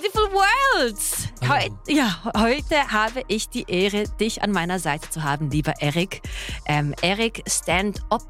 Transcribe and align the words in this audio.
beautiful 0.00 0.30
worlds! 0.32 1.28
Heut, 1.48 1.72
ja, 1.88 2.18
heute 2.36 2.90
habe 2.90 3.22
ich 3.28 3.48
die 3.48 3.64
Ehre, 3.68 4.04
dich 4.20 4.42
an 4.42 4.52
meiner 4.52 4.78
Seite 4.78 5.10
zu 5.10 5.22
haben, 5.22 5.50
lieber 5.50 5.74
Eric. 5.80 6.22
Ähm, 6.66 6.94
Eric 7.02 7.42
Stand 7.46 8.00
Up, 8.10 8.22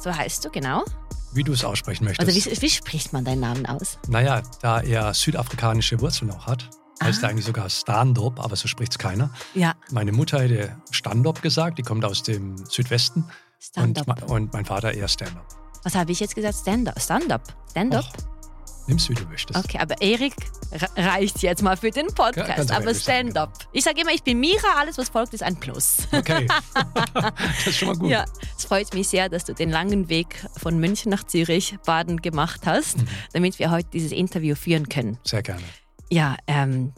so 0.00 0.14
heißt 0.14 0.44
du, 0.44 0.50
genau. 0.50 0.82
Wie 1.34 1.42
du 1.44 1.52
es 1.52 1.64
aussprechen 1.64 2.04
möchtest. 2.04 2.28
Also 2.28 2.50
wie, 2.50 2.62
wie 2.62 2.70
spricht 2.70 3.12
man 3.12 3.24
deinen 3.24 3.40
Namen 3.40 3.66
aus? 3.66 3.98
Naja, 4.08 4.42
da 4.60 4.80
er 4.80 5.14
südafrikanische 5.14 6.00
Wurzeln 6.00 6.30
auch 6.30 6.46
hat, 6.46 6.68
heißt 7.02 7.22
er 7.22 7.30
eigentlich 7.30 7.46
sogar 7.46 7.68
Stand-up, 7.70 8.38
aber 8.40 8.54
so 8.56 8.68
spricht 8.68 8.92
es 8.92 8.98
keiner. 8.98 9.30
Ja, 9.54 9.74
Meine 9.90 10.12
Mutter 10.12 10.40
hätte 10.42 10.76
Stand-up 10.90 11.42
gesagt, 11.42 11.78
die 11.78 11.82
kommt 11.82 12.04
aus 12.04 12.22
dem 12.22 12.56
Südwesten. 12.68 13.24
Und, 13.76 13.98
Stand-up. 13.98 14.06
ma- 14.06 14.34
und 14.34 14.52
mein 14.52 14.64
Vater 14.64 14.92
eher 14.92 15.08
Stand-up. 15.08 15.46
Was 15.84 15.94
habe 15.94 16.12
ich 16.12 16.20
jetzt 16.20 16.34
gesagt? 16.34 16.56
Stand-up. 16.56 17.00
Stand-up. 17.00 17.42
Stand-up. 17.70 18.04
Nimm's, 18.86 19.08
wie 19.08 19.14
du 19.14 19.24
möchtest. 19.26 19.58
Okay, 19.58 19.78
aber 19.78 20.00
Erik 20.02 20.34
re- 20.72 20.88
reicht 20.96 21.40
jetzt 21.42 21.62
mal 21.62 21.76
für 21.76 21.90
den 21.90 22.06
Ja, 22.08 22.12
Podcast. 22.14 22.70
du 22.70 22.74
aber 22.74 22.94
Stand-up. 22.94 23.52
Ich 23.72 23.84
sage 23.84 24.00
immer, 24.00 24.10
ich 24.12 24.22
bin 24.22 24.40
Mira, 24.40 24.74
alles 24.78 24.98
was 24.98 25.08
folgt 25.08 25.34
ist 25.34 25.42
ein 25.42 25.56
Plus. 25.56 25.98
Okay. 26.10 26.46
das 27.14 27.66
ist 27.66 27.76
schon 27.76 27.88
mal 27.88 27.96
gut. 27.96 28.10
Ja, 28.10 28.24
es 28.56 28.64
freut 28.64 28.92
mich 28.94 29.08
sehr, 29.08 29.28
dass 29.28 29.44
du 29.44 29.54
den 29.54 29.70
langen 29.70 30.08
Weg 30.08 30.44
von 30.56 30.78
München 30.78 31.10
nach 31.10 31.24
Zürich, 31.24 31.76
Baden 31.86 32.20
gemacht 32.22 32.62
hast, 32.66 32.98
Mhm. 32.98 33.08
damit 33.32 33.58
wir 33.58 33.70
heute 33.70 33.88
dieses 33.92 34.12
Interview 34.12 34.54
führen 34.54 34.88
können. 34.88 35.18
Sehr 35.24 35.42
gerne. 35.42 35.62
Ja, 36.10 36.36
ähm, 36.46 36.92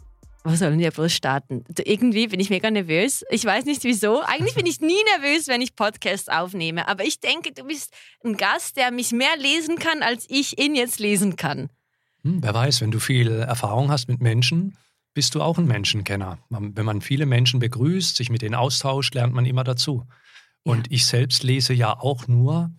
wo 0.44 0.54
sollen 0.54 0.78
wir 0.78 0.90
bloß 0.90 1.12
starten? 1.12 1.64
Irgendwie 1.84 2.26
bin 2.26 2.38
ich 2.38 2.50
mega 2.50 2.70
nervös. 2.70 3.24
Ich 3.30 3.44
weiß 3.44 3.64
nicht 3.64 3.82
wieso. 3.82 4.20
Eigentlich 4.20 4.54
bin 4.54 4.66
ich 4.66 4.80
nie 4.80 5.02
nervös, 5.16 5.48
wenn 5.48 5.62
ich 5.62 5.74
Podcasts 5.74 6.28
aufnehme. 6.28 6.86
Aber 6.86 7.04
ich 7.04 7.18
denke, 7.18 7.52
du 7.52 7.64
bist 7.64 7.94
ein 8.22 8.36
Gast, 8.36 8.76
der 8.76 8.90
mich 8.90 9.12
mehr 9.12 9.36
lesen 9.38 9.76
kann, 9.76 10.02
als 10.02 10.27
ich 10.28 10.58
ihn 10.60 10.74
jetzt 10.74 11.00
lesen 11.00 11.36
kann. 11.36 11.70
Hm, 12.22 12.42
wer 12.42 12.52
weiß, 12.52 12.82
wenn 12.82 12.91
du 12.91 12.98
viel 12.98 13.30
Erfahrung 13.30 13.91
hast 13.91 14.08
mit 14.08 14.20
Menschen, 14.20 14.77
bist 15.14 15.34
du 15.34 15.41
auch 15.41 15.56
ein 15.56 15.66
Menschenkenner. 15.66 16.38
Man, 16.50 16.76
wenn 16.76 16.84
man 16.84 17.00
viele 17.00 17.24
Menschen 17.24 17.58
begrüßt, 17.58 18.14
sich 18.14 18.28
mit 18.28 18.42
denen 18.42 18.54
austauscht, 18.54 19.14
lernt 19.14 19.32
man 19.32 19.47
immer 19.47 19.64
dazu. 19.64 20.06
Und 20.62 20.92
ich 20.92 21.06
selbst 21.06 21.42
lese 21.42 21.72
ja 21.72 21.98
auch 21.98 22.28
nur 22.28 22.70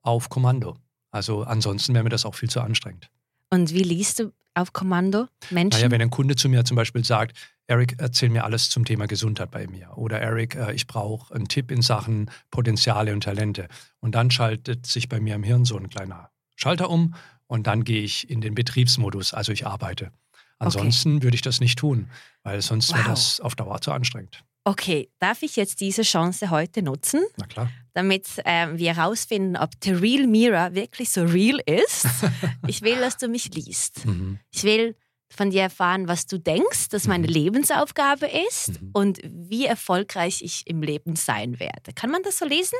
auf 0.00 0.30
Kommando. 0.30 0.78
Also 1.10 1.42
ansonsten 1.42 1.92
wäre 1.92 2.04
mir 2.04 2.10
das 2.10 2.24
auch 2.24 2.34
viel 2.34 2.48
zu 2.48 2.62
anstrengend. 2.62 3.10
Und 3.50 3.72
wie 3.74 3.82
liest 3.82 4.20
du 4.20 4.32
auf 4.54 4.72
Kommando 4.72 5.26
Menschen? 5.50 5.78
Naja, 5.80 5.90
wenn 5.90 6.00
ein 6.02 6.10
Kunde 6.10 6.36
zu 6.36 6.48
mir 6.48 6.64
zum 6.64 6.76
Beispiel 6.76 7.04
sagt, 7.04 7.36
Eric, 7.66 7.96
erzähl 7.98 8.30
mir 8.30 8.44
alles 8.44 8.70
zum 8.70 8.84
Thema 8.84 9.06
Gesundheit 9.06 9.50
bei 9.50 9.66
mir. 9.66 9.96
Oder 9.96 10.20
Eric, 10.20 10.56
äh, 10.56 10.72
ich 10.72 10.86
brauche 10.86 11.34
einen 11.34 11.46
Tipp 11.48 11.70
in 11.70 11.82
Sachen 11.82 12.30
Potenziale 12.50 13.12
und 13.12 13.22
Talente. 13.22 13.68
Und 14.00 14.14
dann 14.14 14.30
schaltet 14.30 14.86
sich 14.86 15.08
bei 15.08 15.20
mir 15.20 15.34
im 15.34 15.42
Hirn 15.42 15.64
so 15.64 15.76
ein 15.76 15.88
kleiner 15.88 16.30
Schalter 16.56 16.90
um 16.90 17.14
und 17.46 17.66
dann 17.66 17.84
gehe 17.84 18.02
ich 18.02 18.28
in 18.28 18.40
den 18.40 18.54
Betriebsmodus, 18.54 19.34
also 19.34 19.52
ich 19.52 19.66
arbeite. 19.66 20.12
Ansonsten 20.58 21.22
würde 21.22 21.34
ich 21.34 21.42
das 21.42 21.60
nicht 21.60 21.78
tun, 21.78 22.10
weil 22.42 22.60
sonst 22.60 22.90
wäre 22.92 23.04
Wow. 23.04 23.10
das 23.10 23.40
auf 23.40 23.54
Dauer 23.56 23.80
zu 23.80 23.92
anstrengend. 23.92 24.44
Okay, 24.64 25.10
darf 25.18 25.42
ich 25.42 25.56
jetzt 25.56 25.80
diese 25.80 26.02
Chance 26.02 26.50
heute 26.50 26.82
nutzen? 26.82 27.22
Na 27.36 27.46
klar. 27.46 27.70
damit 27.92 28.26
ähm, 28.44 28.78
wir 28.78 28.94
herausfinden, 28.96 29.56
ob 29.56 29.70
The 29.82 29.92
Real 29.92 30.26
Mira 30.26 30.74
wirklich 30.74 31.10
so 31.10 31.24
real 31.24 31.58
ist. 31.66 32.06
ich 32.68 32.82
will, 32.82 32.96
dass 33.00 33.16
du 33.16 33.26
mich 33.28 33.52
liest. 33.54 34.06
Mhm. 34.06 34.38
Ich 34.52 34.62
will 34.62 34.94
von 35.32 35.50
dir 35.50 35.62
erfahren, 35.62 36.06
was 36.08 36.26
du 36.26 36.38
denkst, 36.38 36.88
dass 36.90 37.06
meine 37.08 37.26
Mhm. 37.26 37.32
Lebensaufgabe 37.32 38.28
ist 38.48 38.80
Mhm. 38.80 38.90
und 38.92 39.18
wie 39.24 39.64
erfolgreich 39.66 40.42
ich 40.42 40.66
im 40.66 40.82
Leben 40.82 41.16
sein 41.16 41.58
werde. 41.60 41.92
Kann 41.94 42.10
man 42.10 42.22
das 42.22 42.38
so 42.38 42.44
lesen? 42.46 42.78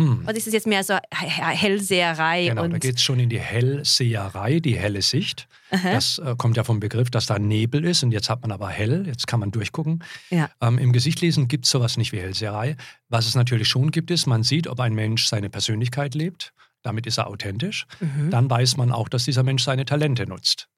Hm. 0.00 0.22
Oder 0.24 0.34
ist 0.36 0.46
es 0.46 0.52
jetzt 0.52 0.66
mehr 0.66 0.82
so 0.82 0.94
He- 0.94 1.26
He- 1.26 1.56
Hellseherei? 1.56 2.46
Genau, 2.48 2.66
da 2.66 2.78
geht 2.78 2.96
es 2.96 3.02
schon 3.02 3.20
in 3.20 3.28
die 3.28 3.38
Hellseherei, 3.38 4.60
die 4.60 4.76
helle 4.76 5.02
Sicht. 5.02 5.46
Aha. 5.70 5.92
Das 5.92 6.18
äh, 6.18 6.34
kommt 6.36 6.56
ja 6.56 6.64
vom 6.64 6.80
Begriff, 6.80 7.10
dass 7.10 7.26
da 7.26 7.38
Nebel 7.38 7.84
ist 7.84 8.02
und 8.02 8.12
jetzt 8.12 8.30
hat 8.30 8.42
man 8.42 8.50
aber 8.52 8.68
hell, 8.68 9.04
jetzt 9.06 9.26
kann 9.26 9.40
man 9.40 9.50
durchgucken. 9.50 10.02
Ja. 10.30 10.50
Ähm, 10.60 10.78
Im 10.78 10.92
Gesichtlesen 10.92 11.48
gibt 11.48 11.66
es 11.66 11.70
sowas 11.70 11.96
nicht 11.96 12.12
wie 12.12 12.18
Hellseherei. 12.20 12.76
Was 13.08 13.26
es 13.26 13.34
natürlich 13.34 13.68
schon 13.68 13.90
gibt, 13.90 14.10
ist, 14.10 14.26
man 14.26 14.42
sieht, 14.42 14.66
ob 14.66 14.80
ein 14.80 14.94
Mensch 14.94 15.26
seine 15.26 15.50
Persönlichkeit 15.50 16.14
lebt, 16.14 16.52
damit 16.82 17.06
ist 17.06 17.18
er 17.18 17.26
authentisch. 17.26 17.86
Mhm. 18.00 18.30
Dann 18.30 18.48
weiß 18.48 18.76
man 18.78 18.92
auch, 18.92 19.08
dass 19.08 19.24
dieser 19.24 19.42
Mensch 19.42 19.62
seine 19.64 19.84
Talente 19.84 20.26
nutzt. 20.26 20.68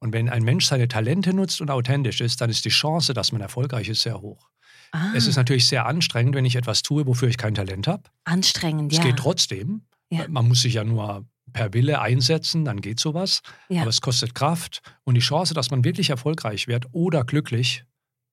Und 0.00 0.12
wenn 0.12 0.28
ein 0.28 0.42
Mensch 0.42 0.66
seine 0.66 0.88
Talente 0.88 1.34
nutzt 1.34 1.60
und 1.60 1.70
authentisch 1.70 2.20
ist, 2.20 2.40
dann 2.40 2.50
ist 2.50 2.64
die 2.64 2.70
Chance, 2.70 3.12
dass 3.14 3.32
man 3.32 3.40
erfolgreich 3.40 3.88
ist, 3.88 4.02
sehr 4.02 4.20
hoch. 4.20 4.48
Ah, 4.92 5.12
Es 5.14 5.26
ist 5.26 5.36
natürlich 5.36 5.66
sehr 5.68 5.86
anstrengend, 5.86 6.34
wenn 6.34 6.44
ich 6.44 6.56
etwas 6.56 6.82
tue, 6.82 7.06
wofür 7.06 7.28
ich 7.28 7.36
kein 7.38 7.54
Talent 7.54 7.86
habe. 7.86 8.04
anstrengend, 8.24 8.92
Es 8.92 8.98
ja. 8.98 9.04
geht 9.04 9.16
trotzdem. 9.16 9.82
Ja. 10.10 10.26
Man 10.28 10.48
muss 10.48 10.62
sich 10.62 10.74
ja 10.74 10.84
nur 10.84 11.24
per 11.52 11.72
Wille 11.72 12.00
einsetzen, 12.00 12.64
dann 12.64 12.80
geht 12.80 12.98
sowas. 13.00 13.42
Ja. 13.68 13.82
Aber 13.82 13.90
es 13.90 14.00
kostet 14.00 14.34
Kraft 14.34 14.82
und 15.04 15.14
die 15.14 15.20
Chance, 15.20 15.54
dass 15.54 15.70
man 15.70 15.84
wirklich 15.84 16.10
erfolgreich 16.10 16.66
wird 16.68 16.86
oder 16.92 17.24
glücklich, 17.24 17.84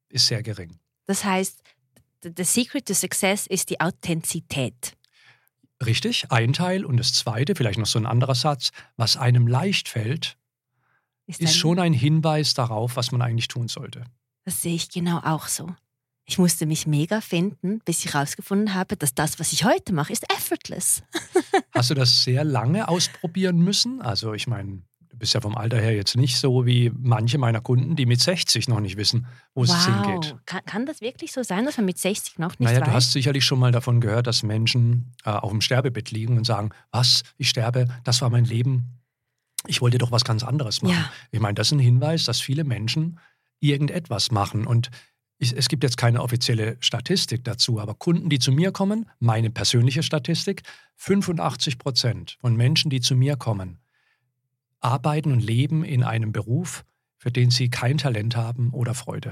ist 0.09 0.27
sehr 0.27 0.41
gering. 0.43 0.79
Das 1.05 1.23
heißt, 1.23 1.61
the 2.23 2.43
secret 2.43 2.85
to 2.87 2.93
success 2.93 3.45
ist 3.47 3.69
die 3.69 3.79
Authentizität. 3.79 4.93
Richtig, 5.85 6.31
ein 6.31 6.53
Teil. 6.53 6.85
Und 6.85 6.97
das 6.97 7.13
zweite, 7.13 7.55
vielleicht 7.55 7.77
noch 7.77 7.85
so 7.85 7.99
ein 7.99 8.05
anderer 8.07 8.35
Satz, 8.35 8.71
was 8.95 9.15
einem 9.17 9.47
leicht 9.47 9.89
fällt, 9.89 10.37
Ist 11.27 11.39
ist 11.41 11.55
schon 11.55 11.77
ein 11.79 11.93
Hinweis 11.93 12.53
darauf, 12.55 12.95
was 12.95 13.11
man 13.11 13.21
eigentlich 13.21 13.47
tun 13.47 13.67
sollte. 13.67 14.03
Das 14.45 14.61
sehe 14.61 14.73
ich 14.75 14.89
genau 14.89 15.19
auch 15.19 15.47
so. 15.47 15.75
Ich 16.29 16.37
musste 16.37 16.65
mich 16.65 16.85
mega 16.85 17.21
finden, 17.21 17.79
bis 17.85 18.03
ich 18.03 18.13
herausgefunden 18.13 18.73
habe, 18.73 18.97
dass 18.97 19.15
das, 19.15 19.39
was 19.39 19.53
ich 19.53 19.63
heute 19.63 19.93
mache, 19.93 20.11
ist 20.11 20.29
effortless. 20.29 21.01
Hast 21.73 21.89
du 21.89 21.93
das 21.93 22.25
sehr 22.25 22.43
lange 22.43 22.89
ausprobieren 22.89 23.59
müssen? 23.59 24.01
Also 24.01 24.33
ich 24.33 24.45
meine, 24.45 24.81
du 25.09 25.17
bist 25.17 25.33
ja 25.33 25.39
vom 25.39 25.55
Alter 25.55 25.79
her 25.79 25.95
jetzt 25.95 26.17
nicht 26.17 26.35
so 26.37 26.65
wie 26.65 26.91
manche 26.93 27.37
meiner 27.37 27.61
Kunden, 27.61 27.95
die 27.95 28.05
mit 28.05 28.19
60 28.19 28.67
noch 28.67 28.81
nicht 28.81 28.97
wissen, 28.97 29.25
wo 29.53 29.63
es 29.63 29.85
hingeht. 29.85 30.35
Kann, 30.45 30.65
kann 30.65 30.85
das 30.85 30.99
wirklich 30.99 31.31
so 31.31 31.43
sein, 31.43 31.63
dass 31.65 31.77
man 31.77 31.85
mit 31.85 31.97
60 31.97 32.39
noch 32.39 32.59
nicht 32.59 32.67
Naja, 32.67 32.81
weiß? 32.81 32.87
du 32.87 32.93
hast 32.93 33.11
sicherlich 33.13 33.45
schon 33.45 33.59
mal 33.59 33.71
davon 33.71 34.01
gehört, 34.01 34.27
dass 34.27 34.43
Menschen 34.43 35.13
äh, 35.23 35.29
auf 35.29 35.51
dem 35.51 35.61
Sterbebett 35.61 36.11
liegen 36.11 36.37
und 36.37 36.45
sagen, 36.45 36.71
was, 36.91 37.23
ich 37.37 37.47
sterbe, 37.47 37.87
das 38.03 38.21
war 38.21 38.29
mein 38.29 38.43
Leben. 38.43 38.99
Ich 39.65 39.79
wollte 39.81 39.97
doch 39.97 40.11
was 40.11 40.25
ganz 40.25 40.43
anderes 40.43 40.81
machen. 40.81 40.93
Ja. 40.93 41.09
Ich 41.31 41.39
meine, 41.39 41.55
das 41.55 41.67
ist 41.67 41.71
ein 41.71 41.79
Hinweis, 41.79 42.25
dass 42.25 42.41
viele 42.41 42.65
Menschen 42.65 43.17
irgendetwas 43.61 44.29
machen. 44.29 44.67
Und 44.67 44.91
ich, 45.37 45.55
es 45.55 45.69
gibt 45.69 45.83
jetzt 45.83 45.97
keine 45.97 46.21
offizielle 46.21 46.77
Statistik 46.79 47.43
dazu, 47.43 47.79
aber 47.79 47.93
Kunden, 47.93 48.29
die 48.29 48.39
zu 48.39 48.51
mir 48.51 48.71
kommen, 48.71 49.09
meine 49.19 49.49
persönliche 49.49 50.03
Statistik, 50.03 50.63
85 50.95 51.77
Prozent 51.77 52.37
von 52.41 52.55
Menschen, 52.55 52.89
die 52.89 53.01
zu 53.01 53.15
mir 53.15 53.35
kommen, 53.35 53.79
arbeiten 54.79 55.31
und 55.31 55.39
leben 55.39 55.83
in 55.83 56.03
einem 56.03 56.31
Beruf, 56.31 56.85
für 57.17 57.31
den 57.31 57.51
sie 57.51 57.69
kein 57.69 57.97
Talent 57.97 58.35
haben 58.35 58.71
oder 58.71 58.93
Freude. 58.93 59.31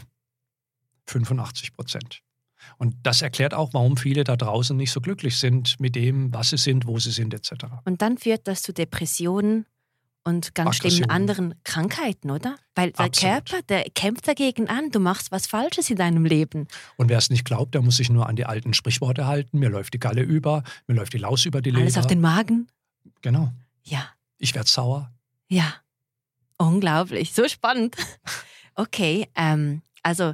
85 1.08 1.74
Prozent. 1.74 2.22
Und 2.78 2.96
das 3.04 3.22
erklärt 3.22 3.54
auch, 3.54 3.74
warum 3.74 3.96
viele 3.96 4.24
da 4.24 4.36
draußen 4.36 4.76
nicht 4.76 4.92
so 4.92 5.02
glücklich 5.02 5.38
sind 5.38 5.80
mit 5.80 5.96
dem, 5.96 6.34
was 6.34 6.50
sie 6.50 6.58
sind, 6.58 6.88
wo 6.88 6.98
sie 7.00 7.12
sind, 7.12 7.34
etc. 7.34 7.66
Und 7.86 8.02
dann 8.02 8.18
führt 8.18 8.48
das 8.48 8.64
zu 8.64 8.74
Depressionen 8.74 9.66
und 10.26 10.54
ganz 10.56 10.76
schlimmen 10.78 11.10
anderen 11.10 11.56
Krankheiten, 11.64 12.32
oder? 12.32 12.56
Weil 12.76 12.92
der 12.92 13.06
Absolut. 13.06 13.46
Körper, 13.46 13.62
der 13.70 13.84
kämpft 13.92 14.28
dagegen 14.28 14.68
an. 14.68 14.90
Du 14.92 15.00
machst 15.00 15.32
was 15.32 15.48
Falsches 15.48 15.90
in 15.90 15.96
deinem 15.96 16.26
Leben. 16.26 16.68
Und 16.98 17.10
wer 17.10 17.18
es 17.18 17.30
nicht 17.30 17.46
glaubt, 17.46 17.74
der 17.76 17.82
muss 17.82 17.98
sich 17.98 18.10
nur 18.10 18.28
an 18.28 18.36
die 18.36 18.46
alten 18.46 18.74
Sprichworte 18.74 19.28
halten. 19.28 19.60
Mir 19.60 19.70
läuft 19.70 19.94
die 19.94 20.00
Galle 20.00 20.22
über, 20.24 20.64
mir 20.88 20.96
läuft 20.96 21.14
die 21.14 21.20
Laus 21.20 21.46
über 21.46 21.62
die 21.62 21.70
Leber. 21.70 21.84
Alles 21.84 21.98
auf 21.98 22.08
den 22.08 22.20
Magen. 22.22 22.68
genau. 23.22 23.54
Ja, 23.84 24.10
Ich 24.40 24.54
werde 24.56 24.68
sauer. 24.70 25.12
ja. 25.48 25.76
Unglaublich. 26.58 27.34
So 27.34 27.48
spannend. 27.48 27.96
Okay, 28.78 29.30
ähm, 29.36 29.82
also 30.04 30.34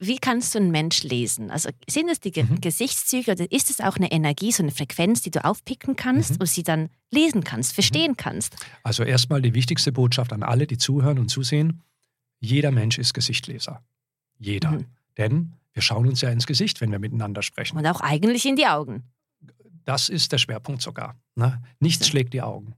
wie 0.00 0.18
kannst 0.18 0.54
du 0.54 0.58
einen 0.58 0.70
Mensch 0.70 1.02
lesen? 1.02 1.50
Also 1.50 1.70
sind 1.88 2.08
es 2.08 2.20
die 2.20 2.30
Ge 2.30 2.44
Mhm. 2.44 2.60
Gesichtszüge 2.60 3.32
oder 3.32 3.50
ist 3.50 3.70
es 3.70 3.80
auch 3.80 3.96
eine 3.96 4.10
Energie, 4.12 4.52
so 4.52 4.62
eine 4.62 4.72
Frequenz, 4.72 5.22
die 5.22 5.30
du 5.30 5.44
aufpicken 5.44 5.96
kannst 5.96 6.32
Mhm. 6.32 6.36
und 6.40 6.46
sie 6.46 6.62
dann 6.62 6.88
lesen 7.10 7.44
kannst, 7.44 7.72
verstehen 7.74 8.16
kannst? 8.16 8.56
Also 8.82 9.02
erstmal 9.02 9.42
die 9.42 9.54
wichtigste 9.54 9.92
Botschaft 9.92 10.32
an 10.32 10.42
alle, 10.42 10.66
die 10.66 10.78
zuhören 10.78 11.18
und 11.18 11.28
zusehen. 11.28 11.82
Jeder 12.40 12.70
Mensch 12.70 12.98
ist 12.98 13.14
Gesichtleser. 13.14 13.82
Jeder. 14.38 14.72
Mhm. 14.72 14.86
Denn 15.16 15.52
wir 15.72 15.82
schauen 15.82 16.06
uns 16.06 16.20
ja 16.20 16.30
ins 16.30 16.46
Gesicht, 16.46 16.80
wenn 16.80 16.92
wir 16.92 16.98
miteinander 16.98 17.42
sprechen. 17.42 17.76
Und 17.76 17.86
auch 17.86 18.00
eigentlich 18.00 18.46
in 18.46 18.56
die 18.56 18.66
Augen. 18.66 19.04
Das 19.84 20.08
ist 20.08 20.32
der 20.32 20.38
Schwerpunkt 20.38 20.82
sogar. 20.82 21.16
Ne? 21.34 21.62
Nichts 21.80 22.06
schlägt 22.08 22.34
die 22.34 22.42
Augen. 22.42 22.74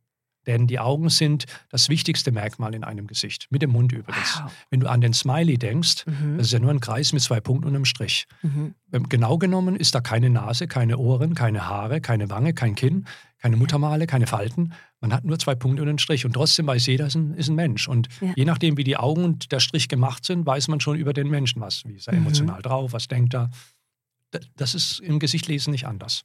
Denn 0.50 0.67
die 0.67 0.81
Augen 0.81 1.11
sind 1.11 1.44
das 1.69 1.88
wichtigste 1.88 2.32
Merkmal 2.32 2.75
in 2.75 2.82
einem 2.82 3.06
Gesicht. 3.06 3.47
Mit 3.50 3.62
dem 3.62 3.70
Mund 3.70 3.93
übrigens. 3.93 4.41
Wow. 4.43 4.50
Wenn 4.70 4.81
du 4.81 4.91
an 4.91 5.00
den 5.00 5.12
Smiley 5.12 5.58
denkst, 5.58 6.05
Mhm. 6.06 6.38
das 6.38 6.49
ist 6.49 6.52
ja 6.52 6.58
nur 6.58 6.73
ein 6.73 6.81
Kreis 6.81 7.12
mit 7.12 7.23
zwei 7.23 7.38
Punkten 7.41 7.69
und 7.69 7.76
einem 7.76 7.85
Strich. 7.85 8.26
Mhm. 8.43 8.75
Ähm, 8.93 9.08
Genau 9.08 9.38
genommen 9.38 9.76
ist 9.76 9.94
da 9.94 10.00
keine 10.00 10.29
Nase, 10.29 10.67
keine 10.67 10.99
Ohren, 10.99 11.35
keine 11.37 11.69
Haare, 11.69 12.00
keine 12.00 12.29
Wange, 12.31 12.52
kein 12.52 12.75
Kinn, 12.75 13.06
keine 13.38 13.56
Muttermale, 13.56 14.08
keine 14.08 14.26
Falten. 14.26 14.73
Man 15.00 15.12
hat 15.12 15.25
nur 15.25 15.38
zwei 15.38 15.55
Punkte 15.55 15.82
und 15.82 15.88
einen 15.88 15.99
Strich. 16.00 16.26
Und 16.26 16.32
trotzdem 16.32 16.67
weiß 16.67 16.85
jeder, 16.87 17.06
ist 17.06 17.14
ein, 17.14 17.35
ist 17.35 17.49
ein 17.49 17.55
Mensch. 17.55 17.87
Und 17.87 18.08
Ja. 18.20 18.32
je 18.35 18.44
nachdem, 18.44 18.76
wie 18.76 18.82
die 18.85 18.96
Augen 18.96 19.23
und 19.25 19.53
der 19.53 19.61
Strich 19.61 19.87
gemacht 19.88 20.25
sind, 20.25 20.44
weiß 20.46 20.67
man 20.67 20.81
schon 20.81 20.96
über 20.99 21.12
den 21.12 21.29
Menschen 21.29 21.62
was. 21.62 21.85
Wie 21.87 21.93
ist 21.94 22.08
er 22.08 22.14
Mhm. 22.14 22.23
emotional 22.23 22.61
drauf, 22.61 22.93
was 22.93 23.06
denkt 23.06 23.35
er. 23.35 23.50
Das 24.56 24.75
ist 24.75 24.99
im 24.99 25.20
Gesichtlesen 25.20 25.70
nicht 25.70 25.87
anders. 25.87 26.23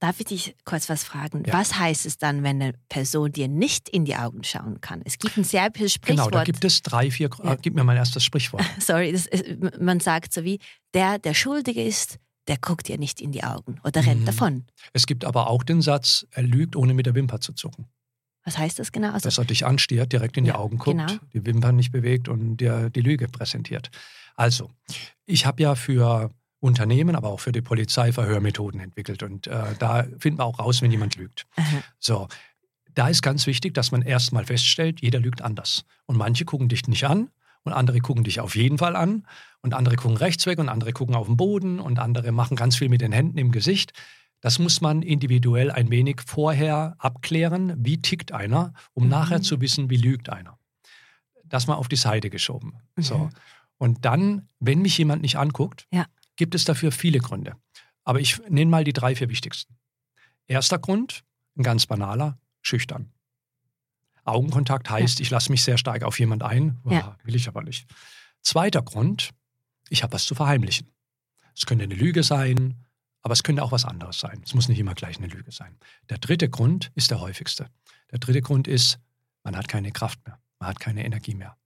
Darf 0.00 0.20
ich 0.20 0.26
dich 0.26 0.56
kurz 0.64 0.88
was 0.88 1.02
fragen? 1.02 1.42
Ja. 1.44 1.52
Was 1.54 1.76
heißt 1.76 2.06
es 2.06 2.18
dann, 2.18 2.44
wenn 2.44 2.62
eine 2.62 2.72
Person 2.88 3.32
dir 3.32 3.48
nicht 3.48 3.88
in 3.88 4.04
die 4.04 4.14
Augen 4.14 4.44
schauen 4.44 4.80
kann? 4.80 5.02
Es 5.04 5.18
gibt 5.18 5.36
ein 5.36 5.42
serbisches 5.44 6.00
Genau, 6.00 6.22
Sprichwort. 6.24 6.34
da 6.34 6.44
gibt 6.44 6.64
es 6.64 6.82
drei, 6.82 7.10
vier. 7.10 7.28
Ja. 7.42 7.54
Äh, 7.54 7.58
gib 7.60 7.74
mir 7.74 7.82
mein 7.82 7.96
erstes 7.96 8.22
Sprichwort. 8.22 8.62
Sorry, 8.78 9.10
ist, 9.10 9.28
man 9.80 9.98
sagt 9.98 10.32
so 10.32 10.44
wie, 10.44 10.60
der, 10.94 11.18
der 11.18 11.34
schuldig 11.34 11.76
ist, 11.76 12.18
der 12.46 12.58
guckt 12.58 12.86
dir 12.86 12.96
nicht 12.96 13.20
in 13.20 13.32
die 13.32 13.42
Augen 13.42 13.80
oder 13.84 14.06
rennt 14.06 14.20
Mhm. 14.20 14.26
davon. 14.26 14.66
Es 14.92 15.06
gibt 15.06 15.24
aber 15.24 15.50
auch 15.50 15.64
den 15.64 15.82
Satz, 15.82 16.24
er 16.30 16.44
lügt, 16.44 16.76
ohne 16.76 16.94
mit 16.94 17.06
der 17.06 17.14
Wimper 17.16 17.40
zu 17.40 17.52
zucken. 17.52 17.86
Was 18.44 18.56
heißt 18.56 18.78
das 18.78 18.92
genau? 18.92 19.08
Also, 19.12 19.26
Dass 19.26 19.36
er 19.38 19.44
dich 19.44 19.66
anstiert, 19.66 20.12
direkt 20.12 20.36
in 20.38 20.44
die 20.44 20.50
Ja, 20.50 20.56
Augen 20.58 20.78
guckt, 20.78 20.96
genau. 20.96 21.12
die 21.34 21.44
Wimpern 21.44 21.74
nicht 21.76 21.90
bewegt 21.92 22.28
und 22.28 22.58
dir 22.58 22.88
die 22.88 23.00
Lüge 23.02 23.26
präsentiert. 23.28 23.90
Also, 24.36 24.70
ich 25.26 25.44
habe 25.44 25.60
ja 25.62 25.74
für 25.74 26.30
Unternehmen, 26.60 27.14
aber 27.14 27.28
auch 27.28 27.40
für 27.40 27.52
die 27.52 27.60
Polizei 27.62 28.12
Verhörmethoden 28.12 28.80
entwickelt. 28.80 29.22
Und 29.22 29.46
äh, 29.46 29.74
da 29.78 30.04
finden 30.18 30.38
wir 30.40 30.44
auch 30.44 30.58
raus, 30.58 30.82
wenn 30.82 30.90
jemand 30.90 31.16
lügt. 31.16 31.46
Aha. 31.56 31.82
So, 31.98 32.28
da 32.94 33.08
ist 33.08 33.22
ganz 33.22 33.46
wichtig, 33.46 33.74
dass 33.74 33.92
man 33.92 34.02
erstmal 34.02 34.44
feststellt, 34.44 35.00
jeder 35.00 35.20
lügt 35.20 35.40
anders. 35.42 35.84
Und 36.06 36.16
manche 36.16 36.44
gucken 36.44 36.68
dich 36.68 36.86
nicht 36.88 37.04
an 37.06 37.30
und 37.62 37.72
andere 37.72 38.00
gucken 38.00 38.24
dich 38.24 38.40
auf 38.40 38.56
jeden 38.56 38.78
Fall 38.78 38.96
an 38.96 39.26
und 39.62 39.74
andere 39.74 39.96
gucken 39.96 40.16
rechts 40.16 40.46
weg 40.46 40.58
und 40.58 40.68
andere 40.68 40.92
gucken 40.92 41.14
auf 41.14 41.26
den 41.26 41.36
Boden 41.36 41.78
und 41.78 41.98
andere 42.00 42.32
machen 42.32 42.56
ganz 42.56 42.76
viel 42.76 42.88
mit 42.88 43.00
den 43.00 43.12
Händen 43.12 43.38
im 43.38 43.52
Gesicht. 43.52 43.92
Das 44.40 44.58
muss 44.58 44.80
man 44.80 45.02
individuell 45.02 45.70
ein 45.70 45.90
wenig 45.90 46.20
vorher 46.26 46.94
abklären, 46.98 47.74
wie 47.84 48.00
tickt 48.00 48.32
einer, 48.32 48.72
um 48.94 49.04
Mhm. 49.04 49.10
nachher 49.10 49.42
zu 49.42 49.60
wissen, 49.60 49.90
wie 49.90 49.96
lügt 49.96 50.28
einer. 50.28 50.58
Das 51.44 51.66
mal 51.66 51.74
auf 51.74 51.88
die 51.88 51.96
Seite 51.96 52.30
geschoben. 52.30 52.74
So. 52.96 53.18
Mhm. 53.18 53.30
Und 53.78 54.04
dann, 54.04 54.48
wenn 54.60 54.82
mich 54.82 54.98
jemand 54.98 55.22
nicht 55.22 55.36
anguckt, 55.36 55.86
Ja. 55.92 56.06
Gibt 56.38 56.54
es 56.54 56.64
dafür 56.64 56.90
viele 56.90 57.18
Gründe. 57.18 57.56
Aber 58.04 58.20
ich 58.20 58.38
nenne 58.48 58.70
mal 58.70 58.84
die 58.84 58.94
drei, 58.94 59.14
vier 59.14 59.28
wichtigsten. 59.28 59.76
Erster 60.46 60.78
Grund, 60.78 61.24
ein 61.58 61.62
ganz 61.62 61.84
banaler, 61.86 62.38
schüchtern. 62.62 63.12
Augenkontakt 64.24 64.88
heißt, 64.88 65.20
ich 65.20 65.28
lasse 65.30 65.50
mich 65.50 65.62
sehr 65.62 65.76
stark 65.76 66.02
auf 66.02 66.18
jemand 66.18 66.42
ein. 66.42 66.80
Boah, 66.82 66.92
Ja. 66.92 67.18
Will 67.24 67.34
ich 67.34 67.48
aber 67.48 67.62
nicht. 67.62 67.86
Zweiter 68.42 68.82
Grund, 68.82 69.30
ich 69.90 70.02
habe 70.02 70.14
was 70.14 70.24
zu 70.24 70.34
verheimlichen. 70.34 70.90
Es 71.54 71.66
könnte 71.66 71.84
eine 71.84 71.94
Lüge 71.94 72.22
sein, 72.22 72.84
aber 73.22 73.32
es 73.32 73.42
könnte 73.42 73.62
auch 73.62 73.72
was 73.72 73.84
anderes 73.84 74.20
sein. 74.20 74.40
Es 74.44 74.54
muss 74.54 74.68
nicht 74.68 74.78
immer 74.78 74.94
gleich 74.94 75.18
eine 75.18 75.26
Lüge 75.26 75.50
sein. 75.50 75.76
Der 76.08 76.18
dritte 76.18 76.48
Grund 76.48 76.92
ist 76.94 77.10
der 77.10 77.20
häufigste. 77.20 77.68
Der 78.10 78.18
dritte 78.20 78.40
Grund 78.42 78.68
ist, 78.68 78.98
man 79.42 79.56
hat 79.56 79.68
keine 79.68 79.90
Kraft 79.92 80.24
mehr. 80.26 80.38
Man 80.60 80.70
hat 80.70 80.80
keine 80.80 81.04
Energie 81.04 81.34
mehr. 81.34 81.56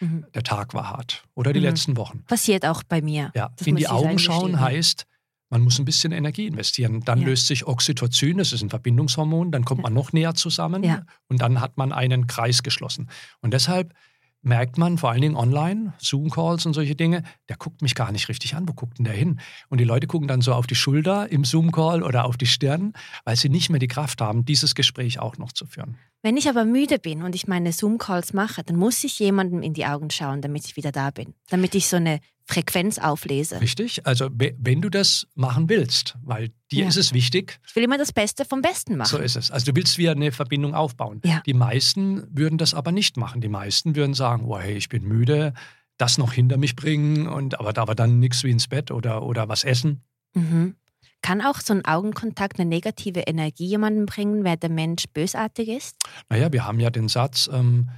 Mhm. 0.00 0.26
Der 0.34 0.42
Tag 0.42 0.74
war 0.74 0.90
hart. 0.90 1.24
Oder 1.34 1.52
die 1.52 1.60
Mhm. 1.60 1.66
letzten 1.66 1.96
Wochen. 1.96 2.24
Passiert 2.24 2.64
auch 2.66 2.82
bei 2.82 3.02
mir. 3.02 3.30
Ja, 3.34 3.50
in 3.64 3.76
die 3.76 3.88
Augen 3.88 4.18
schauen 4.18 4.60
heißt, 4.60 5.06
man 5.50 5.62
muss 5.62 5.78
ein 5.78 5.84
bisschen 5.84 6.12
Energie 6.12 6.46
investieren. 6.46 7.00
Dann 7.04 7.20
Ja. 7.20 7.26
löst 7.28 7.46
sich 7.46 7.66
Oxytocin, 7.66 8.38
das 8.38 8.52
ist 8.52 8.62
ein 8.62 8.70
Verbindungshormon, 8.70 9.50
dann 9.50 9.64
kommt 9.64 9.78
Ja. 9.80 9.82
man 9.84 9.94
noch 9.94 10.12
näher 10.12 10.34
zusammen 10.34 10.82
Ja. 10.84 11.02
und 11.28 11.40
dann 11.40 11.60
hat 11.60 11.76
man 11.78 11.92
einen 11.92 12.26
Kreis 12.26 12.62
geschlossen. 12.62 13.08
Und 13.40 13.54
deshalb 13.54 13.94
merkt 14.42 14.78
man 14.78 14.98
vor 14.98 15.10
allen 15.10 15.20
Dingen 15.20 15.36
online, 15.36 15.94
Zoom-Calls 15.98 16.66
und 16.66 16.74
solche 16.74 16.94
Dinge, 16.94 17.22
der 17.48 17.56
guckt 17.56 17.82
mich 17.82 17.94
gar 17.94 18.12
nicht 18.12 18.28
richtig 18.28 18.54
an. 18.54 18.68
Wo 18.68 18.72
guckt 18.72 18.98
denn 18.98 19.04
der 19.04 19.14
hin? 19.14 19.40
Und 19.68 19.78
die 19.78 19.84
Leute 19.84 20.06
gucken 20.06 20.28
dann 20.28 20.40
so 20.40 20.52
auf 20.52 20.66
die 20.66 20.74
Schulter 20.74 21.30
im 21.30 21.44
Zoom-Call 21.44 22.02
oder 22.02 22.24
auf 22.24 22.36
die 22.36 22.46
Stirn, 22.46 22.92
weil 23.24 23.36
sie 23.36 23.48
nicht 23.48 23.70
mehr 23.70 23.80
die 23.80 23.88
Kraft 23.88 24.20
haben, 24.20 24.44
dieses 24.44 24.74
Gespräch 24.74 25.18
auch 25.18 25.38
noch 25.38 25.52
zu 25.52 25.66
führen. 25.66 25.96
Wenn 26.22 26.36
ich 26.36 26.48
aber 26.48 26.64
müde 26.64 26.98
bin 26.98 27.22
und 27.22 27.34
ich 27.34 27.46
meine 27.46 27.72
Zoom-Calls 27.72 28.32
mache, 28.32 28.64
dann 28.64 28.76
muss 28.76 29.04
ich 29.04 29.18
jemandem 29.18 29.62
in 29.62 29.74
die 29.74 29.86
Augen 29.86 30.10
schauen, 30.10 30.40
damit 30.40 30.66
ich 30.66 30.76
wieder 30.76 30.92
da 30.92 31.10
bin. 31.10 31.34
Damit 31.48 31.74
ich 31.74 31.88
so 31.88 31.96
eine 31.96 32.20
Frequenz 32.48 32.98
auflese. 32.98 33.60
Richtig? 33.60 34.06
Also, 34.06 34.30
we- 34.32 34.56
wenn 34.58 34.80
du 34.80 34.88
das 34.88 35.26
machen 35.34 35.68
willst, 35.68 36.16
weil 36.22 36.48
dir 36.72 36.82
Ja. 36.84 36.88
ist 36.88 36.96
es 36.96 37.12
wichtig, 37.12 37.60
Ich 37.68 37.76
will 37.76 37.84
immer 37.84 37.98
das 37.98 38.12
Beste 38.12 38.44
vom 38.46 38.62
Besten 38.62 38.96
machen. 38.96 39.10
So 39.10 39.18
ist 39.18 39.36
es. 39.36 39.50
Also 39.50 39.66
du 39.70 39.76
willst 39.76 39.98
wieder 39.98 40.12
eine 40.12 40.32
Verbindung 40.32 40.74
aufbauen. 40.74 41.20
Ja. 41.24 41.42
Die 41.44 41.52
meisten 41.54 42.26
würden 42.36 42.56
das 42.56 42.72
aber 42.72 42.90
nicht 42.90 43.16
machen. 43.18 43.40
Die 43.42 43.48
meisten 43.50 43.94
würden 43.96 44.14
sagen, 44.14 44.46
oh 44.46 44.58
hey, 44.58 44.76
ich 44.76 44.88
bin 44.88 45.04
müde, 45.04 45.52
das 45.98 46.16
noch 46.16 46.32
hinter 46.32 46.56
mich 46.56 46.74
bringen 46.74 47.26
und 47.28 47.60
aber, 47.60 47.76
aber 47.80 47.94
dann 47.94 48.18
nichts 48.18 48.42
wie 48.44 48.50
ins 48.50 48.66
Bett 48.68 48.90
oder, 48.90 49.22
oder 49.24 49.48
was 49.48 49.64
essen. 49.64 50.02
Mhm. 50.34 50.74
Kann 51.20 51.42
auch 51.42 51.58
so 51.60 51.74
ein 51.74 51.84
Augenkontakt 51.84 52.60
eine 52.60 52.68
negative 52.68 53.20
Energie 53.20 53.66
jemandem 53.66 54.06
bringen, 54.06 54.44
wer 54.44 54.56
der 54.56 54.70
Mensch 54.70 55.04
bösartig 55.12 55.68
ist? 55.68 55.96
Naja, 56.30 56.52
wir 56.52 56.64
haben 56.64 56.78
ja 56.80 56.90
den 56.90 57.08
Satz, 57.08 57.50
ähm, 57.52 57.90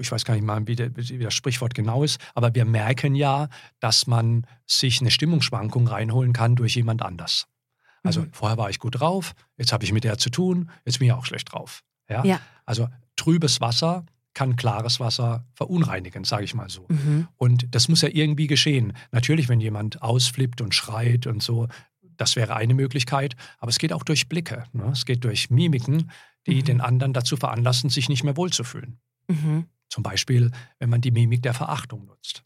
ich 0.00 0.10
weiß 0.12 0.24
gar 0.24 0.34
nicht 0.34 0.44
mal, 0.44 0.66
wie, 0.66 0.76
das 0.76 1.34
Sprichwort 1.34 1.74
genau 1.74 2.02
ist, 2.04 2.20
aber 2.34 2.54
wir 2.54 2.64
merken 2.64 3.14
ja, 3.14 3.48
dass 3.80 4.06
man 4.06 4.46
sich 4.66 5.00
eine 5.00 5.10
Stimmungsschwankung 5.10 5.86
reinholen 5.88 6.32
kann 6.32 6.56
durch 6.56 6.74
jemand 6.76 7.02
anders. 7.02 7.46
Also 8.02 8.22
Mhm. 8.22 8.28
vorher 8.32 8.58
war 8.58 8.70
ich 8.70 8.78
gut 8.78 9.00
drauf, 9.00 9.32
jetzt 9.56 9.72
habe 9.72 9.84
ich 9.84 9.92
mit 9.92 10.04
der 10.04 10.18
zu 10.18 10.30
tun, 10.30 10.70
jetzt 10.84 10.98
bin 10.98 11.06
ich 11.08 11.12
auch 11.12 11.26
schlecht 11.26 11.52
drauf. 11.52 11.82
Ja? 12.08 12.24
Ja. 12.24 12.40
Also 12.64 12.88
trübes 13.16 13.60
Wasser 13.60 14.04
kann 14.34 14.54
klares 14.56 15.00
Wasser 15.00 15.44
verunreinigen, 15.54 16.24
sage 16.24 16.44
ich 16.44 16.54
mal 16.54 16.68
so. 16.68 16.86
Mhm. 16.88 17.26
Und 17.36 17.74
das 17.74 17.88
muss 17.88 18.02
ja 18.02 18.08
irgendwie 18.12 18.46
geschehen. 18.46 18.92
Natürlich, 19.10 19.48
wenn 19.48 19.60
jemand 19.60 20.02
ausflippt 20.02 20.60
und 20.60 20.74
schreit 20.74 21.26
und 21.26 21.42
so, 21.42 21.68
das 22.18 22.36
wäre 22.36 22.54
eine 22.54 22.74
Möglichkeit. 22.74 23.34
Aber 23.58 23.70
es 23.70 23.78
geht 23.78 23.92
auch 23.92 24.02
durch 24.04 24.28
Blicke. 24.28 24.64
Ne? 24.72 24.84
Es 24.92 25.04
geht 25.06 25.24
durch 25.24 25.50
Mimiken, 25.50 26.10
die 26.46 26.56
Mhm. 26.56 26.64
den 26.64 26.80
anderen 26.82 27.12
dazu 27.14 27.36
veranlassen, 27.36 27.88
sich 27.90 28.08
nicht 28.08 28.24
mehr 28.24 28.36
wohlzufühlen. 28.36 28.98
Mhm. 29.28 29.66
Zum 29.88 30.02
Beispiel, 30.02 30.50
wenn 30.78 30.90
man 30.90 31.00
die 31.00 31.10
Mimik 31.10 31.42
der 31.42 31.54
Verachtung 31.54 32.06
nutzt. 32.06 32.42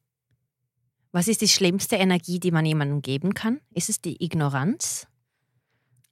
Was 1.13 1.27
ist 1.27 1.41
die 1.41 1.49
schlimmste 1.49 1.97
Energie, 1.97 2.39
die 2.39 2.51
man 2.53 2.65
jemandem 2.65 3.03
geben 3.03 3.35
kann? 3.35 3.61
Ist 3.75 3.89
es 3.89 4.01
die 4.01 4.23
Ignoranz? 4.25 5.09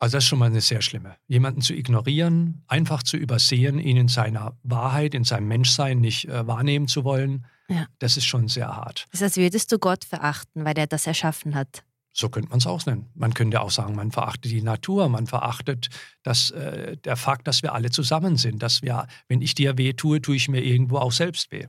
Also 0.00 0.16
das 0.16 0.25
ist 0.25 0.28
schon 0.28 0.38
mal 0.38 0.46
eine 0.46 0.60
sehr 0.60 0.80
schlimme. 0.80 1.16
Jemanden 1.26 1.60
zu 1.60 1.75
ignorieren, 1.75 2.62
einfach 2.69 3.02
zu 3.02 3.16
übersehen, 3.16 3.78
ihn 3.80 3.96
in 3.96 4.08
seiner 4.08 4.56
Wahrheit, 4.62 5.14
in 5.14 5.25
seinem 5.25 5.48
Menschsein 5.48 6.00
nicht 6.00 6.26
äh, 6.28 6.46
wahrnehmen 6.46 6.86
zu 6.88 7.04
wollen, 7.04 7.46
Ja. 7.69 7.86
das 7.98 8.16
ist 8.16 8.25
schon 8.26 8.46
sehr 8.48 8.69
hart. 8.69 9.06
Das 9.10 9.20
ist, 9.20 9.25
als 9.25 9.36
würdest 9.36 9.72
du 9.72 9.78
Gott 9.78 10.04
verachten, 10.04 10.64
weil 10.64 10.75
der 10.75 10.86
das 10.86 11.06
erschaffen 11.06 11.54
hat. 11.56 11.82
So 12.18 12.28
könnte 12.28 12.48
man 12.48 12.58
es 12.58 12.66
auch 12.66 12.84
nennen. 12.84 13.06
Man 13.14 13.32
könnte 13.32 13.60
auch 13.60 13.70
sagen, 13.70 13.94
man 13.94 14.10
verachtet 14.10 14.50
die 14.50 14.60
Natur, 14.60 15.08
man 15.08 15.28
verachtet 15.28 15.88
das, 16.24 16.50
äh, 16.50 16.96
der 16.96 17.14
Fakt, 17.14 17.46
dass 17.46 17.62
wir 17.62 17.74
alle 17.74 17.90
zusammen 17.90 18.36
sind, 18.36 18.60
dass 18.60 18.82
wir, 18.82 19.06
wenn 19.28 19.40
ich 19.40 19.54
dir 19.54 19.78
weh 19.78 19.92
tue, 19.92 20.20
tue 20.20 20.34
ich 20.34 20.48
mir 20.48 20.60
irgendwo 20.60 20.98
auch 20.98 21.12
selbst 21.12 21.52
weh. 21.52 21.66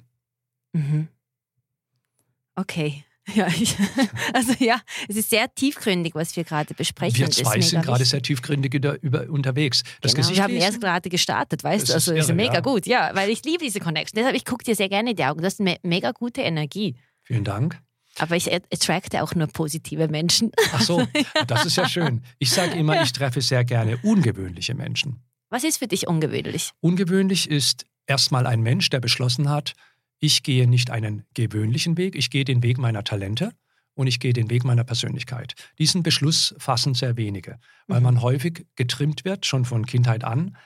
Mhm. 0.73 1.07
Okay. 2.55 3.03
Ja, 3.35 3.45
ich, 3.45 3.75
also 4.33 4.53
ja, 4.57 4.81
es 5.07 5.15
ist 5.15 5.29
sehr 5.29 5.53
tiefgründig, 5.53 6.15
was 6.15 6.35
wir 6.35 6.43
gerade 6.43 6.73
besprechen. 6.73 7.19
wir 7.19 7.27
ist 7.27 7.37
zwei 7.37 7.61
sind 7.61 7.83
gerade 7.83 8.03
sehr 8.03 8.23
tiefgründig 8.23 8.73
über, 8.73 8.99
über, 9.03 9.29
unterwegs. 9.29 9.83
Das 10.01 10.13
genau. 10.15 10.23
Gesicht 10.23 10.37
Wir 10.37 10.43
haben 10.45 10.53
lesen, 10.53 10.63
erst 10.65 10.81
gerade 10.81 11.09
gestartet, 11.09 11.63
weißt 11.63 11.83
Das 11.83 11.89
du? 11.89 11.93
ist 11.93 12.07
Also 12.07 12.13
ist 12.15 12.29
irre, 12.29 12.35
mega 12.35 12.55
ja. 12.55 12.61
gut, 12.61 12.87
ja, 12.87 13.11
weil 13.13 13.29
ich 13.29 13.43
liebe 13.43 13.63
diese 13.63 13.79
Connection. 13.79 14.15
Deshalb, 14.15 14.35
ich 14.35 14.45
gucke 14.45 14.63
dir 14.63 14.73
sehr 14.73 14.89
gerne 14.89 15.11
in 15.11 15.15
die 15.15 15.25
Augen. 15.25 15.41
Du 15.41 15.45
hast 15.45 15.59
eine 15.59 15.77
mega 15.83 16.11
gute 16.11 16.41
Energie. 16.41 16.95
Vielen 17.21 17.43
Dank. 17.43 17.79
Aber 18.19 18.35
ich 18.35 18.51
attracte 18.53 19.23
auch 19.23 19.33
nur 19.35 19.47
positive 19.47 20.07
Menschen. 20.07 20.51
Ach 20.73 20.81
so, 20.81 21.07
das 21.47 21.65
ist 21.65 21.77
ja 21.77 21.87
schön. 21.87 22.21
Ich 22.37 22.51
sage 22.51 22.73
immer, 22.73 23.01
ich 23.01 23.11
treffe 23.11 23.41
sehr 23.41 23.63
gerne 23.65 23.97
ungewöhnliche 24.03 24.75
Menschen. 24.75 25.21
Was 25.49 25.63
ist 25.63 25.77
für 25.79 25.87
dich 25.87 26.07
ungewöhnlich? 26.07 26.71
Ungewöhnlich 26.81 27.49
ist 27.49 27.85
erstmal 28.05 28.45
ein 28.45 28.61
Mensch, 28.61 28.89
der 28.89 28.99
beschlossen 28.99 29.49
hat, 29.49 29.73
ich 30.19 30.43
gehe 30.43 30.67
nicht 30.67 30.89
einen 30.91 31.23
gewöhnlichen 31.33 31.97
Weg, 31.97 32.15
ich 32.15 32.29
gehe 32.29 32.43
den 32.45 32.61
Weg 32.61 32.77
meiner 32.77 33.03
Talente 33.03 33.51
und 33.95 34.07
ich 34.07 34.19
gehe 34.19 34.33
den 34.33 34.49
Weg 34.49 34.63
meiner 34.63 34.83
Persönlichkeit. 34.83 35.53
Diesen 35.79 36.03
Beschluss 36.03 36.53
fassen 36.57 36.93
sehr 36.93 37.17
wenige, 37.17 37.57
weil 37.87 37.99
Mhm. 37.99 38.03
man 38.03 38.21
häufig 38.21 38.65
getrimmt 38.75 39.25
wird, 39.25 39.45
schon 39.45 39.65
von 39.65 39.85
Kindheit 39.85 40.23
an, 40.23 40.57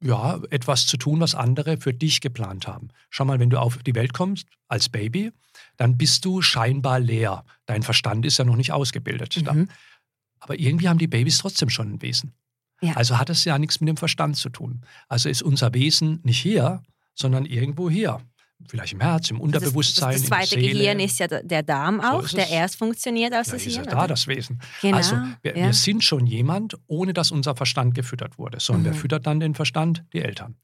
ja, 0.00 0.40
etwas 0.50 0.86
zu 0.86 0.96
tun, 0.96 1.20
was 1.20 1.34
andere 1.34 1.76
für 1.78 1.92
dich 1.94 2.20
geplant 2.20 2.66
haben. 2.66 2.88
Schau 3.10 3.24
mal, 3.24 3.38
wenn 3.38 3.50
du 3.50 3.60
auf 3.60 3.78
die 3.78 3.94
Welt 3.94 4.12
kommst 4.12 4.46
als 4.68 4.88
Baby, 4.88 5.30
dann 5.76 5.96
bist 5.96 6.24
du 6.24 6.42
scheinbar 6.42 7.00
leer. 7.00 7.44
Dein 7.66 7.82
Verstand 7.82 8.24
ist 8.26 8.38
ja 8.38 8.44
noch 8.44 8.56
nicht 8.56 8.72
ausgebildet. 8.72 9.46
Da. 9.46 9.52
Mhm. 9.54 9.68
Aber 10.40 10.58
irgendwie 10.58 10.88
haben 10.88 10.98
die 10.98 11.06
Babys 11.08 11.38
trotzdem 11.38 11.68
schon 11.70 11.94
ein 11.94 12.02
Wesen. 12.02 12.32
Ja. 12.80 12.94
Also 12.94 13.18
hat 13.18 13.30
es 13.30 13.44
ja 13.44 13.58
nichts 13.58 13.80
mit 13.80 13.88
dem 13.88 13.96
Verstand 13.96 14.36
zu 14.36 14.48
tun. 14.50 14.80
Also 15.08 15.28
ist 15.28 15.42
unser 15.42 15.72
Wesen 15.72 16.20
nicht 16.24 16.40
hier, 16.40 16.82
sondern 17.14 17.46
irgendwo 17.46 17.88
hier. 17.88 18.20
Vielleicht 18.68 18.92
im 18.92 19.00
Herz, 19.00 19.28
im 19.30 19.40
Unterbewusstsein. 19.40 20.12
Das, 20.12 20.22
das, 20.22 20.30
das 20.30 20.48
zweite. 20.50 20.60
Gehirn 20.60 21.00
ist 21.00 21.18
ja 21.18 21.26
der- 21.26 21.62
Darm 21.64 22.00
So 22.00 22.06
auch, 22.08 22.22
ist 22.24 22.36
der 22.36 22.48
erst 22.48 22.76
funktioniert 22.76 23.32
als 23.32 23.48
ja, 23.48 23.52
das 23.54 23.66
ist 23.66 23.74
ja 23.74 23.80
Hirn. 23.82 23.90
da 23.90 23.98
oder? 23.98 24.06
das 24.08 24.26
Wesen. 24.28 24.60
Genau, 24.80 24.96
Also 24.98 25.16
wir, 25.42 25.56
ja. 25.56 25.66
wir 25.66 25.72
sind 25.72 26.04
schon 26.04 26.26
jemand, 26.28 26.76
ohne 26.86 27.12
dass 27.12 27.32
unser 27.32 27.56
Verstand 27.56 27.94
gefüttert 27.94 28.38
wurde. 28.38 28.60
Sondern 28.60 28.84
wer 28.84 28.92
Mhm. 28.92 28.96
füttert 28.98 29.26
dann 29.26 29.40
den 29.40 29.54
Verstand? 29.56 30.04
Die 30.12 30.20
Eltern 30.22 30.56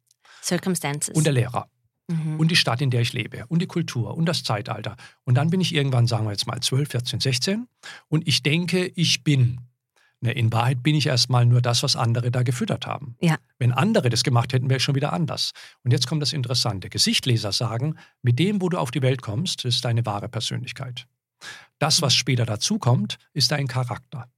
Circumstances. 0.42 1.14
und 1.14 1.24
der 1.24 1.32
Lehrer 1.32 1.68
mhm. 2.08 2.40
und 2.40 2.50
die 2.50 2.56
Stadt, 2.56 2.80
in 2.80 2.90
der 2.90 3.00
ich 3.00 3.12
lebe 3.12 3.46
und 3.46 3.62
die 3.62 3.66
Kultur 3.66 4.16
und 4.16 4.26
das 4.26 4.42
Zeitalter. 4.42 4.96
Und 5.24 5.36
dann 5.36 5.50
bin 5.50 5.60
ich 5.60 5.74
irgendwann, 5.74 6.06
sagen 6.06 6.26
wir 6.26 6.32
jetzt 6.32 6.46
mal 6.46 6.60
12, 6.60 6.90
14, 6.90 7.20
16 7.20 7.68
und 8.08 8.26
ich 8.26 8.42
denke, 8.42 8.90
ich 8.94 9.24
bin. 9.24 9.60
Ne, 10.20 10.32
in 10.32 10.52
Wahrheit 10.52 10.82
bin 10.82 10.96
ich 10.96 11.06
erstmal 11.06 11.46
nur 11.46 11.62
das, 11.62 11.84
was 11.84 11.94
andere 11.94 12.32
da 12.32 12.42
gefüttert 12.42 12.88
haben. 12.88 13.14
Ja. 13.20 13.36
Wenn 13.58 13.70
andere 13.70 14.10
das 14.10 14.24
gemacht 14.24 14.52
hätten, 14.52 14.68
wäre 14.68 14.78
ich 14.78 14.82
schon 14.82 14.96
wieder 14.96 15.12
anders. 15.12 15.52
Und 15.84 15.92
jetzt 15.92 16.08
kommt 16.08 16.22
das 16.22 16.32
Interessante. 16.32 16.88
Gesichtleser 16.88 17.52
sagen, 17.52 17.94
mit 18.22 18.40
dem, 18.40 18.60
wo 18.60 18.68
du 18.68 18.78
auf 18.78 18.90
die 18.90 19.02
Welt 19.02 19.22
kommst, 19.22 19.64
ist 19.64 19.84
deine 19.84 20.04
wahre 20.06 20.28
Persönlichkeit. 20.28 21.06
Das, 21.78 22.02
was 22.02 22.16
später 22.16 22.46
dazukommt, 22.46 23.18
ist 23.32 23.52
dein 23.52 23.68
Charakter. 23.68 24.28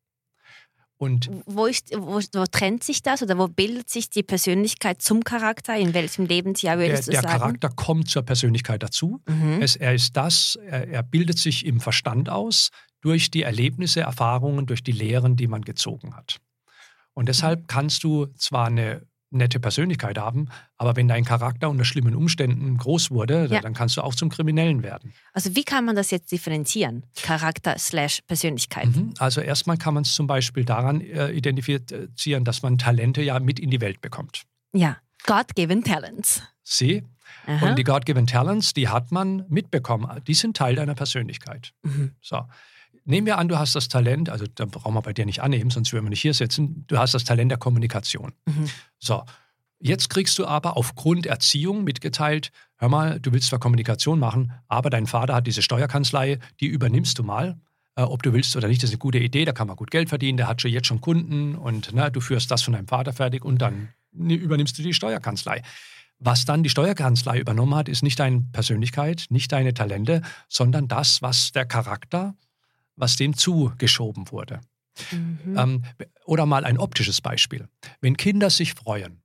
Und 1.00 1.30
Wo, 1.46 1.64
ist, 1.64 1.92
wo, 1.96 2.20
wo 2.20 2.44
trennt 2.44 2.84
sich 2.84 3.02
das 3.02 3.22
oder 3.22 3.38
wo 3.38 3.48
bildet 3.48 3.88
sich 3.88 4.10
die 4.10 4.22
Persönlichkeit 4.22 5.00
zum 5.00 5.24
Charakter? 5.24 5.74
In 5.74 5.94
welchem 5.94 6.26
Lebensjahr 6.26 6.76
der, 6.76 6.88
würdest 6.88 7.08
du 7.08 7.12
der 7.12 7.22
sagen? 7.22 7.38
Charakter 7.38 7.70
kommt 7.70 8.10
zur 8.10 8.22
Persönlichkeit 8.22 8.82
dazu. 8.82 9.22
Mhm. 9.26 9.62
Es, 9.62 9.76
er 9.76 9.94
ist 9.94 10.14
das, 10.14 10.58
er, 10.62 10.88
er 10.88 11.02
bildet 11.02 11.38
sich 11.38 11.64
im 11.64 11.80
Verstand 11.80 12.28
aus 12.28 12.68
durch 13.00 13.30
die 13.30 13.44
Erlebnisse, 13.44 14.02
Erfahrungen, 14.02 14.66
durch 14.66 14.82
die 14.82 14.92
Lehren, 14.92 15.36
die 15.36 15.46
man 15.46 15.62
gezogen 15.62 16.14
hat. 16.14 16.36
Und 17.14 17.24
Mhm. 17.24 17.26
deshalb 17.28 17.66
kannst 17.66 18.04
du 18.04 18.26
zwar 18.36 18.66
eine 18.66 19.00
nette 19.30 19.60
Persönlichkeit 19.60 20.18
haben, 20.18 20.48
aber 20.76 20.96
wenn 20.96 21.06
dein 21.08 21.24
Charakter 21.24 21.70
unter 21.70 21.84
schlimmen 21.84 22.14
Umständen 22.16 22.76
groß 22.76 23.10
wurde, 23.10 23.46
Ja. 23.50 23.60
dann 23.60 23.74
kannst 23.74 23.96
du 23.96 24.02
auch 24.02 24.14
zum 24.14 24.28
Kriminellen 24.28 24.82
werden. 24.82 25.12
Also 25.32 25.54
wie 25.56 25.62
kann 25.64 25.84
man 25.84 25.94
das 25.96 26.10
jetzt 26.10 26.32
differenzieren? 26.32 27.06
Charakter 27.22 27.78
slash 27.78 28.20
Persönlichkeit. 28.26 28.88
Mhm. 28.88 29.14
Also 29.18 29.40
erstmal 29.40 29.76
kann 29.76 29.94
man 29.94 30.02
es 30.02 30.14
zum 30.14 30.26
Beispiel 30.26 30.64
daran 30.64 31.00
äh, 31.00 31.30
identifizieren, 31.30 32.44
dass 32.44 32.62
man 32.62 32.76
Talente 32.78 33.22
ja 33.22 33.38
mit 33.40 33.58
in 33.60 33.70
die 33.70 33.80
Welt 33.80 34.00
bekommt. 34.00 34.42
Ja, 34.72 34.96
God-given 35.26 35.82
talents. 35.84 36.42
Sie 36.62 37.02
Aha. 37.46 37.68
und 37.70 37.78
die 37.78 37.84
God-given 37.84 38.26
Talents, 38.26 38.72
die 38.74 38.88
hat 38.88 39.12
man 39.12 39.44
mitbekommen. 39.48 40.08
Die 40.26 40.34
sind 40.34 40.56
Teil 40.56 40.74
deiner 40.74 40.94
Persönlichkeit. 40.94 41.72
Mhm. 41.82 42.12
So. 42.20 42.42
Nehmen 43.04 43.26
wir 43.26 43.38
an, 43.38 43.48
du 43.48 43.58
hast 43.58 43.74
das 43.74 43.88
Talent, 43.88 44.28
also 44.28 44.46
da 44.54 44.66
brauchen 44.66 44.94
wir 44.94 45.02
bei 45.02 45.12
dir 45.12 45.26
nicht 45.26 45.42
annehmen, 45.42 45.70
sonst 45.70 45.92
würden 45.92 46.04
wir 46.04 46.10
nicht 46.10 46.20
hier 46.20 46.34
sitzen. 46.34 46.84
Du 46.86 46.98
hast 46.98 47.14
das 47.14 47.24
Talent 47.24 47.50
der 47.50 47.58
Kommunikation. 47.58 48.32
Mhm. 48.46 48.68
So. 48.98 49.24
Jetzt 49.82 50.10
kriegst 50.10 50.38
du 50.38 50.46
aber 50.46 50.76
aufgrund 50.76 51.24
Erziehung 51.24 51.84
mitgeteilt, 51.84 52.52
hör 52.76 52.90
mal, 52.90 53.18
du 53.18 53.32
willst 53.32 53.48
zwar 53.48 53.58
Kommunikation 53.58 54.18
machen, 54.18 54.52
aber 54.68 54.90
dein 54.90 55.06
Vater 55.06 55.34
hat 55.34 55.46
diese 55.46 55.62
Steuerkanzlei, 55.62 56.38
die 56.60 56.66
übernimmst 56.66 57.18
du 57.18 57.22
mal. 57.22 57.58
Äh, 57.96 58.02
ob 58.02 58.22
du 58.22 58.32
willst 58.32 58.54
oder 58.56 58.68
nicht, 58.68 58.82
das 58.82 58.90
ist 58.90 58.94
eine 58.94 58.98
gute 58.98 59.18
Idee, 59.18 59.44
da 59.44 59.52
kann 59.52 59.66
man 59.66 59.76
gut 59.76 59.90
Geld 59.90 60.08
verdienen, 60.08 60.36
der 60.36 60.48
hat 60.48 60.60
schon 60.60 60.70
jetzt 60.70 60.86
schon 60.86 61.00
Kunden 61.00 61.54
und 61.54 61.94
ne, 61.94 62.10
du 62.10 62.20
führst 62.20 62.50
das 62.50 62.62
von 62.62 62.74
deinem 62.74 62.88
Vater 62.88 63.12
fertig 63.12 63.44
und 63.44 63.62
dann 63.62 63.88
übernimmst 64.12 64.78
du 64.78 64.82
die 64.82 64.94
Steuerkanzlei. 64.94 65.62
Was 66.18 66.44
dann 66.44 66.62
die 66.62 66.68
Steuerkanzlei 66.68 67.38
übernommen 67.38 67.74
hat, 67.74 67.88
ist 67.88 68.02
nicht 68.02 68.18
deine 68.18 68.44
Persönlichkeit, 68.52 69.26
nicht 69.30 69.50
deine 69.52 69.72
Talente, 69.72 70.20
sondern 70.48 70.88
das, 70.88 71.22
was 71.22 71.52
der 71.52 71.64
Charakter, 71.64 72.34
was 72.96 73.16
dem 73.16 73.36
zugeschoben 73.36 74.30
wurde. 74.30 74.60
Mhm. 75.12 75.56
Ähm, 75.56 75.82
oder 76.24 76.46
mal 76.46 76.64
ein 76.64 76.78
optisches 76.78 77.20
Beispiel. 77.20 77.68
Wenn 78.00 78.16
Kinder 78.16 78.50
sich 78.50 78.74
freuen, 78.74 79.22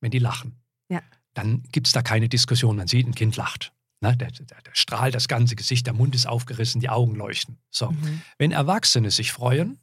wenn 0.00 0.10
die 0.10 0.18
lachen, 0.18 0.60
Ja. 0.88 1.02
dann 1.34 1.62
gibt 1.72 1.86
es 1.88 1.92
da 1.92 2.02
keine 2.02 2.28
Diskussion. 2.28 2.76
Man 2.76 2.86
sieht, 2.88 3.06
ein 3.06 3.14
Kind 3.14 3.36
lacht. 3.36 3.72
Ne? 4.00 4.16
Der, 4.16 4.30
der, 4.30 4.46
der 4.62 4.74
strahlt 4.74 5.14
das 5.14 5.28
ganze 5.28 5.54
Gesicht, 5.56 5.86
der 5.86 5.94
Mund 5.94 6.14
ist 6.14 6.26
aufgerissen, 6.26 6.80
die 6.80 6.88
Augen 6.88 7.14
leuchten. 7.14 7.58
So. 7.70 7.90
Mhm. 7.90 8.22
Wenn 8.38 8.52
Erwachsene 8.52 9.10
sich 9.10 9.32
freuen, 9.32 9.78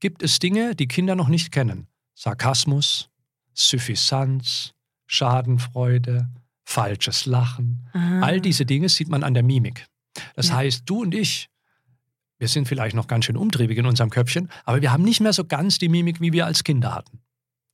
gibt 0.00 0.22
es 0.22 0.38
Dinge, 0.38 0.74
die 0.74 0.88
Kinder 0.88 1.14
noch 1.14 1.28
nicht 1.28 1.52
kennen. 1.52 1.86
Sarkasmus, 2.14 3.08
Suffisanz, 3.54 4.72
Schadenfreude, 5.06 6.28
falsches 6.64 7.26
Lachen. 7.26 7.88
Aha. 7.92 8.20
All 8.20 8.40
diese 8.40 8.66
Dinge 8.66 8.88
sieht 8.88 9.08
man 9.08 9.22
an 9.22 9.34
der 9.34 9.42
Mimik. 9.42 9.86
Das 10.34 10.48
Ja. 10.48 10.56
heißt, 10.56 10.82
du 10.86 11.02
und 11.02 11.14
ich, 11.14 11.48
wir 12.42 12.48
sind 12.48 12.66
vielleicht 12.66 12.96
noch 12.96 13.06
ganz 13.06 13.26
schön 13.26 13.36
umtriebig 13.36 13.78
in 13.78 13.86
unserem 13.86 14.10
Köpfchen, 14.10 14.50
aber 14.64 14.82
wir 14.82 14.90
haben 14.90 15.04
nicht 15.04 15.20
mehr 15.20 15.32
so 15.32 15.44
ganz 15.44 15.78
die 15.78 15.88
Mimik, 15.88 16.20
wie 16.20 16.32
wir 16.32 16.44
als 16.44 16.64
Kinder 16.64 16.92
hatten. 16.92 17.20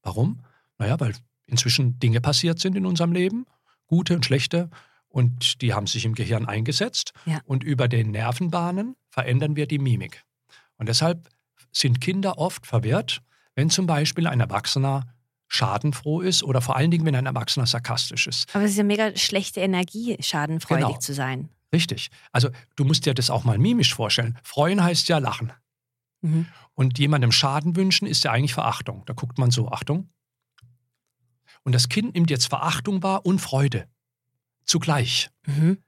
Warum? 0.02 0.40
Naja, 0.76 1.00
weil 1.00 1.14
inzwischen 1.46 1.98
Dinge 1.98 2.20
passiert 2.20 2.60
sind 2.60 2.76
in 2.76 2.84
unserem 2.84 3.12
Leben, 3.12 3.46
gute 3.86 4.14
und 4.14 4.26
schlechte, 4.26 4.68
und 5.08 5.62
die 5.62 5.72
haben 5.72 5.86
sich 5.86 6.04
im 6.04 6.14
Gehirn 6.14 6.44
eingesetzt. 6.44 7.14
Ja. 7.24 7.40
Und 7.46 7.64
über 7.64 7.88
den 7.88 8.10
Nervenbahnen 8.10 8.94
verändern 9.08 9.56
wir 9.56 9.66
die 9.66 9.78
Mimik. 9.78 10.22
Und 10.76 10.90
deshalb 10.90 11.30
sind 11.72 12.02
Kinder 12.02 12.36
oft 12.36 12.66
verwirrt, 12.66 13.22
wenn 13.54 13.70
zum 13.70 13.86
Beispiel 13.86 14.26
ein 14.26 14.40
Erwachsener 14.40 15.06
schadenfroh 15.46 16.20
ist 16.20 16.42
oder 16.42 16.60
vor 16.60 16.76
allen 16.76 16.90
Dingen, 16.90 17.06
wenn 17.06 17.16
ein 17.16 17.24
Erwachsener 17.24 17.64
sarkastisch 17.64 18.26
ist. 18.26 18.54
Aber 18.54 18.64
es 18.64 18.72
ist 18.72 18.76
ja 18.76 18.84
mega 18.84 19.16
schlechte 19.16 19.60
Energie, 19.60 20.18
schadenfreudig 20.20 20.86
Genau. 20.88 20.98
zu 20.98 21.14
sein. 21.14 21.48
Richtig. 21.72 22.10
Also 22.32 22.50
du 22.76 22.84
musst 22.84 23.06
dir 23.06 23.14
das 23.14 23.30
auch 23.30 23.44
mal 23.44 23.58
mimisch 23.58 23.94
vorstellen. 23.94 24.38
Freuen 24.42 24.82
heißt 24.82 25.08
ja 25.08 25.18
lachen. 25.18 25.52
Mhm. 26.22 26.46
Und 26.74 26.98
jemandem 26.98 27.32
Schaden 27.32 27.76
wünschen 27.76 28.06
ist 28.06 28.24
ja 28.24 28.32
eigentlich 28.32 28.54
Verachtung. 28.54 29.02
Da 29.06 29.12
guckt 29.12 29.38
man 29.38 29.50
so, 29.50 29.68
Achtung. 29.68 30.08
Und 31.64 31.74
das 31.74 31.88
Kind 31.88 32.14
nimmt 32.14 32.30
jetzt 32.30 32.46
Verachtung 32.46 33.02
wahr 33.02 33.26
und 33.26 33.40
Freude. 33.40 33.88
Zugleich. 34.64 35.30
Mhm. 35.46 35.78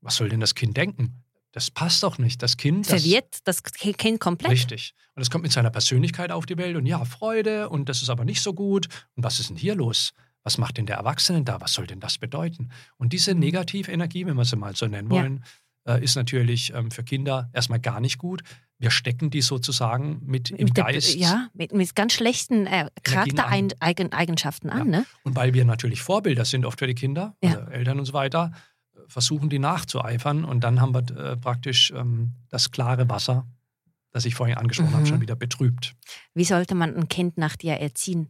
Was 0.00 0.16
soll 0.16 0.28
denn 0.28 0.40
das 0.40 0.54
Kind 0.54 0.76
denken? 0.76 1.22
Das 1.52 1.70
passt 1.70 2.02
doch 2.02 2.18
nicht. 2.18 2.42
Das 2.42 2.56
Kind. 2.56 2.90
Das, 2.90 3.02
Verwirrt 3.02 3.38
das 3.44 3.62
Kind 3.62 4.20
komplett. 4.20 4.52
Richtig. 4.52 4.94
Und 5.14 5.22
es 5.22 5.30
kommt 5.30 5.42
mit 5.42 5.52
seiner 5.52 5.70
Persönlichkeit 5.70 6.32
auf 6.32 6.46
die 6.46 6.56
Welt 6.56 6.76
und 6.76 6.86
ja, 6.86 7.04
Freude 7.04 7.68
und 7.68 7.88
das 7.88 8.02
ist 8.02 8.08
aber 8.08 8.24
nicht 8.24 8.40
so 8.40 8.54
gut. 8.54 8.88
Und 9.14 9.24
was 9.24 9.38
ist 9.38 9.50
denn 9.50 9.56
hier 9.56 9.74
los? 9.74 10.12
Was 10.44 10.58
macht 10.58 10.76
denn 10.78 10.86
der 10.86 10.96
Erwachsene 10.96 11.42
da? 11.42 11.60
Was 11.60 11.72
soll 11.72 11.86
denn 11.86 12.00
das 12.00 12.18
bedeuten? 12.18 12.70
Und 12.96 13.12
diese 13.12 13.34
Negativenergie, 13.34 14.26
wenn 14.26 14.36
wir 14.36 14.44
sie 14.44 14.56
mal 14.56 14.74
so 14.74 14.86
nennen 14.86 15.10
Ja. 15.12 15.22
wollen, 15.22 15.44
äh, 15.84 16.02
ist 16.02 16.14
natürlich 16.16 16.72
ähm, 16.74 16.90
für 16.90 17.02
Kinder 17.04 17.50
erstmal 17.52 17.80
gar 17.80 18.00
nicht 18.00 18.18
gut. 18.18 18.42
Wir 18.78 18.90
stecken 18.90 19.30
die 19.30 19.42
sozusagen 19.42 20.20
mit 20.24 20.50
im 20.50 20.64
mit 20.66 20.76
der, 20.76 20.84
Geist. 20.84 21.14
ja, 21.14 21.48
mit, 21.54 21.72
mit 21.72 21.94
ganz 21.94 22.12
schlechten 22.14 22.66
äh, 22.66 22.88
Charaktereigenschaften 23.02 24.70
an. 24.70 24.88
Ne? 24.88 25.06
Und 25.24 25.36
weil 25.36 25.54
wir 25.54 25.64
natürlich 25.64 26.02
Vorbilder 26.02 26.44
sind 26.44 26.64
oft 26.64 26.78
für 26.78 26.86
die 26.86 26.94
Kinder, 26.94 27.36
Ja. 27.42 27.50
also 27.58 27.70
Eltern 27.70 27.98
und 27.98 28.04
so 28.06 28.12
weiter, 28.12 28.52
äh, 28.94 28.98
versuchen 29.08 29.48
die 29.48 29.58
nachzueifern 29.58 30.44
und 30.44 30.62
dann 30.64 30.80
haben 30.80 30.94
wir 30.94 31.02
äh, 31.16 31.36
praktisch 31.36 31.92
ähm, 31.96 32.32
das 32.48 32.70
klare 32.70 33.08
Wasser, 33.08 33.46
das 34.10 34.24
ich 34.24 34.34
vorhin 34.34 34.56
angesprochen 34.58 34.92
habe, 34.92 35.02
Mhm. 35.02 35.06
schon 35.06 35.20
wieder 35.20 35.36
betrübt. 35.36 35.94
Wie 36.34 36.44
sollte 36.44 36.74
man 36.74 36.94
ein 36.96 37.08
Kind 37.08 37.38
nach 37.38 37.56
dir 37.56 37.74
erziehen? 37.74 38.28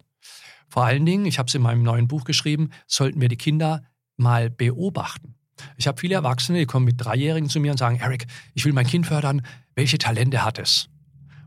Vor 0.73 0.87
allen 0.87 1.05
Dingen, 1.05 1.26
ich 1.26 1.38
habe 1.38 1.49
es 1.49 1.55
in 1.55 1.61
meinem 1.61 1.83
neuen 1.83 2.09
Buch 2.09 2.25
geschrieben, 2.25 2.71
sollten 2.87 3.21
wir 3.21 3.29
die 3.29 3.37
Kinder 3.37 3.83
mal 4.17 4.49
beobachten. 4.49 5.35
Ich 5.76 5.87
habe 5.87 6.00
viele 6.00 6.14
Erwachsene, 6.14 6.61
die 6.61 6.64
kommen 6.64 6.87
mit 6.87 6.99
Dreijährigen 6.99 7.50
zu 7.50 7.61
mir 7.61 7.73
und 7.73 7.76
sagen, 7.76 7.99
Eric, 8.00 8.25
ich 8.55 8.64
will 8.64 8.73
mein 8.73 8.87
Kind 8.87 9.07
fördern, 9.07 9.43
welche 9.75 9.99
Talente 9.99 10.43
hat 10.47 10.59
es? 10.59 10.88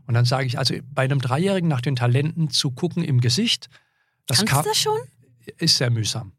Und 0.06 0.14
dann 0.14 0.26
sage 0.26 0.46
ich, 0.46 0.60
also 0.60 0.76
bei 0.94 1.02
einem 1.02 1.20
Dreijährigen 1.20 1.68
nach 1.68 1.80
den 1.80 1.96
Talenten 1.96 2.50
zu 2.50 2.70
gucken 2.70 3.02
im 3.02 3.20
Gesicht, 3.20 3.68
das 4.26 4.38
Kannst 4.38 4.52
kann, 4.52 4.62
du 4.62 4.68
das 4.68 4.78
schon? 4.78 4.98
ist 5.58 5.76
sehr 5.76 5.90
mühsam. 5.90 6.30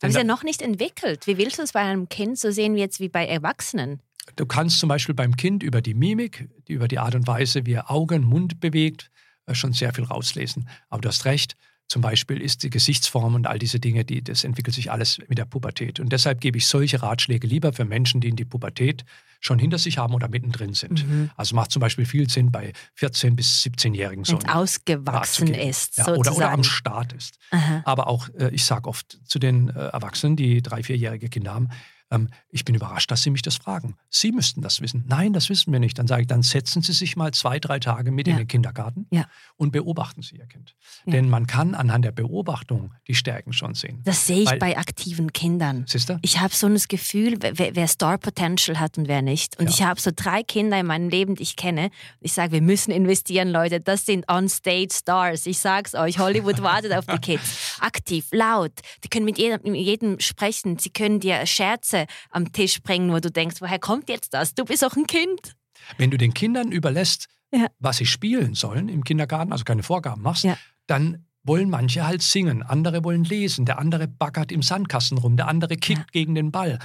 Aber 0.00 0.10
ist 0.10 0.16
ja 0.16 0.22
noch 0.22 0.44
nicht 0.44 0.62
entwickelt. 0.62 1.26
Wie 1.26 1.38
willst 1.38 1.58
du 1.58 1.62
es 1.62 1.72
bei 1.72 1.80
einem 1.80 2.08
Kind 2.08 2.38
so 2.38 2.52
sehen 2.52 2.76
wie 2.76 2.80
jetzt 2.80 3.00
wie 3.00 3.08
bei 3.08 3.26
Erwachsenen? 3.26 4.00
Du 4.36 4.46
kannst 4.46 4.78
zum 4.78 4.88
Beispiel 4.88 5.16
beim 5.16 5.36
Kind 5.36 5.64
über 5.64 5.82
die 5.82 5.94
Mimik, 5.94 6.48
über 6.68 6.86
die 6.86 7.00
Art 7.00 7.16
und 7.16 7.26
Weise, 7.26 7.66
wie 7.66 7.72
er 7.72 7.90
Augen, 7.90 8.22
Mund 8.22 8.60
bewegt, 8.60 9.10
äh, 9.46 9.54
schon 9.56 9.72
sehr 9.72 9.92
viel 9.92 10.04
rauslesen. 10.04 10.68
Aber 10.88 11.00
du 11.00 11.08
hast 11.08 11.24
recht, 11.24 11.56
zum 11.88 12.02
Beispiel 12.02 12.40
ist 12.40 12.64
die 12.64 12.70
Gesichtsform 12.70 13.34
und 13.36 13.46
all 13.46 13.58
diese 13.58 13.78
Dinge, 13.78 14.04
die, 14.04 14.22
das 14.22 14.42
entwickelt 14.42 14.74
sich 14.74 14.90
alles 14.90 15.18
mit 15.28 15.38
der 15.38 15.44
Pubertät. 15.44 16.00
Und 16.00 16.12
deshalb 16.12 16.40
gebe 16.40 16.58
ich 16.58 16.66
solche 16.66 17.02
Ratschläge 17.02 17.46
lieber 17.46 17.72
für 17.72 17.84
Menschen, 17.84 18.20
die 18.20 18.28
in 18.28 18.36
die 18.36 18.44
Pubertät 18.44 19.04
schon 19.40 19.58
hinter 19.58 19.78
sich 19.78 19.98
haben 19.98 20.14
oder 20.14 20.28
mittendrin 20.28 20.74
sind. 20.74 21.06
Mhm. 21.06 21.30
Also 21.36 21.54
macht 21.54 21.70
zum 21.70 21.80
Beispiel 21.80 22.04
viel 22.04 22.28
Sinn 22.28 22.50
bei 22.50 22.72
14- 22.98 23.36
bis 23.36 23.62
17-Jährigen 23.62 24.24
so 24.24 24.40
Wenn 24.42 24.48
ausgewachsen 24.48 25.54
ist, 25.54 25.98
Ja, 25.98 26.08
oder, 26.08 26.34
oder 26.34 26.50
am 26.50 26.64
Start 26.64 27.12
ist. 27.12 27.38
Aha. 27.50 27.82
Aber 27.84 28.08
auch, 28.08 28.28
äh, 28.36 28.50
ich 28.50 28.64
sage 28.64 28.88
oft 28.88 29.18
zu 29.24 29.38
den 29.38 29.68
äh, 29.68 29.88
Erwachsenen, 29.88 30.36
die 30.36 30.62
drei, 30.62 30.82
vierjährige 30.82 31.28
Kinder 31.28 31.54
haben, 31.54 31.68
ähm, 32.10 32.28
ich 32.50 32.64
bin 32.64 32.74
überrascht, 32.74 33.10
dass 33.10 33.22
Sie 33.22 33.30
mich 33.30 33.42
das 33.42 33.56
fragen. 33.56 33.96
Sie 34.10 34.30
müssten 34.32 34.62
das 34.62 34.80
wissen. 34.80 35.04
Nein, 35.08 35.32
das 35.32 35.48
wissen 35.50 35.72
wir 35.72 35.80
nicht. 35.80 35.98
Dann 35.98 36.06
sage 36.06 36.22
ich, 36.22 36.28
dann 36.28 36.42
setzen 36.42 36.82
Sie 36.82 36.92
sich 36.92 37.16
mal 37.16 37.32
zwei, 37.32 37.58
drei 37.58 37.78
Tage 37.80 38.10
mit 38.12 38.28
in 38.28 38.34
Ja. 38.34 38.38
den 38.38 38.46
Kindergarten 38.48 39.06
Ja. 39.10 39.26
und 39.56 39.72
beobachten 39.72 40.22
Sie 40.22 40.36
Ihr 40.36 40.46
Kind. 40.46 40.74
Ja. 41.04 41.12
Denn 41.12 41.28
man 41.28 41.46
kann 41.46 41.74
anhand 41.74 42.04
der 42.04 42.12
Beobachtung 42.12 42.92
die 43.08 43.14
Stärken 43.14 43.52
schon 43.52 43.74
sehen. 43.74 44.02
Das 44.04 44.26
sehe 44.26 44.42
ich 44.42 44.46
Weil- 44.50 44.58
bei 44.58 44.78
aktiven 44.78 45.32
Kindern. 45.32 45.84
Siehst 45.88 46.08
du? 46.08 46.18
Ich 46.22 46.38
habe 46.40 46.54
so 46.54 46.66
ein 46.68 46.76
Gefühl, 46.88 47.38
wer, 47.40 47.74
wer 47.74 47.88
Star 47.88 48.18
Potential 48.18 48.78
hat 48.78 48.98
und 48.98 49.08
wer 49.08 49.22
nicht. 49.22 49.58
Und 49.58 49.68
ich 49.68 49.82
habe 49.82 50.00
so 50.00 50.10
drei 50.14 50.42
Kinder 50.42 50.78
in 50.78 50.86
meinem 50.86 51.08
Leben, 51.08 51.34
die 51.34 51.42
ich 51.42 51.56
kenne. 51.56 51.90
Ich 52.20 52.32
sage, 52.32 52.52
wir 52.52 52.62
müssen 52.62 52.90
investieren, 52.92 53.48
Leute. 53.50 53.80
Das 53.80 54.06
sind 54.06 54.30
on-stage 54.30 54.92
Stars. 54.92 55.46
Ich 55.46 55.58
sag's 55.58 55.94
euch, 55.94 56.18
Hollywood 56.18 56.62
wartet 56.62 56.92
auf 56.92 57.06
die 57.06 57.18
Kids. 57.20 57.78
Aktiv, 57.80 58.26
laut. 58.30 58.72
Die 59.02 59.08
können 59.08 59.24
mit 59.24 59.38
jedem, 59.38 59.72
mit 59.72 59.80
jedem 59.80 60.20
sprechen. 60.20 60.78
Sie 60.78 60.90
können 60.90 61.18
dir 61.20 61.44
Scherze 61.46 61.95
am 62.30 62.52
Tisch 62.52 62.82
bringen, 62.82 63.10
wo 63.12 63.18
du 63.20 63.30
denkst, 63.30 63.56
woher 63.60 63.78
kommt 63.78 64.08
jetzt 64.08 64.34
das? 64.34 64.54
Du 64.54 64.64
bist 64.64 64.84
auch 64.84 64.96
ein 64.96 65.06
Kind. 65.06 65.56
Wenn 65.98 66.10
du 66.10 66.16
den 66.18 66.34
Kindern 66.34 66.72
überlässt, 66.72 67.26
Ja. 67.52 67.68
was 67.78 67.98
sie 67.98 68.06
spielen 68.06 68.54
sollen 68.54 68.88
im 68.88 69.04
Kindergarten, 69.04 69.52
also 69.52 69.64
keine 69.64 69.82
Vorgaben 69.82 70.22
machst, 70.22 70.44
Ja. 70.44 70.56
dann 70.86 71.24
wollen 71.44 71.70
manche 71.70 72.04
halt 72.06 72.22
singen, 72.22 72.62
andere 72.64 73.04
wollen 73.04 73.22
lesen, 73.24 73.64
der 73.66 73.78
andere 73.78 74.08
baggert 74.08 74.50
im 74.50 74.62
Sandkasten 74.62 75.16
rum, 75.18 75.36
der 75.36 75.46
andere 75.46 75.76
kickt 75.76 76.00
Ja. 76.00 76.06
gegen 76.12 76.34
den 76.34 76.50
Ball. 76.50 76.78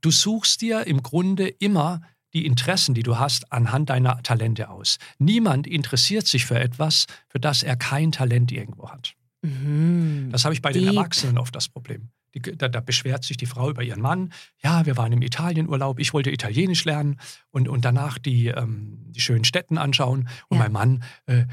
Du 0.00 0.10
suchst 0.10 0.60
dir 0.60 0.86
im 0.86 1.02
Grunde 1.02 1.48
immer 1.48 2.00
die 2.32 2.46
Interessen, 2.46 2.94
die 2.94 3.02
du 3.02 3.18
hast, 3.18 3.52
anhand 3.52 3.90
deiner 3.90 4.22
Talente 4.22 4.70
aus. 4.70 4.98
Niemand 5.18 5.66
interessiert 5.66 6.28
sich 6.28 6.44
für 6.46 6.60
etwas, 6.60 7.06
für 7.28 7.40
das 7.40 7.64
er 7.64 7.74
kein 7.76 8.12
Talent 8.12 8.52
irgendwo 8.52 8.88
hat. 8.90 9.14
Mhm. 9.42 10.28
Das 10.30 10.44
habe 10.44 10.54
ich 10.54 10.62
bei 10.62 10.70
den 10.72 10.84
Deep. 10.84 10.94
Erwachsenen 10.94 11.38
oft 11.38 11.54
das 11.56 11.68
Problem. 11.68 12.10
Die, 12.34 12.40
da, 12.40 12.68
da, 12.68 12.80
beschwert 12.80 13.24
sich 13.24 13.36
die 13.36 13.46
Frau 13.46 13.70
über 13.70 13.82
ihren 13.82 14.00
Mann. 14.00 14.32
Ja, 14.62 14.86
wir 14.86 14.96
waren 14.96 15.12
im 15.12 15.22
Italienurlaub, 15.22 15.98
ich 15.98 16.12
wollte 16.12 16.30
Italienisch 16.30 16.84
lernen 16.84 17.18
und, 17.50 17.68
und 17.68 17.84
danach 17.84 18.18
die, 18.18 18.46
ähm, 18.48 18.98
die 19.08 19.20
schönen 19.20 19.44
Städten 19.44 19.78
anschauen. 19.78 20.28
Und 20.48 20.58
ja. 20.58 20.64
mein 20.64 20.72
Mann, 20.72 21.04
äh, 21.26 21.46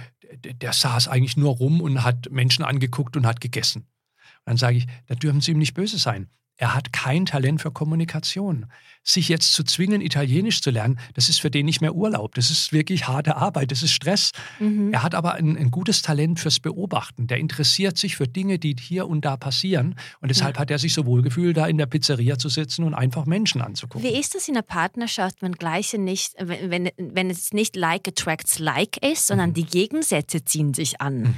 der, 0.43 0.53
der, 0.53 0.73
saß 0.73 1.07
eigentlich 1.07 1.37
nur 1.37 1.55
rum 1.55 1.81
und 1.81 2.03
hat 2.03 2.29
Menschen 2.29 2.63
angeguckt 2.63 3.17
und 3.17 3.25
hat 3.25 3.41
gegessen. 3.41 3.81
Und 3.81 4.45
dann 4.45 4.57
sage 4.57 4.77
ich, 4.77 4.87
da 5.07 5.15
dürfen 5.15 5.41
Sie 5.41 5.51
ihm 5.51 5.57
nicht 5.57 5.73
böse 5.73 5.97
sein. 5.97 6.29
Er 6.57 6.73
hat 6.73 6.91
kein 6.91 7.25
Talent 7.27 7.61
für 7.61 7.71
Kommunikation. 7.71 8.65
Sich 9.03 9.29
jetzt 9.29 9.53
zu 9.53 9.63
zwingen, 9.63 10.01
Italienisch 10.01 10.61
zu 10.61 10.71
lernen, 10.71 10.99
das 11.13 11.29
ist 11.29 11.39
für 11.39 11.51
den 11.51 11.67
nicht 11.67 11.81
mehr 11.81 11.95
Urlaub. 11.95 12.33
Das 12.33 12.49
ist 12.49 12.73
wirklich 12.73 13.07
harte 13.07 13.37
Arbeit, 13.37 13.71
das 13.71 13.83
ist 13.83 13.91
Stress. 13.91 14.31
Mhm. 14.59 14.91
Er 14.91 15.03
hat 15.03 15.13
aber 15.13 15.35
ein, 15.35 15.55
ein, 15.55 15.69
gutes 15.69 16.01
Talent 16.01 16.39
fürs 16.39 16.59
Beobachten. 16.59 17.27
Der 17.27 17.37
interessiert 17.37 17.97
sich 17.97 18.17
für 18.17 18.27
Dinge, 18.27 18.57
die 18.57 18.75
hier 18.77 19.07
und 19.07 19.23
da 19.23 19.37
passieren. 19.37 19.95
Und 20.19 20.29
deshalb 20.29 20.55
ja. 20.55 20.61
hat 20.61 20.71
er 20.71 20.79
sich 20.79 20.93
so 20.93 21.05
wohlgefühlt, 21.05 21.55
da 21.55 21.67
in 21.67 21.77
der 21.77 21.85
Pizzeria 21.85 22.37
zu 22.39 22.49
sitzen 22.49 22.83
und 22.83 22.95
einfach 22.95 23.25
Menschen 23.27 23.61
anzugucken. 23.61 24.09
Wie 24.09 24.19
ist 24.19 24.33
das 24.33 24.47
in 24.47 24.55
einer 24.55 24.63
Partnerschaft, 24.63 25.41
wenn 25.41 25.53
gleiche 25.53 25.99
nicht, 25.99 26.33
wenn, 26.39 26.89
wenn 26.97 27.29
es 27.29 27.53
nicht 27.53 27.75
like 27.75 28.07
attracts 28.07 28.57
like 28.57 28.97
ist, 29.05 29.27
sondern 29.27 29.51
mhm. 29.51 29.55
die 29.55 29.65
Gegensätze 29.65 30.43
ziehen 30.43 30.73
sich 30.73 30.99
an? 30.99 31.19
Mhm. 31.19 31.35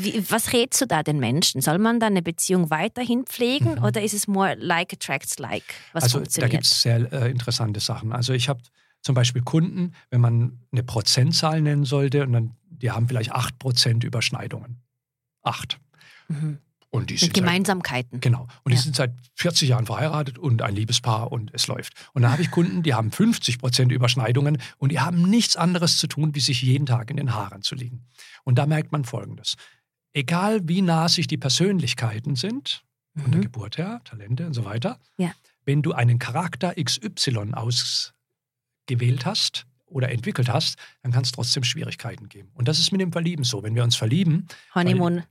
Wie, 0.00 0.30
was 0.30 0.52
rätst 0.52 0.80
du 0.80 0.86
da 0.86 1.02
den 1.02 1.18
Menschen? 1.18 1.60
Soll 1.60 1.78
man 1.78 1.98
da 1.98 2.06
eine 2.06 2.22
Beziehung 2.22 2.70
weiterhin 2.70 3.24
pflegen 3.24 3.74
mhm. 3.74 3.84
oder 3.84 4.02
ist 4.02 4.14
es 4.14 4.28
more 4.28 4.54
like 4.54 4.92
attracts 4.92 5.38
like? 5.38 5.64
Was 5.92 6.04
also 6.04 6.22
da 6.40 6.46
gibt 6.46 6.64
es 6.64 6.82
sehr 6.82 7.12
äh, 7.12 7.30
interessante 7.30 7.80
Sachen. 7.80 8.12
Also 8.12 8.32
ich 8.32 8.48
habe 8.48 8.60
zum 9.02 9.14
Beispiel 9.14 9.42
Kunden, 9.42 9.94
wenn 10.10 10.20
man 10.20 10.60
eine 10.70 10.84
Prozentzahl 10.84 11.60
nennen 11.60 11.84
sollte, 11.84 12.22
und 12.22 12.32
dann, 12.32 12.56
die 12.70 12.90
haben 12.90 13.08
vielleicht 13.08 13.34
8% 13.34 14.04
Überschneidungen. 14.04 14.82
Acht. 15.42 15.80
Mhm. 16.28 16.58
Und 16.90 17.10
die 17.10 17.18
Mit 17.20 17.34
Gemeinsamkeiten. 17.34 18.12
Seit, 18.12 18.22
genau. 18.22 18.46
Und 18.64 18.72
ja. 18.72 18.76
die 18.76 18.82
sind 18.82 18.96
seit 18.96 19.12
40 19.34 19.68
Jahren 19.68 19.84
verheiratet 19.84 20.38
und 20.38 20.62
ein 20.62 20.74
Liebespaar 20.74 21.30
und 21.30 21.50
es 21.52 21.66
läuft. 21.66 21.92
Und 22.14 22.22
da 22.22 22.30
habe 22.32 22.40
ich 22.40 22.50
Kunden, 22.50 22.82
die 22.82 22.94
haben 22.94 23.10
50% 23.10 23.90
Überschneidungen 23.92 24.58
und 24.78 24.90
die 24.90 25.00
haben 25.00 25.28
nichts 25.28 25.56
anderes 25.56 25.98
zu 25.98 26.06
tun, 26.06 26.34
wie 26.34 26.40
sich 26.40 26.62
jeden 26.62 26.86
Tag 26.86 27.10
in 27.10 27.18
den 27.18 27.34
Haaren 27.34 27.62
zu 27.62 27.74
liegen. 27.74 28.06
Und 28.44 28.58
da 28.58 28.64
merkt 28.64 28.90
man 28.90 29.04
Folgendes 29.04 29.56
egal 30.18 30.68
wie 30.68 30.82
nah 30.82 31.08
sich 31.08 31.26
die 31.26 31.36
Persönlichkeiten 31.36 32.36
sind, 32.36 32.84
mhm. 33.14 33.22
von 33.22 33.30
der 33.30 33.38
mhm. 33.38 33.44
Geburt 33.44 33.78
her, 33.78 34.00
Talente 34.04 34.46
und 34.46 34.54
so 34.54 34.64
weiter, 34.64 34.98
ja. 35.16 35.32
wenn 35.64 35.82
du 35.82 35.92
einen 35.92 36.18
Charakter 36.18 36.74
XY 36.74 37.52
ausgewählt 37.52 39.24
hast 39.24 39.66
oder 39.86 40.10
entwickelt 40.10 40.48
hast, 40.48 40.76
dann 41.02 41.12
kann 41.12 41.22
es 41.22 41.32
trotzdem 41.32 41.62
Schwierigkeiten 41.62 42.28
geben. 42.28 42.50
Und 42.54 42.68
das 42.68 42.78
ist 42.78 42.92
mit 42.92 43.00
dem 43.00 43.12
Verlieben 43.12 43.44
so. 43.44 43.62
Wenn 43.62 43.74
wir 43.74 43.84
uns 43.84 43.96
verlieben, 43.96 44.46
Honeymoon. 44.74 45.22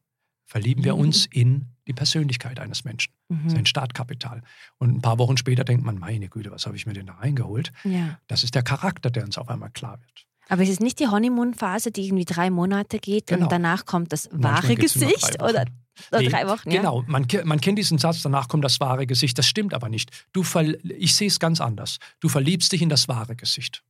verlieben 0.46 0.84
wir 0.84 0.96
uns 0.96 1.25
in 1.32 1.67
die 1.86 1.94
Persönlichkeit 1.94 2.60
eines 2.60 2.84
Menschen, 2.84 3.13
mhm. 3.27 3.50
sein 3.50 3.65
Startkapital. 3.65 4.41
Und 4.77 4.96
ein 4.96 5.01
paar 5.01 5.20
Wochen 5.20 5.38
später 5.38 5.63
denkt 5.63 5.86
man, 5.86 6.00
meine 6.00 6.29
Güte, 6.29 6.51
was 6.51 6.65
habe 6.65 6.75
ich 6.75 6.86
mir 6.86 6.94
denn 6.94 7.08
da 7.08 7.13
reingeholt? 7.13 7.72
Ja. 7.84 8.20
Das 8.27 8.44
ist 8.44 8.56
der 8.56 8.63
Charakter, 8.63 9.10
der 9.10 9.25
uns 9.25 9.38
auf 9.38 9.50
einmal 9.50 9.70
klar 9.70 10.00
wird. 10.01 10.26
Aber 10.50 10.63
es 10.63 10.70
ist 10.70 10.82
nicht 10.82 11.00
die 11.00 11.08
Honeymoon-Phase, 11.08 11.92
die 11.92 12.06
irgendwie 12.06 12.25
drei 12.25 12.50
Monate 12.50 13.00
geht 13.00 13.27
genau. 13.27 13.44
und 13.44 13.51
danach 13.51 13.86
kommt 13.86 14.13
das 14.13 14.30
wahre 14.32 14.75
Gesicht 14.75 15.42
oder, 15.42 15.66
oder 16.12 16.22
nee, 16.22 16.30
drei 16.30 16.48
Wochen. 16.48 16.72
Ja? 16.72 16.77
Genau, 16.77 17.04
man, 17.08 17.27
man 17.44 17.60
kennt 17.60 17.77
diesen 17.77 17.98
Satz, 17.98 18.22
danach 18.22 18.48
kommt 18.48 18.63
das 18.63 18.80
wahre 18.80 19.08
Gesicht. 19.08 19.38
Das 19.38 19.48
stimmt 19.48 19.74
aber 19.74 19.89
nicht. 19.89 20.25
Du 20.34 20.44
ich 20.84 21.16
sehe 21.16 21.27
es 21.27 21.39
ganz 21.39 21.60
anders. 21.60 21.98
Du 22.20 22.30
verliebst 22.30 22.72
dich 22.72 22.82
in 22.82 22.89
das 22.89 23.08
wahre 23.08 23.36
Gesicht. 23.36 23.84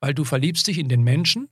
Weil 0.00 0.14
du 0.14 0.24
verliebst 0.24 0.66
dich 0.68 0.78
in 0.78 0.88
den 0.88 1.02
Menschen 1.02 1.48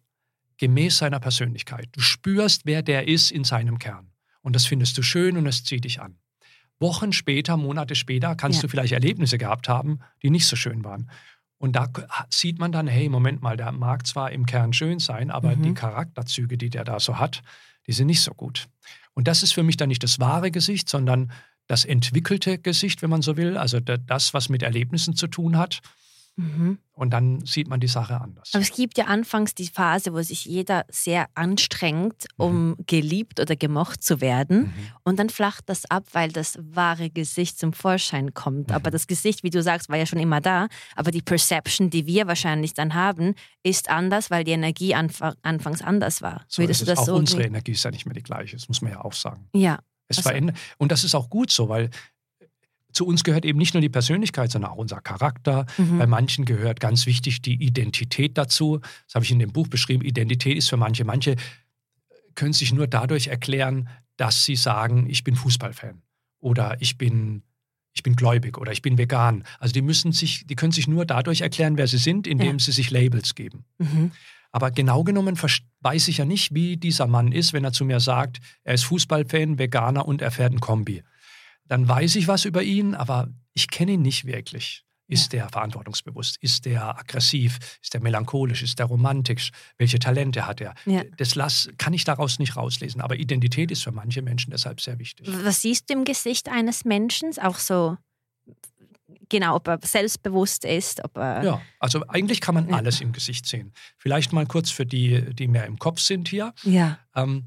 gemäß 0.59 0.99
seiner 0.99 1.21
Persönlichkeit. 1.21 1.89
Du 1.93 2.01
spürst, 2.01 2.63
wer 2.65 2.83
der 2.83 3.09
ist 3.09 3.31
in 3.31 3.45
seinem 3.45 3.79
Kern. 3.79 4.11
Und 4.43 4.55
das 4.55 4.67
findest 4.67 4.97
du 4.97 5.03
schön 5.03 5.37
und 5.37 5.47
es 5.47 5.65
zieht 5.65 5.85
dich 5.85 6.01
an. 6.01 6.19
Wochen 6.79 7.13
später, 7.13 7.57
Monate 7.57 7.95
später 7.95 8.37
kannst 8.37 8.59
ja. 8.59 8.63
du 8.63 8.69
vielleicht 8.69 8.93
Erlebnisse 8.93 9.39
gehabt 9.39 9.69
haben, 9.69 10.01
die 10.23 10.31
nicht 10.31 10.47
so 10.47 10.57
schön 10.57 10.85
waren. 10.85 11.11
Und 11.59 11.75
da 11.75 11.89
sieht 12.29 12.59
man 12.59 12.73
dann, 12.73 12.87
hey, 12.87 13.09
Moment 13.09 13.43
mal, 13.43 13.57
der 13.57 13.73
mag 13.73 14.07
zwar 14.07 14.31
im 14.31 14.45
Kern 14.47 14.73
schön 14.73 14.99
sein, 14.99 15.31
aber 15.31 15.57
mhm. 15.57 15.63
die 15.63 15.75
Charakterzüge, 15.75 16.59
die 16.59 16.71
der 16.71 16.85
da 16.85 17.01
so 17.01 17.19
hat, 17.19 17.43
die 17.87 17.93
sind 17.93 18.09
nicht 18.09 18.23
so 18.23 18.33
gut. 18.35 18.69
Und 19.15 19.29
das 19.29 19.43
ist 19.43 19.53
für 19.53 19.63
mich 19.63 19.77
dann 19.77 19.89
nicht 19.89 20.03
das 20.03 20.21
wahre 20.21 20.51
Gesicht, 20.51 20.89
sondern 20.89 21.33
das 21.67 21.85
entwickelte 21.85 22.59
Gesicht, 22.59 23.03
wenn 23.03 23.11
man 23.11 23.23
so 23.23 23.37
will, 23.37 23.57
also 23.57 23.81
das, 23.81 24.35
was 24.35 24.49
mit 24.49 24.63
Erlebnissen 24.63 25.17
zu 25.17 25.27
tun 25.27 25.57
hat. 25.57 25.81
Mhm. 26.37 26.79
Und 26.93 27.11
dann 27.11 27.45
sieht 27.45 27.69
man 27.69 27.81
die 27.81 27.89
Sache 27.89 28.21
anders. 28.21 28.51
Aber 28.53 28.63
es 28.63 28.73
gibt 28.73 28.97
ja 28.97 29.05
anfangs 29.07 29.55
die 29.55 29.67
Phase, 29.67 30.13
wo 30.13 30.23
sich 30.23 30.45
jeder 30.45 30.85
sehr 30.89 31.27
anstrengt, 31.35 32.27
um 32.37 32.69
mhm. 32.69 32.77
geliebt 32.87 33.41
oder 33.41 33.57
gemocht 33.57 34.03
zu 34.03 34.21
werden. 34.21 34.59
Mhm. 34.59 34.75
Und 35.03 35.19
dann 35.19 35.31
flacht 35.31 35.69
das 35.69 35.91
ab, 35.91 36.05
weil 36.13 36.31
das 36.31 36.59
wahre 36.61 37.11
Gesicht 37.11 37.59
zum 37.59 37.73
Vorschein 37.73 38.35
kommt. 38.35 38.71
Aber 38.71 38.91
mhm. 38.91 38.93
das 38.93 39.07
Gesicht, 39.07 39.43
wie 39.43 39.51
du 39.51 39.63
sagst, 39.63 39.89
war 39.89 39.97
ja 39.97 40.07
schon 40.07 40.19
immer 40.19 40.41
da. 40.41 40.69
Aber 40.95 41.11
die 41.11 41.23
Perception, 41.23 41.91
die 41.91 42.07
wir 42.07 42.27
wahrscheinlich 42.27 42.75
dann 42.75 42.95
haben, 42.95 43.35
ist 43.63 43.91
anders, 43.91 44.31
weil 44.31 44.45
die 44.45 44.53
Energie 44.53 44.95
anfangs 44.95 45.83
anders 45.83 46.23
war. 46.23 46.45
So 46.49 46.63
Würdest 46.63 46.83
du 46.83 46.87
das 46.87 46.99
auch 47.01 47.07
so 47.07 47.15
unsere 47.17 47.45
Energie 47.45 47.73
ist 47.73 47.85
ja 47.85 47.91
nicht 47.91 48.07
mehr 48.07 48.15
die 48.15 48.23
gleiche, 48.23 48.57
das 48.57 48.69
muss 48.69 48.83
man 48.83 48.93
ja 48.93 49.05
auch 49.05 49.13
sagen. 49.13 49.49
Ja. 49.55 49.79
Es 50.09 50.19
also. 50.19 50.31
verändert. 50.31 50.57
Und 50.79 50.93
das 50.93 51.03
ist 51.05 51.15
auch 51.15 51.29
gut 51.29 51.51
so, 51.51 51.69
weil 51.69 51.91
zu 52.97 53.07
uns 53.07 53.25
gehört 53.25 53.45
eben 53.45 53.59
nicht 53.59 53.75
nur 53.75 53.83
die 53.83 53.91
Persönlichkeit, 53.91 54.51
sondern 54.51 54.71
auch 54.71 54.79
unser 54.79 55.03
Charakter. 55.03 55.67
Mhm. 55.77 55.99
Bei 55.99 56.07
manchen 56.07 56.47
gehört 56.47 56.81
ganz 56.81 57.05
wichtig 57.05 57.43
die 57.43 57.63
Identität 57.63 58.39
dazu. 58.39 58.81
Das 59.05 59.15
habe 59.15 59.25
ich 59.25 59.31
in 59.31 59.39
dem 59.39 59.53
Buch 59.53 59.69
beschrieben. 59.69 60.03
Identität 60.03 60.57
ist 60.57 60.71
für 60.71 60.79
manche. 60.79 61.05
Manche 61.05 61.37
können 62.35 62.55
sich 62.55 62.73
nur 62.73 62.87
dadurch 62.87 63.27
erklären, 63.27 63.89
dass 64.17 64.45
sie 64.45 64.57
sagen, 64.57 65.07
ich 65.11 65.25
bin 65.25 65.37
Fußballfan 65.37 66.03
oder 66.39 66.79
ich 66.81 66.97
bin 66.97 67.43
ich 67.93 68.03
bin 68.03 68.15
gläubig 68.15 68.59
oder 68.59 68.73
ich 68.73 68.83
bin 68.83 68.99
vegan. 68.99 69.45
Also 69.59 69.73
die 69.73 69.81
müssen 69.81 70.13
sich, 70.13 70.47
die 70.47 70.55
können 70.55 70.73
sich 70.73 70.87
nur 70.87 71.07
dadurch 71.07 71.41
erklären, 71.41 71.79
wer 71.79 71.87
sie 71.87 71.97
sind, 71.97 72.27
indem 72.27 72.59
ja. 72.59 72.59
sie 72.59 72.73
sich 72.73 72.91
Labels 72.91 73.35
geben. 73.35 73.65
Mhm. 73.79 74.13
Aber 74.53 74.71
genau 74.71 75.03
genommen 75.03 75.39
weiß 75.81 76.09
ich 76.09 76.19
ja 76.19 76.27
nicht, 76.27 76.55
wie 76.55 76.77
dieser 76.77 77.07
Mann 77.07 77.33
ist, 77.33 77.55
wenn 77.55 77.65
er 77.65 77.73
zu 77.73 77.87
mir 77.87 78.01
sagt, 78.01 78.39
er 78.65 78.75
ist 78.75 78.85
Fußballfan, 78.85 79.59
Veganer 79.59 80.07
und 80.07 80.21
er 80.21 80.31
fährt 80.31 80.53
ein 80.53 80.61
Kombi 80.61 81.03
dann 81.69 81.89
weiß 81.89 82.17
ich 82.17 82.29
was 82.29 82.45
über 82.45 82.63
ihn, 82.63 82.95
aber 82.95 83.29
ich 83.55 83.69
kenne 83.69 83.93
ihn 83.93 84.03
nicht 84.03 84.27
wirklich. 84.27 84.85
Ist 85.09 85.33
ja. 85.33 85.41
der 85.41 85.49
verantwortungsbewusst? 85.51 86.37
Ist 86.41 86.65
der 86.65 86.99
aggressiv? 86.99 87.59
Ist 87.81 87.95
der 87.95 88.01
melancholisch? 88.01 88.63
Ist 88.63 88.81
der 88.81 88.87
romantisch? 88.87 89.53
Welche 89.79 90.01
Talente 90.01 90.47
hat 90.47 90.61
er? 90.61 90.75
Ja. 90.85 91.05
Das 91.17 91.37
las, 91.37 91.69
kann 91.79 91.95
ich 91.95 92.05
daraus 92.05 92.41
nicht 92.41 92.57
rauslesen. 92.57 93.01
Aber 93.01 93.17
Identität 93.17 93.71
ist 93.71 93.85
für 93.85 93.93
manche 93.93 94.21
Menschen 94.23 94.51
deshalb 94.51 94.81
sehr 94.81 94.99
wichtig. 94.99 95.29
Was 95.45 95.63
siehst 95.63 95.89
du 95.89 95.95
im 95.95 96.05
Gesicht 96.05 96.49
eines 96.49 96.85
Menschen? 96.85 97.31
Auch 97.41 97.59
so, 97.59 97.97
genau, 99.29 99.57
ob 99.57 99.69
er 99.69 99.79
selbstbewusst 99.83 100.65
ist? 100.65 101.05
Ob 101.05 101.17
er 101.19 101.45
ja, 101.45 101.63
also 101.79 102.05
eigentlich 102.09 102.41
kann 102.41 102.57
man 102.57 102.69
ja. 102.69 102.77
alles 102.77 103.01
im 103.01 103.13
Gesicht 103.13 103.47
sehen. 103.47 103.73
Vielleicht 103.99 104.33
mal 104.33 104.47
kurz 104.47 104.71
für 104.71 104.87
die, 104.87 105.35
die 105.35 105.47
mehr 105.47 105.67
im 105.67 105.79
Kopf 105.79 106.01
sind 106.01 106.29
hier. 106.29 106.53
Ja. 106.65 106.99
Ähm, 107.15 107.45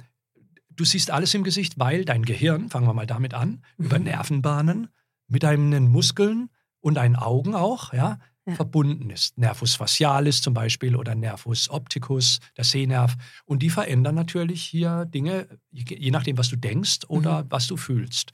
Du 0.79 0.85
siehst 0.85 1.11
alles 1.11 1.33
im 1.33 1.43
Gesicht, 1.43 1.77
weil 1.77 2.05
dein 2.05 2.23
Gehirn, 2.23 2.69
fangen 2.69 2.87
wir 2.87 2.93
mal 2.93 3.05
damit 3.05 3.33
an, 3.33 3.65
mhm. 3.75 3.85
über 3.85 3.99
Nervenbahnen 3.99 4.87
mit 5.27 5.43
deinen 5.43 5.89
Muskeln 5.89 6.49
und 6.79 6.93
deinen 6.93 7.17
Augen 7.17 7.53
auch, 7.53 7.91
ja, 7.91 8.17
ja. 8.45 8.55
verbunden 8.55 9.09
ist. 9.09 9.37
Nervus 9.37 9.75
facialis 9.75 10.41
zum 10.41 10.53
Beispiel 10.53 10.95
oder 10.95 11.15
Nervus 11.15 11.69
opticus, 11.69 12.39
der 12.55 12.63
Sehnerv. 12.63 13.17
Und 13.43 13.61
die 13.61 13.69
verändern 13.69 14.15
natürlich 14.15 14.63
hier 14.63 15.03
Dinge, 15.03 15.49
je 15.69 16.11
nachdem, 16.11 16.37
was 16.37 16.47
du 16.47 16.55
denkst 16.55 16.99
oder 17.09 17.43
mhm. 17.43 17.47
was 17.49 17.67
du 17.67 17.75
fühlst. 17.75 18.31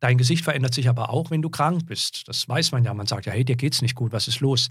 Dein 0.00 0.18
Gesicht 0.18 0.42
verändert 0.42 0.74
sich 0.74 0.88
aber 0.88 1.10
auch, 1.10 1.30
wenn 1.30 1.42
du 1.42 1.48
krank 1.48 1.86
bist. 1.86 2.26
Das 2.26 2.48
weiß 2.48 2.72
man 2.72 2.84
ja. 2.84 2.92
Man 2.92 3.06
sagt 3.06 3.26
ja, 3.26 3.32
hey, 3.32 3.44
dir 3.44 3.56
geht's 3.56 3.82
nicht 3.82 3.94
gut, 3.94 4.10
was 4.10 4.26
ist 4.26 4.40
los? 4.40 4.68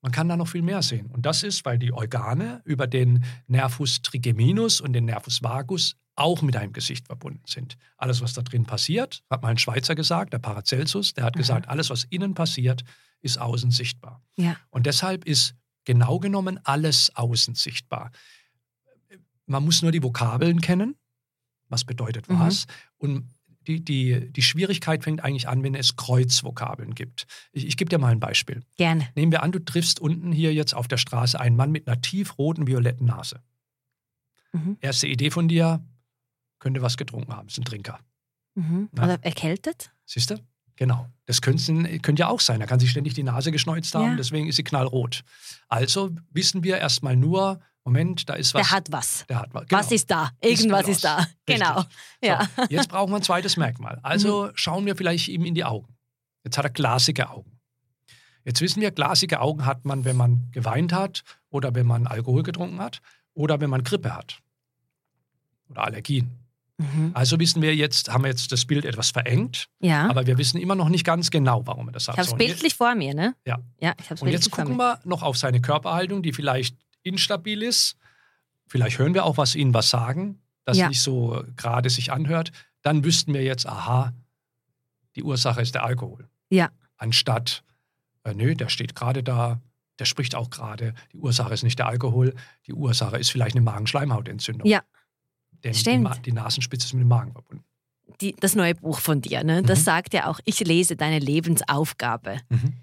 Man 0.00 0.12
kann 0.12 0.28
da 0.28 0.36
noch 0.36 0.48
viel 0.48 0.62
mehr 0.62 0.82
sehen. 0.82 1.06
Und 1.06 1.26
das 1.26 1.42
ist, 1.42 1.64
weil 1.64 1.78
die 1.78 1.92
Organe 1.92 2.62
über 2.64 2.86
den 2.86 3.24
Nervus 3.46 4.00
trigeminus 4.02 4.80
und 4.80 4.92
den 4.92 5.06
Nervus 5.06 5.42
vagus 5.42 5.96
auch 6.14 6.42
mit 6.42 6.54
deinem 6.54 6.72
Gesicht 6.72 7.06
verbunden 7.06 7.44
sind. 7.46 7.76
Alles, 7.96 8.20
was 8.20 8.32
da 8.32 8.42
drin 8.42 8.64
passiert, 8.64 9.22
hat 9.30 9.42
mal 9.42 9.50
ein 9.50 9.58
Schweizer 9.58 9.94
gesagt, 9.94 10.32
der 10.32 10.38
Paracelsus, 10.38 11.14
der 11.14 11.24
hat 11.24 11.36
mhm. 11.36 11.38
gesagt, 11.38 11.68
alles, 11.68 11.90
was 11.90 12.04
innen 12.04 12.34
passiert, 12.34 12.82
ist 13.20 13.38
außen 13.38 13.70
sichtbar. 13.70 14.22
Ja. 14.36 14.56
Und 14.70 14.86
deshalb 14.86 15.24
ist 15.24 15.54
genau 15.84 16.18
genommen 16.18 16.60
alles 16.64 17.14
außen 17.14 17.54
sichtbar. 17.54 18.10
Man 19.46 19.64
muss 19.64 19.82
nur 19.82 19.92
die 19.92 20.02
Vokabeln 20.02 20.60
kennen, 20.60 20.96
was 21.68 21.84
bedeutet 21.84 22.28
mhm. 22.28 22.40
was. 22.40 22.66
Und 22.96 23.30
die, 23.68 23.84
die, 23.84 24.32
die 24.32 24.42
Schwierigkeit 24.42 25.04
fängt 25.04 25.22
eigentlich 25.22 25.46
an, 25.46 25.62
wenn 25.62 25.74
es 25.74 25.96
Kreuzvokabeln 25.96 26.94
gibt. 26.94 27.26
Ich, 27.52 27.66
ich 27.66 27.76
gebe 27.76 27.90
dir 27.90 27.98
mal 27.98 28.10
ein 28.10 28.20
Beispiel. 28.20 28.62
Gerne. 28.76 29.06
Nehmen 29.14 29.30
wir 29.30 29.42
an, 29.42 29.52
du 29.52 29.58
triffst 29.58 30.00
unten 30.00 30.32
hier 30.32 30.54
jetzt 30.54 30.74
auf 30.74 30.88
der 30.88 30.96
Straße 30.96 31.38
einen 31.38 31.54
Mann 31.54 31.70
mit 31.70 31.86
einer 31.86 32.00
tiefroten, 32.00 32.66
violetten 32.66 33.06
Nase. 33.06 33.42
Mhm. 34.52 34.78
Erste 34.80 35.06
Idee 35.06 35.30
von 35.30 35.48
dir, 35.48 35.84
könnte 36.58 36.82
was 36.82 36.96
getrunken 36.96 37.32
haben, 37.32 37.48
ist 37.48 37.58
ein 37.58 37.64
Trinker. 37.64 38.00
Mhm. 38.54 38.88
Oder 38.92 39.18
erkältet? 39.22 39.92
Siehst 40.06 40.30
du? 40.30 40.36
Genau. 40.76 41.08
Das 41.26 41.42
könnte, 41.42 41.98
könnte 41.98 42.20
ja 42.20 42.28
auch 42.28 42.40
sein. 42.40 42.60
Er 42.60 42.66
kann 42.66 42.80
sich 42.80 42.90
ständig 42.90 43.12
die 43.14 43.22
Nase 43.22 43.52
geschneuzt 43.52 43.94
haben, 43.94 44.12
ja. 44.12 44.16
deswegen 44.16 44.48
ist 44.48 44.56
sie 44.56 44.64
knallrot. 44.64 45.24
Also 45.68 46.10
wissen 46.30 46.64
wir 46.64 46.78
erstmal 46.78 47.16
nur, 47.16 47.60
Moment, 47.88 48.28
da 48.28 48.34
ist 48.34 48.54
was. 48.54 48.62
Der 48.62 48.70
hat 48.70 48.92
was. 48.92 49.24
Der 49.28 49.40
hat 49.40 49.48
was. 49.52 49.62
Was 49.70 49.88
genau. 49.88 49.94
ist 49.94 50.10
da? 50.10 50.30
Irgendwas 50.40 50.86
los. 50.86 50.96
ist 50.96 51.04
da. 51.04 51.26
Genau. 51.46 51.84
Ja. 52.22 52.48
So, 52.56 52.62
jetzt 52.70 52.88
brauchen 52.88 53.10
wir 53.12 53.16
ein 53.16 53.22
zweites 53.22 53.56
Merkmal. 53.56 53.98
Also 54.02 54.50
schauen 54.54 54.84
wir 54.86 54.96
vielleicht 54.96 55.28
ihm 55.28 55.44
in 55.44 55.54
die 55.54 55.64
Augen. 55.64 55.96
Jetzt 56.44 56.58
hat 56.58 56.64
er 56.64 56.70
glasige 56.70 57.30
Augen. 57.30 57.58
Jetzt 58.44 58.60
wissen 58.60 58.80
wir, 58.80 58.90
glasige 58.90 59.40
Augen 59.40 59.66
hat 59.66 59.84
man, 59.84 60.04
wenn 60.04 60.16
man 60.16 60.50
geweint 60.52 60.92
hat 60.92 61.22
oder 61.50 61.74
wenn 61.74 61.86
man 61.86 62.06
Alkohol 62.06 62.42
getrunken 62.42 62.80
hat 62.80 63.00
oder 63.34 63.60
wenn 63.60 63.70
man 63.70 63.82
Grippe 63.84 64.14
hat 64.14 64.40
oder 65.68 65.84
Allergien. 65.84 66.38
Mhm. 66.78 67.10
Also 67.12 67.38
wissen 67.40 67.60
wir 67.60 67.74
jetzt, 67.74 68.10
haben 68.12 68.22
wir 68.24 68.30
jetzt 68.30 68.52
das 68.52 68.64
Bild 68.64 68.84
etwas 68.84 69.10
verengt, 69.10 69.68
Ja. 69.80 70.08
aber 70.08 70.26
wir 70.26 70.38
wissen 70.38 70.60
immer 70.60 70.76
noch 70.76 70.88
nicht 70.88 71.04
ganz 71.04 71.30
genau, 71.30 71.66
warum 71.66 71.88
er 71.88 71.92
das 71.92 72.06
hat. 72.06 72.14
ich 72.14 72.18
habe 72.20 72.28
es 72.30 72.36
bildlich 72.36 72.74
vor 72.74 72.94
mir, 72.94 73.14
ne? 73.14 73.34
Ja. 73.44 73.58
Ja, 73.80 73.94
ich 73.98 74.04
habe 74.06 74.14
es 74.14 74.22
Und 74.22 74.28
jetzt 74.28 74.50
gucken 74.50 74.76
wir 74.76 75.00
noch 75.04 75.22
auf 75.22 75.36
seine 75.36 75.60
Körperhaltung, 75.60 76.22
die 76.22 76.32
vielleicht 76.32 76.76
instabil 77.02 77.62
ist. 77.62 77.96
Vielleicht 78.66 78.98
hören 78.98 79.14
wir 79.14 79.24
auch, 79.24 79.36
was 79.38 79.54
ihnen 79.54 79.72
was 79.74 79.90
sagen, 79.90 80.40
das 80.64 80.76
Ja. 80.76 80.88
nicht 80.88 81.00
so 81.00 81.42
gerade 81.56 81.88
sich 81.90 82.12
anhört. 82.12 82.52
Dann 82.82 83.04
wüssten 83.04 83.32
wir 83.34 83.42
jetzt, 83.42 83.66
aha, 83.66 84.12
die 85.16 85.22
Ursache 85.22 85.60
ist 85.62 85.74
der 85.74 85.84
Alkohol. 85.84 86.28
Ja. 86.50 86.70
Anstatt, 86.96 87.64
äh, 88.24 88.34
nö, 88.34 88.54
der 88.54 88.68
steht 88.68 88.94
gerade 88.94 89.22
da, 89.22 89.60
der 89.98 90.04
spricht 90.04 90.34
auch 90.34 90.50
gerade. 90.50 90.94
Die 91.12 91.18
Ursache 91.18 91.52
ist 91.54 91.62
nicht 91.64 91.78
der 91.78 91.86
Alkohol, 91.88 92.34
die 92.66 92.72
Ursache 92.74 93.16
ist 93.18 93.30
vielleicht 93.30 93.56
eine 93.56 93.62
Magenschleimhautentzündung. 93.64 94.68
Ja. 94.68 94.82
Denn 95.64 95.72
die, 95.72 95.78
Stimmt. 95.78 96.04
Ma 96.04 96.14
die 96.14 96.32
Nasenspitze 96.32 96.86
ist 96.86 96.92
mit 96.94 97.00
dem 97.02 97.08
Magen 97.08 97.32
verbunden. 97.32 97.64
Die, 98.20 98.34
das 98.38 98.54
neue 98.54 98.74
Buch 98.74 99.00
von 99.00 99.20
dir, 99.20 99.42
ne? 99.44 99.62
Das 99.62 99.80
Mhm. 99.80 99.84
sagt 99.84 100.14
ja 100.14 100.26
auch, 100.28 100.40
ich 100.44 100.60
lese 100.60 100.96
deine 100.96 101.18
Lebensaufgabe. 101.18 102.38
Mhm. 102.48 102.74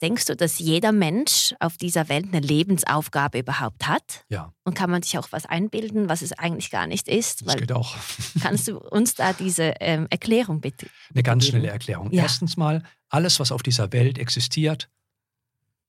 Denkst 0.00 0.26
du, 0.26 0.36
dass 0.36 0.60
jeder 0.60 0.92
Mensch 0.92 1.54
auf 1.58 1.76
dieser 1.76 2.08
Welt 2.08 2.26
eine 2.28 2.38
Lebensaufgabe 2.40 3.40
überhaupt 3.40 3.88
hat? 3.88 4.24
Ja, 4.28 4.52
Und 4.64 4.74
kann 4.74 4.90
man 4.90 5.02
sich 5.02 5.18
auch 5.18 5.28
was 5.32 5.44
einbilden, 5.44 6.08
was 6.08 6.22
es 6.22 6.32
eigentlich 6.32 6.70
gar 6.70 6.86
nicht 6.86 7.08
ist? 7.08 7.44
das 7.46 7.56
geht 7.56 7.72
auch. 7.72 7.96
kannst 8.40 8.68
du 8.68 8.78
uns 8.78 9.14
da 9.14 9.32
diese 9.32 9.74
ähm, 9.80 10.06
Erklärung 10.10 10.60
bitte? 10.60 10.86
Eine 11.12 11.22
ganz 11.24 11.44
geben? 11.44 11.58
schnelle 11.58 11.68
Erklärung. 11.72 12.12
Ja. 12.12 12.22
Erstens 12.22 12.56
mal, 12.56 12.84
alles, 13.08 13.40
was 13.40 13.50
auf 13.50 13.62
dieser 13.64 13.92
Welt 13.92 14.18
existiert, 14.18 14.88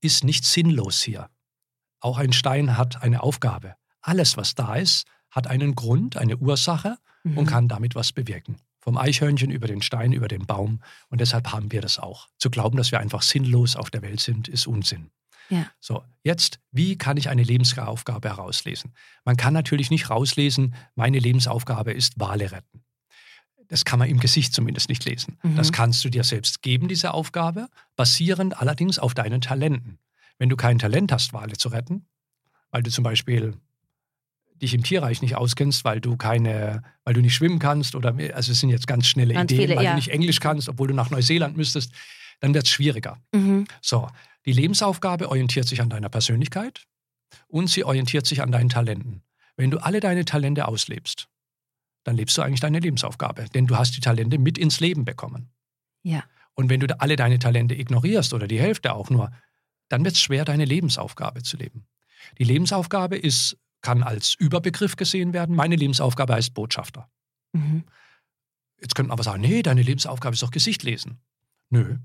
ist 0.02 0.24
nicht 0.24 0.44
sinnlos 0.46 1.02
hier. 1.02 1.30
Auch 2.00 2.18
ein 2.18 2.34
Stein 2.34 2.78
hat 2.78 3.04
eine 3.04 3.22
Aufgabe. 3.22 3.76
Alles, 4.02 4.38
was 4.38 4.56
da 4.56 4.76
ist, 4.76 5.06
hat 5.30 5.46
einen 5.48 5.76
Grund, 5.76 6.18
eine 6.18 6.38
Ursache 6.38 6.98
und 7.26 7.36
Mhm. 7.36 7.46
kann 7.46 7.68
damit 7.68 7.94
was 7.96 8.12
bewirken. 8.14 8.56
Vom 8.90 8.98
Eichhörnchen 8.98 9.52
über 9.52 9.68
den 9.68 9.84
Stein, 9.84 10.14
über 10.14 10.28
den 10.28 10.48
Baum. 10.48 10.82
Und 11.10 11.22
deshalb 11.22 11.52
haben 11.52 11.72
wir 11.72 11.80
das 11.80 12.00
auch. 12.00 12.28
Zu 12.40 12.50
glauben, 12.50 12.76
dass 12.76 12.92
wir 12.92 13.00
einfach 13.00 13.22
sinnlos 13.22 13.76
auf 13.76 13.92
der 13.92 14.02
Welt 14.02 14.20
sind, 14.20 14.48
ist 14.48 14.66
Unsinn. 14.66 15.12
Ja. 15.50 15.68
So, 15.80 16.04
jetzt, 16.24 16.60
wie 16.72 16.98
kann 16.98 17.16
ich 17.16 17.30
eine 17.30 17.44
Lebensaufgabe 17.44 18.30
herauslesen? 18.30 18.94
Man 19.26 19.38
kann 19.38 19.54
natürlich 19.54 19.92
nicht 19.92 20.10
rauslesen, 20.10 20.74
meine 20.96 21.20
Lebensaufgabe 21.20 21.92
ist 21.92 22.20
Wale 22.20 22.52
retten. 22.52 22.82
Das 23.68 23.86
kann 23.86 24.00
man 24.00 24.10
im 24.10 24.20
Gesicht 24.20 24.56
zumindest 24.56 24.90
nicht 24.90 25.06
lesen. 25.06 25.38
Mhm. 25.44 25.56
Das 25.56 25.72
kannst 25.72 26.04
du 26.04 26.10
dir 26.10 26.24
selbst 26.24 26.64
geben, 26.64 26.88
diese 26.88 27.14
Aufgabe, 27.14 27.70
basierend 27.96 28.60
allerdings 28.60 28.98
auf 28.98 29.14
deinen 29.14 29.42
Talenten. 29.42 30.00
Wenn 30.40 30.50
du 30.50 30.56
kein 30.56 30.80
Talent 30.80 31.12
hast, 31.12 31.32
Wale 31.32 31.58
zu 31.58 31.70
retten, 31.70 32.08
weil 32.72 32.82
du 32.82 32.90
zum 32.90 33.04
Beispiel 33.04 33.54
dich 34.62 34.74
im 34.74 34.84
Tierreich 34.84 35.22
nicht 35.22 35.36
auskennst, 35.36 35.86
weil 35.86 36.02
du 36.02 36.18
keine, 36.18 36.84
weil 37.04 37.14
du 37.14 37.22
nicht 37.22 37.34
schwimmen 37.34 37.60
kannst 37.60 37.96
oder 37.96 38.16
also 38.34 38.52
es 38.52 38.60
sind 38.60 38.70
jetzt 38.70 38.88
ganz 38.88 39.08
schnelle 39.08 39.34
Ganz 39.34 39.52
Ideen, 39.52 39.68
viele, 39.68 39.78
weil 39.78 39.86
ja. 39.86 39.92
du 39.92 39.96
nicht 39.96 40.10
Englisch 40.10 40.40
kannst, 40.40 40.70
obwohl 40.70 40.88
du 40.88 40.94
nach 40.94 41.10
Neuseeland 41.10 41.58
müsstest, 41.58 41.94
dann 42.40 42.54
wird 42.54 42.66
es 42.66 42.72
schwieriger. 42.72 43.18
Mhm. 43.34 43.66
So, 43.82 44.08
die 44.46 44.54
Lebensaufgabe 44.54 45.30
orientiert 45.30 45.68
sich 45.68 45.82
an 45.82 45.90
deiner 45.90 46.10
Persönlichkeit 46.10 46.86
und 47.48 47.70
sie 47.70 47.84
orientiert 47.84 48.26
sich 48.26 48.42
an 48.42 48.52
deinen 48.52 48.70
Talenten. 48.70 49.24
Wenn 49.56 49.72
du 49.72 49.78
alle 49.80 50.00
deine 50.00 50.26
Talente 50.26 50.68
auslebst, 50.68 51.28
dann 52.04 52.16
lebst 52.16 52.38
du 52.38 52.42
eigentlich 52.42 52.62
deine 52.62 52.80
Lebensaufgabe, 52.80 53.46
denn 53.54 53.68
du 53.68 53.78
hast 53.78 53.96
die 53.96 54.02
Talente 54.02 54.38
mit 54.38 54.58
ins 54.58 54.80
Leben 54.80 55.06
bekommen. 55.06 55.52
Ja. 56.04 56.24
Und 56.54 56.70
wenn 56.70 56.80
du 56.80 57.00
alle 57.00 57.16
deine 57.16 57.40
Talente 57.40 57.76
ignorierst 57.76 58.34
oder 58.34 58.48
die 58.48 58.60
Hälfte 58.60 58.94
auch 58.94 59.10
nur, 59.10 59.32
dann 59.90 60.04
wird 60.06 60.16
es 60.16 60.22
schwer, 60.22 60.46
deine 60.46 60.66
Lebensaufgabe 60.66 61.44
zu 61.44 61.58
leben. 61.58 61.88
Die 62.38 62.44
Lebensaufgabe 62.44 63.18
ist, 63.18 63.58
kann 63.82 64.04
als 64.04 64.36
Überbegriff 64.36 64.96
gesehen 64.96 65.34
werden. 65.34 65.56
Meine 65.56 65.76
Lebensaufgabe 65.76 66.34
heißt 66.34 66.54
Botschafter. 66.54 67.10
Mhm. 67.54 67.84
Jetzt 68.82 68.96
könnte 68.96 69.10
man 69.10 69.16
aber 69.16 69.24
sagen, 69.24 69.42
nee, 69.42 69.62
deine 69.62 69.82
Lebensaufgabe 69.82 70.34
ist 70.34 70.44
doch 70.44 70.52
Gesicht 70.52 70.84
lesen. 70.84 71.22
Nö. 71.70 71.98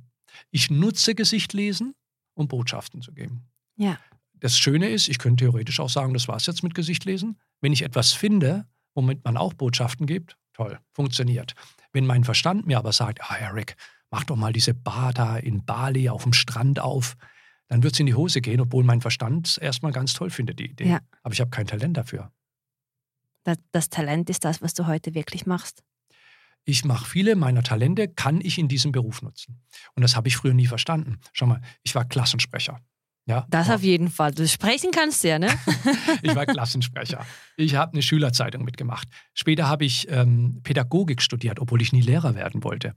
Ich 0.51 0.71
nutze 0.71 1.15
Gesicht 1.15 1.53
lesen, 1.53 1.95
um 2.35 2.49
Botschaften 2.49 3.03
zu 3.03 3.13
geben. 3.13 3.49
Ja. 3.77 3.99
Das 4.35 4.59
Schöne 4.59 4.89
ist, 4.91 5.09
ich 5.09 5.19
könnte 5.19 5.45
theoretisch 5.45 5.81
auch 5.81 5.89
sagen, 5.89 6.13
das 6.13 6.29
war's 6.29 6.47
jetzt 6.47 6.63
mit 6.63 6.75
Gesicht 6.75 7.05
lesen. 7.05 7.39
Wenn 7.61 7.73
ich 7.73 7.83
etwas 7.83 8.13
finde, 8.13 8.67
womit 8.95 9.25
man 9.25 9.37
auch 9.37 9.55
Botschaften 9.55 10.07
gibt, 10.07 10.37
toll, 10.53 10.79
funktioniert. 10.93 11.55
Wenn 11.93 12.07
mein 12.07 12.25
Verstand 12.25 12.67
mir 12.67 12.79
aber 12.79 12.93
sagt, 12.93 13.21
ah, 13.23 13.37
Eric, 13.37 13.77
mach 14.11 14.25
doch 14.25 14.37
mal 14.37 14.53
diese 14.53 14.75
Bar 14.75 15.13
da 15.13 15.37
in 15.37 15.65
Bali 15.65 16.09
auf 16.09 16.25
dem 16.25 16.33
Strand 16.33 16.81
auf, 16.81 17.17
dann 17.69 17.83
wird 17.83 17.95
es 17.95 18.01
in 18.01 18.07
die 18.07 18.15
Hose 18.15 18.41
gehen, 18.41 18.61
obwohl 18.61 18.85
mein 18.85 19.01
Verstand 19.01 19.59
erstmal 19.61 19.93
ganz 19.93 20.13
toll 20.13 20.31
findet, 20.31 20.59
die 20.59 20.71
Idee. 20.71 20.89
Ja. 20.89 21.01
Aber 21.23 21.33
ich 21.33 21.41
habe 21.41 21.51
kein 21.51 21.67
Talent 21.67 21.97
dafür. 21.97 22.31
Das, 23.45 23.59
das 23.73 23.89
Talent 23.91 24.31
ist 24.31 24.45
das, 24.45 24.63
was 24.63 24.75
du 24.75 24.87
heute 24.87 25.15
wirklich 25.15 25.47
machst. 25.47 25.83
Ich 26.67 26.85
mache 26.85 27.05
viele 27.07 27.37
meiner 27.37 27.63
Talente, 27.63 28.09
kann 28.09 28.41
ich 28.41 28.59
in 28.59 28.69
diesem 28.69 28.91
Beruf 28.93 29.21
nutzen. 29.21 29.61
Und 29.95 30.03
das 30.03 30.17
habe 30.17 30.29
ich 30.29 30.37
früher 30.37 30.55
nie 30.55 30.67
verstanden. 30.67 31.19
Schau 31.35 31.47
mal, 31.47 31.61
ich 31.83 31.95
war 31.95 32.07
Klassensprecher. 32.07 32.81
Ja, 33.27 33.47
Das 33.49 33.69
war- 33.69 33.77
auf 33.77 33.83
jeden 33.83 34.11
Fall. 34.11 34.33
Du 34.33 34.47
sprechen 34.49 34.91
kannst 34.91 35.25
ja, 35.25 35.39
ne? 35.39 35.49
ich 36.23 36.35
war 36.35 36.45
Klassensprecher. 36.47 37.25
Ich 37.57 37.75
habe 37.75 37.93
eine 37.93 38.03
Schülerzeitung 38.03 38.65
mitgemacht. 38.65 39.09
Später 39.35 39.67
habe 39.69 39.85
ich 39.87 40.07
ähm, 40.11 40.61
Pädagogik 40.63 41.23
studiert, 41.23 41.59
obwohl 41.61 41.81
ich 41.81 41.93
nie 41.93 42.03
Lehrer 42.03 42.35
werden 42.35 42.63
wollte. 42.65 42.95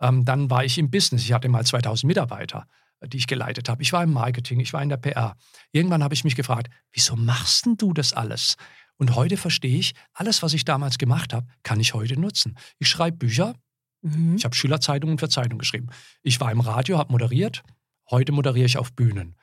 Ähm, 0.00 0.24
dann 0.24 0.50
war 0.50 0.64
ich 0.64 0.78
im 0.78 0.90
Business. 0.90 1.22
Ich 1.22 1.32
hatte 1.32 1.48
mal 1.48 1.64
2000 1.64 2.08
Mitarbeiter, 2.08 2.66
die 3.06 3.16
ich 3.18 3.26
geleitet 3.26 3.68
habe. 3.68 3.82
Ich 3.82 3.92
war 3.92 4.02
im 4.02 4.12
Marketing, 4.12 4.60
ich 4.60 4.72
war 4.72 4.82
in 4.82 4.88
der 4.88 4.96
PR. 4.96 5.36
Irgendwann 5.72 6.02
habe 6.02 6.14
ich 6.14 6.24
mich 6.24 6.36
gefragt, 6.36 6.68
wieso 6.92 7.16
machst 7.16 7.66
denn 7.66 7.76
du 7.76 7.92
das 7.92 8.12
alles? 8.12 8.56
Und 8.96 9.14
heute 9.14 9.36
verstehe 9.36 9.78
ich, 9.78 9.94
alles, 10.12 10.42
was 10.42 10.52
ich 10.54 10.64
damals 10.64 10.98
gemacht 10.98 11.32
habe, 11.32 11.46
kann 11.62 11.78
ich 11.78 11.94
heute 11.94 12.18
nutzen. 12.18 12.56
Ich 12.78 12.88
schreibe 12.88 13.16
Bücher, 13.18 13.54
Mhm. 14.00 14.36
ich 14.36 14.44
habe 14.44 14.54
Schülerzeitungen 14.54 15.18
für 15.18 15.28
Zeitungen 15.28 15.58
geschrieben. 15.58 15.88
Ich 16.22 16.40
war 16.40 16.52
im 16.52 16.60
Radio, 16.60 16.98
habe 16.98 17.10
moderiert. 17.10 17.64
Heute 18.10 18.30
moderiere 18.30 18.66
ich 18.66 18.78
auf 18.78 18.92
Bühnen. 18.92 19.34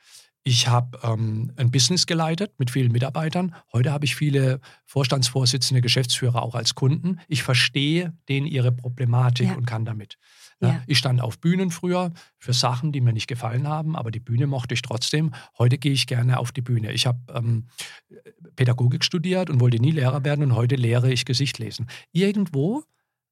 Ich 0.44 0.66
habe 0.68 0.98
ähm, 1.02 1.52
ein 1.56 1.70
Business 1.70 2.06
geleitet 2.06 2.52
mit 2.58 2.70
vielen 2.70 2.90
Mitarbeitern. 2.90 3.54
Heute 3.72 3.92
habe 3.92 4.06
ich 4.06 4.16
viele 4.16 4.60
Vorstandsvorsitzende, 4.86 5.82
Geschäftsführer 5.82 6.40
auch 6.42 6.54
als 6.54 6.74
Kunden. 6.74 7.20
Ich 7.28 7.42
verstehe 7.42 8.14
denen 8.30 8.46
ihre 8.46 8.72
Problematik 8.72 9.48
Ja. 9.48 9.54
und 9.56 9.66
kann 9.66 9.84
damit. 9.84 10.16
Ja. 10.60 10.82
Ich 10.86 10.98
stand 10.98 11.20
auf 11.20 11.38
Bühnen 11.38 11.70
früher 11.70 12.12
für 12.38 12.54
Sachen, 12.54 12.90
die 12.90 13.02
mir 13.02 13.12
nicht 13.12 13.26
gefallen 13.26 13.68
haben, 13.68 13.94
aber 13.94 14.10
die 14.10 14.20
Bühne 14.20 14.46
mochte 14.46 14.72
ich 14.74 14.82
trotzdem. 14.82 15.34
Heute 15.58 15.76
gehe 15.76 15.92
ich 15.92 16.06
gerne 16.06 16.38
auf 16.38 16.50
die 16.50 16.62
Bühne. 16.62 16.92
Ich 16.92 17.06
habe 17.06 17.18
ähm, 17.34 17.66
Pädagogik 18.56 19.04
studiert 19.04 19.50
und 19.50 19.60
wollte 19.60 19.78
nie 19.78 19.90
Lehrer 19.90 20.24
werden 20.24 20.42
und 20.44 20.54
heute 20.54 20.76
lehre 20.76 21.12
ich 21.12 21.26
Gesicht 21.26 21.58
lesen. 21.58 21.88
Irgendwo 22.12 22.84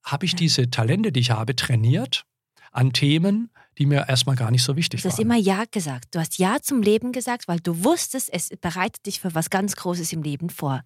habe 0.03 0.27
ich 0.27 0.35
diese 0.35 0.69
Talente, 0.71 1.13
die 1.13 1.21
ich 1.21 1.31
habe, 1.31 1.57
trainiert 1.57 2.27
an 2.73 2.93
Themen, 2.93 3.51
die 3.79 3.87
mir 3.87 4.09
erstmal 4.09 4.37
gar 4.37 4.51
nicht 4.51 4.63
so 4.63 4.77
wichtig 4.77 5.03
Du 5.03 5.09
hast 5.09 5.19
waren. 5.19 5.27
immer 5.27 5.37
Ja 5.37 5.65
gesagt. 5.71 6.15
Du 6.15 6.19
hast 6.19 6.39
Ja 6.39 6.59
zum 6.61 6.83
Leben 6.83 7.13
gesagt, 7.13 7.49
weil 7.49 7.61
du 7.61 7.85
wusstest, 7.85 8.29
es 8.33 8.51
bereitet 8.61 9.07
dich 9.07 9.21
für 9.21 9.35
was 9.35 9.49
ganz 9.49 9.77
Großes 9.77 10.13
im 10.13 10.23
Leben 10.23 10.51
vor. 10.51 10.83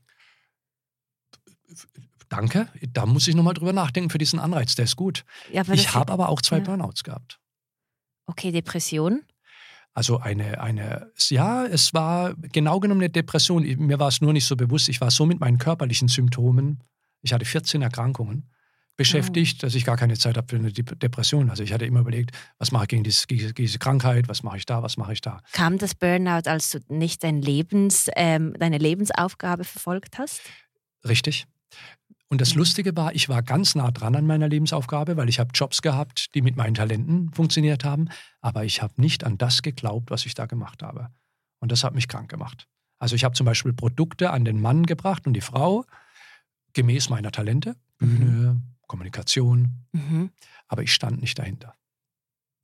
Danke, 2.29 2.69
da 2.93 3.07
muss 3.07 3.27
ich 3.27 3.35
nochmal 3.35 3.55
drüber 3.55 3.73
nachdenken 3.73 4.11
für 4.11 4.19
diesen 4.19 4.39
Anreiz, 4.39 4.75
der 4.75 4.85
ist 4.85 4.97
gut. 4.97 5.25
Ja, 5.53 5.63
Ich 5.73 5.95
habe 5.95 6.13
aber 6.13 6.29
auch 6.29 6.43
zwei 6.43 6.59
ja. 6.59 6.65
Burnouts 6.65 7.03
gehabt. 7.05 7.39
Okay, 8.27 8.53
Depression. 8.53 9.23
Also 9.95 10.19
eine, 10.19 10.61
eine, 10.61 11.11
ja, 11.31 11.65
es 11.65 11.95
war 11.95 12.35
genau 12.37 12.79
genommen 12.81 13.01
eine 13.01 13.11
Depression. 13.11 13.63
Mir 13.65 13.99
war 13.99 14.09
es 14.09 14.21
nur 14.21 14.33
nicht 14.33 14.45
so 14.45 14.55
bewusst. 14.55 14.89
Ich 14.89 15.01
war 15.01 15.11
so 15.11 15.27
mit 15.27 15.41
meinen 15.41 15.59
körperlichen 15.59 16.09
Symptomen, 16.09 16.85
ich 17.23 17.33
hatte 17.33 17.45
14 17.45 17.83
Erkrankungen, 17.83 18.49
beschäftigt, 18.97 19.63
dass 19.63 19.75
ich 19.75 19.85
gar 19.85 19.97
keine 19.97 20.19
Zeit 20.19 20.37
habe 20.37 20.49
für 20.49 20.57
eine 20.57 20.71
Dep- 20.71 20.97
Depression. 20.99 21.51
Also 21.51 21.63
ich 21.63 21.73
hatte 21.73 21.87
immer 21.87 22.01
überlegt, 22.01 22.33
was 22.59 22.73
mache 22.73 22.85
ich 22.85 22.89
gegen 22.89 23.05
diese, 23.05 23.27
gegen 23.27 23.55
diese 23.55 23.79
Krankheit, 23.79 24.29
was 24.29 24.43
mache 24.43 24.57
ich 24.59 24.67
da, 24.67 24.83
was 24.83 24.97
mache 24.97 25.13
ich 25.13 25.21
da. 25.21 25.41
Kam 25.53 25.79
das 25.79 25.95
Burnout, 25.95 26.49
als 26.49 26.71
du 26.71 26.81
nicht 26.89 27.23
dein 27.25 27.41
Lebens, 27.41 28.09
ähm, 28.17 28.55
deine 28.59 28.79
Lebensaufgabe 28.79 29.65
verfolgt 29.65 30.19
hast? 30.19 30.43
Richtig. 31.07 31.47
Und 32.31 32.41
das 32.41 32.53
Ja. 32.53 32.59
Lustige 32.59 32.95
war, 32.97 33.15
ich 33.15 33.29
war 33.29 33.43
ganz 33.43 33.75
nah 33.75 33.91
dran 33.91 34.15
an 34.15 34.27
meiner 34.27 34.49
Lebensaufgabe, 34.49 35.17
weil 35.17 35.29
ich 35.29 35.39
habe 35.39 35.51
Jobs 35.55 35.81
gehabt, 35.81 36.35
die 36.35 36.43
mit 36.43 36.57
meinen 36.57 36.75
Talenten 36.75 37.33
funktioniert 37.33 37.85
haben, 37.85 38.09
aber 38.41 38.65
ich 38.65 38.83
habe 38.83 38.93
nicht 39.01 39.25
an 39.25 39.39
das 39.39 39.63
geglaubt, 39.63 40.11
was 40.11 40.27
ich 40.27 40.35
da 40.35 40.47
gemacht 40.47 40.83
habe. 40.83 41.09
Und 41.61 41.73
das 41.73 41.85
hat 41.85 41.95
mich 41.95 42.07
krank 42.09 42.29
gemacht. 42.31 42.69
Also 42.99 43.17
ich 43.17 43.25
habe 43.25 43.35
zum 43.35 43.47
Beispiel 43.47 43.73
Produkte 43.73 44.31
an 44.31 44.45
den 44.45 44.61
Mann 44.61 44.85
gebracht 44.85 45.27
und 45.27 45.33
die 45.33 45.41
Frau, 45.41 45.85
gemäß 46.75 47.09
meiner 47.09 47.33
Talente, 47.33 47.77
Bühne, 47.97 48.61
Kommunikation, 48.87 49.87
Mhm. 49.93 50.31
aber 50.67 50.83
ich 50.83 50.93
stand 50.93 51.21
nicht 51.21 51.39
dahinter. 51.39 51.75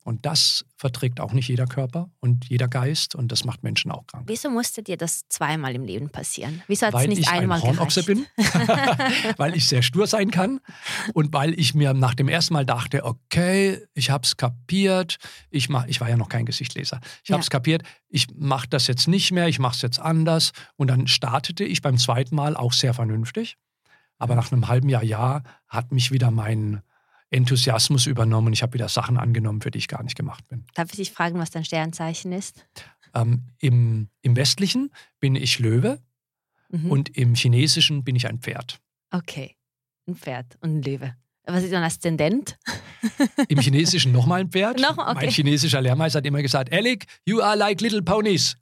Und 0.05 0.27
das 0.27 0.65
verträgt 0.77 1.19
auch 1.19 1.33
nicht 1.33 1.47
jeder 1.47 1.65
Körper 1.65 2.11
und 2.19 2.47
jeder 2.47 2.67
Geist 2.67 3.15
und 3.15 3.31
das 3.31 3.43
macht 3.43 3.63
Menschen 3.63 3.89
auch 3.89 4.05
krank. 4.05 4.25
Wieso 4.27 4.51
musste 4.51 4.83
dir 4.83 4.97
das 4.97 5.27
zweimal 5.29 5.73
im 5.73 5.83
Leben 5.83 6.11
passieren? 6.11 6.61
Wieso 6.67 6.85
hat 6.85 6.93
es 6.93 6.99
Weil 6.99 7.07
nicht 7.07 7.21
ich 7.21 7.27
einmal 7.27 7.57
ein 7.57 7.63
Hornochse 7.63 8.03
bin, 8.03 8.27
weil 9.37 9.55
ich 9.55 9.67
sehr 9.67 9.81
stur 9.81 10.05
sein 10.05 10.29
kann 10.29 10.59
und 11.15 11.33
weil 11.33 11.59
ich 11.59 11.73
mir 11.73 11.95
nach 11.95 12.13
dem 12.13 12.29
ersten 12.29 12.53
Mal 12.53 12.67
dachte, 12.67 13.03
okay, 13.03 13.81
ich 13.95 14.11
habe 14.11 14.25
es 14.25 14.37
kapiert, 14.37 15.17
ich, 15.49 15.69
mach, 15.69 15.87
ich 15.87 15.99
war 16.01 16.07
ja 16.07 16.17
noch 16.17 16.29
kein 16.29 16.45
Gesichtleser, 16.45 16.99
ich 17.23 17.31
habe 17.31 17.41
es 17.41 17.49
kapiert, 17.49 17.81
ich 18.07 18.27
mache 18.35 18.67
das 18.69 18.85
jetzt 18.85 19.07
nicht 19.07 19.31
mehr, 19.31 19.47
ich 19.47 19.57
mache 19.57 19.73
es 19.73 19.81
jetzt 19.81 19.97
anders. 19.97 20.51
Und 20.75 20.91
dann 20.91 21.07
startete 21.07 21.63
ich 21.63 21.81
beim 21.81 21.97
zweiten 21.97 22.35
Mal 22.35 22.55
auch 22.55 22.73
sehr 22.73 22.93
vernünftig, 22.93 23.57
aber 24.19 24.35
nach 24.35 24.51
einem 24.51 24.67
halben 24.67 24.87
Jahr, 24.87 25.03
Jahr 25.03 25.41
hat 25.67 25.91
mich 25.91 26.11
wieder 26.11 26.29
mein 26.29 26.83
Enthusiasmus 27.31 28.05
übernommen 28.05 28.47
und 28.47 28.53
ich 28.53 28.61
habe 28.63 28.73
wieder 28.73 28.87
Sachen 28.89 29.17
angenommen, 29.17 29.61
für 29.61 29.71
die 29.71 29.79
ich 29.79 29.87
gar 29.87 30.03
nicht 30.03 30.15
gemacht 30.15 30.47
bin. 30.47 30.65
Darf 30.75 30.89
ich 30.91 30.97
dich 30.97 31.11
fragen, 31.11 31.39
was 31.39 31.49
dein 31.51 31.65
Sternzeichen 31.65 32.31
ist? 32.31 32.65
Ähm, 33.13 33.43
im, 33.59 34.09
Im 34.21 34.35
Westlichen 34.35 34.91
bin 35.19 35.35
ich 35.35 35.59
Löwe 35.59 35.99
Mhm. 36.69 36.89
und 36.89 37.15
im 37.15 37.35
Chinesischen 37.35 38.03
bin 38.03 38.15
ich 38.15 38.27
ein 38.27 38.39
Pferd. 38.39 38.79
okay, 39.11 39.55
ein 40.07 40.15
Pferd 40.15 40.57
und 40.61 40.77
ein 40.77 40.81
Löwe. 40.81 41.15
Was 41.45 41.63
ist 41.63 41.71
dein 41.71 41.83
Aszendent? 41.83 42.57
Im 43.49 43.59
Chinesischen 43.59 44.11
nochmal 44.11 44.41
ein 44.41 44.49
Pferd. 44.49 44.79
Nochmal, 44.79 45.11
okay. 45.15 45.25
Mein 45.25 45.29
chinesischer 45.33 45.79
Lehrmeister 45.79 46.17
hat 46.17 46.25
immer 46.25 46.41
gesagt, 46.41 46.73
Alec, 46.73 47.05
you 47.23 47.39
are 47.39 47.55
like 47.55 47.81
little 47.81 48.01
ponies. 48.01 48.57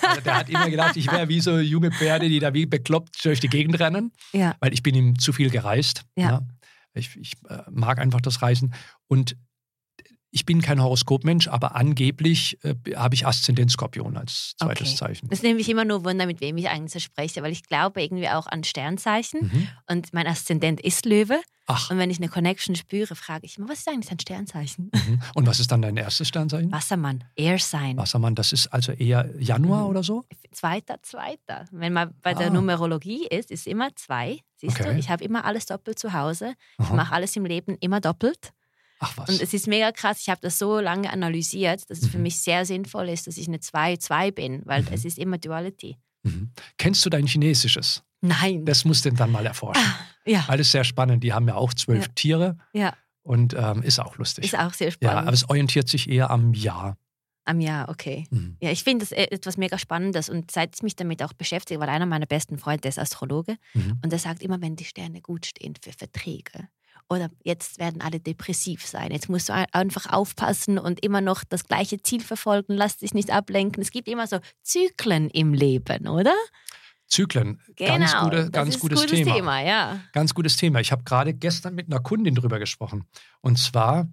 Also 0.00 0.22
der 0.22 0.36
hat 0.38 0.48
immer 0.48 0.70
gedacht, 0.70 0.96
ich 0.96 1.12
wäre 1.12 1.28
wie 1.28 1.40
so 1.40 1.58
junge 1.58 1.90
Pferde, 1.92 2.30
die 2.30 2.38
da 2.38 2.54
wie 2.54 2.64
bekloppt 2.64 3.22
durch 3.22 3.40
die 3.40 3.48
Gegend 3.48 3.78
rennen, 3.78 4.12
Ja. 4.32 4.56
weil 4.60 4.72
ich 4.72 4.82
bin 4.82 4.94
ihm 4.94 5.18
zu 5.18 5.34
viel 5.34 5.50
gereist. 5.50 6.04
Ja. 6.16 6.40
Ich, 6.94 7.16
ich 7.16 7.32
äh, 7.48 7.62
mag 7.70 7.98
einfach 7.98 8.20
das 8.20 8.42
Reisen. 8.42 8.74
Und 9.08 9.36
ich 10.34 10.46
bin 10.46 10.62
kein 10.62 10.82
Horoskopmensch, 10.82 11.48
aber 11.48 11.76
angeblich 11.76 12.58
äh, 12.64 12.74
habe 12.96 13.14
ich 13.14 13.26
Aszendent 13.26 13.70
Skorpion 13.70 14.16
als 14.16 14.54
zweites 14.56 14.88
Okay. 14.88 14.96
Zeichen. 14.96 15.28
Das 15.28 15.42
nehme 15.42 15.60
ich 15.60 15.68
immer 15.68 15.84
nur 15.84 16.04
Wunder, 16.06 16.24
mit 16.24 16.40
wem 16.40 16.56
ich 16.56 16.70
eigentlich 16.70 16.92
so 16.92 17.00
spreche, 17.00 17.42
weil 17.42 17.52
ich 17.52 17.64
glaube 17.64 18.02
irgendwie 18.02 18.28
auch 18.30 18.46
an 18.46 18.64
Sternzeichen 18.64 19.50
Mhm. 19.52 19.68
und 19.90 20.14
mein 20.14 20.26
Aszendent 20.26 20.80
ist 20.80 21.04
Löwe. 21.04 21.38
Ach, 21.66 21.90
Und 21.90 21.98
wenn 21.98 22.10
ich 22.10 22.16
eine 22.16 22.28
Connection 22.28 22.74
spüre, 22.74 23.14
frage 23.14 23.44
ich 23.46 23.56
immer, 23.58 23.68
was 23.68 23.80
ist 23.80 23.88
eigentlich 23.88 24.08
dein 24.08 24.18
Sternzeichen? 24.20 24.90
mhm. 24.94 25.20
und 25.34 25.46
was 25.46 25.60
ist 25.60 25.70
dann 25.70 25.82
dein 25.82 25.98
erstes 25.98 26.28
Sternzeichen? 26.28 26.72
Wassermann, 26.72 27.24
Air 27.36 27.58
Sign. 27.58 27.98
Wassermann, 27.98 28.34
das 28.34 28.52
ist 28.52 28.68
also 28.68 28.92
eher 28.92 29.30
Januar 29.38 29.82
Mhm. 29.84 29.90
oder 29.90 30.02
so? 30.02 30.24
Zweiter, 30.50 30.96
zweiter. 31.02 31.66
Wenn 31.72 31.92
man 31.92 32.14
bei 32.22 32.32
der 32.32 32.46
Ah. 32.46 32.50
Numerologie 32.50 33.26
ist, 33.28 33.50
ist 33.50 33.66
immer 33.66 33.94
zwei. 33.96 34.38
Siehst 34.62 34.78
du, 34.78 34.84
Okay. 34.84 34.98
ich 34.98 35.10
habe 35.10 35.22
immer 35.24 35.44
alles 35.44 35.66
doppelt 35.66 35.98
zu 35.98 36.12
Hause. 36.14 36.54
Ich 36.78 36.86
Aha. 36.86 36.94
mache 36.94 37.12
alles 37.14 37.36
im 37.36 37.44
Leben 37.44 37.76
immer 37.80 38.00
doppelt. 38.00 38.52
Ach 39.00 39.12
was. 39.16 39.28
Und 39.28 39.42
es 39.42 39.52
ist 39.52 39.66
mega 39.66 39.90
krass. 39.92 40.20
Ich 40.20 40.28
habe 40.30 40.40
das 40.40 40.58
so 40.58 40.78
lange 40.80 41.12
analysiert, 41.12 41.90
dass 41.90 42.00
es 42.00 42.08
für 42.08 42.16
Mhm. 42.18 42.22
mich 42.22 42.40
sehr 42.40 42.64
sinnvoll 42.64 43.08
ist, 43.10 43.26
dass 43.26 43.36
ich 43.36 43.48
eine 43.48 43.58
2-2 43.58 44.30
bin, 44.30 44.62
weil 44.64 44.82
Mhm. 44.82 44.88
es 44.92 45.04
ist 45.04 45.18
immer 45.18 45.36
Duality. 45.38 45.98
Mhm. 46.22 46.52
Kennst 46.78 47.04
du 47.04 47.10
dein 47.10 47.26
Chinesisches? 47.26 48.02
Nein. 48.20 48.64
Das 48.64 48.84
musst 48.84 49.04
du 49.04 49.10
dann 49.10 49.32
mal 49.32 49.44
erforschen. 49.44 49.82
ja, 50.24 50.44
Alles 50.46 50.70
sehr 50.70 50.84
spannend. 50.84 51.24
Die 51.24 51.32
haben 51.32 51.48
ja 51.48 51.56
auch 51.56 51.74
zwölf 51.74 52.06
Ja. 52.06 52.12
Tiere 52.14 52.56
ja, 52.72 52.94
und 53.24 53.54
ähm, 53.54 53.82
ist 53.82 53.98
auch 53.98 54.16
lustig. 54.18 54.44
ist 54.44 54.56
auch 54.56 54.72
sehr 54.72 54.86
ja, 54.88 54.92
spannend. 54.92 55.18
aber 55.26 55.32
es 55.32 55.50
orientiert 55.50 55.88
sich 55.88 56.08
eher 56.08 56.30
am 56.30 56.54
Jahr. 56.54 56.96
Am 57.44 57.60
Jahr, 57.60 57.88
okay. 57.88 58.26
Mhm. 58.30 58.56
Ja, 58.60 58.70
ich 58.70 58.84
finde 58.84 59.04
das 59.04 59.10
e- 59.12 59.24
etwas 59.30 59.56
mega 59.56 59.76
Spannendes 59.78 60.28
und 60.28 60.50
seit 60.52 60.76
ich 60.76 60.82
mich 60.82 60.94
damit 60.96 61.22
auch 61.24 61.32
beschäftige, 61.32 61.80
weil 61.80 61.88
einer 61.88 62.06
meiner 62.06 62.26
besten 62.26 62.56
Freunde 62.58 62.88
ist 62.88 62.98
Astrologe 62.98 63.56
Mhm. 63.74 63.98
und 64.02 64.10
der 64.12 64.18
sagt 64.20 64.42
immer, 64.42 64.60
wenn 64.60 64.76
die 64.76 64.84
Sterne 64.84 65.20
gut 65.20 65.46
stehen 65.46 65.74
für 65.82 65.92
Verträge 65.92 66.68
oder 67.10 67.30
jetzt 67.42 67.78
werden 67.80 68.00
alle 68.00 68.20
depressiv 68.20 68.86
sein, 68.86 69.10
jetzt 69.10 69.28
musst 69.28 69.48
du 69.48 69.54
ein- 69.54 69.66
einfach 69.72 70.06
aufpassen 70.12 70.78
und 70.78 71.02
immer 71.04 71.20
noch 71.20 71.42
das 71.42 71.64
gleiche 71.64 72.00
Ziel 72.00 72.20
verfolgen, 72.20 72.74
lass 72.74 72.98
dich 72.98 73.12
nicht 73.12 73.30
ablenken. 73.32 73.82
Es 73.82 73.90
gibt 73.90 74.06
immer 74.08 74.26
so 74.28 74.38
Zyklen 74.62 75.28
im 75.30 75.52
Leben, 75.52 76.06
oder? 76.06 76.34
Zyklen, 77.08 77.60
Genau. 77.76 77.98
ganz, 77.98 78.14
gute, 78.20 78.50
ganz 78.50 78.78
gutes, 78.78 79.00
gutes 79.02 79.18
Thema. 79.18 79.34
Thema, 79.34 79.60
ja. 79.62 80.00
Ganz 80.12 80.32
gutes 80.32 80.56
Thema. 80.56 80.80
Ich 80.80 80.92
habe 80.92 81.02
gerade 81.02 81.34
gestern 81.34 81.74
mit 81.74 81.88
einer 81.88 82.00
Kundin 82.00 82.34
drüber 82.34 82.58
gesprochen. 82.58 83.04
Und 83.42 83.58
zwar, 83.58 84.08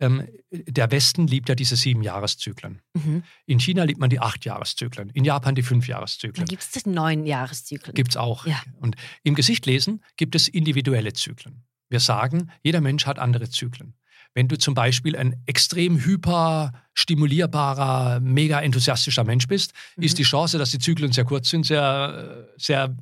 ähm, 0.00 0.26
der 0.50 0.90
Westen 0.90 1.26
liebt 1.26 1.48
ja 1.48 1.54
diese 1.54 1.76
sieben 1.76 2.02
Jahreszyklen. 2.02 2.80
Mhm. 2.94 3.22
In 3.46 3.60
China 3.60 3.84
liebt 3.84 4.00
man 4.00 4.10
die 4.10 4.18
acht 4.20 4.44
Jahreszyklen. 4.44 5.10
In 5.10 5.24
Japan 5.24 5.54
die 5.54 5.62
fünf 5.62 5.86
Jahreszyklen. 5.86 6.46
gibt 6.46 6.62
es 6.74 6.86
neun 6.86 7.26
Jahreszyklen. 7.26 7.94
Gibt 7.94 8.10
es 8.10 8.16
auch. 8.16 8.46
Ja. 8.46 8.60
Und 8.80 8.96
im 9.22 9.34
Gesichtlesen 9.34 10.02
gibt 10.16 10.34
es 10.34 10.48
individuelle 10.48 11.12
Zyklen. 11.12 11.64
Wir 11.88 12.00
sagen, 12.00 12.50
jeder 12.62 12.80
Mensch 12.80 13.06
hat 13.06 13.18
andere 13.18 13.48
Zyklen. 13.50 13.94
Wenn 14.32 14.46
du 14.46 14.56
zum 14.56 14.74
Beispiel 14.74 15.16
ein 15.16 15.42
extrem 15.46 15.98
hyper 16.04 16.72
stimulierbarer, 16.94 18.20
mega 18.20 18.60
enthusiastischer 18.60 19.24
Mensch 19.24 19.46
bist, 19.48 19.72
Mhm. 19.96 20.02
ist 20.04 20.18
die 20.18 20.22
Chance, 20.22 20.56
dass 20.58 20.70
die 20.70 20.78
Zyklen 20.78 21.12
sehr 21.12 21.24
kurz 21.24 21.50
sind, 21.50 21.66
sehr, 21.66 22.48
sehr 22.56 22.96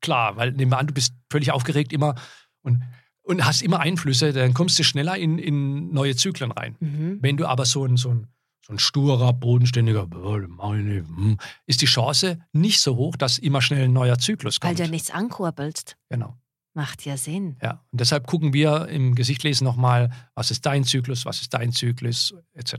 klar. 0.00 0.36
Weil 0.36 0.52
nehmen 0.52 0.70
wir 0.72 0.78
an, 0.78 0.86
du 0.88 0.94
bist 0.94 1.14
völlig 1.30 1.52
aufgeregt 1.52 1.92
immer 1.92 2.14
und, 2.62 2.82
und 3.28 3.44
hast 3.44 3.62
immer 3.62 3.80
Einflüsse, 3.80 4.32
dann 4.32 4.54
kommst 4.54 4.78
du 4.78 4.84
schneller 4.84 5.16
in, 5.16 5.38
in 5.38 5.92
neue 5.92 6.16
Zyklen 6.16 6.50
rein. 6.50 6.76
Mhm. 6.80 7.18
Wenn 7.20 7.36
du 7.36 7.46
aber 7.46 7.66
so 7.66 7.84
ein, 7.84 7.96
so 7.96 8.10
ein, 8.10 8.26
so 8.66 8.72
ein 8.72 8.78
sturer, 8.78 9.32
bodenständiger, 9.32 10.06
"Boah, 10.06 10.40
meine, 10.48 11.06
hm", 11.06 11.38
ist 11.66 11.82
die 11.82 11.86
Chance 11.86 12.38
nicht 12.52 12.80
so 12.80 12.96
hoch, 12.96 13.16
dass 13.16 13.38
immer 13.38 13.60
schnell 13.62 13.84
ein 13.84 13.92
neuer 13.92 14.18
Zyklus 14.18 14.58
Weil 14.60 14.70
kommt. 14.70 14.78
du 14.78 14.84
ja 14.84 14.90
nichts 14.90 15.10
ankurbelst. 15.10 15.96
Genau. 16.08 16.36
Macht 16.74 17.04
ja 17.04 17.16
Sinn. 17.16 17.56
Ja. 17.62 17.84
Und 17.90 18.00
deshalb 18.00 18.26
gucken 18.26 18.52
wir 18.52 18.88
im 18.88 19.14
Gesichtlesen 19.14 19.64
nochmal, 19.64 20.10
was 20.34 20.50
ist 20.50 20.64
dein 20.64 20.84
Zyklus, 20.84 21.24
was 21.24 21.40
ist 21.40 21.52
dein 21.52 21.72
Zyklus, 21.72 22.34
etc. 22.54 22.74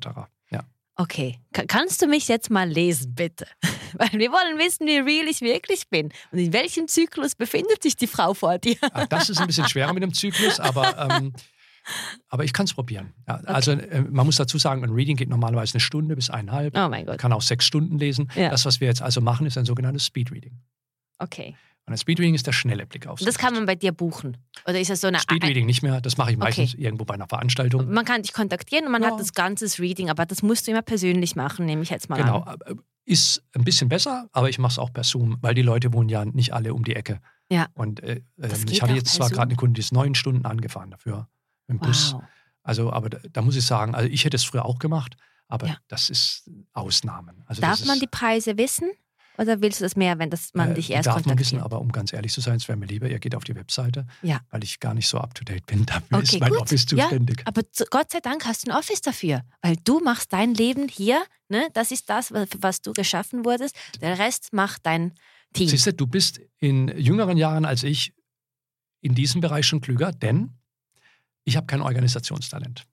Ja. 0.52 0.64
Okay, 1.02 1.40
Ka- 1.54 1.64
kannst 1.66 2.02
du 2.02 2.08
mich 2.08 2.28
jetzt 2.28 2.50
mal 2.50 2.68
lesen, 2.68 3.16
bitte? 3.16 3.48
Weil 3.94 4.12
wir 4.20 4.32
wollen 4.32 4.58
wissen, 4.58 4.86
wie 4.86 4.98
real 4.98 5.28
ich 5.30 5.40
wirklich 5.40 5.88
bin. 5.90 6.10
Und 6.32 6.40
in 6.40 6.52
welchem 6.52 6.90
Zyklus 6.90 7.36
befindet 7.36 7.82
sich 7.84 7.96
die 7.96 8.06
Frau 8.08 8.34
vor 8.34 8.58
dir? 8.58 8.76
Ah, 8.92 9.06
Das 9.06 9.30
ist 9.30 9.40
ein 9.40 9.48
bisschen 9.48 9.68
schwerer 9.70 9.94
mit 9.94 10.04
dem 10.04 10.14
Zyklus, 10.14 10.60
aber, 10.60 11.10
ähm, 11.10 11.34
aber 12.28 12.44
ich 12.44 12.52
kann 12.52 12.66
es 12.66 12.74
probieren. 12.74 13.14
Ja, 13.30 13.36
Also 13.46 13.72
äh, 13.72 14.02
man 14.02 14.26
muss 14.26 14.36
dazu 14.36 14.58
sagen, 14.58 14.84
ein 14.84 14.90
Reading 14.90 15.16
geht 15.16 15.30
normalerweise 15.30 15.76
eine 15.76 15.80
Stunde 15.80 16.16
bis 16.18 16.30
eineinhalb. 16.30 16.76
Oh 16.76 16.82
mein 16.82 16.90
Man 16.90 17.06
Gott. 17.06 17.18
kann 17.18 17.32
auch 17.32 17.42
sechs 17.42 17.66
Stunden 17.66 17.98
lesen. 17.98 18.30
Ja. 18.36 18.50
Das, 18.50 18.66
was 18.66 18.82
wir 18.82 18.90
jetzt 18.90 19.02
also 19.02 19.22
machen, 19.22 19.48
ist 19.48 19.58
ein 19.58 19.66
sogenanntes 19.66 20.06
Speedreading. 20.06 20.60
Okay. 21.18 21.56
Und 21.90 21.94
ein 21.96 21.98
Speedreading 21.98 22.36
ist 22.36 22.46
der 22.46 22.52
schnelle 22.52 22.86
Blick 22.86 23.08
aufs 23.08 23.26
das 23.26 23.40
kann 23.40 23.56
man 23.56 23.66
bei 23.66 23.74
dir 23.74 23.92
buchen? 23.92 24.38
Oder 24.68 24.80
ist 24.80 24.92
das 24.92 25.02
so 25.02 25.08
eine. 25.08 25.20
Speedreading 25.20 25.66
nicht 25.66 25.82
mehr, 25.82 26.02
das 26.02 26.18
mache 26.18 26.32
ich 26.32 26.38
meistens 26.38 26.76
irgendwo 26.76 27.04
bei 27.04 27.16
einer 27.16 27.28
Veranstaltung. 27.28 27.92
Man 27.92 28.06
kann 28.06 28.22
dich 28.22 28.32
kontaktieren 28.32 28.86
und 28.86 28.92
man 28.92 29.02
Ja. 29.02 29.10
hat 29.12 29.20
das 29.20 29.34
ganze 29.34 29.66
Reading, 29.82 30.12
aber 30.12 30.28
das 30.28 30.44
musst 30.44 30.68
du 30.68 30.72
immer 30.72 30.84
persönlich 30.84 31.36
machen, 31.36 31.66
nehme 31.66 31.82
ich 31.82 31.90
jetzt 31.90 32.08
mal 32.08 32.18
Genau. 32.18 32.42
an. 32.42 32.60
äh, 32.68 32.76
Ist 33.06 33.42
ein 33.56 33.64
bisschen 33.64 33.90
besser, 33.90 34.30
aber 34.34 34.50
ich 34.50 34.60
mache 34.60 34.74
es 34.74 34.78
auch 34.78 34.94
per 34.94 35.04
Zoom, 35.04 35.38
weil 35.42 35.56
die 35.56 35.64
Leute 35.64 35.94
wohnen 35.94 36.10
ja 36.10 36.26
nicht 36.26 36.54
alle 36.54 36.76
um 36.76 36.84
die 36.84 36.96
Ecke. 36.96 37.22
Ja. 37.52 37.66
Und 37.74 38.02
äh, 38.04 38.22
geht 38.38 38.70
ich 38.70 38.84
hatte 38.84 38.94
jetzt 38.94 39.14
zwar 39.16 39.30
gerade 39.32 39.48
eine 39.50 39.56
Kunde, 39.56 39.74
die 39.74 39.80
ist 39.82 39.92
neun 39.92 40.14
Stunden 40.14 40.46
angefahren 40.46 40.92
dafür 40.92 41.28
im 41.68 41.80
Bus. 41.80 42.14
Wow. 42.14 42.22
Also, 42.62 42.94
aber 42.94 43.10
da, 43.10 43.18
da 43.32 43.42
muss 43.42 43.56
ich 43.56 43.66
sagen, 43.66 43.96
also 43.96 44.08
ich 44.08 44.26
hätte 44.26 44.36
es 44.36 44.44
früher 44.44 44.64
auch 44.64 44.78
gemacht, 44.78 45.16
aber 45.48 45.66
Ja. 45.66 45.78
das 45.88 46.12
ist 46.12 46.52
Ausnahmen. 46.74 47.42
Also 47.48 47.64
Darf 47.64 47.84
man 47.86 48.00
die 48.00 48.06
Preise 48.06 48.60
wissen? 48.60 48.92
Oder 49.40 49.62
willst 49.62 49.80
du 49.80 49.86
das 49.86 49.96
mehr, 49.96 50.20
wenn 50.20 50.30
das 50.30 50.54
man 50.54 50.72
äh, 50.72 50.74
dich 50.76 50.90
erst 50.92 51.08
darf 51.08 51.16
man 51.16 51.24
kontaktiert? 51.24 51.52
wissen, 51.54 51.64
aber 51.64 51.80
um 51.80 51.92
ganz 51.92 52.12
ehrlich 52.12 52.34
zu 52.34 52.42
sein, 52.42 52.58
es 52.58 52.68
wäre 52.68 52.78
mir 52.78 52.86
lieber, 52.88 53.08
ihr 53.10 53.20
geht 53.20 53.36
auf 53.36 53.46
die 53.46 53.56
Webseite, 53.56 54.06
Ja. 54.22 54.42
weil 54.50 54.64
ich 54.64 54.80
gar 54.82 54.94
nicht 54.94 55.08
so 55.08 55.18
up 55.18 55.34
to 55.34 55.44
date 55.46 55.66
bin. 55.66 55.86
Dafür 55.86 56.18
Okay, 56.18 56.24
ist 56.36 56.40
mein 56.42 56.50
gut. 56.52 56.60
Office 56.62 56.86
Ja, 56.92 57.04
zuständig. 57.04 57.42
Aber 57.46 57.62
zu, 57.72 57.86
Gott 57.90 58.12
sei 58.12 58.20
Dank 58.20 58.46
hast 58.46 58.68
du 58.68 58.72
ein 58.72 58.78
Office 58.78 59.02
dafür, 59.02 59.44
weil 59.62 59.78
du 59.78 60.00
machst 60.02 60.34
dein 60.34 60.54
Leben 60.54 60.88
hier. 60.90 61.24
Ne? 61.48 61.70
Das 61.74 61.92
ist 61.92 62.10
das, 62.10 62.34
was 62.34 62.82
du 62.82 62.92
geschaffen 62.94 63.46
wurdest. 63.46 63.76
Der 64.02 64.20
Rest 64.20 64.52
macht 64.52 64.86
dein 64.86 65.14
Team. 65.54 65.70
Siehst 65.70 65.88
du, 65.88 65.94
du 65.94 66.06
bist 66.06 66.42
in 66.60 66.90
jüngeren 66.98 67.38
Jahren 67.38 67.64
als 67.66 67.84
ich 67.84 68.14
in 69.02 69.16
diesem 69.16 69.40
Bereich 69.42 69.66
schon 69.66 69.80
klüger, 69.82 70.12
denn 70.12 70.52
ich 71.46 71.56
habe 71.56 71.66
kein 71.66 71.82
Organisationstalent. 71.82 72.86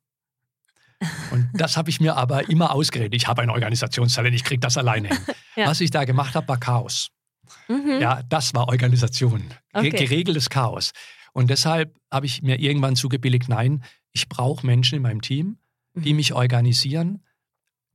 Und 1.31 1.51
das 1.53 1.77
habe 1.77 1.91
ich 1.91 2.01
mir 2.01 2.17
aber 2.17 2.49
immer 2.49 2.73
ausgeredet. 2.73 3.15
Ich 3.15 3.27
habe 3.27 3.43
ein 3.43 3.51
Organisationstalent, 3.51 4.35
ich 4.35 4.45
kriege 4.45 4.61
das 4.61 4.79
alleine 4.79 5.09
hin. 5.09 5.19
Ja. 5.57 5.67
Was 5.69 5.81
ich 5.81 5.91
da 5.91 6.05
gemacht 6.05 6.35
habe, 6.35 6.49
war 6.49 6.59
Chaos. 6.59 7.09
Mhm. 7.69 7.99
Ja, 8.01 8.23
das 8.29 8.55
war 8.55 8.69
Organisation. 8.69 9.43
Okay. 9.73 9.91
Geregeltes 9.91 10.51
Chaos. 10.51 10.93
Und 11.33 11.51
deshalb 11.51 11.95
habe 12.11 12.27
ich 12.27 12.43
mir 12.43 12.59
irgendwann 12.61 12.97
zugebilligt, 12.97 13.49
nein, 13.49 13.83
ich 14.13 14.29
brauche 14.29 14.67
Menschen 14.67 14.97
in 14.97 15.03
meinem 15.03 15.21
Team, 15.21 15.59
die 15.95 16.11
Mhm. 16.11 16.17
mich 16.17 16.33
organisieren. 16.33 17.23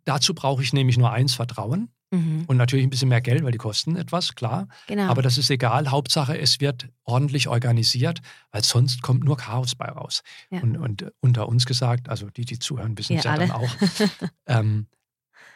Dazu 0.06 0.34
brauche 0.34 0.64
ich 0.64 0.74
nämlich 0.74 0.98
nur 0.98 1.12
eins, 1.12 1.36
Vertrauen. 1.36 1.90
Mhm. 2.14 2.44
Und 2.48 2.58
natürlich 2.58 2.86
ein 2.86 2.90
bisschen 2.90 3.08
mehr 3.10 3.22
Geld, 3.22 3.44
weil 3.44 3.52
die 3.54 3.58
kosten 3.58 3.96
etwas, 3.96 4.36
klar. 4.36 4.68
Genau. 4.88 5.08
Aber 5.10 5.22
das 5.22 5.38
ist 5.38 5.50
egal. 5.50 5.90
Hauptsache, 5.92 6.38
es 6.38 6.60
wird 6.60 6.90
ordentlich 7.04 7.48
organisiert, 7.48 8.20
weil 8.52 8.64
sonst 8.64 9.02
kommt 9.02 9.24
nur 9.24 9.38
Chaos 9.38 9.76
bei 9.76 9.86
raus. 9.88 10.22
Ja. 10.50 10.62
Und, 10.62 10.78
und 10.78 11.12
unter 11.22 11.48
uns 11.48 11.66
gesagt, 11.66 12.10
also 12.10 12.30
die, 12.30 12.44
die 12.44 12.60
zuhören, 12.60 12.98
wissen 12.98 13.16
es 13.18 13.24
Wir 13.24 13.32
ja 13.32 13.38
dann 13.38 13.52
auch, 13.52 13.70
ähm, 14.46 14.88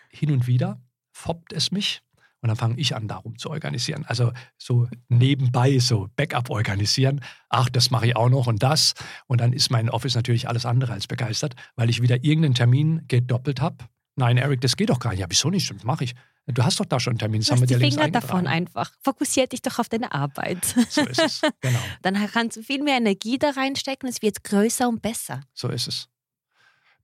hin 0.09 0.31
und 0.31 0.47
wieder 0.47 0.81
foppt 1.15 1.53
es 1.53 1.71
mich. 1.71 2.01
Und 2.41 2.49
dann 2.49 2.57
fange 2.57 2.77
ich 2.77 2.95
an, 2.95 3.07
darum 3.07 3.39
zu 3.39 3.49
organisieren. 3.49 4.05
Also 4.05 4.31
so 4.57 4.87
nebenbei, 5.07 5.79
so 5.79 6.09
Backup 6.15 6.51
organisieren. 6.51 7.21
Ach, 7.49 7.69
das 7.69 7.89
mache 7.89 8.05
ich 8.05 8.15
auch 8.15 8.29
noch 8.29 8.45
und 8.45 8.61
das. 8.61 8.93
Und 9.25 9.41
dann 9.41 9.51
ist 9.51 9.71
mein 9.71 9.89
Office 9.89 10.13
natürlich 10.13 10.47
alles 10.47 10.63
andere 10.65 10.93
als 10.93 11.07
begeistert, 11.07 11.55
weil 11.75 11.89
ich 11.89 12.03
wieder 12.03 12.23
irgendeinen 12.23 12.53
Termin 12.53 13.01
gedoppelt 13.07 13.61
habe. 13.61 13.85
Nein, 14.15 14.37
Eric, 14.37 14.61
das 14.61 14.77
geht 14.77 14.91
doch 14.91 14.99
gar 14.99 15.09
nicht. 15.11 15.21
Ja, 15.21 15.25
wieso 15.27 15.49
nicht? 15.49 15.73
Das 15.73 15.83
mache 15.83 16.03
ich. 16.03 16.13
Du 16.45 16.63
hast 16.63 16.79
doch 16.79 16.85
da 16.85 16.99
schon 16.99 17.11
einen 17.11 17.19
Termin. 17.19 17.41
Das 17.41 17.47
Du 17.47 17.55
haben 17.55 17.65
die 17.65 17.75
Finger 17.75 18.11
davon 18.11 18.45
einfach. 18.45 18.91
Fokussier 19.01 19.47
dich 19.47 19.63
doch 19.63 19.79
auf 19.79 19.89
deine 19.89 20.11
Arbeit. 20.11 20.63
So 20.89 21.01
ist 21.01 21.19
es. 21.19 21.41
Genau, 21.61 21.79
Dann 22.03 22.13
kannst 22.31 22.57
du 22.57 22.61
viel 22.61 22.83
mehr 22.83 22.97
Energie 22.97 23.39
da 23.39 23.49
reinstecken. 23.49 24.07
Es 24.07 24.21
wird 24.21 24.43
größer 24.43 24.87
und 24.87 25.01
besser. 25.01 25.41
so 25.53 25.69
ist 25.69 25.87
es. 25.87 26.07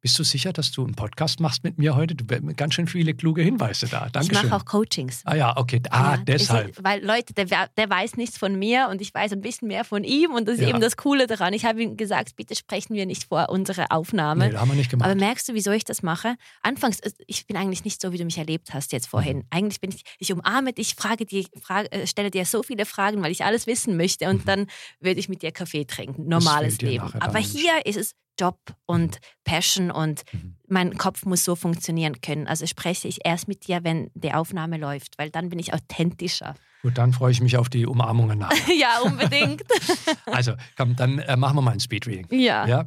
Bist 0.02 0.18
du 0.18 0.24
sicher, 0.24 0.52
dass 0.52 0.72
du 0.72 0.84
einen 0.84 0.96
Podcast 0.96 1.40
machst 1.40 1.64
mit 1.64 1.78
mir 1.78 1.96
heute? 1.96 2.16
Du 2.16 2.26
ganz 2.56 2.74
schön 2.74 2.88
viele 2.88 3.14
kluge 3.14 3.44
Hinweise 3.44 3.86
da. 3.88 4.08
Ich 4.08 4.12
Dankeschön. 4.14 4.50
mache 4.50 4.60
auch 4.60 4.66
Coachings. 4.66 5.22
ah 5.26 5.36
ja, 5.36 5.56
okay. 5.56 5.80
Ah, 5.92 6.16
Ja, 6.16 6.18
deshalb. 6.18 6.72
Es 6.72 6.78
ist, 6.78 6.84
weil 6.84 7.06
Leute, 7.06 7.36
der, 7.36 7.68
der 7.78 7.88
weiß 7.90 8.18
nichts 8.18 8.36
von 8.40 8.58
mir 8.58 8.88
und 8.90 9.00
ich 9.00 9.14
weiß 9.14 9.32
ein 9.34 9.42
bisschen 9.42 9.68
mehr 9.68 9.86
von 9.86 10.04
ihm 10.04 10.32
und 10.34 10.48
das 10.48 10.56
ist 10.56 10.62
Ja. 10.62 10.70
eben 10.70 10.82
das 10.82 10.98
Coole 10.98 11.28
daran. 11.28 11.54
Ich 11.54 11.66
habe 11.66 11.84
ihm 11.84 11.98
gesagt, 11.98 12.36
bitte 12.36 12.56
sprechen 12.56 12.96
wir 12.96 13.06
nicht 13.06 13.26
vor 13.26 13.50
unserer 13.50 13.92
Aufnahme. 13.92 14.50
Nee, 14.50 14.56
haben 14.58 14.72
wir 14.72 14.76
nicht 14.76 14.90
gemacht. 14.90 15.08
Aber 15.08 15.20
merkst 15.20 15.48
du, 15.50 15.54
wieso 15.54 15.70
ich 15.70 15.84
das 15.84 16.02
mache? 16.02 16.36
Anfangs, 16.64 17.00
ich 17.28 17.46
bin 17.46 17.56
eigentlich 17.56 17.86
nicht 17.86 18.02
so, 18.02 18.12
wie 18.12 18.18
du 18.18 18.26
mich 18.26 18.40
erlebt 18.40 18.74
hast 18.74 18.94
jetzt 18.94 19.06
vorhin. 19.08 19.38
Mhm. 19.38 19.44
Eigentlich 19.52 19.82
bin 19.82 19.92
ich, 19.92 20.02
ich 20.18 20.34
umarme 20.34 20.74
dich, 20.74 20.96
frage 20.96 21.28
dir, 21.28 21.46
frage, 21.62 21.92
äh, 21.92 22.08
stelle 22.08 22.32
dir 22.32 22.46
so 22.46 22.64
viele 22.64 22.88
Fragen, 22.88 23.22
weil 23.22 23.32
ich 23.32 23.46
alles 23.46 23.68
wissen 23.68 23.98
möchte 23.98 24.26
Mhm. 24.26 24.32
und 24.32 24.48
dann 24.48 24.66
würde 25.00 25.20
ich 25.20 25.30
mit 25.30 25.44
dir 25.44 25.52
Kaffee 25.52 25.86
trinken. 25.86 26.28
Normales 26.28 26.82
Leben. 26.82 27.14
Aber 27.22 27.38
hier 27.38 27.86
ist 27.86 27.98
es 27.98 28.16
Job 28.42 28.58
und 28.88 29.20
Passion 29.44 29.92
und 29.92 30.24
Mhm. 30.34 30.56
mein 30.68 30.98
Kopf 30.98 31.26
muss 31.26 31.44
so 31.44 31.56
funktionieren 31.56 32.22
können. 32.22 32.48
Also 32.48 32.66
spreche 32.66 33.08
ich 33.08 33.20
erst 33.24 33.48
mit 33.48 33.68
dir, 33.68 33.84
wenn 33.84 34.10
die 34.16 34.34
Aufnahme 34.34 34.78
läuft, 34.78 35.18
weil 35.20 35.30
dann 35.30 35.50
bin 35.50 35.60
ich 35.60 35.74
authentischer. 35.74 36.56
Gut, 36.82 36.98
dann 36.98 37.14
freue 37.14 37.32
ich 37.32 37.42
mich 37.42 37.58
auf 37.58 37.70
die 37.70 37.86
Umarmungen 37.86 38.40
nach. 38.40 38.52
ja, 38.80 39.00
unbedingt. 39.04 39.62
Also, 40.26 40.54
komm, 40.78 40.96
dann 40.96 41.20
äh, 41.20 41.36
machen 41.38 41.56
wir 41.58 41.62
mal 41.62 41.72
ein 41.72 41.80
Speedreading. 41.80 42.28
ja. 42.32 42.66
Ja? 42.68 42.86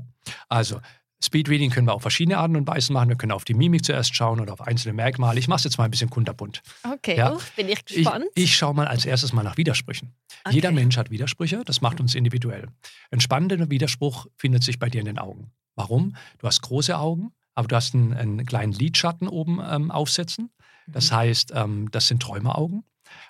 Also, 0.48 0.80
Speedreading 1.24 1.70
können 1.70 1.86
wir 1.86 1.94
auf 1.94 2.02
verschiedene 2.02 2.38
Arten 2.38 2.56
und 2.56 2.66
Weisen 2.66 2.92
machen. 2.92 3.08
Wir 3.08 3.16
können 3.16 3.32
auf 3.32 3.44
die 3.44 3.54
Mimik 3.54 3.84
zuerst 3.84 4.14
schauen 4.14 4.40
oder 4.40 4.52
auf 4.52 4.60
einzelne 4.60 4.92
Merkmale. 4.94 5.38
Ich 5.38 5.48
mache 5.48 5.58
es 5.58 5.64
jetzt 5.64 5.78
mal 5.78 5.84
ein 5.84 5.90
bisschen 5.90 6.10
kunterbunt. 6.10 6.62
Okay, 6.82 7.16
Ja. 7.16 7.32
uff, 7.34 7.52
bin 7.56 7.68
ich 7.68 7.78
Ich, 7.88 7.96
gespannt. 7.96 8.24
ich 8.34 8.56
schaue 8.56 8.74
mal 8.74 8.86
als 8.86 9.04
erstes 9.06 9.32
mal 9.32 9.42
nach 9.42 9.56
Widersprüchen. 9.56 10.14
Okay. 10.44 10.54
Jeder 10.56 10.72
Mensch 10.72 10.96
hat 10.96 11.10
Widersprüche, 11.10 11.62
das 11.64 11.80
macht 11.80 12.00
uns 12.00 12.14
individuell. 12.14 12.68
Ein 13.10 13.20
spannender 13.20 13.70
Widerspruch 13.70 14.26
findet 14.36 14.62
sich 14.62 14.78
bei 14.78 14.88
dir 14.90 15.00
in 15.00 15.06
den 15.06 15.18
Augen. 15.18 15.50
Warum? 15.76 16.14
Du 16.38 16.46
hast 16.46 16.62
große 16.62 16.96
Augen, 16.96 17.32
aber 17.54 17.68
du 17.68 17.76
hast 17.76 17.94
einen, 17.94 18.12
einen 18.14 18.46
kleinen 18.46 18.72
Lidschatten 18.72 19.26
oben 19.28 19.60
ähm, 19.66 19.90
aufsetzen. 19.90 20.50
Das 20.86 21.10
Mhm. 21.10 21.16
heißt, 21.16 21.52
ähm, 21.54 21.90
das 21.90 22.06
sind 22.08 22.22
Träumeraugen. 22.22 22.84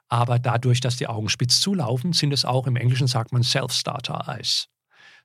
Aber 0.09 0.39
dadurch, 0.39 0.81
dass 0.81 0.97
die 0.97 1.07
Augen 1.07 1.29
spitz 1.29 1.61
zulaufen, 1.61 2.13
sind 2.13 2.33
es 2.33 2.45
auch, 2.45 2.67
im 2.67 2.77
Englischen 2.77 3.07
sagt 3.07 3.33
man 3.33 3.43
Self-Starter-Eyes. 3.43 4.69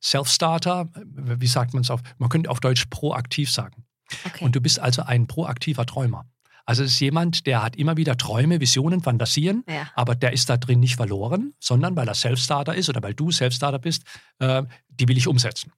Self-Starter, 0.02 0.90
wie 0.94 1.48
sagt 1.48 1.74
man 1.74 1.82
es 1.82 1.90
auf, 1.90 2.02
man 2.18 2.30
könnte 2.30 2.50
auf 2.50 2.60
Deutsch 2.60 2.86
proaktiv 2.90 3.52
sagen. 3.52 3.86
okay. 4.26 4.44
Und 4.44 4.56
du 4.56 4.62
bist 4.62 4.80
also 4.80 5.04
ein 5.04 5.28
proaktiver 5.28 5.86
Träumer. 5.86 6.26
Also 6.66 6.84
es 6.84 6.92
ist 6.92 7.00
jemand, 7.00 7.48
der 7.48 7.64
hat 7.64 7.76
immer 7.78 7.98
wieder 7.98 8.16
Träume, 8.16 8.60
Visionen, 8.60 9.02
Fantasien, 9.02 9.64
ja. 9.68 9.90
aber 9.96 10.14
der 10.14 10.34
ist 10.34 10.52
da 10.52 10.58
drin 10.58 10.80
nicht 10.80 10.98
verloren, 10.98 11.56
sondern 11.60 11.96
weil 11.96 12.08
er 12.08 12.14
Self-Starter 12.14 12.76
ist 12.76 12.90
oder 12.90 13.02
weil 13.02 13.16
du 13.16 13.32
Self-Starter 13.32 13.80
bist, 13.80 14.04
äh, 14.38 14.62
die 14.88 15.08
will 15.08 15.18
ich 15.18 15.28
umsetzen. 15.28 15.74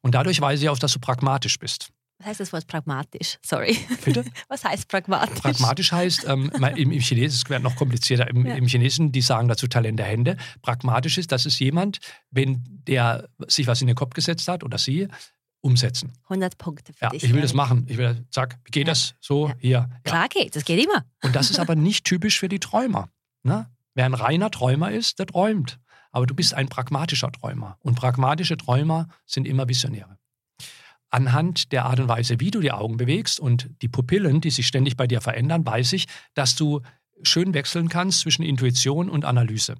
Und 0.00 0.14
dadurch 0.14 0.40
weiß 0.40 0.62
ich 0.62 0.68
auch, 0.68 0.78
dass 0.78 0.92
du 0.92 1.00
pragmatisch 1.00 1.58
bist. 1.58 1.90
Was 2.18 2.26
heißt 2.26 2.40
das 2.40 2.52
Wort 2.52 2.66
pragmatisch? 2.66 3.38
Sorry. 3.44 3.78
Bitte? 4.04 4.24
Was 4.48 4.64
heißt 4.64 4.88
pragmatisch? 4.88 5.38
Pragmatisch 5.40 5.92
heißt, 5.92 6.26
ähm, 6.26 6.50
im, 6.76 6.90
im 6.90 7.00
Chinesen, 7.00 7.36
es 7.44 7.48
wird 7.48 7.62
noch 7.62 7.76
komplizierter, 7.76 8.28
im, 8.28 8.44
Ja. 8.44 8.54
im 8.56 8.66
Chinesen, 8.66 9.12
die 9.12 9.20
sagen 9.20 9.46
dazu 9.48 9.68
Talent 9.68 9.98
der 10.00 10.06
Hände. 10.06 10.36
Pragmatisch 10.62 11.16
ist, 11.18 11.30
das 11.30 11.46
ist 11.46 11.58
jemand, 11.60 11.98
wenn 12.30 12.64
der 12.88 13.28
sich 13.46 13.66
was 13.68 13.80
in 13.80 13.86
den 13.86 13.94
Kopf 13.96 14.14
gesetzt 14.14 14.48
hat 14.48 14.64
oder 14.64 14.78
sie, 14.78 15.06
umsetzen. 15.60 16.12
100 16.24 16.58
Punkte 16.58 16.92
für 16.92 17.04
Ja, 17.04 17.10
dich. 17.10 17.22
ich 17.24 17.32
will 17.32 17.40
das 17.40 17.50
Erik. 17.50 17.56
machen. 17.56 17.86
Ich 17.88 17.96
will, 17.98 18.24
zack, 18.30 18.58
wie 18.64 18.70
geht 18.70 18.86
Ja. 18.88 18.92
das? 18.92 19.14
So, 19.20 19.48
Ja. 19.48 19.54
hier. 19.58 19.70
Ja. 19.70 20.00
Klar 20.04 20.28
geht, 20.28 20.56
das 20.56 20.64
geht 20.64 20.84
immer. 20.84 21.04
Und 21.22 21.34
das 21.36 21.50
ist 21.50 21.58
aber 21.60 21.74
nicht 21.76 22.04
typisch 22.04 22.38
für 22.38 22.48
die 22.48 22.58
Träumer. 22.60 23.08
Ne? 23.44 23.68
Wer 23.94 24.06
ein 24.06 24.14
reiner 24.14 24.50
Träumer 24.50 24.90
ist, 24.90 25.18
der 25.18 25.26
träumt. 25.26 25.78
Aber 26.10 26.26
du 26.26 26.34
bist 26.34 26.54
ein 26.54 26.68
pragmatischer 26.68 27.30
Träumer. 27.32 27.76
Und 27.80 27.94
pragmatische 27.96 28.56
Träumer 28.56 29.08
sind 29.26 29.46
immer 29.46 29.68
Visionäre. 29.68 30.18
Anhand 31.10 31.72
der 31.72 31.86
Art 31.86 32.00
und 32.00 32.08
Weise, 32.08 32.40
wie 32.40 32.50
du 32.50 32.60
die 32.60 32.72
Augen 32.72 32.96
bewegst 32.98 33.40
und 33.40 33.70
die 33.82 33.88
Pupillen, 33.88 34.40
die 34.40 34.50
sich 34.50 34.66
ständig 34.66 34.96
bei 34.96 35.06
dir 35.06 35.20
verändern, 35.20 35.64
weiß 35.66 35.94
ich, 35.94 36.06
dass 36.34 36.54
du 36.54 36.82
schön 37.22 37.54
wechseln 37.54 37.88
kannst 37.88 38.20
zwischen 38.20 38.42
Intuition 38.42 39.08
und 39.08 39.24
Analyse. 39.24 39.76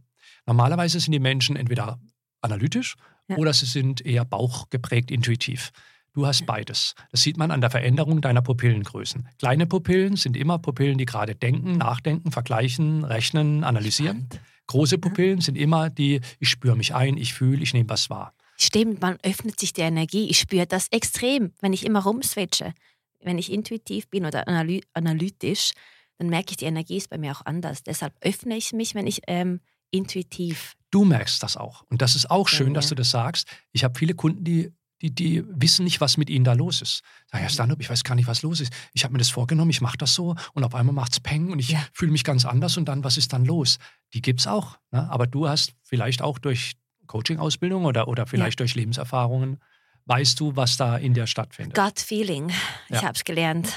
Normalerweise 0.47 0.99
sind 1.01 1.13
die 1.13 1.19
Menschen 1.21 1.57
entweder 1.57 2.01
analytisch 2.41 2.97
Ja. 3.29 3.37
oder 3.37 3.53
sie 3.53 3.67
sind 3.67 4.05
eher 4.07 4.25
bauchgeprägt 4.25 5.11
intuitiv. 5.11 5.71
Du 6.15 6.27
hast 6.27 6.47
beides. 6.47 6.95
Das 7.13 7.23
sieht 7.23 7.37
man 7.37 7.51
an 7.51 7.61
der 7.61 7.71
Veränderung 7.71 8.23
deiner 8.23 8.41
Pupillengrößen. 8.43 9.29
Kleine 9.39 9.67
Pupillen 9.67 10.17
sind 10.17 10.37
immer 10.37 10.59
Pupillen, 10.59 10.97
die 10.99 11.05
gerade 11.05 11.35
denken, 11.35 11.77
nachdenken, 11.77 12.33
vergleichen, 12.33 13.05
rechnen, 13.05 13.63
analysieren. 13.63 14.29
Große 14.67 14.99
Pupillen 14.99 15.41
sind 15.43 15.57
immer 15.57 15.91
die, 15.91 16.21
ich 16.41 16.49
spüre 16.49 16.77
mich 16.77 16.95
ein, 16.95 17.17
ich 17.19 17.35
fühle, 17.35 17.63
ich 17.63 17.75
nehme 17.75 17.89
was 17.91 18.11
wahr. 18.11 18.33
Stimmt, 18.61 19.01
man 19.01 19.19
öffnet 19.23 19.59
sich 19.61 19.73
der 19.73 19.87
Energie. 19.87 20.29
Ich 20.29 20.39
spüre 20.39 20.67
das 20.67 20.89
extrem, 20.89 21.53
wenn 21.61 21.73
ich 21.73 21.87
immer 21.87 22.03
rumswitche. 22.03 22.75
Wenn 23.21 23.39
ich 23.39 23.53
intuitiv 23.53 24.09
bin 24.09 24.25
oder 24.27 24.47
analy 24.49 24.83
analytisch, 24.95 25.73
dann 26.19 26.29
merke 26.29 26.51
ich, 26.51 26.57
die 26.57 26.65
Energie 26.65 26.97
ist 26.97 27.11
bei 27.11 27.19
mir 27.19 27.33
auch 27.33 27.47
anders. 27.47 27.83
Deshalb 27.85 28.15
öffne 28.21 28.57
ich 28.57 28.73
mich, 28.73 28.95
wenn 28.95 29.07
ich 29.07 29.23
ähm, 29.29 29.61
intuitiv. 29.91 30.75
Du 30.91 31.05
merkst 31.05 31.43
das 31.43 31.57
auch. 31.57 31.85
Und 31.89 32.03
das 32.03 32.15
ist 32.17 32.31
auch 32.31 32.49
schön, 32.49 32.69
Ja, 32.69 32.75
dass 32.75 32.87
ja. 32.87 32.91
du 32.91 32.95
das 32.97 33.11
sagst. 33.11 33.49
Ich 33.73 33.85
habe 33.85 33.97
viele 33.99 34.15
Kunden, 34.15 34.43
die, 34.43 34.73
die, 35.03 35.15
die 35.15 35.45
wissen 35.47 35.85
nicht, 35.85 36.01
was 36.01 36.17
mit 36.17 36.29
ihnen 36.29 36.45
da 36.45 36.55
los 36.55 36.83
ist. 36.83 37.03
Sagen, 37.31 37.45
ja, 37.45 37.51
Stand-up, 37.51 37.81
ich 37.81 37.89
weiß 37.91 38.03
gar 38.03 38.15
nicht, 38.17 38.27
was 38.27 38.43
los 38.43 38.61
ist. 38.61 38.73
Ich 38.93 39.05
habe 39.05 39.13
mir 39.13 39.19
das 39.19 39.31
vorgenommen, 39.31 39.71
ich 39.71 39.81
mache 39.81 39.99
das 39.99 40.15
so 40.15 40.35
und 40.55 40.65
auf 40.65 40.75
einmal 40.75 40.95
macht 40.95 41.13
es 41.13 41.21
Peng 41.21 41.53
und 41.53 41.61
ich 41.61 41.71
Ja. 41.71 41.87
fühle 41.93 42.11
mich 42.11 42.25
ganz 42.25 42.45
anders 42.45 42.77
und 42.77 42.87
dann, 42.87 43.05
was 43.05 43.17
ist 43.17 43.33
dann 43.33 43.45
los? 43.45 43.79
Die 44.15 44.23
gibt 44.23 44.41
es 44.41 44.47
auch. 44.49 44.79
Ne? 44.91 45.09
Aber 45.11 45.27
du 45.29 45.49
hast 45.49 45.75
vielleicht 45.83 46.23
auch 46.23 46.39
durch 46.39 46.73
Coaching-Ausbildung 47.09 47.85
oder, 47.85 48.07
oder 48.09 48.27
vielleicht 48.27 48.61
durch 48.61 48.75
Lebenserfahrungen, 48.77 49.59
weißt 50.07 50.39
du, 50.39 50.55
was 50.57 50.77
da 50.77 50.97
in 50.97 51.15
dir 51.15 51.27
stattfindet. 51.27 51.77
Gut 51.77 51.99
Feeling. 51.99 52.49
Ich 52.89 52.97
Ja. 52.97 53.03
habe 53.03 53.15
es 53.15 53.25
gelernt. 53.25 53.73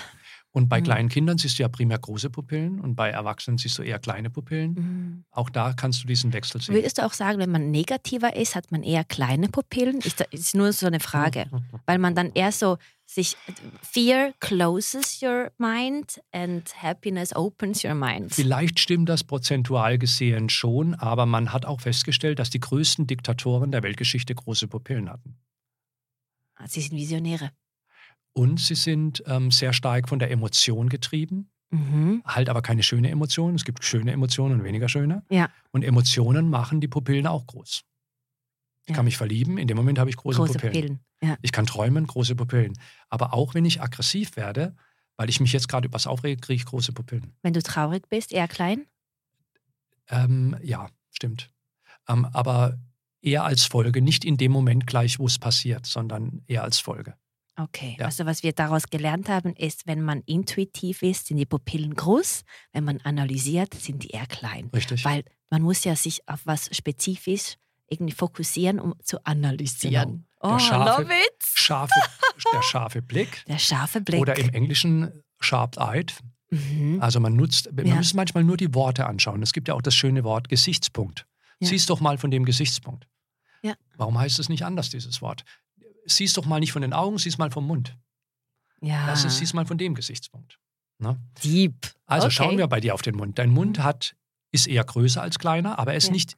Und 0.53 0.67
bei 0.67 0.79
Mhm. 0.81 0.83
kleinen 0.83 1.09
Kindern 1.09 1.37
siehst 1.37 1.57
du 1.57 1.63
ja 1.63 1.69
primär 1.69 1.97
große 1.97 2.29
Pupillen 2.29 2.81
und 2.81 2.95
bei 2.95 3.09
Erwachsenen 3.09 3.57
siehst 3.57 3.77
du 3.77 3.83
eher 3.83 3.99
kleine 3.99 4.29
Pupillen. 4.29 4.73
Mhm. 4.73 5.25
Auch 5.31 5.49
da 5.49 5.71
kannst 5.73 6.03
du 6.03 6.07
diesen 6.07 6.33
Wechsel 6.33 6.61
sehen. 6.61 6.75
Würdest 6.75 6.97
du 6.97 7.05
auch 7.05 7.13
sagen, 7.13 7.39
wenn 7.39 7.51
man 7.51 7.71
negativer 7.71 8.35
ist, 8.35 8.53
hat 8.55 8.69
man 8.69 8.83
eher 8.83 9.05
kleine 9.05 9.47
Pupillen? 9.47 9.99
Das 10.01 10.15
ist 10.31 10.53
nur 10.53 10.73
so 10.73 10.87
eine 10.87 10.99
Frage. 10.99 11.45
Weil 11.85 11.99
man 11.99 12.15
dann 12.15 12.31
eher 12.33 12.51
so 12.51 12.77
sich. 13.13 13.37
Fear 13.81 14.33
closes 14.39 15.21
your 15.21 15.51
mind 15.57 16.21
and 16.31 16.63
happiness 16.81 17.35
opens 17.35 17.83
your 17.83 17.95
mind. 17.95 18.33
Vielleicht 18.33 18.79
stimmt 18.79 19.09
das 19.09 19.23
prozentual 19.23 19.97
gesehen 19.97 20.49
schon, 20.49 20.95
aber 20.95 21.25
man 21.25 21.51
hat 21.53 21.65
auch 21.65 21.81
festgestellt, 21.81 22.39
dass 22.39 22.49
die 22.49 22.59
größten 22.59 23.07
Diktatoren 23.07 23.71
der 23.71 23.83
Weltgeschichte 23.83 24.33
große 24.33 24.67
Pupillen 24.67 25.09
hatten. 25.09 25.37
Ah, 26.55 26.67
Sie 26.67 26.81
sind 26.81 26.95
Visionäre. 26.97 27.51
Und 28.33 28.59
sie 28.61 28.75
sind 28.75 29.21
ähm, 29.27 29.51
sehr 29.51 29.73
stark 29.73 30.07
von 30.07 30.19
der 30.19 30.31
Emotion 30.31 30.87
getrieben, 30.89 31.49
Mhm. 31.73 32.21
halt 32.25 32.49
aber 32.49 32.61
keine 32.61 32.83
schöne 32.83 33.09
Emotion. 33.09 33.55
Es 33.55 33.63
gibt 33.63 33.83
schöne 33.85 34.11
Emotionen 34.11 34.59
und 34.59 34.63
weniger 34.65 34.89
schöne. 34.89 35.23
Ja. 35.29 35.49
Und 35.71 35.83
Emotionen 35.83 36.49
machen 36.49 36.81
die 36.81 36.89
Pupillen 36.89 37.27
auch 37.27 37.45
groß. 37.47 37.83
Ich 38.85 38.89
Ja. 38.89 38.95
kann 38.95 39.05
mich 39.05 39.17
verlieben, 39.17 39.57
in 39.57 39.67
dem 39.67 39.77
Moment 39.77 39.99
habe 39.99 40.09
ich 40.09 40.17
große, 40.17 40.37
Große 40.37 40.53
Pupillen. 40.53 40.73
Pupillen. 40.73 40.99
Ja. 41.23 41.37
Ich 41.41 41.51
kann 41.51 41.65
träumen, 41.65 42.07
große 42.07 42.35
Pupillen. 42.35 42.73
Aber 43.09 43.33
auch 43.33 43.53
wenn 43.53 43.63
ich 43.65 43.81
aggressiv 43.81 44.35
werde, 44.35 44.75
weil 45.17 45.29
ich 45.29 45.39
mich 45.39 45.53
jetzt 45.53 45.67
gerade 45.67 45.85
über 45.87 45.95
was 45.95 46.07
aufrege, 46.07 46.39
kriege 46.41 46.55
ich 46.55 46.65
große 46.65 46.91
Pupillen. 46.93 47.33
Wenn 47.43 47.53
du 47.53 47.61
traurig 47.61 48.09
bist, 48.09 48.31
eher 48.33 48.47
klein? 48.47 48.87
Ähm, 50.09 50.55
ja, 50.63 50.89
stimmt. 51.11 51.51
Ähm, 52.07 52.25
aber 52.33 52.79
eher 53.21 53.43
als 53.43 53.65
Folge, 53.65 54.01
nicht 54.01 54.25
in 54.25 54.37
dem 54.37 54.51
Moment 54.51 54.87
gleich, 54.87 55.19
wo 55.19 55.27
es 55.27 55.37
passiert, 55.37 55.85
sondern 55.85 56.41
eher 56.47 56.63
als 56.63 56.79
Folge. 56.79 57.15
Okay. 57.57 57.95
Ja. 57.99 58.05
Also 58.05 58.25
was 58.25 58.41
wir 58.41 58.53
daraus 58.53 58.85
gelernt 58.89 59.29
haben, 59.29 59.53
ist, 59.55 59.85
wenn 59.85 60.01
man 60.01 60.21
intuitiv 60.25 61.03
ist, 61.03 61.27
sind 61.27 61.37
die 61.37 61.45
Pupillen 61.45 61.93
groß. 61.93 62.43
Wenn 62.71 62.83
man 62.85 62.97
analysiert, 63.01 63.73
sind 63.75 64.03
die 64.03 64.09
eher 64.09 64.25
klein. 64.25 64.69
Richtig? 64.73 65.05
Weil 65.05 65.23
man 65.51 65.61
muss 65.61 65.83
ja 65.83 65.95
sich 65.95 66.27
auf 66.27 66.41
was 66.45 66.75
spezifisch 66.75 67.57
irgendwie 67.91 68.13
fokussieren, 68.13 68.79
um 68.79 68.95
zu 69.03 69.23
analysieren. 69.25 70.25
Der 70.41 70.49
Oh, 70.51 70.57
scharfe- 70.57 71.01
love 71.03 71.13
it. 71.13 71.43
Scharfe, 71.43 71.93
der 72.53 72.63
scharfe 72.63 73.01
Blick. 73.01 73.43
Der 73.47 73.59
scharfe 73.59 74.01
Blick. 74.01 74.19
Oder 74.21 74.37
im 74.37 74.49
Englischen 74.49 75.23
sharp-eyed. 75.39 76.13
mhm. 76.49 76.99
Also 77.01 77.19
man 77.19 77.35
nutzt, 77.35 77.71
man 77.73 77.85
Ja. 77.85 77.95
muss 77.95 78.13
manchmal 78.13 78.43
nur 78.43 78.57
die 78.57 78.73
Worte 78.73 79.05
anschauen. 79.05 79.41
Es 79.43 79.53
gibt 79.53 79.67
ja 79.67 79.73
auch 79.75 79.81
das 79.81 79.93
schöne 79.95 80.23
Wort 80.23 80.49
Gesichtspunkt. 80.49 81.25
Ja. 81.59 81.67
Sieh's 81.67 81.85
doch 81.85 81.99
mal 81.99 82.17
von 82.17 82.31
dem 82.31 82.45
Gesichtspunkt. 82.45 83.07
Ja. 83.61 83.75
Warum 83.97 84.17
heißt 84.17 84.39
es 84.39 84.49
nicht 84.49 84.63
anders, 84.65 84.89
dieses 84.89 85.21
Wort? 85.21 85.43
Sieh's 86.05 86.33
doch 86.33 86.45
mal 86.45 86.59
nicht 86.59 86.71
von 86.71 86.81
den 86.81 86.93
Augen, 86.93 87.17
sieh's 87.19 87.37
mal 87.37 87.51
vom 87.51 87.67
Mund. 87.67 87.95
ja. 88.81 89.05
Das 89.05 89.23
ist, 89.25 89.37
sieh's 89.37 89.53
mal 89.53 89.65
von 89.67 89.77
dem 89.77 89.93
Gesichtspunkt. 89.93 90.57
Ne? 90.97 91.19
Deep. 91.43 91.91
Also 92.07 92.27
Okay. 92.27 92.35
schauen 92.35 92.57
wir 92.57 92.67
bei 92.67 92.79
dir 92.79 92.93
auf 92.95 93.01
den 93.03 93.15
Mund. 93.15 93.37
Dein 93.37 93.49
Mund 93.51 93.79
hat, 93.79 94.15
ist 94.51 94.67
eher 94.67 94.83
größer 94.83 95.21
als 95.21 95.37
kleiner, 95.39 95.77
aber 95.79 95.91
er 95.91 95.97
ist 95.97 96.07
Ja. 96.07 96.13
nicht 96.13 96.35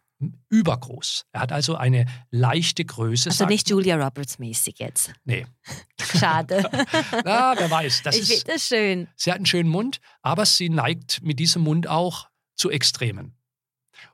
übergroß. 0.50 1.26
Er 1.32 1.42
hat 1.42 1.52
also 1.52 1.76
eine 1.76 2.06
leichte 2.32 2.86
Größe. 2.86 3.30
Also 3.30 3.46
nicht. 3.46 3.70
Julia 3.70 3.96
Roberts 3.96 4.40
mäßig 4.40 4.76
jetzt. 4.80 5.14
Nee. 5.26 5.46
Schade. 6.20 6.70
Na, 7.26 7.54
wer 7.58 7.70
weiß. 7.72 8.04
Das 8.04 8.16
ich 8.16 8.22
ist, 8.24 8.30
finde 8.30 8.54
das 8.54 8.68
schön. 8.68 9.08
sie 9.16 9.32
hat 9.32 9.38
einen 9.38 9.46
schönen 9.46 9.70
Mund, 9.70 10.00
aber 10.22 10.46
sie 10.46 10.70
neigt 10.70 11.22
mit 11.24 11.40
diesem 11.40 11.62
Mund 11.64 11.88
auch 11.88 12.28
zu 12.56 12.70
Extremen. 12.70 13.36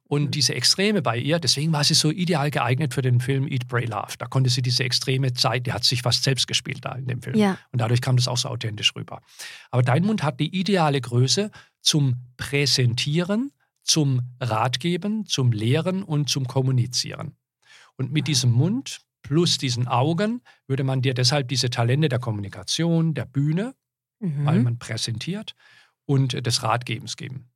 Und 0.04 0.24
Mhm. 0.24 0.32
diese 0.32 0.56
Extreme 0.56 1.02
bei 1.04 1.18
ihr, 1.18 1.38
deswegen 1.40 1.72
war 1.72 1.84
sie 1.84 1.94
so 1.94 2.10
ideal 2.10 2.50
geeignet 2.50 2.96
für 2.96 3.04
den 3.04 3.20
Film 3.20 3.48
Eat, 3.48 3.68
Pray, 3.68 3.86
Love. 3.86 4.16
Da 4.18 4.26
konnte 4.26 4.50
sie 4.50 4.64
diese 4.64 4.84
extreme 4.84 5.34
Zeit, 5.34 5.68
die 5.68 5.72
hat 5.74 5.84
sich 5.84 6.02
fast 6.02 6.24
selbst 6.24 6.48
gespielt 6.48 6.80
da 6.84 6.94
in 6.94 7.06
dem 7.06 7.22
Film. 7.22 7.36
Ja. 7.38 7.60
Und 7.72 7.80
dadurch 7.80 8.02
kam 8.02 8.16
das 8.18 8.28
auch 8.28 8.38
so 8.38 8.50
authentisch 8.50 8.96
rüber. 8.96 9.22
Aber 9.70 9.84
dein 9.84 10.04
Mund 10.04 10.24
hat 10.24 10.40
die 10.40 10.54
ideale 10.60 11.00
Größe 11.00 11.52
zum 11.82 12.16
Präsentieren, 12.38 13.52
zum 13.90 14.22
Ratgeben, 14.40 15.26
zum 15.26 15.52
Lehren 15.52 16.04
und 16.04 16.30
zum 16.30 16.46
Kommunizieren. 16.48 17.36
Und 17.98 18.12
mit 18.12 18.28
diesem 18.28 18.52
Mund 18.52 19.02
plus 19.24 19.58
diesen 19.58 19.88
Augen 19.88 20.42
würde 20.68 20.84
man 20.84 21.02
dir 21.02 21.16
deshalb 21.16 21.48
diese 21.48 21.72
Talente 21.72 22.08
der 22.08 22.20
Kommunikation, 22.20 23.14
der 23.16 23.26
Bühne, 23.26 23.74
Mhm. 24.22 24.46
weil 24.46 24.60
man 24.60 24.78
präsentiert, 24.78 25.56
und 26.06 26.46
des 26.46 26.62
Ratgebens 26.62 27.16
geben. 27.18 27.50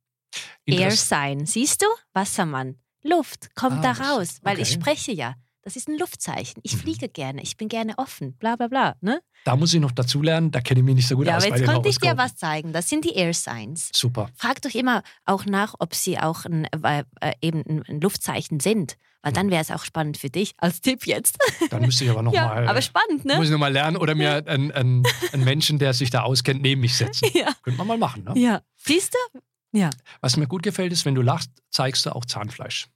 Air 0.66 0.88
Interess- 0.90 1.08
Sign. 1.08 1.46
Siehst 1.46 1.82
du? 1.82 1.86
Wassermann. 2.12 2.76
Luft 3.02 3.54
kommt 3.54 3.84
Ah, 3.84 3.92
da 3.92 3.92
raus, 3.92 4.38
weil 4.42 4.58
ich 4.58 4.70
okay. 4.72 4.80
spreche 4.80 5.12
ja. 5.12 5.34
Das 5.64 5.76
ist 5.76 5.88
ein 5.88 5.98
Luftzeichen. 5.98 6.60
Ich 6.62 6.74
Mhm. 6.74 6.80
fliege 6.80 7.08
gerne, 7.08 7.42
ich 7.42 7.56
bin 7.56 7.68
gerne 7.68 7.94
offen, 7.96 8.34
bla 8.36 8.54
bla 8.56 8.68
bla. 8.68 8.96
Ne? 9.00 9.20
Da 9.44 9.56
muss 9.56 9.72
ich 9.72 9.80
noch 9.80 9.92
dazulernen, 9.92 10.50
da 10.50 10.60
kenne 10.60 10.80
ich 10.80 10.84
mich 10.84 10.94
nicht 10.96 11.08
so 11.08 11.16
gut 11.16 11.26
Ja, 11.26 11.36
aus 11.38 11.44
aber 11.44 11.56
jetzt 11.56 11.66
den 11.66 11.72
konnte 11.72 11.88
ich 11.88 11.98
dir 11.98 12.16
was 12.18 12.36
zeigen. 12.36 12.72
Das 12.74 12.88
sind 12.88 13.04
die 13.04 13.14
Air 13.14 13.32
Signs. 13.32 13.88
Super. 13.94 14.28
Fragt 14.36 14.66
doch 14.66 14.74
immer 14.74 15.02
auch 15.24 15.46
nach, 15.46 15.74
ob 15.78 15.94
sie 15.94 16.18
auch 16.18 16.44
ein, 16.44 16.66
äh, 16.66 17.04
äh, 17.20 17.32
eben 17.40 17.82
ein, 17.88 18.00
Luftzeichen 18.00 18.60
sind. 18.60 18.96
Weil 19.22 19.32
dann 19.32 19.50
wäre 19.50 19.62
es 19.62 19.70
auch 19.70 19.84
spannend 19.86 20.18
für 20.18 20.28
dich 20.28 20.52
als 20.58 20.82
Tipp 20.82 21.06
jetzt. 21.06 21.38
Dann 21.70 21.80
müsste 21.80 22.04
ich 22.04 22.10
aber 22.10 22.20
noch 22.20 22.32
ja, 22.34 22.46
mal, 22.46 22.68
aber 22.68 22.82
spannend, 22.82 23.24
ne? 23.24 23.36
muss 23.36 23.46
ich 23.46 23.52
noch 23.52 23.58
mal 23.58 23.72
lernen 23.72 23.96
oder 23.96 24.14
mir 24.14 24.46
einen, 24.46 24.70
einen, 24.70 25.02
einen 25.32 25.44
Menschen, 25.44 25.78
der 25.78 25.94
sich 25.94 26.10
da 26.10 26.24
auskennt, 26.24 26.60
neben 26.60 26.82
mich 26.82 26.94
setzen. 26.94 27.30
Ja. 27.34 27.54
Könnte 27.62 27.78
man 27.78 27.86
mal 27.86 27.96
machen. 27.96 28.24
Ne? 28.24 28.38
ja. 28.38 28.60
Siehst 28.76 29.14
du? 29.32 29.40
Ja. 29.72 29.88
Was 30.20 30.36
mir 30.36 30.46
gut 30.46 30.62
gefällt, 30.62 30.92
ist, 30.92 31.06
wenn 31.06 31.14
du 31.14 31.22
lachst, 31.22 31.50
zeigst 31.70 32.04
du 32.04 32.14
auch 32.14 32.26
Zahnfleisch. 32.26 32.86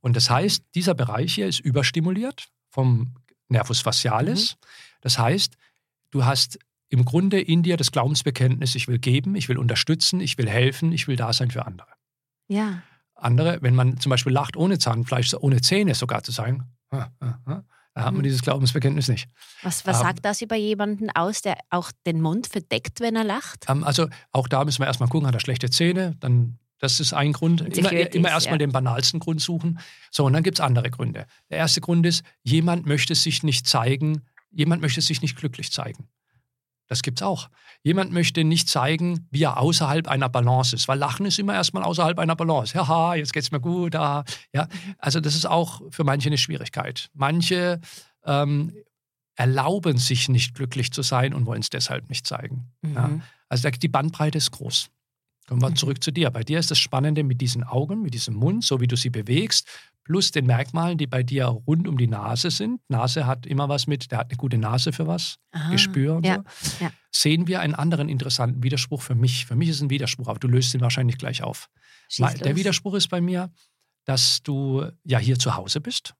Und 0.00 0.16
das 0.16 0.30
heißt, 0.30 0.62
dieser 0.74 0.94
Bereich 0.94 1.34
hier 1.34 1.46
ist 1.46 1.60
überstimuliert 1.60 2.48
vom 2.70 3.14
Nervus 3.48 3.80
facialis. 3.80 4.56
Das 5.00 5.18
heißt, 5.18 5.56
du 6.10 6.24
hast 6.24 6.58
im 6.88 7.04
Grunde 7.04 7.40
in 7.40 7.62
dir 7.62 7.76
das 7.76 7.90
Glaubensbekenntnis, 7.90 8.74
ich 8.74 8.86
will 8.88 8.98
geben, 8.98 9.34
ich 9.34 9.48
will 9.48 9.58
unterstützen, 9.58 10.20
ich 10.20 10.38
will 10.38 10.48
helfen, 10.48 10.92
ich 10.92 11.08
will 11.08 11.16
da 11.16 11.32
sein 11.32 11.50
für 11.50 11.66
andere. 11.66 11.88
Ja. 12.48 12.82
Andere, 13.14 13.58
wenn 13.62 13.74
man 13.74 13.98
zum 13.98 14.10
Beispiel 14.10 14.32
lacht 14.32 14.56
ohne 14.56 14.78
Zahnfleisch, 14.78 15.34
ohne 15.34 15.60
Zähne 15.62 15.94
sogar 15.94 16.22
zu 16.22 16.32
sagen, 16.32 16.64
da 16.90 17.10
hat 18.04 18.12
man 18.12 18.16
Mhm. 18.18 18.22
dieses 18.24 18.42
Glaubensbekenntnis 18.42 19.08
nicht. 19.08 19.28
Was, 19.62 19.86
was 19.86 19.98
Ähm, 20.00 20.02
sagt 20.06 20.24
das 20.24 20.42
über 20.42 20.54
jemanden 20.54 21.08
aus, 21.10 21.40
der 21.40 21.56
auch 21.70 21.90
den 22.06 22.20
Mund 22.20 22.46
verdeckt, 22.46 23.00
wenn 23.00 23.16
er 23.16 23.24
lacht? 23.24 23.64
Ähm, 23.68 23.84
also 23.84 24.08
auch 24.32 24.48
da 24.48 24.64
müssen 24.64 24.80
wir 24.82 24.86
erstmal 24.86 25.08
gucken, 25.08 25.26
hat 25.26 25.34
er 25.34 25.40
schlechte 25.40 25.70
Zähne, 25.70 26.14
dann 26.20 26.58
das 26.78 27.00
ist 27.00 27.12
ein 27.12 27.32
Grund. 27.32 27.60
Immer, 27.76 27.92
immer 27.92 28.28
erstmal 28.28 28.54
ja. 28.54 28.66
den 28.66 28.72
banalsten 28.72 29.20
Grund 29.20 29.40
suchen. 29.40 29.78
So, 30.10 30.24
und 30.26 30.32
dann 30.32 30.42
gibt 30.42 30.58
es 30.58 30.60
andere 30.64 30.90
Gründe. 30.90 31.26
Der 31.50 31.58
erste 31.58 31.80
Grund 31.80 32.04
ist, 32.06 32.22
jemand 32.42 32.86
möchte 32.86 33.14
sich 33.14 33.42
nicht 33.42 33.66
zeigen, 33.66 34.22
jemand 34.50 34.82
möchte 34.82 35.00
sich 35.00 35.22
nicht 35.22 35.36
glücklich 35.36 35.72
zeigen. 35.72 36.08
Das 36.88 37.02
gibt's 37.02 37.22
auch. 37.22 37.48
Jemand 37.82 38.12
möchte 38.12 38.44
nicht 38.44 38.68
zeigen, 38.68 39.26
wie 39.30 39.42
er 39.42 39.58
außerhalb 39.58 40.06
einer 40.06 40.28
Balance 40.28 40.76
ist, 40.76 40.86
weil 40.86 40.98
Lachen 40.98 41.26
ist 41.26 41.38
immer 41.38 41.54
erstmal 41.54 41.82
außerhalb 41.82 42.18
einer 42.18 42.36
Balance. 42.36 42.74
Haha, 42.78 43.16
jetzt 43.16 43.32
geht's 43.32 43.50
mir 43.50 43.60
gut. 43.60 43.96
Ah. 43.96 44.24
Ja, 44.52 44.68
also 44.98 45.18
das 45.20 45.34
ist 45.34 45.46
auch 45.46 45.82
für 45.90 46.04
manche 46.04 46.28
eine 46.28 46.38
Schwierigkeit. 46.38 47.10
Manche 47.12 47.80
ähm, 48.24 48.72
erlauben 49.34 49.98
sich 49.98 50.28
nicht 50.28 50.54
glücklich 50.54 50.92
zu 50.92 51.02
sein 51.02 51.34
und 51.34 51.46
wollen 51.46 51.60
es 51.60 51.70
deshalb 51.70 52.08
nicht 52.08 52.26
zeigen. 52.26 52.72
Ja. 52.82 53.08
Mhm. 53.08 53.22
Also 53.48 53.68
da- 53.68 53.76
die 53.76 53.88
Bandbreite 53.88 54.38
ist 54.38 54.50
groß. 54.52 54.88
Kommen 55.46 55.62
wir 55.62 55.70
Mhm. 55.70 55.76
zurück 55.76 56.02
zu 56.02 56.10
dir. 56.10 56.30
Bei 56.30 56.42
dir 56.42 56.58
ist 56.58 56.70
das 56.70 56.78
Spannende 56.78 57.22
mit 57.22 57.40
diesen 57.40 57.62
Augen, 57.64 58.02
mit 58.02 58.14
diesem 58.14 58.34
Mund, 58.34 58.64
so 58.64 58.80
wie 58.80 58.86
du 58.88 58.96
sie 58.96 59.10
bewegst, 59.10 59.68
plus 60.04 60.30
den 60.32 60.46
Merkmalen, 60.46 60.98
die 60.98 61.06
bei 61.06 61.22
dir 61.22 61.46
rund 61.46 61.86
um 61.88 61.98
die 61.98 62.06
Nase 62.08 62.50
sind. 62.50 62.80
Nase 62.88 63.26
hat 63.26 63.46
immer 63.46 63.68
was 63.68 63.86
mit, 63.86 64.10
der 64.10 64.18
hat 64.18 64.30
eine 64.30 64.36
gute 64.36 64.58
Nase 64.58 64.92
für 64.92 65.06
was, 65.06 65.38
Ah, 65.52 65.70
Gespür 65.70 66.16
und 66.16 66.26
ja, 66.26 66.42
so. 66.60 66.84
ja. 66.84 66.92
Sehen 67.12 67.46
wir 67.46 67.60
einen 67.60 67.74
anderen 67.74 68.08
interessanten 68.08 68.62
Widerspruch 68.62 69.02
für 69.02 69.14
mich. 69.14 69.46
Für 69.46 69.56
mich 69.56 69.68
ist 69.68 69.76
es 69.76 69.82
ein 69.82 69.90
Widerspruch, 69.90 70.28
aber 70.28 70.38
du 70.38 70.48
löst 70.48 70.74
ihn 70.74 70.80
wahrscheinlich 70.80 71.16
gleich 71.18 71.42
auf. 71.42 71.68
Der. 72.18 72.56
Widerspruch 72.56 72.94
ist 72.94 73.08
bei 73.08 73.20
mir, 73.20 73.52
dass 74.04 74.42
du 74.42 74.86
ja 75.04 75.18
hier 75.18 75.38
zu 75.38 75.56
Hause 75.56 75.80
bist 75.80 76.14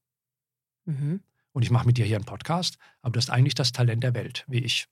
Mhm. 0.85 1.21
und 1.53 1.63
ich 1.63 1.71
mache 1.71 1.87
mit 1.87 1.97
dir 1.99 2.05
hier 2.05 2.17
einen 2.17 2.25
Podcast, 2.25 2.79
aber 3.03 3.13
du 3.13 3.19
hast 3.19 3.31
eigentlich 3.31 3.55
das 3.55 3.73
Talent 3.73 4.03
der 4.05 4.15
Welt, 4.15 4.45
wie 4.49 4.59
ich. 4.61 4.87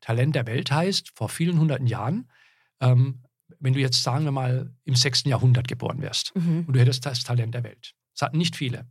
Talent 0.00 0.34
der 0.34 0.46
Welt 0.46 0.70
heißt, 0.70 1.10
vor 1.14 1.28
vielen 1.28 1.58
hunderten 1.58 1.86
Jahren, 1.86 2.30
ähm, 2.80 3.22
wenn 3.60 3.72
du 3.74 3.80
jetzt, 3.80 4.02
sagen 4.02 4.24
wir 4.24 4.32
mal, 4.32 4.72
im 4.84 4.94
6. 4.94 5.24
Jahrhundert 5.24 5.68
geboren 5.68 6.00
wärst 6.00 6.34
Mhm. 6.34 6.64
und 6.66 6.74
du 6.74 6.80
hättest 6.80 7.06
das 7.06 7.22
Talent 7.24 7.54
der 7.54 7.64
Welt. 7.64 7.94
Das 8.14 8.22
hatten 8.22 8.38
nicht 8.38 8.56
viele. 8.56 8.86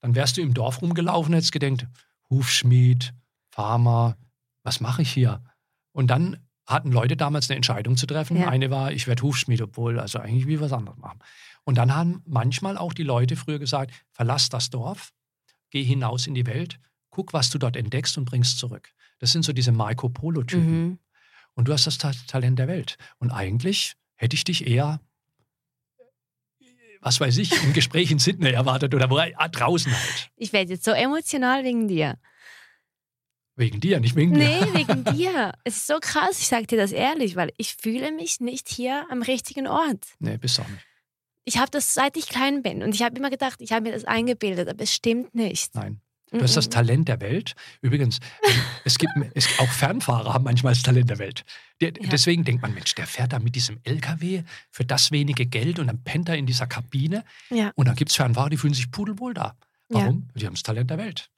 Dann 0.00 0.14
wärst 0.14 0.36
du 0.36 0.40
im 0.42 0.54
Dorf 0.54 0.80
rumgelaufen 0.82 1.32
und 1.32 1.36
hättest 1.36 1.52
gedenkt, 1.52 1.86
Hufschmied, 2.30 3.12
Farmer, 3.50 4.16
was 4.62 4.80
mache 4.80 5.02
ich 5.02 5.10
hier? 5.10 5.42
Und 5.92 6.08
dann 6.08 6.38
hatten 6.66 6.92
Leute 6.92 7.16
damals 7.16 7.48
eine 7.48 7.56
Entscheidung 7.56 7.96
zu 7.96 8.06
treffen. 8.06 8.36
Ja. 8.36 8.48
Eine 8.48 8.70
war, 8.70 8.92
ich 8.92 9.06
werde 9.06 9.22
Hufschmied, 9.22 9.62
obwohl, 9.62 9.98
also 9.98 10.18
eigentlich 10.18 10.46
wie 10.46 10.60
was 10.60 10.72
anderes 10.72 10.98
machen. 10.98 11.18
Und 11.64 11.76
dann 11.78 11.94
haben 11.94 12.22
manchmal 12.26 12.76
auch 12.76 12.92
die 12.92 13.02
Leute 13.02 13.36
früher 13.36 13.58
gesagt, 13.58 13.92
verlass 14.12 14.48
das 14.50 14.70
Dorf, 14.70 15.10
geh 15.70 15.82
hinaus 15.82 16.26
in 16.26 16.34
die 16.34 16.46
Welt, 16.46 16.78
guck, 17.10 17.32
was 17.32 17.50
du 17.50 17.58
dort 17.58 17.76
entdeckst 17.76 18.16
und 18.18 18.26
bringst 18.26 18.58
zurück. 18.58 18.92
Das 19.18 19.32
sind 19.32 19.44
so 19.44 19.52
diese 19.52 19.72
Marco 19.72 20.08
Polo-Typen. 20.08 20.82
Mhm. 20.88 20.98
Und 21.58 21.66
du 21.66 21.72
hast 21.72 21.88
das 21.88 21.98
Ta 21.98 22.12
Talent 22.28 22.56
der 22.60 22.68
Welt. 22.68 22.98
Und 23.18 23.32
eigentlich 23.32 23.94
hätte 24.14 24.36
ich 24.36 24.44
dich 24.44 24.64
eher, 24.64 25.00
was 27.00 27.18
weiß 27.18 27.36
ich, 27.38 27.64
im 27.64 27.72
Gespräch 27.72 28.12
in 28.12 28.20
Sydney 28.20 28.50
erwartet 28.52 28.94
oder 28.94 29.10
wo, 29.10 29.16
ah, 29.18 29.48
draußen 29.48 29.92
halt. 29.92 30.30
Ich 30.36 30.52
werde 30.52 30.74
jetzt 30.74 30.84
so 30.84 30.92
emotional 30.92 31.64
wegen 31.64 31.88
dir. 31.88 32.16
Wegen 33.56 33.80
dir, 33.80 33.98
nicht 33.98 34.14
wegen 34.14 34.30
Nee, 34.30 34.60
dir. 34.60 34.74
wegen 34.74 35.04
dir. 35.16 35.52
Es 35.64 35.78
ist 35.78 35.88
so 35.88 35.98
krass, 36.00 36.38
ich 36.38 36.46
sage 36.46 36.68
dir 36.68 36.78
das 36.78 36.92
ehrlich, 36.92 37.34
weil 37.34 37.52
ich 37.56 37.74
fühle 37.74 38.12
mich 38.12 38.38
nicht 38.38 38.68
hier 38.68 39.04
am 39.10 39.22
richtigen 39.22 39.66
Ort. 39.66 40.06
Nee, 40.20 40.36
bist 40.36 40.58
du 40.58 40.62
auch 40.62 40.68
nicht. 40.68 40.86
Ich 41.44 41.58
habe 41.58 41.72
das 41.72 41.92
seit 41.92 42.16
ich 42.16 42.28
klein 42.28 42.62
bin 42.62 42.84
und 42.84 42.94
ich 42.94 43.02
habe 43.02 43.16
immer 43.16 43.30
gedacht, 43.30 43.60
ich 43.62 43.72
habe 43.72 43.82
mir 43.82 43.92
das 43.92 44.04
eingebildet, 44.04 44.68
aber 44.68 44.84
es 44.84 44.94
stimmt 44.94 45.34
nicht. 45.34 45.74
Nein. 45.74 46.00
Du 46.30 46.42
hast 46.42 46.56
das 46.56 46.66
Mhm. 46.66 46.70
Talent 46.70 47.08
der 47.08 47.20
Welt. 47.20 47.54
Übrigens, 47.80 48.18
ähm, 48.46 48.60
es 48.84 48.98
gibt 48.98 49.12
es, 49.34 49.48
auch 49.58 49.68
Fernfahrer 49.70 50.34
haben 50.34 50.44
manchmal 50.44 50.74
das 50.74 50.82
Talent 50.82 51.08
der 51.10 51.18
Welt. 51.18 51.44
Der, 51.80 51.92
Ja. 52.00 52.08
Deswegen 52.10 52.44
denkt 52.44 52.62
man, 52.62 52.74
Mensch, 52.74 52.94
der 52.94 53.06
fährt 53.06 53.32
da 53.32 53.38
mit 53.38 53.54
diesem 53.54 53.78
LKW 53.84 54.42
für 54.70 54.84
das 54.84 55.10
wenige 55.10 55.46
Geld 55.46 55.78
und 55.78 55.86
dann 55.86 56.02
pennt 56.04 56.28
er 56.28 56.36
in 56.36 56.46
dieser 56.46 56.66
Kabine. 56.66 57.24
Ja. 57.50 57.72
Und 57.76 57.88
dann 57.88 57.94
gibt 57.96 58.10
es 58.10 58.16
Fernfahrer, 58.16 58.50
die 58.50 58.56
fühlen 58.58 58.74
sich 58.74 58.90
pudelwohl 58.90 59.32
da. 59.34 59.56
Ja. 59.90 60.00
Warum? 60.00 60.28
Die 60.34 60.44
haben 60.46 60.54
das 60.54 60.62
Talent 60.62 60.90
der 60.90 60.98
Welt. 60.98 61.30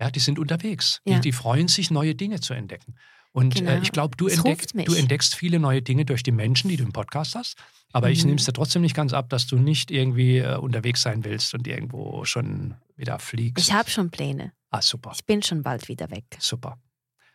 Ja, 0.00 0.10
die 0.10 0.18
sind 0.20 0.38
unterwegs. 0.40 1.00
Ja. 1.04 1.14
Die, 1.16 1.20
die 1.20 1.32
freuen 1.32 1.68
sich, 1.68 1.90
neue 1.92 2.14
Dinge 2.16 2.40
zu 2.40 2.52
entdecken. 2.54 2.96
Und 3.36 3.56
Genau. 3.56 3.72
äh, 3.72 3.80
ich 3.80 3.90
glaube, 3.90 4.16
du, 4.16 4.28
entdeck, 4.28 4.68
du 4.86 4.94
entdeckst 4.94 5.34
viele 5.34 5.58
neue 5.58 5.82
Dinge 5.82 6.04
durch 6.04 6.22
die 6.22 6.30
Menschen, 6.30 6.68
die 6.70 6.76
du 6.76 6.84
im 6.84 6.92
Podcast 6.92 7.34
hast. 7.34 7.58
Aber 7.92 8.08
ich 8.10 8.20
Mhm. 8.22 8.26
nehme 8.30 8.38
es 8.38 8.44
dir 8.44 8.52
trotzdem 8.52 8.82
nicht 8.82 8.94
ganz 8.94 9.12
ab, 9.12 9.28
dass 9.28 9.48
du 9.48 9.56
nicht 9.56 9.90
irgendwie 9.90 10.38
äh, 10.38 10.56
unterwegs 10.56 11.02
sein 11.02 11.24
willst 11.24 11.52
und 11.52 11.66
irgendwo 11.66 12.24
schon 12.24 12.74
wieder 12.96 13.18
fliegst. 13.18 13.66
Ich 13.66 13.72
habe 13.74 13.90
schon 13.90 14.10
Pläne. 14.10 14.52
Ah, 14.70 14.80
super. 14.82 15.10
Ich 15.16 15.24
bin 15.24 15.42
schon 15.42 15.62
bald 15.64 15.88
wieder 15.88 16.10
weg. 16.12 16.24
Super. 16.38 16.78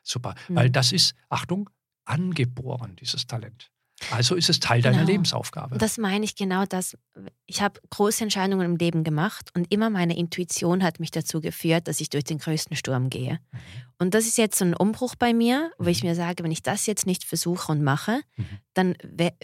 Super. 0.02 0.36
Mhm. 0.48 0.56
Weil 0.56 0.70
das 0.70 0.94
ist, 0.94 1.16
Achtung, 1.28 1.70
angeboren, 2.06 2.96
dieses 2.96 3.28
Talent. 3.28 3.70
Also 4.12 4.36
ist 4.36 4.50
es 4.50 4.60
Teil 4.60 4.82
deiner 4.82 5.00
Genau. 5.00 5.10
Lebensaufgabe. 5.12 5.74
Und 5.76 5.82
das 5.82 5.98
meine 5.98 6.24
ich 6.26 6.36
genau 6.36 6.66
das. 6.66 6.98
Ich 7.46 7.62
habe 7.62 7.80
große 7.90 8.24
Entscheidungen 8.24 8.66
im 8.66 8.76
Leben 8.78 9.04
gemacht 9.04 9.50
und 9.56 9.72
immer 9.74 9.90
meine 9.90 10.18
Intuition 10.18 10.84
hat 10.84 11.00
mich 11.00 11.12
dazu 11.12 11.42
geführt, 11.42 11.88
dass 11.88 12.00
ich 12.00 12.10
durch 12.10 12.24
den 12.24 12.38
größten 12.38 12.78
Sturm 12.78 13.10
gehe. 13.10 13.40
Mhm. 13.52 13.58
Und 14.02 14.14
das 14.14 14.26
ist 14.28 14.38
jetzt 14.38 14.58
so 14.58 14.64
ein 14.64 14.74
Umbruch 14.74 15.16
bei 15.16 15.34
mir, 15.34 15.72
wo 15.78 15.90
ich 15.90 16.04
mir 16.04 16.16
sage, 16.16 16.44
wenn 16.46 16.52
ich 16.52 16.64
das 16.64 16.86
jetzt 16.86 17.06
nicht 17.06 17.26
versuche 17.26 17.72
und 17.72 17.84
mache, 17.84 18.22
Mhm. 18.38 18.46
dann 18.74 18.96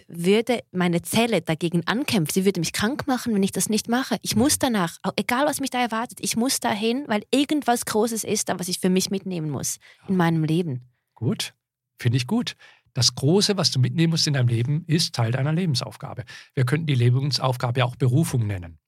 würde 0.08 0.60
meine 0.72 1.02
Zelle 1.02 1.42
dagegen 1.42 1.86
ankämpfen. 1.86 2.32
Sie 2.32 2.44
würde 2.46 2.60
mich 2.60 2.72
krank 2.72 3.06
machen, 3.06 3.34
wenn 3.34 3.42
ich 3.42 3.52
das 3.52 3.68
nicht 3.68 3.88
mache. 3.88 4.16
Ich 4.22 4.34
muss 4.36 4.58
danach, 4.58 4.96
egal 5.16 5.44
was 5.46 5.60
mich 5.60 5.70
da 5.70 5.78
erwartet, 5.80 6.18
ich 6.22 6.36
muss 6.36 6.60
dahin, 6.60 7.04
weil 7.08 7.22
irgendwas 7.30 7.84
Großes 7.84 8.24
ist 8.24 8.48
da, 8.48 8.58
was 8.58 8.68
ich 8.68 8.78
für 8.78 8.88
mich 8.88 9.10
mitnehmen 9.10 9.50
muss 9.50 9.76
in 10.08 10.16
meinem 10.16 10.44
Leben. 10.44 10.88
Gut, 11.14 11.52
finde 11.98 12.16
ich 12.16 12.26
gut. 12.26 12.56
Das 12.96 13.14
Große, 13.14 13.58
was 13.58 13.70
du 13.70 13.78
mitnehmen 13.78 14.12
musst 14.12 14.26
in 14.26 14.32
deinem 14.32 14.48
Leben, 14.48 14.82
ist 14.86 15.14
Teil 15.14 15.30
deiner 15.30 15.52
Lebensaufgabe. 15.52 16.24
Wir 16.54 16.64
könnten 16.64 16.86
die 16.86 16.94
Lebensaufgabe 16.94 17.84
auch 17.84 17.94
Berufung 17.94 18.46
nennen. 18.46 18.78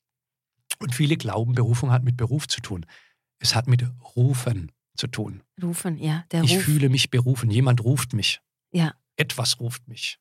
Und 0.79 0.95
viele 0.95 1.19
glauben, 1.19 1.55
Berufung 1.55 1.91
hat 1.93 2.05
mit 2.05 2.17
Beruf 2.17 2.49
zu 2.49 2.63
tun. 2.63 2.87
Es 3.39 3.55
hat 3.55 3.67
mit 3.67 3.85
Rufen 4.17 4.73
zu 4.97 5.09
tun. 5.09 5.43
Rufen, 5.63 5.99
ja, 5.99 6.25
der 6.33 6.43
Ich 6.43 6.57
Ruf. 6.57 6.63
fühle 6.63 6.89
mich 6.89 7.11
berufen. 7.11 7.51
Jemand 7.51 7.85
ruft 7.85 8.15
mich. 8.15 8.41
Ja. 8.73 8.95
Etwas 9.17 9.61
ruft 9.61 9.87
mich. 9.89 10.19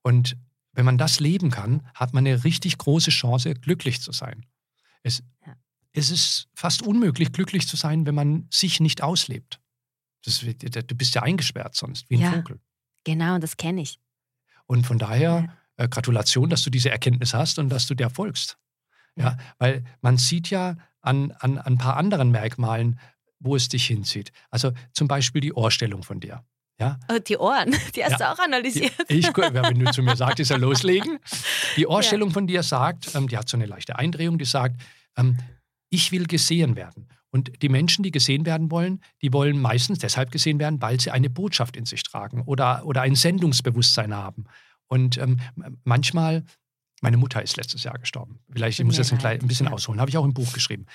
Und 0.00 0.38
wenn 0.72 0.86
man 0.86 0.96
das 0.96 1.20
leben 1.20 1.50
kann, 1.50 1.86
hat 1.94 2.14
man 2.14 2.26
eine 2.26 2.42
richtig 2.42 2.78
große 2.78 3.10
Chance, 3.10 3.52
glücklich 3.52 4.00
zu 4.00 4.12
sein. 4.12 4.46
Es, 5.02 5.22
Ja. 5.46 5.54
es 5.92 6.10
ist 6.10 6.48
fast 6.54 6.80
unmöglich, 6.80 7.32
glücklich 7.32 7.68
zu 7.68 7.76
sein, 7.76 8.06
wenn 8.06 8.14
man 8.14 8.46
sich 8.50 8.80
nicht 8.80 9.02
auslebt. 9.02 9.60
Das, 10.24 10.38
du 10.40 10.94
bist 10.94 11.14
ja 11.14 11.22
eingesperrt 11.22 11.74
sonst, 11.76 12.08
wie 12.08 12.14
ein 12.16 12.22
Ja. 12.22 12.32
Vogel. 12.32 12.60
Genau, 13.06 13.38
das 13.38 13.56
kenne 13.56 13.82
ich. 13.82 14.00
Und 14.66 14.84
von 14.84 14.98
daher 14.98 15.56
äh, 15.76 15.86
Gratulation, 15.88 16.50
dass 16.50 16.64
du 16.64 16.70
diese 16.70 16.90
Erkenntnis 16.90 17.34
hast 17.34 17.60
und 17.60 17.68
dass 17.68 17.86
du 17.86 17.94
der 17.94 18.10
folgst. 18.10 18.58
Ja, 19.14 19.36
weil 19.58 19.84
man 20.00 20.16
sieht 20.18 20.50
ja 20.50 20.76
an, 21.00 21.30
an, 21.38 21.56
an 21.58 21.74
ein 21.74 21.78
paar 21.78 21.96
anderen 21.96 22.32
Merkmalen, 22.32 22.98
wo 23.38 23.54
es 23.54 23.68
dich 23.68 23.86
hinzieht. 23.86 24.32
Also 24.50 24.72
zum 24.92 25.06
Beispiel 25.06 25.40
die 25.40 25.52
Ohrstellung 25.52 26.02
von 26.02 26.18
dir. 26.18 26.44
Ja, 26.80 26.98
Oh, 27.10 27.18
die 27.18 27.38
Ohren, 27.38 27.70
die 27.94 28.04
hast 28.04 28.12
Ja. 28.12 28.18
du 28.18 28.32
auch 28.32 28.36
die, 28.36 28.42
analysiert. 28.42 28.92
ich, 29.08 29.26
wenn 29.36 29.78
du 29.78 29.90
zu 29.92 30.02
mir 30.02 30.16
sagst, 30.16 30.50
ja 30.50 30.56
loslegen. 30.56 31.18
Die 31.76 31.86
Ohrstellung 31.86 32.32
von 32.32 32.46
dir 32.48 32.62
sagt, 32.64 33.14
ähm, 33.14 33.28
die 33.28 33.38
hat 33.38 33.48
so 33.48 33.56
eine 33.56 33.66
leichte 33.66 33.96
Eindrehung, 33.96 34.36
die 34.36 34.44
sagt, 34.44 34.82
ähm, 35.16 35.38
ich 35.90 36.10
will 36.10 36.26
gesehen 36.26 36.74
werden. 36.74 37.08
Und 37.36 37.60
die 37.60 37.68
Menschen, 37.68 38.02
die 38.02 38.10
gesehen 38.10 38.46
werden 38.46 38.70
wollen, 38.70 39.02
die 39.20 39.30
wollen 39.30 39.60
meistens 39.60 39.98
deshalb 39.98 40.30
gesehen 40.30 40.58
werden, 40.58 40.80
weil 40.80 40.98
sie 40.98 41.10
eine 41.10 41.28
Botschaft 41.28 41.76
in 41.76 41.84
sich 41.84 42.02
tragen 42.02 42.40
oder, 42.46 42.86
oder 42.86 43.02
ein 43.02 43.14
Sendungsbewusstsein 43.14 44.14
haben. 44.14 44.44
Und 44.86 45.18
ähm, 45.18 45.38
manchmal, 45.84 46.44
meine 47.02 47.18
Mutter 47.18 47.42
ist 47.42 47.58
letztes 47.58 47.84
Jahr 47.84 47.98
gestorben. 47.98 48.38
Vielleicht, 48.50 48.78
ich 48.78 48.86
muss 48.86 48.96
jetzt 48.96 49.12
ein, 49.12 49.18
klein, 49.18 49.42
ein 49.42 49.48
bisschen 49.48 49.66
ja. 49.66 49.72
ausholen, 49.72 50.00
habe 50.00 50.08
ich 50.08 50.16
auch 50.16 50.24
im 50.24 50.32
Buch 50.32 50.50
geschrieben. 50.54 50.86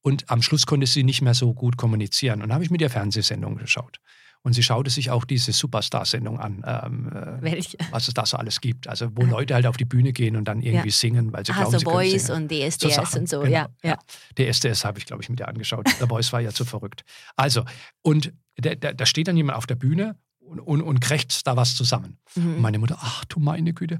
Und 0.00 0.30
am 0.30 0.40
Schluss 0.40 0.64
konnte 0.64 0.86
sie 0.86 1.02
nicht 1.02 1.20
mehr 1.20 1.34
so 1.34 1.52
gut 1.52 1.76
kommunizieren. 1.76 2.40
Und 2.40 2.48
dann 2.48 2.54
habe 2.54 2.64
ich 2.64 2.70
mit 2.70 2.80
ihr 2.80 2.88
Fernsehsendungen 2.88 3.58
geschaut. 3.58 4.00
Und 4.42 4.54
sie 4.54 4.62
schaute 4.62 4.88
sich 4.90 5.10
auch 5.10 5.24
diese 5.26 5.52
Superstar-Sendung 5.52 6.40
an, 6.40 6.64
ähm, 6.66 7.08
äh, 7.12 7.42
Welche? 7.42 7.76
was 7.90 8.08
es 8.08 8.14
da 8.14 8.24
so 8.24 8.38
alles 8.38 8.60
gibt. 8.62 8.88
Also 8.88 9.08
wo 9.14 9.24
Leute 9.26 9.52
halt 9.54 9.66
auf 9.66 9.76
die 9.76 9.84
Bühne 9.84 10.14
gehen 10.14 10.34
und 10.36 10.46
dann 10.46 10.62
irgendwie 10.62 10.88
Ja. 10.88 10.94
singen, 10.94 11.30
weil 11.32 11.44
sie 11.44 11.52
Ah, 11.52 11.56
glauben, 11.56 11.72
so 11.72 11.78
sie 11.80 11.84
Voice 11.84 12.26
singen. 12.26 12.42
und 12.44 12.48
DSDS 12.50 13.10
So 13.12 13.18
und 13.18 13.28
so, 13.28 13.40
genau, 13.40 13.50
ja. 13.52 13.68
ja. 13.84 13.98
Der 14.38 14.48
SDS 14.48 14.84
habe 14.86 14.98
ich, 14.98 15.04
glaube 15.04 15.22
ich, 15.22 15.28
mit 15.28 15.38
dir 15.40 15.48
angeschaut. 15.48 15.86
Der 16.00 16.08
Voice 16.08 16.32
war 16.32 16.40
ja 16.40 16.52
zu 16.52 16.64
verrückt. 16.64 17.04
Also, 17.36 17.64
und 18.00 18.32
da, 18.56 18.74
da, 18.74 18.92
da 18.94 19.04
steht 19.04 19.28
dann 19.28 19.36
jemand 19.36 19.58
auf 19.58 19.66
der 19.66 19.74
Bühne 19.74 20.16
und, 20.38 20.58
und, 20.60 20.80
und 20.80 21.00
krächzt 21.00 21.46
da 21.46 21.56
was 21.56 21.74
zusammen. 21.76 22.16
Und 22.34 22.56
Mhm. 22.56 22.60
meine 22.62 22.78
Mutter, 22.78 22.96
ach 22.98 23.26
du 23.26 23.40
meine 23.40 23.74
Güte, 23.74 23.98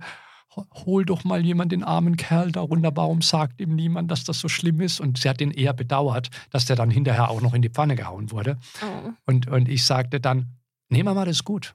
hol 0.56 1.04
doch 1.04 1.24
mal 1.24 1.44
jemand 1.44 1.72
den 1.72 1.84
armen 1.84 2.16
Kerl 2.16 2.52
da 2.52 2.60
runter. 2.60 2.90
Warum 2.94 3.22
sagt 3.22 3.60
ihm 3.60 3.74
niemand, 3.74 4.10
dass 4.10 4.24
das 4.24 4.40
so 4.40 4.48
schlimm 4.48 4.80
ist? 4.80 5.00
Und 5.00 5.18
sie 5.18 5.28
hat 5.28 5.40
den 5.40 5.50
eher 5.50 5.72
bedauert, 5.72 6.30
dass 6.50 6.64
der 6.64 6.76
dann 6.76 6.90
hinterher 6.90 7.30
auch 7.30 7.40
noch 7.40 7.54
in 7.54 7.62
die 7.62 7.70
Pfanne 7.70 7.96
gehauen 7.96 8.30
wurde. 8.30 8.58
Oh. 8.82 9.10
Und, 9.26 9.48
und 9.48 9.68
ich 9.68 9.84
sagte 9.84 10.20
dann, 10.20 10.56
nee 10.88 11.02
Mama, 11.02 11.24
das 11.24 11.36
ist 11.36 11.44
gut. 11.44 11.74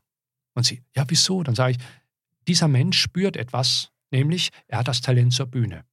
Und 0.53 0.65
sie, 0.65 0.84
ja 0.95 1.05
wieso? 1.07 1.43
Dann 1.43 1.55
sage 1.55 1.71
ich, 1.71 1.78
dieser 2.47 2.67
Mensch 2.67 2.99
spürt 2.99 3.38
etwas, 3.38 3.91
nämlich 4.11 4.49
er 4.67 4.80
hat 4.80 4.88
das 4.88 5.01
Talent 5.01 5.34
zur 5.34 5.47
Bühne. 5.47 5.86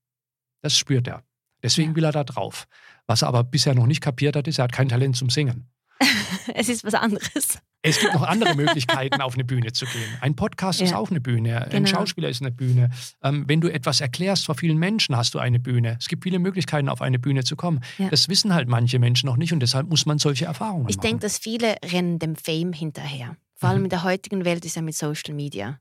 Das 0.60 0.76
spürt 0.76 1.06
er. 1.06 1.24
Deswegen 1.62 1.94
will 1.94 2.04
er 2.04 2.12
da 2.12 2.24
drauf. 2.24 2.66
Was 3.06 3.22
er 3.22 3.28
aber 3.28 3.44
bisher 3.44 3.74
noch 3.74 3.86
nicht 3.86 4.00
kapiert 4.00 4.36
hat, 4.36 4.48
ist, 4.48 4.58
er 4.58 4.64
hat 4.64 4.72
kein 4.72 4.88
Talent 4.88 5.16
zum 5.16 5.30
Singen. 5.30 5.68
Es 6.54 6.68
ist 6.68 6.82
was 6.82 6.94
anderes. 6.94 7.58
Es 7.84 7.98
gibt 7.98 8.14
noch 8.14 8.22
andere 8.22 8.54
Möglichkeiten, 8.54 9.20
auf 9.20 9.34
eine 9.34 9.44
Bühne 9.44 9.72
zu 9.72 9.86
gehen. 9.86 10.08
Ein 10.20 10.36
Podcast 10.36 10.80
ist 10.80 10.90
Ja. 10.90 10.98
auch 10.98 11.10
eine 11.10 11.20
Bühne. 11.20 11.62
Ein 11.64 11.70
Genau. 11.70 11.88
Schauspieler 11.88 12.28
ist 12.28 12.40
eine 12.40 12.52
Bühne. 12.52 12.90
Ähm, 13.22 13.44
wenn 13.48 13.60
du 13.60 13.68
etwas 13.72 14.00
erklärst 14.00 14.46
vor 14.46 14.54
vielen 14.54 14.78
Menschen, 14.78 15.16
hast 15.16 15.34
du 15.34 15.40
eine 15.40 15.58
Bühne. 15.58 15.96
Es 15.98 16.06
gibt 16.08 16.22
viele 16.22 16.38
Möglichkeiten, 16.38 16.88
auf 16.88 17.02
eine 17.02 17.18
Bühne 17.18 17.42
zu 17.42 17.56
kommen. 17.56 17.80
Ja. 17.98 18.08
Das 18.08 18.28
wissen 18.28 18.54
halt 18.54 18.68
manche 18.68 19.00
Menschen 19.00 19.26
noch 19.26 19.36
nicht 19.36 19.52
und 19.52 19.58
deshalb 19.60 19.88
muss 19.88 20.06
man 20.06 20.18
solche 20.18 20.44
Erfahrungen 20.44 20.88
Ich 20.88 20.96
machen. 20.96 21.08
denke, 21.08 21.22
dass 21.22 21.38
viele 21.38 21.74
rennen 21.84 22.20
dem 22.20 22.36
Fame 22.36 22.72
hinterher. 22.72 23.36
Vor 23.56 23.68
allem 23.70 23.80
Mhm. 23.80 23.84
in 23.86 23.90
der 23.90 24.04
heutigen 24.04 24.44
Welt 24.44 24.64
ist 24.64 24.76
ja 24.76 24.82
mit 24.82 24.94
Social 24.94 25.34
Media. 25.34 25.80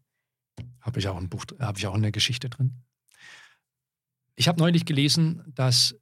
Habe 0.81 0.99
ich 0.99 1.07
auch 1.07 1.17
ein 1.17 1.29
Buch, 1.29 1.45
habe 1.59 1.77
ich 1.77 1.85
auch 1.85 1.93
eine 1.93 2.11
Geschichte 2.11 2.49
drin. 2.49 2.81
Ich 4.35 4.47
habe 4.47 4.59
neulich 4.59 4.85
gelesen, 4.85 5.43
dass 5.53 5.95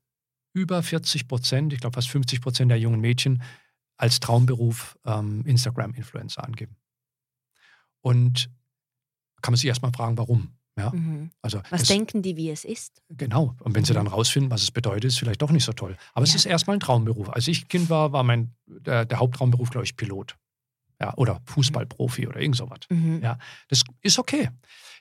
über 0.54 0.82
40 0.82 1.28
Prozent, 1.28 1.74
ich 1.74 1.82
glaube 1.82 1.96
fast 1.96 2.10
50 2.10 2.40
Prozent 2.42 2.72
der 2.72 2.80
jungen 2.80 3.02
Mädchen 3.02 3.42
als 4.00 4.20
Traumberuf 4.20 4.98
ähm, 5.06 5.44
Instagram-Influencer 5.46 6.44
angeben. 6.44 6.76
Und 8.02 8.50
kann 9.42 9.52
man 9.54 9.58
sich 9.58 9.68
erstmal 9.68 9.92
fragen, 9.92 10.18
warum. 10.18 10.54
Ja, 10.78 10.92
Mhm. 10.92 11.32
also 11.42 11.62
Was 11.70 11.82
es- 11.84 11.88
denken 11.90 12.22
die, 12.22 12.38
wie 12.38 12.50
es 12.50 12.64
ist? 12.64 13.02
Genau. 13.10 13.56
Und 13.60 13.76
wenn 13.76 13.84
sie 13.84 13.94
dann 13.94 14.08
rausfinden, 14.08 14.50
was 14.50 14.62
es 14.64 14.72
bedeutet, 14.72 15.06
ist 15.06 15.20
vielleicht 15.20 15.42
doch 15.42 15.52
nicht 15.52 15.66
so 15.66 15.74
toll. 15.74 15.98
Aber 16.14 16.24
es 16.24 16.30
Ja. 16.32 16.38
ist 16.38 16.46
erstmal 16.46 16.78
ein 16.78 16.80
Traumberuf. 16.80 17.30
Als 17.30 17.48
ich 17.50 17.68
Kind 17.68 17.90
war, 17.90 18.14
war 18.14 18.24
mein 18.24 18.56
der, 18.66 19.04
der 19.06 19.20
Haupttraumberuf, 19.20 19.70
glaube 19.72 19.84
ich, 19.86 19.98
Pilot. 19.98 20.38
Ja, 21.02 21.14
oder 21.18 21.42
Fußballprofi 21.46 22.28
oder 22.28 22.40
irgend 22.42 22.58
sowas. 22.58 22.80
Mhm. 22.90 23.22
Ja, 23.22 23.38
das 23.70 23.84
ist 24.02 24.20
okay. 24.20 24.50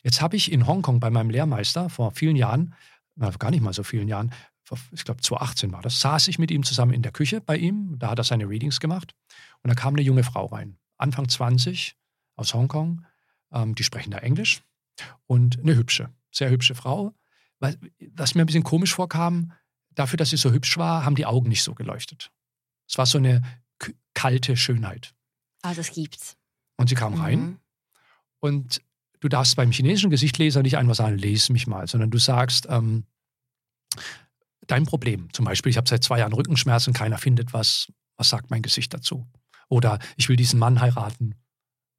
Jetzt 0.02 0.20
habe 0.20 0.36
ich 0.36 0.50
in 0.52 0.66
Hongkong 0.66 1.00
bei 1.00 1.10
meinem 1.10 1.30
Lehrmeister 1.30 1.88
vor 1.90 2.12
vielen 2.12 2.36
Jahren, 2.36 2.74
na, 3.16 3.30
gar 3.30 3.50
nicht 3.50 3.62
mal 3.62 3.72
so 3.72 3.82
vielen 3.82 4.06
Jahren, 4.08 4.32
ich 4.92 5.04
glaube 5.04 5.20
2018 5.22 5.72
war 5.72 5.82
das, 5.82 6.00
saß 6.00 6.28
ich 6.28 6.38
mit 6.38 6.50
ihm 6.50 6.62
zusammen 6.62 6.92
in 6.92 7.02
der 7.02 7.12
Küche 7.12 7.40
bei 7.40 7.56
ihm. 7.56 7.98
Da 7.98 8.10
hat 8.10 8.18
er 8.18 8.24
seine 8.24 8.48
Readings 8.48 8.80
gemacht. 8.80 9.14
Und 9.62 9.68
da 9.68 9.74
kam 9.74 9.94
eine 9.94 10.02
junge 10.02 10.24
Frau 10.24 10.46
rein, 10.46 10.78
Anfang 10.96 11.28
20, 11.28 11.96
aus 12.36 12.54
Hongkong. 12.54 13.04
Ähm, 13.52 13.74
die 13.74 13.82
sprechen 13.84 14.10
da 14.10 14.18
Englisch. 14.18 14.62
Und 15.26 15.58
eine 15.60 15.74
hübsche, 15.76 16.12
sehr 16.30 16.50
hübsche 16.50 16.74
Frau. 16.74 17.14
Weil- 17.60 17.78
Was 18.12 18.34
mir 18.34 18.42
ein 18.42 18.46
bisschen 18.46 18.62
komisch 18.64 18.94
vorkam, 18.94 19.52
dafür, 19.90 20.16
dass 20.16 20.30
sie 20.30 20.36
so 20.36 20.52
hübsch 20.52 20.76
war, 20.78 21.04
haben 21.04 21.14
die 21.16 21.26
Augen 21.26 21.48
nicht 21.48 21.62
so 21.62 21.74
geleuchtet. 21.74 22.30
Es 22.88 22.98
war 22.98 23.06
so 23.06 23.18
eine 23.18 23.42
kalte 24.14 24.56
Schönheit. 24.56 25.14
Ah, 25.62 25.74
das 25.74 25.90
gibt's. 25.92 26.36
Und 26.76 26.88
sie 26.88 26.94
kam 26.94 27.14
rein 27.14 27.40
Mhm. 27.40 27.58
und 28.40 28.82
du 29.20 29.28
darfst 29.28 29.56
beim 29.56 29.70
chinesischen 29.72 30.10
Gesichtleser 30.10 30.62
nicht 30.62 30.76
einfach 30.76 30.94
sagen, 30.94 31.18
lese 31.18 31.52
mich 31.52 31.66
mal, 31.66 31.86
sondern 31.88 32.10
du 32.10 32.18
sagst, 32.18 32.66
ähm, 32.70 33.04
dein 34.68 34.86
Problem. 34.86 35.32
Zum 35.32 35.44
Beispiel, 35.44 35.70
ich 35.70 35.76
habe 35.76 35.88
seit 35.88 36.04
zwei 36.04 36.20
Jahren 36.20 36.32
Rückenschmerzen, 36.32 36.92
keiner 36.92 37.18
findet 37.18 37.52
was. 37.52 37.88
Was 38.16 38.30
sagt 38.30 38.50
mein 38.50 38.62
Gesicht 38.62 38.92
dazu? 38.94 39.26
Oder 39.68 39.98
ich 40.16 40.28
will 40.28 40.36
diesen 40.36 40.58
Mann 40.58 40.80
heiraten. 40.80 41.34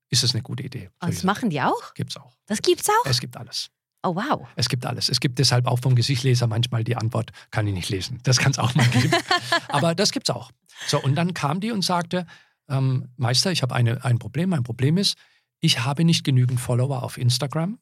Ist 0.09 0.23
das 0.23 0.33
eine 0.33 0.41
gute 0.41 0.63
Idee? 0.63 0.89
Ah, 0.99 1.07
das 1.07 1.23
machen 1.23 1.49
die 1.49 1.61
auch? 1.61 1.93
Gibt 1.93 2.11
es 2.11 2.17
auch. 2.17 2.33
Das 2.47 2.61
gibt's 2.61 2.89
auch? 2.89 3.05
Es 3.05 3.19
gibt 3.19 3.37
alles. 3.37 3.69
Oh, 4.01 4.15
wow. 4.15 4.47
Es 4.55 4.69
gibt 4.69 4.85
alles. 4.85 5.09
Es 5.09 5.19
gibt 5.19 5.39
deshalb 5.39 5.67
auch 5.67 5.79
vom 5.79 5.93
Gesichtleser 5.95 6.47
manchmal 6.47 6.83
die 6.83 6.95
Antwort, 6.95 7.31
kann 7.51 7.67
ich 7.67 7.73
nicht 7.73 7.89
lesen. 7.89 8.19
Das 8.23 8.37
kann 8.37 8.51
es 8.51 8.59
auch 8.59 8.73
mal 8.75 8.87
geben. 8.87 9.13
Aber 9.67 9.93
das 9.93 10.11
gibt's 10.11 10.29
auch. 10.29 10.51
So, 10.87 11.01
und 11.01 11.15
dann 11.15 11.33
kam 11.33 11.59
die 11.59 11.71
und 11.71 11.83
sagte, 11.83 12.25
ähm, 12.69 13.09
Meister, 13.17 13.51
ich 13.51 13.61
habe 13.61 13.75
eine, 13.75 14.03
ein 14.05 14.17
Problem. 14.17 14.49
Mein 14.49 14.63
Problem 14.63 14.97
ist, 14.97 15.17
ich 15.59 15.83
habe 15.83 16.05
nicht 16.05 16.23
genügend 16.23 16.59
Follower 16.59 17.03
auf 17.03 17.17
Instagram. 17.17 17.79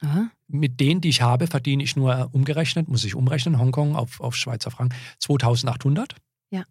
Aha. 0.00 0.30
Mit 0.46 0.80
denen, 0.80 1.00
die 1.00 1.08
ich 1.08 1.22
habe, 1.22 1.46
verdiene 1.46 1.82
ich 1.82 1.96
nur 1.96 2.16
äh, 2.16 2.26
umgerechnet, 2.30 2.88
muss 2.88 3.04
ich 3.04 3.14
umrechnen, 3.14 3.58
Hongkong 3.58 3.96
auf, 3.96 4.20
auf 4.20 4.36
Schweizer 4.36 4.70
Franken, 4.70 4.96
2800. 5.18 6.14
Ja. 6.50 6.64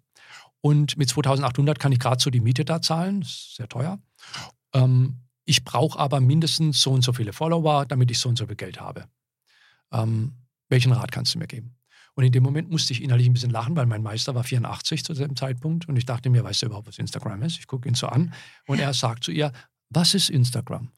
Und 0.61 0.97
mit 0.97 1.09
2800 1.09 1.79
kann 1.79 1.91
ich 1.91 1.99
gerade 1.99 2.21
so 2.21 2.29
die 2.29 2.39
Miete 2.39 2.65
da 2.65 2.81
zahlen, 2.81 3.21
ist 3.21 3.55
sehr 3.55 3.67
teuer. 3.67 3.99
Ähm, 4.73 5.21
ich 5.45 5.63
brauche 5.63 5.99
aber 5.99 6.19
mindestens 6.19 6.81
so 6.81 6.91
und 6.91 7.03
so 7.03 7.13
viele 7.13 7.33
Follower, 7.33 7.85
damit 7.85 8.11
ich 8.11 8.19
so 8.19 8.29
und 8.29 8.37
so 8.37 8.47
viel 8.47 8.55
Geld 8.55 8.79
habe. 8.79 9.05
Ähm, 9.91 10.33
welchen 10.69 10.91
Rat 10.91 11.11
kannst 11.11 11.35
du 11.35 11.39
mir 11.39 11.47
geben? 11.47 11.77
Und 12.15 12.23
in 12.23 12.31
dem 12.31 12.43
Moment 12.43 12.71
musste 12.71 12.93
ich 12.93 13.03
innerlich 13.03 13.27
ein 13.27 13.33
bisschen 13.33 13.51
lachen, 13.51 13.75
weil 13.75 13.85
mein 13.85 14.01
Meister 14.01 14.33
war 14.33 14.43
84 14.43 15.05
zu 15.05 15.13
dem 15.13 15.35
Zeitpunkt 15.35 15.87
und 15.87 15.95
ich 15.97 16.05
dachte 16.05 16.29
mir, 16.31 16.43
weißt 16.43 16.63
du 16.63 16.65
überhaupt, 16.65 16.87
was 16.87 16.97
Instagram 16.97 17.43
ist? 17.43 17.59
Ich 17.59 17.67
gucke 17.67 17.87
ihn 17.87 17.93
so 17.93 18.07
an 18.07 18.33
und 18.65 18.79
er 18.79 18.93
sagt 18.93 19.23
zu 19.23 19.31
ihr, 19.31 19.51
was 19.89 20.15
ist 20.15 20.29
Instagram? 20.29 20.91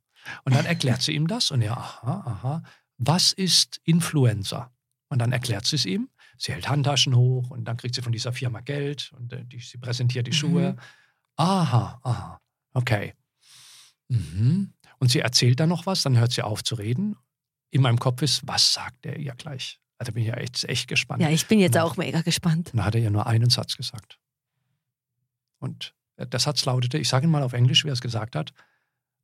Und 0.43 0.55
dann 0.55 0.65
erklärt 0.65 1.01
sie 1.01 1.13
ihm 1.13 1.27
das 1.27 1.51
und 1.51 1.61
er, 1.61 1.77
aha, 1.77 2.23
aha, 2.25 2.63
was 2.97 3.31
ist 3.33 3.79
Influencer? 3.83 4.71
Und 5.09 5.19
dann 5.19 5.31
erklärt 5.31 5.65
sie 5.65 5.75
es 5.75 5.85
ihm. 5.85 6.09
Sie 6.37 6.51
hält 6.53 6.69
Handtaschen 6.69 7.15
hoch 7.15 7.49
und 7.49 7.65
dann 7.65 7.77
kriegt 7.77 7.95
sie 7.95 8.01
von 8.01 8.11
dieser 8.11 8.31
Firma 8.33 8.61
Geld 8.61 9.11
und 9.17 9.33
äh, 9.33 9.43
die, 9.45 9.59
sie 9.59 9.77
präsentiert 9.77 10.27
die 10.27 10.33
Schuhe. 10.33 10.77
Aha, 11.35 11.99
aha, 12.03 12.39
okay. 12.73 13.13
Mhm. 14.09 14.73
Und 14.99 15.11
sie 15.11 15.19
erzählt 15.19 15.59
dann 15.59 15.69
noch 15.69 15.85
was, 15.85 16.01
dann 16.03 16.17
hört 16.17 16.31
sie 16.31 16.41
auf 16.41 16.63
zu 16.63 16.75
reden. 16.75 17.15
In 17.71 17.81
meinem 17.81 17.99
Kopf 17.99 18.21
ist, 18.21 18.45
was 18.47 18.73
sagt 18.73 19.05
er 19.05 19.17
ihr 19.17 19.33
gleich? 19.35 19.79
Also 19.97 20.11
bin 20.13 20.23
ich 20.23 20.29
ja 20.29 20.35
echt, 20.35 20.63
echt 20.65 20.87
gespannt. 20.87 21.21
Ja, 21.21 21.29
ich 21.29 21.47
bin 21.47 21.59
jetzt 21.59 21.75
Ja. 21.75 21.83
auch 21.83 21.97
mega 21.97 22.21
gespannt. 22.21 22.69
Und 22.71 22.77
dann 22.77 22.85
hat 22.85 22.95
er 22.95 23.01
ihr 23.01 23.11
nur 23.11 23.27
einen 23.27 23.49
Satz 23.49 23.75
gesagt. 23.75 24.17
Und 25.59 25.93
äh, 26.17 26.25
der 26.27 26.39
Satz 26.39 26.65
lautete, 26.65 26.97
ich 26.97 27.09
sage 27.09 27.27
ihn 27.27 27.31
mal 27.31 27.43
auf 27.43 27.53
Englisch, 27.53 27.83
wie 27.83 27.89
er 27.89 27.93
es 27.93 28.01
gesagt 28.01 28.35
hat, 28.35 28.53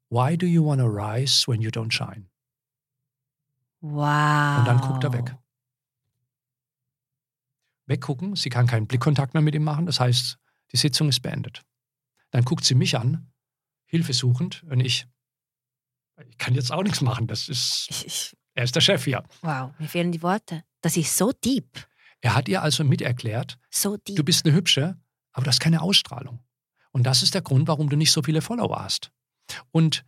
Why 0.09 0.37
do 0.37 0.45
you 0.45 0.63
want 0.65 0.79
to 0.81 0.87
rise 0.87 1.47
when 1.47 1.61
you 1.61 1.69
don't 1.69 1.91
shine? 1.91 2.29
Wow. 3.81 4.59
Und 4.59 4.65
dann 4.67 4.81
guckt 4.81 5.03
er 5.03 5.13
weg. 5.13 5.35
Weggucken, 7.87 8.35
sie 8.35 8.49
kann 8.49 8.65
keinen 8.67 8.87
Blickkontakt 8.87 9.33
mehr 9.33 9.43
mit 9.43 9.53
ihm 9.55 9.63
machen, 9.63 9.85
das 9.85 9.99
heißt, 9.99 10.37
die 10.71 10.77
Sitzung 10.77 11.09
ist 11.09 11.19
beendet. 11.21 11.63
Dann 12.31 12.43
guckt 12.43 12.65
sie 12.65 12.73
mich 12.75 12.97
an, 12.97 13.31
hilfesuchend, 13.85 14.63
und 14.63 14.79
ich, 14.79 15.05
ich 16.27 16.37
kann 16.37 16.55
jetzt 16.55 16.71
auch 16.71 16.81
nichts 16.83 17.01
machen, 17.01 17.27
das 17.27 17.47
ist, 17.47 17.87
Ich, 17.89 18.05
ich, 18.07 18.37
er 18.55 18.63
ist 18.63 18.75
der 18.75 18.81
Chef 18.81 19.03
hier. 19.03 19.23
wow, 19.41 19.71
mir 19.77 19.87
fehlen 19.87 20.11
die 20.11 20.23
Worte. 20.23 20.63
Das 20.81 20.97
ist 20.97 21.15
so 21.15 21.31
deep. 21.31 21.87
Er 22.21 22.33
hat 22.33 22.47
ihr 22.49 22.63
also 22.63 22.83
miterklärt, 22.83 23.59
So 23.69 23.97
deep. 23.97 24.15
Du 24.15 24.23
bist 24.23 24.45
eine 24.45 24.55
Hübsche, 24.55 24.97
aber 25.33 25.43
du 25.43 25.49
hast 25.49 25.59
keine 25.59 25.81
Ausstrahlung. 25.81 26.39
Und 26.91 27.03
das 27.03 27.21
ist 27.21 27.35
der 27.35 27.41
Grund, 27.41 27.67
warum 27.67 27.89
du 27.89 27.97
nicht 27.97 28.11
so 28.11 28.23
viele 28.23 28.41
Follower 28.41 28.81
hast. 28.81 29.11
Und 29.71 30.03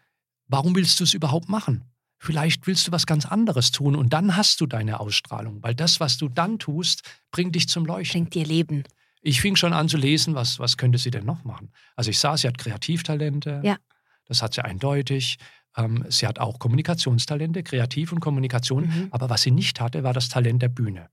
warum 0.47 0.75
willst 0.75 0.99
du 0.99 1.03
es 1.03 1.13
überhaupt 1.13 1.49
machen? 1.49 1.83
Vielleicht 2.19 2.65
willst 2.65 2.87
du 2.87 2.91
was 2.91 3.05
ganz 3.05 3.25
anderes 3.25 3.71
tun 3.71 3.95
und 3.95 4.11
dann 4.11 4.35
hast 4.35 4.59
du 4.59 4.65
deine 4.65 4.99
Ausstrahlung, 4.99 5.61
weil 5.61 5.75
das, 5.75 5.99
was 5.99 6.17
du 6.17 6.29
dann 6.29 6.57
tust, 6.57 7.03
bringt 7.29 7.53
dich 7.53 7.69
zum 7.69 7.85
Leuchten. 7.85 8.21
Bringt 8.21 8.33
dir 8.33 8.45
Leben. 8.45 8.83
Ich 9.21 9.41
fing 9.41 9.55
schon 9.55 9.73
an 9.73 9.87
zu 9.87 9.97
lesen, 9.97 10.35
was, 10.35 10.57
was 10.57 10.77
könnte 10.77 10.97
sie 10.97 11.11
denn 11.11 11.25
noch 11.25 11.43
machen? 11.43 11.71
Also 11.95 12.09
ich 12.09 12.19
sah, 12.19 12.35
sie 12.37 12.47
hat 12.47 12.57
Kreativtalente. 12.57 13.61
Ja. 13.63 13.77
Das 14.25 14.41
hat 14.41 14.53
sie 14.53 14.63
eindeutig. 14.63 15.37
Ähm, 15.75 16.05
sie 16.09 16.27
hat 16.27 16.39
auch 16.39 16.59
Kommunikationstalente, 16.59 17.63
Kreativ 17.63 18.11
und 18.11 18.19
Kommunikation. 18.19 18.87
Mhm. 18.87 19.07
Aber 19.11 19.29
was 19.29 19.43
sie 19.43 19.51
nicht 19.51 19.79
hatte, 19.79 20.03
war 20.03 20.13
das 20.13 20.29
Talent 20.29 20.61
der 20.61 20.69
Bühne. 20.69 21.09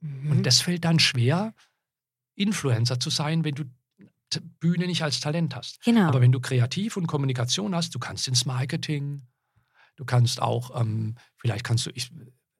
Mhm. 0.00 0.30
Und 0.30 0.42
das 0.46 0.60
fällt 0.60 0.84
dann 0.84 0.98
schwer, 0.98 1.54
Influencer 2.34 3.00
zu 3.00 3.08
sein, 3.08 3.44
wenn 3.44 3.54
du 3.54 3.64
Bühne 4.40 4.86
nicht 4.86 5.02
als 5.02 5.20
Talent 5.20 5.54
hast. 5.56 5.82
genau. 5.84 6.08
Aber 6.08 6.20
wenn 6.20 6.32
du 6.32 6.40
Kreativ 6.40 6.96
und 6.96 7.06
Kommunikation 7.06 7.74
hast, 7.74 7.94
du 7.94 7.98
kannst 7.98 8.28
ins 8.28 8.44
Marketing, 8.46 9.22
du 9.96 10.04
kannst 10.04 10.40
auch, 10.42 10.78
ähm, 10.80 11.14
vielleicht 11.38 11.64
kannst 11.64 11.86
du, 11.86 11.90
ich, 11.94 12.10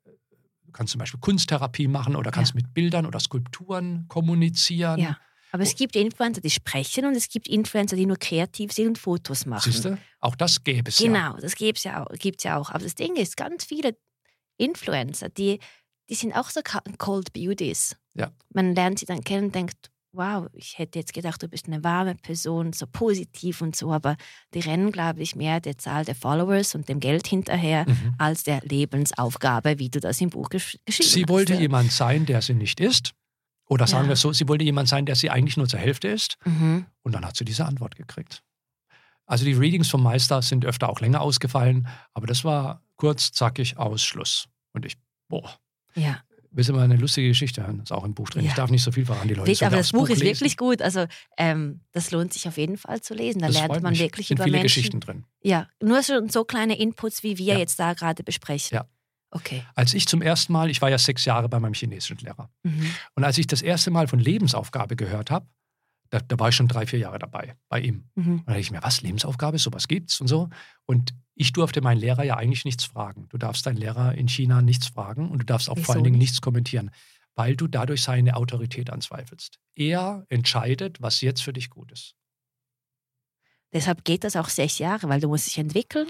du 0.04 0.72
kannst 0.72 0.92
zum 0.92 0.98
Beispiel 0.98 1.20
Kunsttherapie 1.20 1.88
machen 1.88 2.16
oder 2.16 2.30
kannst 2.30 2.54
mit 2.54 2.74
Bildern 2.74 3.06
oder 3.06 3.20
Skulpturen 3.20 4.06
kommunizieren. 4.08 5.00
ja. 5.00 5.18
Aber 5.52 5.62
es 5.62 5.76
gibt 5.76 5.96
Influencer, 5.96 6.40
die 6.42 6.50
sprechen 6.50 7.06
und 7.06 7.14
es 7.14 7.28
gibt 7.28 7.48
Influencer, 7.48 7.96
die 7.96 8.04
nur 8.04 8.18
kreativ 8.18 8.72
sind 8.72 8.88
und 8.88 8.98
Fotos 8.98 9.46
machen. 9.46 9.70
Siehst 9.72 9.84
du? 9.86 9.96
Auch 10.20 10.34
das 10.34 10.62
gäbe 10.64 10.90
es 10.90 10.98
ja. 10.98 11.06
Genau, 11.06 11.36
das 11.40 11.54
gibt 11.54 11.78
es 11.78 11.84
ja, 11.84 12.04
auch- 12.04 12.12
gibt's 12.18 12.44
ja 12.44 12.58
auch. 12.58 12.70
Aber 12.70 12.80
das 12.84 12.94
Ding 12.96 13.14
ist, 13.16 13.36
ganz 13.38 13.64
viele 13.64 13.96
Influencer, 14.58 15.28
die, 15.28 15.60
die 16.10 16.14
sind 16.14 16.34
auch 16.34 16.50
so 16.50 16.60
Cold 16.98 17.32
Beauties. 17.32 17.96
Ja. 18.14 18.32
Man 18.52 18.74
lernt 18.74 18.98
sie 18.98 19.06
dann 19.06 19.22
kennen 19.22 19.46
und 19.46 19.54
denkt, 19.54 19.90
wow, 20.16 20.48
ich 20.52 20.78
hätte 20.78 20.98
jetzt 20.98 21.12
gedacht, 21.12 21.42
du 21.42 21.48
bist 21.48 21.66
eine 21.66 21.84
warme 21.84 22.14
Person, 22.16 22.72
so 22.72 22.86
positiv 22.86 23.60
und 23.60 23.76
so, 23.76 23.92
aber 23.92 24.16
die 24.54 24.60
rennen, 24.60 24.90
glaube 24.92 25.22
ich, 25.22 25.36
mehr 25.36 25.60
der 25.60 25.78
Zahl 25.78 26.04
der 26.04 26.14
Followers 26.14 26.74
und 26.74 26.88
dem 26.88 27.00
Geld 27.00 27.26
hinterher 27.26 27.84
Mhm. 27.88 28.14
als 28.18 28.42
der 28.44 28.60
Lebensaufgabe, 28.62 29.78
wie 29.78 29.88
du 29.90 30.00
das 30.00 30.20
im 30.20 30.30
Buch 30.30 30.48
gesch 30.50 30.78
geschrieben 30.86 31.08
Sie 31.10 31.22
hast. 31.22 31.28
wollte 31.28 31.54
ja. 31.54 31.60
jemand 31.60 31.92
sein, 31.92 32.26
der 32.26 32.42
sie 32.42 32.54
nicht 32.54 32.80
ist. 32.80 33.12
Oder 33.68 33.86
sagen 33.86 34.04
Ja. 34.04 34.10
wir 34.10 34.12
es 34.14 34.20
so, 34.20 34.32
sie 34.32 34.48
wollte 34.48 34.64
jemand 34.64 34.88
sein, 34.88 35.06
der 35.06 35.16
sie 35.16 35.28
eigentlich 35.30 35.56
nur 35.56 35.68
zur 35.68 35.80
Hälfte 35.80 36.08
ist. 36.08 36.36
Mhm. 36.44 36.86
Und 37.02 37.12
dann 37.12 37.24
hat 37.26 37.36
sie 37.36 37.44
diese 37.44 37.64
Antwort 37.66 37.96
gekriegt. 37.96 38.42
Also 39.26 39.44
die 39.44 39.54
Readings 39.54 39.88
vom 39.88 40.02
Meister 40.04 40.40
sind 40.40 40.64
öfter 40.64 40.88
auch 40.88 41.00
länger 41.00 41.20
ausgefallen, 41.20 41.88
aber 42.14 42.28
das 42.28 42.44
war 42.44 42.80
kurz, 42.96 43.32
zackig, 43.32 43.76
Ausschluss. 43.76 44.46
Und 44.72 44.86
ich, 44.86 44.96
boah, 45.28 45.50
Ja, 45.94 46.20
willst 46.56 46.68
du 46.70 46.72
mal 46.74 46.82
eine 46.82 46.96
lustige 46.96 47.28
Geschichte 47.28 47.62
hören? 47.64 47.80
Ist 47.80 47.92
auch 47.92 48.02
im 48.04 48.14
Buch 48.14 48.28
drin. 48.30 48.42
Ja. 48.44 48.48
Ich 48.50 48.54
darf 48.56 48.70
nicht 48.70 48.82
so 48.82 48.90
viel 48.90 49.04
verraten, 49.06 49.28
die 49.28 49.34
Leute. 49.34 49.46
Wirklich, 49.46 49.64
aber 49.64 49.76
das 49.76 49.92
Buch 49.92 50.08
ist 50.08 50.18
lesen. 50.20 50.34
wirklich 50.40 50.56
gut. 50.56 50.82
Also 50.82 51.06
ähm, 51.38 51.80
das 51.92 52.10
lohnt 52.10 52.32
sich 52.32 52.48
auf 52.48 52.56
jeden 52.56 52.76
Fall 52.76 53.00
zu 53.00 53.14
lesen. 53.14 53.40
Da 53.40 53.46
Das 53.46 53.56
lernt 53.56 53.82
man 53.82 53.92
mich. 53.92 54.00
wirklich 54.00 54.26
sind 54.28 54.38
über 54.38 54.44
viele 54.44 54.58
Menschen. 54.58 54.64
Geschichten 54.80 55.00
drin. 55.00 55.24
Ja, 55.42 55.68
nur 55.80 56.02
so, 56.02 56.26
so 56.28 56.44
kleine 56.44 56.76
Inputs, 56.78 57.22
wie 57.22 57.38
wir 57.38 57.54
Ja. 57.54 57.58
jetzt 57.58 57.78
da 57.78 57.92
gerade 57.94 58.24
besprechen. 58.24 58.74
Ja. 58.74 58.86
Okay. 59.30 59.62
Als 59.74 59.92
ich 59.92 60.06
zum 60.08 60.22
ersten 60.22 60.52
Mal, 60.52 60.70
ich 60.70 60.80
war 60.80 60.88
ja 60.88 60.98
sechs 60.98 61.24
Jahre 61.26 61.48
bei 61.48 61.60
meinem 61.60 61.74
chinesischen 61.74 62.16
Lehrer, 62.18 62.48
Mhm. 62.62 62.90
und 63.14 63.24
als 63.24 63.36
ich 63.38 63.46
das 63.46 63.60
erste 63.60 63.90
Mal 63.90 64.08
von 64.08 64.18
Lebensaufgabe 64.18 64.96
gehört 64.96 65.30
habe, 65.30 65.46
da, 66.10 66.20
da 66.20 66.38
war 66.38 66.48
ich 66.48 66.56
schon 66.56 66.68
drei, 66.68 66.86
vier 66.86 66.98
Jahre 66.98 67.18
dabei, 67.18 67.56
bei 67.68 67.80
ihm. 67.80 68.08
Mhm. 68.14 68.38
Und 68.38 68.46
da 68.46 68.52
dachte 68.52 68.60
ich 68.60 68.70
mir, 68.70 68.82
was, 68.82 69.02
Lebensaufgabe, 69.02 69.58
sowas 69.58 69.88
gibt's 69.88 70.20
und 70.20 70.28
so. 70.28 70.48
Und 70.86 71.14
ich 71.34 71.52
durfte 71.52 71.80
meinen 71.80 71.98
Lehrer 71.98 72.24
ja 72.24 72.36
eigentlich 72.36 72.64
nichts 72.64 72.84
fragen. 72.84 73.28
Du 73.28 73.38
darfst 73.38 73.66
deinen 73.66 73.76
Lehrer 73.76 74.14
in 74.14 74.28
China 74.28 74.62
nichts 74.62 74.88
fragen 74.88 75.30
und 75.30 75.40
du 75.40 75.44
darfst 75.44 75.68
auch 75.68 75.76
Wieso 75.76 75.86
vor 75.86 75.94
allen 75.94 76.04
Dingen 76.04 76.18
nicht? 76.18 76.30
nichts 76.30 76.40
kommentieren, 76.40 76.90
weil 77.34 77.56
du 77.56 77.66
dadurch 77.66 78.02
seine 78.02 78.36
Autorität 78.36 78.90
anzweifelst. 78.90 79.58
Er 79.74 80.24
entscheidet, 80.28 81.02
was 81.02 81.20
jetzt 81.20 81.42
für 81.42 81.52
dich 81.52 81.70
gut 81.70 81.92
ist. 81.92 82.14
Deshalb 83.72 84.04
geht 84.04 84.24
das 84.24 84.36
auch 84.36 84.48
sechs 84.48 84.78
Jahre, 84.78 85.08
weil 85.08 85.20
du 85.20 85.28
musst 85.28 85.46
dich 85.46 85.58
entwickeln. 85.58 86.08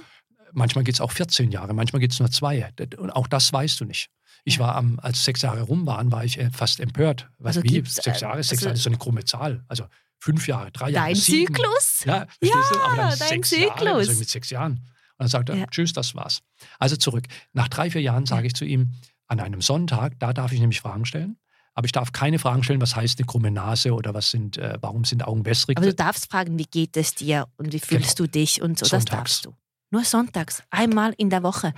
Manchmal 0.52 0.84
geht 0.84 0.94
es 0.94 1.00
auch 1.00 1.10
14 1.10 1.50
Jahre, 1.50 1.74
manchmal 1.74 2.00
geht 2.00 2.12
es 2.12 2.20
nur 2.20 2.30
zwei. 2.30 2.72
Und 2.96 3.10
auch 3.10 3.26
das 3.26 3.52
weißt 3.52 3.80
du 3.80 3.84
nicht. 3.84 4.10
Ich 4.48 4.54
Ja. 4.56 4.60
war, 4.60 4.76
am, 4.76 5.00
als 5.02 5.24
sechs 5.24 5.42
Jahre 5.42 5.62
rum 5.62 5.86
waren, 5.86 6.12
war 6.12 6.24
ich 6.24 6.38
äh, 6.38 6.50
fast 6.50 6.78
empört. 6.78 7.28
Was, 7.38 7.56
Also 7.56 7.64
wie? 7.64 7.82
Sechs 7.84 8.06
äh, 8.06 8.24
Jahre? 8.24 8.42
Sechs 8.44 8.60
also- 8.60 8.66
Jahre 8.66 8.76
ist 8.76 8.82
so 8.84 8.90
eine 8.90 8.96
krumme 8.98 9.24
Zahl. 9.24 9.64
Also 9.66 9.86
fünf 10.18 10.46
Jahre, 10.46 10.70
drei 10.70 10.90
Jahre, 10.90 11.08
Dein 11.08 11.16
sieben. 11.16 11.52
Zyklus? 11.54 12.04
Ja, 12.04 12.26
dann 12.40 12.96
dein 12.96 13.10
sechs 13.16 13.50
Jahre, 13.50 13.74
Zyklus. 13.76 14.04
soll 14.06 14.12
ich 14.14 14.18
mit 14.20 14.28
sechs 14.30 14.50
Jahren. 14.50 14.72
Und 14.74 14.84
dann 15.18 15.28
sagt 15.28 15.48
er, 15.48 15.56
Ja. 15.56 15.66
tschüss, 15.66 15.92
das 15.92 16.14
war's. 16.14 16.42
Also 16.78 16.94
zurück. 16.96 17.24
Nach 17.54 17.68
drei, 17.68 17.90
vier 17.90 18.02
Jahren 18.02 18.24
sage 18.24 18.46
ich 18.46 18.54
zu 18.54 18.64
ihm, 18.64 18.92
an 19.26 19.40
einem 19.40 19.60
Sonntag, 19.60 20.18
da 20.20 20.32
darf 20.32 20.52
ich 20.52 20.60
nämlich 20.60 20.80
Fragen 20.80 21.04
stellen. 21.06 21.38
Aber 21.74 21.84
ich 21.86 21.92
darf 21.92 22.12
keine 22.12 22.38
Fragen 22.38 22.62
stellen, 22.62 22.80
was 22.80 22.94
heißt 22.96 23.18
eine 23.18 23.26
krumme 23.26 23.50
Nase 23.50 23.92
oder 23.92 24.14
was 24.14 24.30
sind, 24.30 24.56
äh, 24.58 24.78
warum 24.80 25.04
sind 25.04 25.22
Augen 25.26 25.44
wässrig. 25.44 25.76
Aber 25.76 25.86
du 25.86 25.94
darfst 25.94 26.30
fragen, 26.30 26.56
wie 26.58 26.64
geht 26.64 26.96
es 26.96 27.14
dir 27.16 27.48
und 27.58 27.72
wie 27.72 27.80
fühlst 27.80 28.18
du 28.20 28.26
dich 28.28 28.62
und 28.62 28.78
so. 28.78 28.84
Das 28.84 28.90
Genau. 28.90 29.00
Sonntags. 29.00 29.16
darfst 29.42 29.44
du. 29.46 29.54
Nur 29.90 30.04
sonntags, 30.04 30.62
einmal 30.70 31.12
in 31.18 31.28
der 31.30 31.42
Woche. 31.42 31.74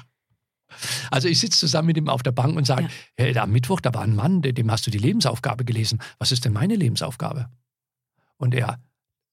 Also 1.10 1.28
ich 1.28 1.38
sitze 1.40 1.58
zusammen 1.58 1.86
mit 1.86 1.96
ihm 1.96 2.08
auf 2.08 2.22
der 2.22 2.32
Bank 2.32 2.56
und 2.56 2.66
sage, 2.66 2.84
Ja. 2.84 2.88
hey, 3.16 3.36
am 3.38 3.50
Mittwoch, 3.52 3.80
da 3.80 3.92
war 3.94 4.02
ein 4.02 4.14
Mann, 4.14 4.42
de- 4.42 4.52
dem 4.52 4.70
hast 4.70 4.86
du 4.86 4.90
die 4.90 4.98
Lebensaufgabe 4.98 5.64
gelesen. 5.64 6.00
Was 6.18 6.32
ist 6.32 6.44
denn 6.44 6.52
meine 6.52 6.74
Lebensaufgabe? 6.76 7.48
Und 8.36 8.54
er, 8.54 8.78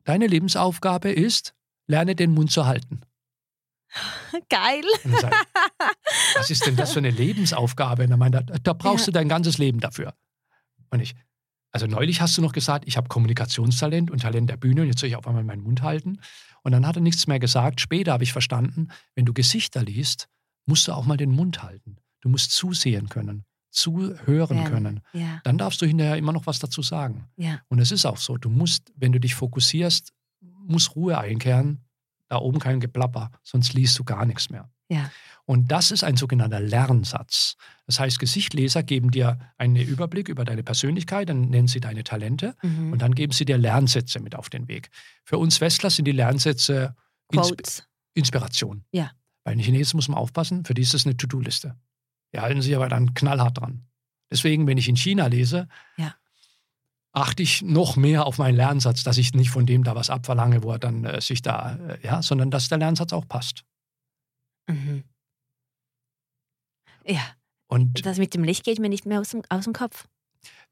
deine 0.05 0.27
Lebensaufgabe 0.27 1.11
ist, 1.11 1.53
lerne 1.87 2.15
den 2.15 2.31
Mund 2.31 2.51
zu 2.51 2.65
halten. 2.65 3.01
Geil. 4.49 4.83
Ich, 5.03 5.13
was 6.35 6.49
ist 6.49 6.65
denn 6.65 6.75
das 6.75 6.93
für 6.93 6.99
eine 6.99 7.11
Lebensaufgabe? 7.11 8.03
Und 8.03 8.11
er 8.11 8.17
meint, 8.17 8.35
er, 8.35 8.43
da 8.43 8.73
brauchst 8.73 9.01
Ja. 9.07 9.11
du 9.11 9.11
dein 9.11 9.29
ganzes 9.29 9.57
Leben 9.57 9.79
dafür. 9.79 10.13
Und 10.89 10.99
ich, 11.01 11.15
also 11.71 11.87
neulich 11.87 12.21
hast 12.21 12.37
du 12.37 12.41
noch 12.41 12.51
gesagt, 12.53 12.85
ich 12.87 12.97
habe 12.97 13.07
Kommunikationstalent 13.09 14.09
und 14.11 14.21
Talent 14.21 14.49
der 14.49 14.57
Bühne 14.57 14.81
und 14.81 14.87
jetzt 14.87 14.99
soll 14.99 15.09
ich 15.09 15.15
auf 15.15 15.27
einmal 15.27 15.43
meinen 15.43 15.61
Mund 15.63 15.81
halten. 15.81 16.19
Und 16.63 16.71
dann 16.71 16.85
hat 16.87 16.95
er 16.95 17.01
nichts 17.01 17.27
mehr 17.27 17.39
gesagt. 17.39 17.79
Später 17.81 18.13
habe 18.13 18.23
ich 18.23 18.31
verstanden, 18.33 18.89
wenn 19.13 19.25
du 19.25 19.33
Gesichter 19.33 19.83
liest, 19.83 20.27
musst 20.65 20.87
du 20.87 20.91
auch 20.93 21.05
mal 21.05 21.17
den 21.17 21.31
Mund 21.31 21.63
halten. 21.63 21.97
Du 22.21 22.29
musst 22.29 22.51
zusehen 22.51 23.09
können, 23.09 23.45
zuhören 23.71 24.57
Ja. 24.57 24.69
können. 24.69 25.01
Ja, 25.13 25.41
Dann 25.43 25.57
darfst 25.57 25.81
du 25.81 25.85
hinterher 25.85 26.17
immer 26.17 26.31
noch 26.33 26.47
was 26.47 26.59
dazu 26.59 26.81
sagen. 26.81 27.27
ja. 27.37 27.61
Und 27.67 27.79
es 27.79 27.91
ist 27.91 28.05
auch 28.05 28.17
so, 28.17 28.37
du 28.37 28.49
musst, 28.49 28.91
wenn 28.95 29.11
du 29.11 29.19
dich 29.19 29.35
fokussierst, 29.35 30.11
muss 30.41 30.95
Ruhe 30.95 31.17
einkehren. 31.17 31.81
Da 32.27 32.37
oben 32.37 32.57
kein 32.59 32.79
Geplapper, 32.79 33.29
sonst 33.43 33.73
liest 33.73 33.99
du 33.99 34.03
gar 34.03 34.25
nichts 34.25 34.49
mehr. 34.49 34.71
Ja. 34.89 35.11
Und 35.45 35.71
das 35.71 35.91
ist 35.91 36.03
ein 36.03 36.17
sogenannter 36.17 36.59
Lernsatz. 36.59 37.55
Das 37.85 37.99
heißt, 37.99 38.17
Gesichtleser 38.17 38.81
geben 38.81 39.11
dir 39.11 39.37
einen 39.57 39.75
Überblick 39.75 40.27
über 40.27 40.43
deine 40.43 40.63
Persönlichkeit, 40.63 41.29
dann 41.29 41.49
nennen 41.51 41.67
sie 41.67 41.79
deine 41.79 42.03
Talente 42.03 42.55
Mhm. 42.63 42.93
und 42.93 43.01
dann 43.03 43.13
geben 43.13 43.31
sie 43.33 43.45
dir 43.45 43.59
Lernsätze 43.59 44.19
mit 44.19 44.33
auf 44.35 44.49
den 44.49 44.67
Weg. 44.67 44.89
Für 45.23 45.37
uns 45.37 45.61
Westler 45.61 45.91
sind 45.91 46.05
die 46.05 46.11
Lernsätze 46.13 46.95
Insp 47.31 47.49
Quotes. 47.57 47.83
Inspiration. 48.15 48.83
Ja. 48.91 49.11
Bei 49.45 49.51
den 49.53 49.59
Chinesen 49.61 49.95
muss 49.97 50.09
man 50.09 50.17
aufpassen, 50.17 50.65
für 50.65 50.73
die 50.73 50.81
ist 50.81 50.93
es 50.93 51.05
eine 51.05 51.15
To-Do-Liste. 51.15 51.77
Die 52.33 52.39
halten 52.39 52.61
sich 52.61 52.75
aber 52.75 52.89
dann 52.89 53.13
knallhart 53.13 53.57
dran. 53.59 53.85
Deswegen, 54.29 54.67
wenn 54.67 54.77
ich 54.77 54.89
in 54.89 54.97
China 54.97 55.27
lese, 55.27 55.69
Ja. 55.97 56.15
achte 57.13 57.43
ich 57.43 57.61
noch 57.61 57.95
mehr 57.95 58.25
auf 58.25 58.39
meinen 58.39 58.55
Lernsatz, 58.55 59.03
dass 59.03 59.17
ich 59.19 59.33
nicht 59.33 59.51
von 59.51 59.65
dem 59.65 59.83
da 59.83 59.95
was 59.95 60.09
abverlange, 60.09 60.63
wo 60.63 60.71
er 60.71 60.79
dann 60.79 61.05
äh, 61.05 61.21
sich 61.21 61.41
da, 61.41 61.75
äh, 61.75 61.99
ja, 62.03 62.21
sondern 62.21 62.49
dass 62.51 62.67
der 62.67 62.79
Lernsatz 62.79 63.13
auch 63.13 63.27
passt. 63.27 63.63
Mhm. 64.67 65.03
Ja, 67.05 67.21
Und 67.67 68.03
das 68.05 68.17
mit 68.17 68.33
dem 68.33 68.43
Licht 68.43 68.63
geht 68.63 68.79
mir 68.79 68.89
nicht 68.89 69.05
mehr 69.05 69.19
aus 69.21 69.29
dem, 69.29 69.43
aus 69.49 69.65
dem 69.65 69.73
Kopf. 69.73 70.07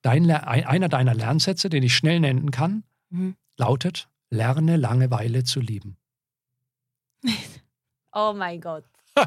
dein, 0.02 0.30
einer 0.32 0.90
deiner 0.90 1.14
Lernsätze, 1.14 1.70
den 1.70 1.84
ich 1.84 1.96
schnell 1.96 2.20
nennen 2.20 2.50
kann, 2.52 2.84
Mhm. 3.12 3.36
lautet, 3.58 4.10
lerne 4.32 4.78
Langeweile 4.78 5.44
zu 5.44 5.60
lieben. 5.62 5.98
Oh 8.14 8.34
mein 8.36 8.62
Gott. 8.62 8.84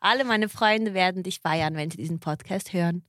Alle 0.00 0.24
meine 0.24 0.48
Freunde 0.48 0.94
werden 0.94 1.22
dich 1.22 1.40
feiern, 1.40 1.74
wenn 1.74 1.90
sie 1.90 1.96
diesen 1.96 2.20
Podcast 2.20 2.72
hören. 2.72 3.04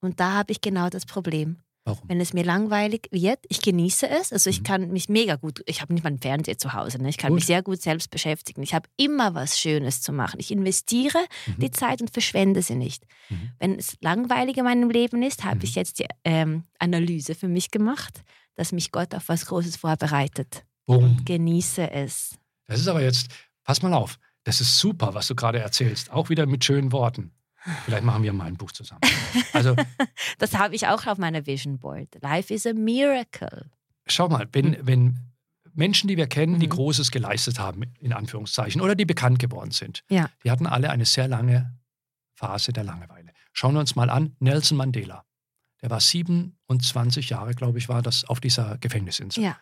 Und 0.00 0.20
da 0.20 0.32
habe 0.32 0.52
ich 0.52 0.60
genau 0.60 0.88
das 0.88 1.06
Problem. 1.06 1.58
Warum? 1.84 2.08
Wenn 2.08 2.20
es 2.20 2.32
mir 2.32 2.44
langweilig 2.44 3.08
wird, 3.10 3.40
ich 3.48 3.60
genieße 3.60 4.08
es. 4.08 4.32
Also 4.32 4.50
ich 4.50 4.60
Mhm. 4.60 4.64
kann 4.64 4.90
mich 4.92 5.08
mega 5.08 5.34
gut, 5.36 5.62
ich 5.66 5.80
habe 5.80 5.92
nicht 5.92 6.04
mal 6.04 6.08
einen 6.10 6.20
Fernseher 6.20 6.56
zu 6.56 6.74
Hause, 6.74 6.98
ne? 7.02 7.08
ich 7.08 7.18
kann 7.18 7.30
Gut. 7.30 7.36
mich 7.36 7.46
sehr 7.46 7.62
gut 7.62 7.82
selbst 7.82 8.10
beschäftigen. 8.10 8.62
Ich 8.62 8.72
habe 8.72 8.88
immer 8.96 9.34
was 9.34 9.58
Schönes 9.58 10.00
zu 10.00 10.12
machen. 10.12 10.38
Ich 10.38 10.52
investiere 10.52 11.18
Mhm. 11.46 11.58
die 11.58 11.70
Zeit 11.72 12.00
und 12.00 12.10
verschwende 12.12 12.62
sie 12.62 12.76
nicht. 12.76 13.04
Mhm. 13.30 13.50
Wenn 13.58 13.78
es 13.78 13.96
langweilig 14.00 14.58
in 14.58 14.64
meinem 14.64 14.90
Leben 14.90 15.22
ist, 15.22 15.42
habe 15.44 15.56
Mhm. 15.56 15.62
ich 15.64 15.74
jetzt 15.74 15.98
die 15.98 16.06
ähm, 16.24 16.64
Analyse 16.78 17.34
für 17.34 17.48
mich 17.48 17.70
gemacht, 17.72 18.22
dass 18.54 18.70
mich 18.70 18.92
Gott 18.92 19.12
auf 19.14 19.28
was 19.28 19.46
Großes 19.46 19.76
vorbereitet. 19.76 20.64
Boom. 20.86 21.24
Genieße 21.24 21.90
es. 21.90 22.36
Das 22.68 22.78
ist 22.80 22.86
aber 22.88 23.02
jetzt, 23.02 23.28
pass 23.64 23.82
mal 23.82 23.92
auf, 23.94 24.18
das 24.44 24.60
ist 24.60 24.78
super, 24.78 25.14
was 25.14 25.26
du 25.28 25.34
gerade 25.34 25.58
erzählst. 25.60 26.10
Auch 26.10 26.28
wieder 26.28 26.46
mit 26.46 26.64
schönen 26.64 26.92
Worten. 26.92 27.32
Vielleicht 27.84 28.02
machen 28.02 28.24
wir 28.24 28.32
mal 28.32 28.46
ein 28.46 28.56
Buch 28.56 28.72
zusammen. 28.72 29.00
Also 29.52 29.76
Das 30.38 30.54
habe 30.58 30.74
ich 30.74 30.88
auch 30.88 31.06
auf 31.06 31.18
meiner 31.18 31.46
Vision 31.46 31.78
Board. 31.78 32.08
Life 32.20 32.52
is 32.52 32.66
a 32.66 32.72
miracle. 32.72 33.70
schau 34.06 34.28
mal, 34.28 34.48
wenn, 34.52 34.84
wenn 34.84 35.18
Menschen, 35.74 36.08
die 36.08 36.16
wir 36.16 36.26
kennen, 36.26 36.58
die 36.58 36.66
Mhm. 36.66 36.70
Großes 36.72 37.10
geleistet 37.12 37.58
haben, 37.60 37.84
in 38.00 38.12
Anführungszeichen, 38.12 38.80
oder 38.80 38.94
die 38.96 39.04
bekannt 39.04 39.38
geworden 39.38 39.70
sind, 39.70 40.02
Ja. 40.10 40.28
die 40.44 40.50
hatten 40.50 40.66
alle 40.66 40.90
eine 40.90 41.04
sehr 41.06 41.28
lange 41.28 41.78
Phase 42.34 42.72
der 42.72 42.82
Langeweile. 42.84 43.30
Schauen 43.52 43.74
wir 43.74 43.80
uns 43.80 43.94
mal 43.94 44.10
an, 44.10 44.34
Nelson 44.40 44.76
Mandela. 44.76 45.24
Der 45.82 45.90
war 45.90 46.00
27 46.00 47.28
Jahre, 47.30 47.54
glaube 47.54 47.78
ich, 47.78 47.88
war 47.88 48.02
das 48.02 48.24
auf 48.24 48.40
dieser 48.40 48.76
Gefängnisinsel. 48.78 49.44
Ja. 49.44 49.56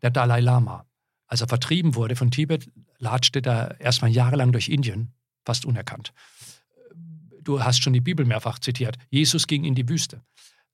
Der 0.00 0.10
Dalai 0.10 0.40
Lama, 0.40 0.86
als 1.32 1.40
er 1.40 1.48
vertrieben 1.48 1.94
wurde 1.94 2.14
von 2.14 2.30
Tibet, 2.30 2.70
latschte 2.98 3.40
er 3.42 3.80
erstmal 3.80 4.10
jahrelang 4.10 4.52
durch 4.52 4.68
Indien 4.68 5.14
fast 5.46 5.64
unerkannt. 5.64 6.12
Du 7.42 7.64
hast 7.64 7.82
schon 7.82 7.94
die 7.94 8.02
Bibel 8.02 8.26
mehrfach 8.26 8.58
zitiert. 8.58 8.98
Jesus 9.08 9.46
ging 9.46 9.64
in 9.64 9.74
die 9.74 9.88
Wüste. 9.88 10.20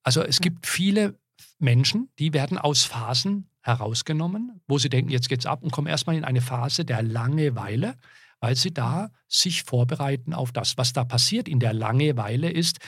Also 0.02 0.20
es 0.20 0.40
gibt 0.40 0.66
viele 0.66 1.16
Menschen, 1.61 2.09
die 2.18 2.32
werden 2.32 2.59
aus 2.59 2.82
Phasen 2.82 3.48
herausgenommen, 3.61 4.61
wo 4.66 4.78
sie 4.78 4.88
denken, 4.88 5.12
jetzt 5.12 5.28
geht's 5.28 5.46
ab 5.46 5.62
und 5.62 5.70
kommen 5.70 5.86
erstmal 5.86 6.16
in 6.16 6.24
eine 6.24 6.40
Phase 6.40 6.84
der 6.84 7.04
Langeweile, 7.04 7.94
weil 8.40 8.56
sie 8.56 8.74
da 8.74 9.12
sich 9.28 9.62
vorbereiten 9.62 10.34
auf 10.34 10.50
das, 10.50 10.76
was 10.76 10.92
da 10.92 11.04
passiert. 11.04 11.46
In 11.46 11.61
der 11.61 11.72
Langeweile 11.72 12.50
ist, 12.50 12.78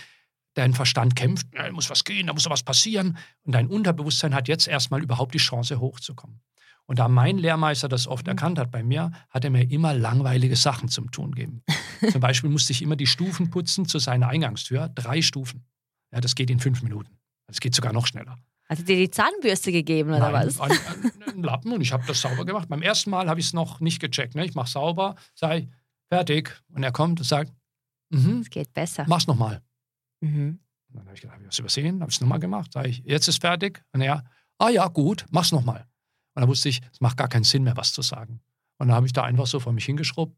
dein 0.55 0.75
Verstand 0.75 1.15
kämpft, 1.15 1.47
da 1.53 1.71
muss 1.71 1.89
was 1.89 2.03
gehen, 2.03 2.27
da 2.27 2.33
muss 2.33 2.51
was 2.51 2.65
passieren 2.65 3.17
und 3.45 3.55
dein 3.55 3.69
Unterbewusstsein 3.69 4.35
hat 4.35 4.49
jetzt 4.49 4.67
erstmal 4.67 5.05
überhaupt 5.05 5.35
die 5.35 5.39
Chance 5.39 5.79
hochzukommen. 5.79 6.41
Und 6.91 6.99
da 6.99 7.07
mein 7.07 7.39
Lehrmeister 7.39 7.89
das 7.89 8.09
oft 8.09 8.27
mhm. 8.27 8.31
erkannt 8.31 8.59
hat 8.59 8.73
bei 8.73 8.83
mir, 8.83 9.13
hat 9.29 9.45
er 9.45 9.51
mir 9.51 9.71
immer 9.71 9.95
langweilige 9.95 10.57
Sachen 10.57 10.89
zum 10.89 11.13
Tun 11.13 11.37
gegeben. 11.37 11.63
Zum 12.11 12.21
Beispiel 12.21 12.51
musste 12.51 12.73
ich 12.73 12.83
immer 12.83 12.97
die 12.97 13.07
Stufen 13.07 13.49
putzen 13.49 13.87
zu 13.87 14.01
seiner 14.01 14.27
Eingangstür, 14.27 14.89
drei 14.89 15.23
Stufen. 15.23 15.65
Ja, 16.13 16.21
das 16.21 16.35
geht 16.35 16.51
in 16.51 16.59
fünf 16.59 16.83
Minuten. 16.83 17.17
Das 17.47 17.61
geht 17.61 17.77
sogar 17.77 17.93
noch 17.93 18.09
schneller. 18.09 18.39
Hat 18.69 18.79
dir 18.89 18.97
die 18.97 19.09
Zahnbürste 19.09 19.71
gegeben 19.71 20.11
oder 20.11 20.33
Nein, 20.33 20.49
was? 20.49 20.59
Einen 20.59 21.45
Lappen 21.45 21.73
und 21.73 21.81
ich 21.81 21.93
habe 21.93 22.05
das 22.09 22.23
sauber 22.23 22.45
gemacht. 22.45 22.69
Beim 22.69 22.83
ersten 22.83 23.11
Mal 23.11 23.29
habe 23.29 23.39
ich 23.39 23.47
es 23.47 23.53
noch 23.53 23.79
nicht 23.79 24.01
gecheckt. 24.01 24.35
Ne? 24.35 24.45
Ich 24.45 24.57
mache 24.57 24.69
sauber, 24.69 25.15
sage 25.37 25.69
fertig 26.09 26.61
und 26.75 26.83
er 26.83 26.91
kommt 26.91 27.21
und 27.21 27.25
sagt, 27.25 27.53
mhm, 28.09 28.41
es 28.41 28.51
geht 28.51 28.75
besser. 28.75 29.05
Mach's 29.07 29.29
nochmal. 29.29 29.63
Mhm. 30.23 30.59
dann 30.89 31.05
habe 31.05 31.15
ich 31.15 31.21
gedacht, 31.21 31.35
habe 31.35 31.45
ich 31.45 31.51
was 31.51 31.59
übersehen? 31.61 32.01
Habe 32.01 32.11
ich 32.11 32.17
es 32.17 32.21
nochmal 32.21 32.41
gemacht? 32.41 32.73
Sage 32.73 32.89
ich, 32.89 33.05
jetzt 33.05 33.29
ist 33.29 33.41
fertig? 33.41 33.81
Und 33.93 34.01
er, 34.01 34.25
ah 34.59 34.71
ja, 34.71 34.89
gut, 34.89 35.25
mach's 35.31 35.53
nochmal. 35.53 35.87
Und 36.35 36.43
dann 36.43 36.49
wusste 36.49 36.69
ich, 36.69 36.81
es 36.93 37.01
macht 37.01 37.17
gar 37.17 37.29
keinen 37.29 37.45
Sinn 37.45 37.65
mehr, 37.65 37.77
was 37.77 37.93
zu 37.93 38.03
sagen. 38.03 38.41
Und 38.79 38.89
dann 38.89 38.97
habe 38.97 39.07
ich 39.07 39.13
da 39.13 39.25
einfach 39.25 39.47
so 39.47 39.61
vor 39.61 39.73
mich 39.73 39.85
hingeschrubbt. 39.85 40.37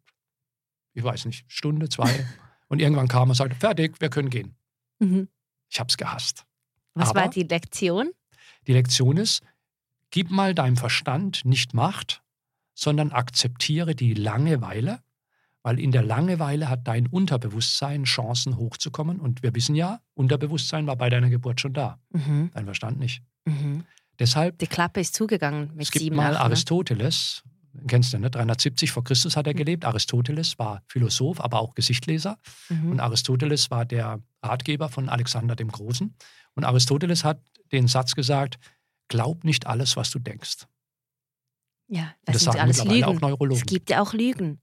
Ich 0.94 1.04
weiß 1.04 1.26
nicht, 1.26 1.44
Stunde, 1.48 1.88
zwei. 1.88 2.26
und 2.68 2.80
irgendwann 2.80 3.08
kam 3.08 3.28
er 3.28 3.30
und 3.30 3.36
sagte, 3.36 3.56
fertig, 3.56 4.00
wir 4.00 4.10
können 4.10 4.30
gehen. 4.30 4.56
Mhm. 4.98 5.28
Ich 5.70 5.80
habe 5.80 5.88
es 5.88 5.96
gehasst. 5.96 6.44
Was 6.94 7.10
Aber 7.10 7.22
war 7.22 7.28
die 7.30 7.44
Lektion? 7.44 8.10
Die 8.66 8.72
Lektion 8.72 9.16
ist, 9.16 9.42
gib 10.10 10.30
mal 10.30 10.54
deinem 10.54 10.76
Verstand 10.76 11.44
nicht 11.44 11.74
Macht, 11.74 12.22
sondern 12.74 13.12
akzeptiere 13.12 13.94
die 13.94 14.14
Langeweile, 14.14 15.00
weil 15.62 15.78
in 15.78 15.92
der 15.92 16.02
Langeweile 16.02 16.68
hat 16.68 16.86
dein 16.88 17.06
Unterbewusstsein 17.06 18.04
Chancen 18.04 18.56
hochzukommen. 18.56 19.20
Und 19.20 19.42
wir 19.42 19.54
wissen 19.54 19.74
ja, 19.74 20.00
Unterbewusstsein 20.14 20.86
war 20.86 20.96
bei 20.96 21.08
deiner 21.08 21.30
Geburt 21.30 21.60
schon 21.60 21.72
da, 21.72 22.00
mhm. 22.10 22.50
dein 22.52 22.64
Verstand 22.64 22.98
nicht. 22.98 23.22
Mhm. 23.44 23.84
Deshalb. 24.22 24.56
Die 24.60 24.68
Klappe 24.68 25.00
ist 25.00 25.14
zugegangen 25.14 25.72
mit 25.74 25.86
Es 25.86 25.90
gibt 25.90 26.04
sieben, 26.04 26.14
mal 26.14 26.34
acht, 26.34 26.34
ne? 26.34 26.40
Aristoteles, 26.42 27.42
kennst 27.88 28.12
du, 28.12 28.20
ne? 28.20 28.30
370 28.30 28.92
vor 28.92 29.02
Christus 29.02 29.36
hat 29.36 29.48
er 29.48 29.52
mhm. 29.52 29.58
gelebt. 29.58 29.84
Aristoteles 29.84 30.60
war 30.60 30.84
Philosoph, 30.86 31.40
aber 31.40 31.58
auch 31.58 31.74
Gesichtleser. 31.74 32.38
Mhm. 32.68 32.92
Und 32.92 33.00
Aristoteles 33.00 33.72
war 33.72 33.84
der 33.84 34.20
Ratgeber 34.40 34.88
von 34.88 35.08
Alexander 35.08 35.56
dem 35.56 35.72
Großen. 35.72 36.14
Und 36.54 36.64
Aristoteles 36.64 37.24
hat 37.24 37.40
den 37.72 37.88
Satz 37.88 38.14
gesagt, 38.14 38.60
glaub 39.08 39.42
nicht 39.42 39.66
alles, 39.66 39.96
was 39.96 40.12
du 40.12 40.20
denkst. 40.20 40.66
Ja, 41.88 42.14
das, 42.24 42.34
das 42.34 42.42
sind 42.44 42.60
alles 42.62 42.84
Lügen. 42.84 43.04
Auch 43.04 43.20
Neurologen. 43.20 43.60
Es 43.60 43.66
gibt 43.66 43.90
ja 43.90 44.02
auch 44.02 44.12
Lügen. 44.12 44.60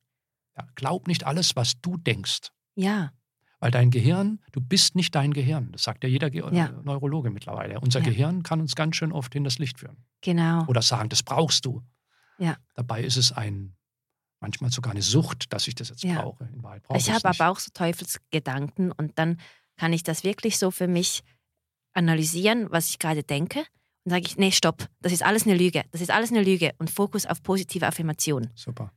Ja, 0.58 0.66
glaub 0.76 1.08
nicht 1.08 1.26
alles, 1.26 1.58
was 1.58 1.82
du 1.82 1.98
denkst. 1.98 2.52
Ja. 2.76 3.12
Weil 3.60 3.72
dein 3.72 3.92
Gehirn, 3.92 4.40
du 4.54 4.62
bist 4.62 4.96
nicht 4.96 5.14
dein 5.16 5.34
Gehirn. 5.34 5.72
Das 5.74 5.84
sagt 5.84 6.04
ja 6.04 6.10
jeder 6.10 6.30
Ge 6.30 6.44
ja. 6.52 6.72
Neurologe 6.84 7.30
mittlerweile. 7.30 7.80
Unser 7.82 8.00
ja. 8.00 8.06
Gehirn 8.06 8.44
kann 8.44 8.62
uns 8.62 8.76
ganz 8.76 8.96
schön 8.96 9.12
oft 9.12 9.36
in 9.36 9.44
das 9.44 9.60
Licht 9.60 9.80
führen. 9.80 9.98
Genau. 10.22 10.66
Oder 10.68 10.82
sagen, 10.82 11.10
das 11.10 11.24
brauchst 11.24 11.66
du. 11.66 11.84
Ja. 12.38 12.56
Dabei 12.76 13.04
ist 13.04 13.18
es 13.18 13.34
ein, 13.34 13.76
manchmal 14.40 14.72
sogar 14.72 14.92
eine 14.94 15.02
Sucht, 15.02 15.52
dass 15.52 15.68
ich 15.68 15.76
das 15.76 15.90
jetzt 15.90 16.04
ja. 16.04 16.22
brauche. 16.22 16.46
In 16.54 16.64
Wahrheit 16.64 16.84
brauche 16.84 16.98
ich 16.98 17.12
habe 17.12 17.28
aber 17.28 17.50
auch 17.50 17.60
so 17.60 17.70
Teufelsgedanken 17.74 18.94
und 18.94 19.20
dann 19.20 19.38
kann 19.76 19.92
ich 19.92 20.04
das 20.04 20.24
wirklich 20.24 20.58
so 20.58 20.72
für 20.72 20.88
mich 20.88 21.24
analysieren, 21.94 22.68
was 22.72 22.90
ich 22.90 23.00
gerade 23.00 23.24
denke. 23.24 23.60
Und 24.06 24.12
sage 24.12 24.26
ich, 24.26 24.38
nee, 24.38 24.52
stopp, 24.52 24.88
das 25.02 25.12
ist 25.12 25.24
alles 25.24 25.44
eine 25.44 25.56
Lüge. 25.56 25.84
Das 25.92 26.00
ist 26.00 26.12
alles 26.12 26.32
eine 26.32 26.44
Lüge. 26.44 26.72
Und 26.78 26.90
Fokus 26.90 27.26
auf 27.26 27.44
positive 27.44 27.86
Affirmation. 27.86 28.50
Super. 28.56 28.94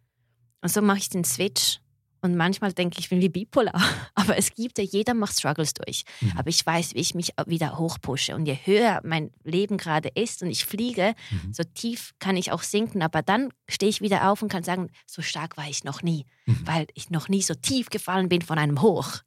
Und 0.60 0.68
so 0.68 0.80
mache 0.80 0.98
ich 0.98 1.08
den 1.08 1.24
Switch. 1.24 1.80
Und 2.22 2.36
manchmal 2.36 2.72
denke 2.72 2.98
ich, 2.98 3.06
ich 3.06 3.10
bin 3.10 3.20
wie 3.20 3.28
bipolar. 3.28 3.74
Aber 4.14 4.38
es 4.38 4.54
gibt 4.54 4.78
ja, 4.78 4.84
jeder 4.84 5.12
macht 5.12 5.38
Struggles 5.38 5.74
durch. 5.74 6.04
Mhm. 6.20 6.32
Aber 6.36 6.48
ich 6.48 6.64
weiß, 6.64 6.94
wie 6.94 7.00
ich 7.00 7.14
mich 7.14 7.32
wieder 7.46 7.78
hochpushe. 7.78 8.34
Und 8.34 8.46
je 8.46 8.56
höher 8.64 9.00
mein 9.04 9.32
Leben 9.42 9.76
gerade 9.76 10.08
ist 10.08 10.42
und 10.42 10.50
ich 10.50 10.64
fliege, 10.64 11.14
mhm. 11.30 11.52
so 11.52 11.64
tief 11.74 12.14
kann 12.20 12.36
ich 12.36 12.52
auch 12.52 12.62
sinken. 12.62 13.02
Aber 13.02 13.22
dann 13.22 13.50
stehe 13.68 13.90
ich 13.90 14.00
wieder 14.00 14.30
auf 14.30 14.40
und 14.40 14.50
kann 14.50 14.62
sagen, 14.62 14.88
so 15.06 15.20
stark 15.20 15.56
war 15.56 15.68
ich 15.68 15.84
noch 15.84 16.02
nie. 16.02 16.24
Mhm. 16.46 16.60
Weil 16.64 16.86
ich 16.94 17.10
noch 17.10 17.28
nie 17.28 17.42
so 17.42 17.54
tief 17.54 17.90
gefallen 17.90 18.28
bin 18.28 18.40
von 18.40 18.58
einem 18.58 18.80
Hoch. 18.80 19.18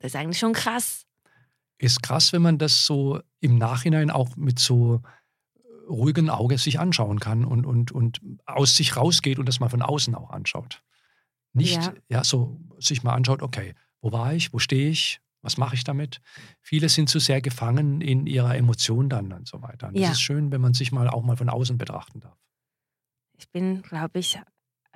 Das 0.00 0.12
ist 0.12 0.16
eigentlich 0.16 0.38
schon 0.38 0.52
krass 0.52 1.06
ist 1.82 2.02
krass, 2.02 2.32
wenn 2.32 2.42
man 2.42 2.58
das 2.58 2.86
so 2.86 3.20
im 3.40 3.58
Nachhinein 3.58 4.10
auch 4.10 4.36
mit 4.36 4.60
so 4.60 5.02
äh, 5.54 5.58
ruhigen 5.88 6.30
Auge 6.30 6.56
sich 6.56 6.78
anschauen 6.78 7.18
kann 7.18 7.44
und, 7.44 7.66
und, 7.66 7.90
und 7.90 8.20
aus 8.46 8.76
sich 8.76 8.96
rausgeht 8.96 9.40
und 9.40 9.46
das 9.46 9.58
mal 9.58 9.68
von 9.68 9.82
außen 9.82 10.14
auch 10.14 10.30
anschaut. 10.30 10.82
Nicht, 11.52 11.82
ja. 11.82 11.94
ja, 12.08 12.24
so 12.24 12.60
sich 12.78 13.02
mal 13.02 13.14
anschaut, 13.14 13.42
okay, 13.42 13.74
wo 14.00 14.12
war 14.12 14.34
ich, 14.34 14.52
wo 14.52 14.58
stehe 14.58 14.90
ich, 14.90 15.20
was 15.42 15.56
mache 15.56 15.74
ich 15.74 15.84
damit? 15.84 16.20
Viele 16.60 16.88
sind 16.88 17.08
zu 17.08 17.18
sehr 17.18 17.42
gefangen 17.42 18.00
in 18.00 18.26
ihrer 18.26 18.56
Emotion 18.56 19.08
dann 19.08 19.32
und 19.32 19.48
so 19.48 19.60
weiter. 19.60 19.88
Und 19.88 19.96
ja. 19.96 20.08
Das 20.08 20.12
ist 20.12 20.22
schön, 20.22 20.52
wenn 20.52 20.60
man 20.60 20.72
sich 20.72 20.92
mal 20.92 21.08
auch 21.08 21.22
mal 21.22 21.36
von 21.36 21.48
außen 21.48 21.78
betrachten 21.78 22.20
darf. 22.20 22.38
Ich 23.38 23.50
bin, 23.50 23.82
glaube 23.82 24.20
ich, 24.20 24.38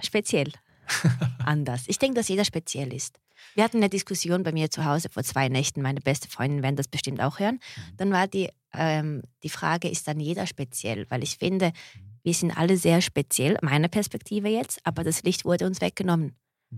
speziell 0.00 0.52
anders. 1.44 1.84
Ich 1.88 1.98
denke, 1.98 2.14
dass 2.14 2.28
jeder 2.28 2.44
speziell 2.44 2.92
ist. 2.92 3.18
Wir 3.54 3.64
hatten 3.64 3.78
eine 3.78 3.88
Diskussion 3.88 4.44
bei 4.44 4.52
mir 4.52 4.70
zu 4.70 4.84
Hause 4.84 5.09
vor 5.11 5.24
zwei 5.24 5.48
Nächten. 5.48 5.82
Meine 5.82 6.00
beste 6.00 6.28
Freundin 6.28 6.62
werden 6.62 6.76
das 6.76 6.88
bestimmt 6.88 7.20
auch 7.20 7.38
hören. 7.38 7.57
Mhm. 7.57 7.96
Dann 7.96 8.12
war 8.12 8.28
die, 8.28 8.50
ähm, 8.72 9.22
die 9.42 9.48
Frage, 9.48 9.88
ist 9.88 10.07
dann 10.09 10.20
jeder 10.20 10.46
speziell? 10.46 11.07
Weil 11.11 11.22
ich 11.22 11.36
finde, 11.36 11.72
wir 12.22 12.34
sind 12.34 12.57
alle 12.57 12.76
sehr 12.76 13.02
speziell, 13.02 13.59
meine 13.62 13.88
Perspektive 13.88 14.48
jetzt, 14.48 14.80
aber 14.84 15.04
das 15.04 15.22
Licht 15.22 15.44
wurde 15.44 15.66
uns 15.66 15.80
weggenommen, 15.80 16.36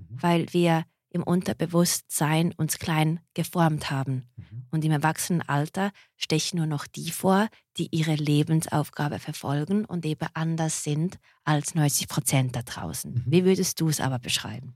mhm. 0.09 0.23
weil 0.23 0.53
wir 0.53 0.85
im 1.11 1.23
Unterbewusstsein 1.23 2.53
uns 2.57 2.79
klein 2.79 3.21
geformt 3.35 3.91
haben. 3.91 4.29
Mhm. 4.37 4.67
Und 4.71 4.85
im 4.85 4.93
Erwachsenenalter 4.93 5.93
stechen 6.17 6.59
nur 6.59 6.67
noch 6.67 6.87
die 6.87 7.11
vor, 7.11 7.49
die 7.79 7.89
ihre 7.91 8.15
Lebensaufgabe 8.15 9.19
verfolgen 9.19 9.85
und 9.85 10.05
eben 10.05 10.29
anders 10.35 10.85
sind 10.85 11.19
als 11.45 11.75
90 11.75 12.09
Prozent 12.09 12.57
da 12.57 12.63
draußen. 12.63 13.15
Mhm. 13.15 13.25
Wie 13.27 13.45
würdest 13.45 13.81
du 13.81 13.89
es 13.89 14.01
aber 14.01 14.19
beschreiben? 14.19 14.75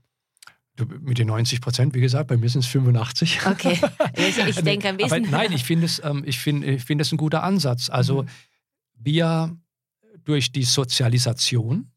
Mit 1.01 1.19
den 1.19 1.27
90 1.27 1.61
Prozent, 1.61 1.93
wie 1.93 2.01
gesagt, 2.01 2.29
bei 2.29 2.37
mir 2.37 2.49
sind 2.49 2.61
es 2.61 2.67
85. 2.67 3.45
Okay, 3.45 3.79
ich, 4.17 4.39
ich 4.39 4.55
denke 4.61 4.89
ein 4.89 4.97
bisschen. 4.97 5.25
Aber 5.25 5.37
nein, 5.37 5.51
ich 5.51 5.63
finde 5.63 5.85
es, 5.85 6.01
ähm, 6.03 6.23
ich 6.25 6.39
find, 6.39 6.65
ich 6.65 6.83
find 6.83 6.99
es 6.99 7.11
ein 7.11 7.17
guter 7.17 7.43
Ansatz. 7.43 7.91
Also 7.91 8.23
mhm. 8.23 8.27
wir 8.95 9.57
durch 10.23 10.51
die 10.51 10.63
Sozialisation 10.63 11.92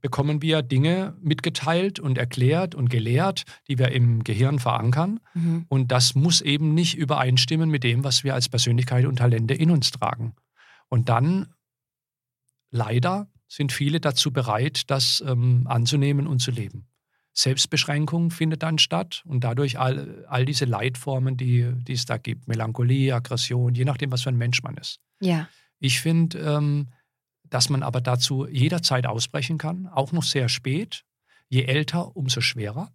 bekommen 0.00 0.42
wir 0.42 0.62
Dinge 0.62 1.16
mitgeteilt 1.20 2.00
und 2.00 2.18
erklärt 2.18 2.74
und 2.74 2.90
gelehrt, 2.90 3.44
die 3.68 3.78
wir 3.78 3.92
im 3.92 4.24
Gehirn 4.24 4.58
verankern. 4.58 5.20
Mhm. 5.34 5.66
Und 5.68 5.92
das 5.92 6.14
muss 6.14 6.40
eben 6.40 6.74
nicht 6.74 6.96
übereinstimmen 6.96 7.70
mit 7.70 7.84
dem, 7.84 8.04
was 8.04 8.24
wir 8.24 8.34
als 8.34 8.48
Persönlichkeit 8.48 9.06
und 9.06 9.16
Talente 9.16 9.54
in 9.54 9.70
uns 9.70 9.90
tragen. 9.90 10.34
Und 10.88 11.08
dann, 11.08 11.54
leider, 12.70 13.28
sind 13.48 13.72
viele 13.72 14.00
dazu 14.00 14.32
bereit, 14.32 14.90
das 14.90 15.22
ähm, 15.26 15.66
anzunehmen 15.66 16.26
und 16.26 16.40
zu 16.40 16.50
leben. 16.50 16.86
Selbstbeschränkung 17.32 18.30
findet 18.30 18.62
dann 18.62 18.78
statt 18.78 19.22
und 19.24 19.44
dadurch 19.44 19.78
all, 19.78 20.24
all 20.28 20.44
diese 20.44 20.64
Leitformen, 20.64 21.36
die, 21.36 21.72
die 21.74 21.92
es 21.92 22.04
da 22.04 22.16
gibt, 22.16 22.48
Melancholie, 22.48 23.14
Aggression, 23.14 23.74
je 23.74 23.84
nachdem, 23.84 24.10
was 24.12 24.22
für 24.22 24.30
ein 24.30 24.36
Mensch 24.36 24.62
man 24.62 24.76
ist. 24.76 25.00
Ja. 25.20 25.48
Ich 25.78 26.00
finde, 26.00 26.38
ähm, 26.38 26.88
dass 27.50 27.68
man 27.68 27.82
aber 27.82 28.00
dazu 28.00 28.46
jederzeit 28.46 29.06
ausbrechen 29.06 29.58
kann, 29.58 29.86
auch 29.88 30.12
noch 30.12 30.22
sehr 30.22 30.48
spät. 30.48 31.04
Je 31.48 31.64
älter, 31.64 32.16
umso 32.16 32.40
schwerer. 32.40 32.92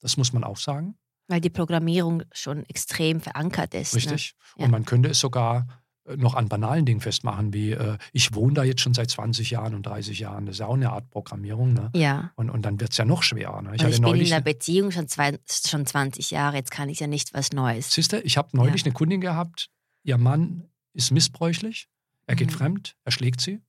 Das 0.00 0.16
muss 0.16 0.32
man 0.32 0.44
auch 0.44 0.56
sagen. 0.56 0.96
Weil 1.28 1.42
die 1.42 1.50
Programmierung 1.50 2.22
schon 2.32 2.64
extrem 2.64 3.20
verankert 3.20 3.74
ist. 3.74 3.92
Ne? 3.92 3.98
Richtig. 3.98 4.34
Ne? 4.56 4.64
Und 4.64 4.70
man 4.70 4.86
könnte 4.86 5.10
es 5.10 5.20
sogar 5.20 5.66
äh, 6.04 6.16
noch 6.16 6.34
an 6.34 6.48
banalen 6.48 6.86
Dingen 6.86 7.00
festmachen, 7.00 7.52
wie 7.52 7.72
äh, 7.72 7.98
ich 8.14 8.34
wohne 8.34 8.54
da 8.54 8.64
jetzt 8.64 8.80
schon 8.80 8.94
seit 8.94 9.10
20 9.10 9.50
Jahren 9.50 9.74
und 9.74 9.84
30 9.84 10.18
Jahren. 10.18 10.46
Das 10.46 10.54
ist 10.54 10.60
ja 10.60 10.66
auch 10.66 10.74
eine 10.74 10.90
Art 10.90 11.10
Programmierung. 11.10 11.74
Ne? 11.74 11.90
Ja. 11.94 12.32
Und, 12.36 12.48
und 12.48 12.62
dann 12.62 12.80
wird 12.80 12.92
es 12.92 12.96
ja 12.96 13.04
noch 13.04 13.22
schwerer. 13.22 13.60
Ne? 13.60 13.72
Ich, 13.74 13.82
ich 13.82 14.00
bin 14.00 14.14
in 14.14 14.32
einer 14.32 14.40
Beziehung 14.40 14.90
schon, 14.90 15.06
zwei, 15.06 15.38
schon 15.46 15.84
20 15.84 16.30
Jahre, 16.30 16.56
jetzt 16.56 16.70
kann 16.70 16.88
ich 16.88 17.00
ja 17.00 17.06
nicht 17.06 17.34
was 17.34 17.52
Neues. 17.52 17.92
Siehst 17.92 18.14
du, 18.14 18.22
ich 18.22 18.38
habe 18.38 18.56
neulich 18.56 18.80
ja. 18.80 18.86
eine 18.86 18.94
Kundin 18.94 19.20
gehabt, 19.20 19.68
ihr 20.04 20.16
Mann 20.16 20.70
ist 20.94 21.10
missbräuchlich, 21.10 21.88
er 22.26 22.36
geht 22.36 22.52
mhm. 22.52 22.54
fremd, 22.54 22.96
er 23.04 23.12
schlägt 23.12 23.42
sie 23.42 23.60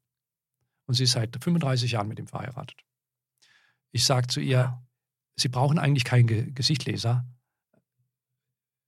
und 0.89 0.95
sie 0.95 1.03
ist 1.03 1.11
seit 1.11 1.37
35 1.41 1.91
Jahren 1.91 2.07
mit 2.07 2.19
ihm 2.19 2.27
verheiratet. 2.27 2.81
Ich 3.91 4.03
sage 4.05 4.27
zu 4.27 4.39
ihr, 4.41 4.81
Sie 5.39 5.47
brauchen 5.47 5.79
eigentlich 5.79 6.03
keinen 6.03 6.27
Ge 6.27 6.51
Gesichtleser. 6.51 7.25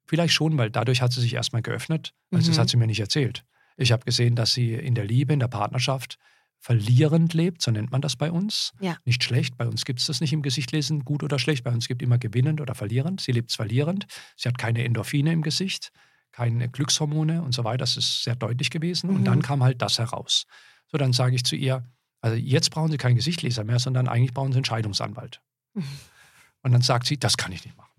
Vielleicht 0.06 0.34
schon, 0.34 0.58
weil 0.58 0.70
dadurch 0.70 1.02
hat 1.02 1.14
sie 1.14 1.22
sich 1.22 1.34
erstmal 1.34 1.62
geöffnet. 1.62 2.14
Also 2.32 2.48
mhm. 2.48 2.52
Das 2.52 2.60
hat 2.60 2.70
sie 2.70 2.78
mir 2.78 2.88
nicht 2.88 3.00
erzählt. 3.00 3.46
Ich 3.78 3.92
habe 3.92 4.04
gesehen, 4.04 4.36
dass 4.36 4.54
sie 4.54 4.74
in 4.74 4.94
der 4.96 5.06
Liebe, 5.06 5.32
in 5.32 5.40
der 5.40 5.48
Partnerschaft 5.48 6.18
verlierend 6.60 7.34
lebt, 7.34 7.62
so 7.62 7.72
nennt 7.72 7.92
man 7.92 8.02
das 8.02 8.16
bei 8.18 8.32
uns. 8.32 8.74
Ja. 8.82 8.98
Nicht 9.06 9.24
schlecht, 9.24 9.58
bei 9.58 9.66
uns 9.66 9.86
gibt 9.86 10.00
es 10.00 10.08
das 10.08 10.20
nicht 10.22 10.34
im 10.34 10.42
Gesicht 10.42 10.72
lesen, 10.74 11.06
gut 11.06 11.24
oder 11.24 11.40
schlecht. 11.40 11.64
Bei 11.64 11.72
uns 11.72 11.88
gibt 11.88 12.02
immer 12.02 12.18
gewinnend 12.18 12.60
oder 12.60 12.76
verlierend. 12.76 13.22
Sie 13.22 13.32
lebt 13.32 13.52
verlierend. 13.54 14.06
Sie 14.36 14.50
hat 14.50 14.58
keine 14.58 14.84
Endorphine 14.84 15.32
im 15.32 15.42
Gesicht, 15.42 15.92
keine 16.32 16.68
Glückshormone 16.70 17.42
und 17.42 17.54
so 17.54 17.64
weiter. 17.64 17.78
Das 17.78 17.96
ist 17.96 18.24
sehr 18.24 18.36
deutlich 18.36 18.70
gewesen. 18.70 19.10
Und 19.10 19.22
Mhm. 19.22 19.26
dann 19.26 19.42
kam 19.42 19.64
halt 19.64 19.82
das 19.82 19.98
heraus. 19.98 20.46
So, 20.92 20.98
dann 20.98 21.14
sage 21.14 21.36
ich 21.36 21.44
zu 21.44 21.56
ihr, 21.56 21.84
also 22.22 22.36
jetzt 22.36 22.70
brauchen 22.70 22.92
Sie 22.92 22.98
keinen 22.98 23.16
Gesichtleser 23.16 23.64
mehr, 23.64 23.80
sondern 23.80 24.08
eigentlich 24.08 24.34
brauchen 24.34 24.52
Sie 24.52 24.58
einen 24.58 24.66
Scheidungsanwalt. 24.66 25.42
Mhm. 25.74 25.84
Und 26.64 26.74
dann 26.74 26.82
sagt 26.82 27.08
sie, 27.08 27.18
das 27.18 27.38
kann 27.38 27.52
ich 27.52 27.66
nicht 27.66 27.76
machen. 27.76 27.90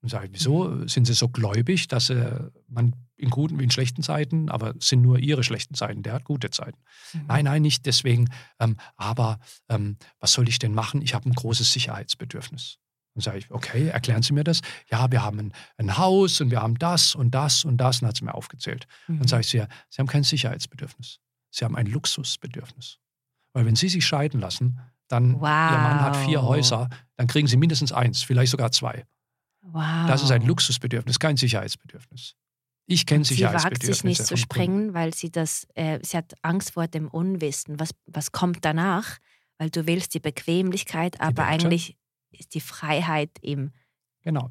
Und 0.00 0.10
sage 0.10 0.26
ich, 0.26 0.32
wieso 0.32 0.86
sind 0.86 1.06
Sie 1.06 1.14
so 1.14 1.28
gläubig, 1.28 1.88
dass 1.88 2.10
äh, 2.10 2.38
man 2.68 2.94
in 3.16 3.30
guten 3.30 3.58
wie 3.58 3.64
in 3.64 3.70
schlechten 3.70 4.02
Zeiten, 4.02 4.48
aber 4.48 4.76
es 4.76 4.88
sind 4.88 5.02
nur 5.02 5.18
Ihre 5.18 5.42
schlechten 5.42 5.74
Zeiten, 5.74 6.02
der 6.02 6.12
hat 6.12 6.24
gute 6.24 6.50
Zeiten. 6.50 6.78
Mhm. 7.12 7.24
Nein, 7.26 7.44
nein, 7.46 7.62
nicht 7.62 7.86
deswegen. 7.86 8.28
Ähm, 8.60 8.76
aber 8.96 9.40
ähm, 9.68 9.96
was 10.20 10.32
soll 10.32 10.48
ich 10.48 10.58
denn 10.58 10.74
machen? 10.74 11.02
Ich 11.02 11.14
habe 11.14 11.28
ein 11.28 11.32
großes 11.32 11.72
Sicherheitsbedürfnis. 11.72 12.78
Dann 13.14 13.22
sage 13.22 13.38
ich, 13.38 13.50
okay, 13.50 13.88
erklären 13.88 14.22
Sie 14.22 14.34
mir 14.34 14.44
das. 14.44 14.60
Ja, 14.90 15.10
wir 15.10 15.22
haben 15.22 15.38
ein, 15.38 15.52
ein 15.78 15.96
Haus 15.96 16.40
und 16.40 16.50
wir 16.50 16.60
haben 16.60 16.78
das 16.78 17.14
und 17.14 17.34
das 17.34 17.64
und 17.64 17.78
das. 17.78 17.96
Und 17.96 18.02
dann 18.02 18.08
hat 18.10 18.16
sie 18.18 18.24
mir 18.24 18.34
aufgezählt. 18.34 18.86
Mhm. 19.08 19.20
Dann 19.20 19.28
sage 19.28 19.40
ich 19.40 19.48
zu 19.48 19.56
ihr, 19.56 19.68
Sie 19.88 19.98
haben 19.98 20.06
kein 20.06 20.22
Sicherheitsbedürfnis. 20.22 21.18
Sie 21.56 21.64
haben 21.64 21.76
ein 21.76 21.86
Luxusbedürfnis. 21.86 22.98
Weil 23.52 23.64
wenn 23.64 23.76
Sie 23.76 23.88
sich 23.88 24.04
scheiden 24.04 24.40
lassen, 24.40 24.78
dann 25.08 25.32
Ihr 25.32 25.38
Mann 25.38 26.00
hat 26.00 26.16
vier 26.16 26.42
Wow. 26.42 26.48
Häuser, 26.48 26.88
dann 27.16 27.26
kriegen 27.26 27.46
Sie 27.48 27.56
mindestens 27.56 27.92
eins, 27.92 28.22
vielleicht 28.22 28.50
sogar 28.50 28.72
zwei. 28.72 29.06
Wow. 29.62 30.06
Das 30.06 30.22
ist 30.22 30.30
ein 30.30 30.42
Luxusbedürfnis, 30.42 31.18
kein 31.18 31.36
Sicherheitsbedürfnis. 31.36 32.34
Ich 32.86 33.06
kenne 33.06 33.24
Sie 33.24 33.34
wagt 33.34 33.38
Sicherheitsbedürfnisse. 33.38 33.94
sich 33.94 34.04
nicht 34.04 34.26
zu 34.26 34.36
sprengen, 34.36 34.94
weil 34.94 35.14
sie 35.14 35.30
das, 35.30 35.66
äh, 35.74 35.98
sie 36.02 36.16
hat 36.16 36.34
Angst 36.42 36.72
vor 36.72 36.86
dem 36.86 37.08
Unwissen. 37.08 37.80
Was, 37.80 37.90
was 38.06 38.30
kommt 38.32 38.64
danach? 38.64 39.18
Weil 39.58 39.70
du 39.70 39.86
willst 39.86 40.14
die 40.14 40.20
Bequemlichkeit, 40.20 41.20
aber 41.20 41.38
Werte. 41.38 41.48
eigentlich 41.48 41.96
ist 42.30 42.54
die 42.54 42.60
Freiheit 42.60 43.30
im 43.40 43.72
Genau. 44.22 44.50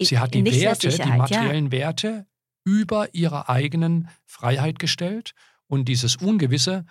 Sie 0.00 0.18
hat 0.18 0.34
die 0.34 0.44
Werte, 0.44 0.88
die 0.88 1.04
materiellen 1.04 1.70
Werte 1.72 2.26
über 2.64 3.14
ihrer 3.14 3.48
eigenen 3.48 4.08
Freiheit 4.24 4.78
gestellt. 4.78 5.34
Und 5.68 5.86
dieses 5.86 6.16
Ungewisse 6.16 6.86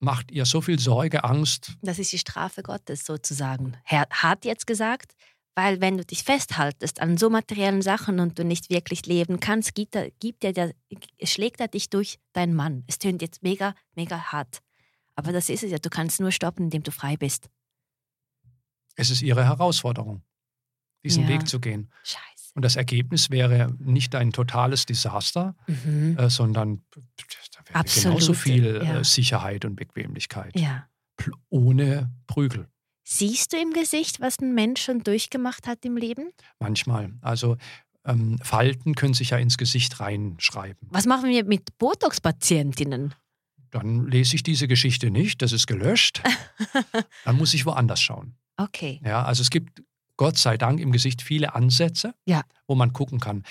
macht 0.00 0.30
ihr 0.32 0.46
so 0.46 0.60
viel 0.60 0.78
Sorge, 0.78 1.24
Angst. 1.24 1.76
Das 1.82 1.98
ist 1.98 2.12
die 2.12 2.18
Strafe 2.18 2.62
Gottes 2.62 3.04
sozusagen. 3.04 3.76
Herr 3.84 4.06
hat 4.10 4.44
jetzt 4.44 4.66
gesagt, 4.66 5.14
weil 5.54 5.80
wenn 5.80 5.98
du 5.98 6.04
dich 6.04 6.24
festhaltest 6.24 7.00
an 7.00 7.18
so 7.18 7.28
materiellen 7.28 7.82
Sachen 7.82 8.18
und 8.20 8.38
du 8.38 8.44
nicht 8.44 8.70
wirklich 8.70 9.04
leben 9.06 9.38
kannst, 9.38 9.74
gibt 9.74 9.94
er, 9.94 10.10
gibt 10.12 10.42
er, 10.44 10.52
der, 10.54 10.72
schlägt 11.22 11.60
er 11.60 11.68
dich 11.68 11.90
durch 11.90 12.18
deinen 12.32 12.54
Mann. 12.54 12.84
Es 12.86 12.98
tönt 12.98 13.20
jetzt 13.22 13.42
mega, 13.42 13.74
mega 13.94 14.18
hart. 14.32 14.60
Aber 15.14 15.30
das 15.32 15.50
ist 15.50 15.62
es 15.62 15.70
ja. 15.70 15.78
Du 15.78 15.90
kannst 15.90 16.20
nur 16.20 16.32
stoppen, 16.32 16.64
indem 16.64 16.82
du 16.82 16.90
frei 16.90 17.16
bist. 17.18 17.50
Es 18.96 19.10
ist 19.10 19.22
ihre 19.22 19.44
Herausforderung, 19.44 20.22
diesen 21.04 21.24
Ja. 21.24 21.28
Weg 21.28 21.46
zu 21.46 21.60
gehen. 21.60 21.90
Scheiße. 22.02 22.22
Und 22.54 22.62
das 22.62 22.76
Ergebnis 22.76 23.30
wäre 23.30 23.72
nicht 23.78 24.14
ein 24.14 24.32
totales 24.32 24.84
Desaster, 24.86 25.54
Mhm. 25.66 26.16
äh, 26.18 26.28
sondern 26.30 26.84
Absolute, 27.74 28.08
genauso 28.08 28.34
viel 28.34 28.80
ja. 28.84 29.00
äh, 29.00 29.04
Sicherheit 29.04 29.64
und 29.64 29.76
Bequemlichkeit. 29.76 30.58
Ja. 30.58 30.86
Ohne 31.50 32.10
Prügel. 32.26 32.68
Siehst 33.04 33.52
du 33.52 33.56
im 33.58 33.72
Gesicht, 33.72 34.20
was 34.20 34.38
ein 34.40 34.54
Mensch 34.54 34.82
schon 34.82 35.02
durchgemacht 35.02 35.66
hat 35.66 35.84
im 35.84 35.96
Leben? 35.96 36.30
Manchmal. 36.60 37.12
Also 37.20 37.56
ähm, 38.04 38.38
Falten 38.42 38.94
können 38.94 39.14
sich 39.14 39.30
ja 39.30 39.38
ins 39.38 39.58
Gesicht 39.58 40.00
reinschreiben. 40.00 40.88
Was 40.90 41.06
machen 41.06 41.28
wir 41.30 41.44
mit 41.44 41.78
Botox-Patientinnen? 41.78 43.14
Dann 43.70 44.06
lese 44.06 44.36
ich 44.36 44.42
diese 44.42 44.68
Geschichte 44.68 45.10
nicht, 45.10 45.40
das 45.42 45.52
ist 45.52 45.66
gelöscht. 45.66 46.22
Dann 47.24 47.36
muss 47.36 47.54
ich 47.54 47.64
woanders 47.64 48.00
schauen. 48.00 48.36
Okay. 48.56 49.00
Ja, 49.04 49.24
also 49.24 49.40
es 49.40 49.50
gibt 49.50 49.82
Gott 50.18 50.36
sei 50.36 50.58
Dank 50.58 50.78
im 50.78 50.92
Gesicht 50.92 51.22
viele 51.22 51.54
Ansätze, 51.54 52.14
Ja. 52.26 52.42
wo 52.66 52.74
man 52.74 52.92
gucken 52.92 53.18
kann. 53.18 53.44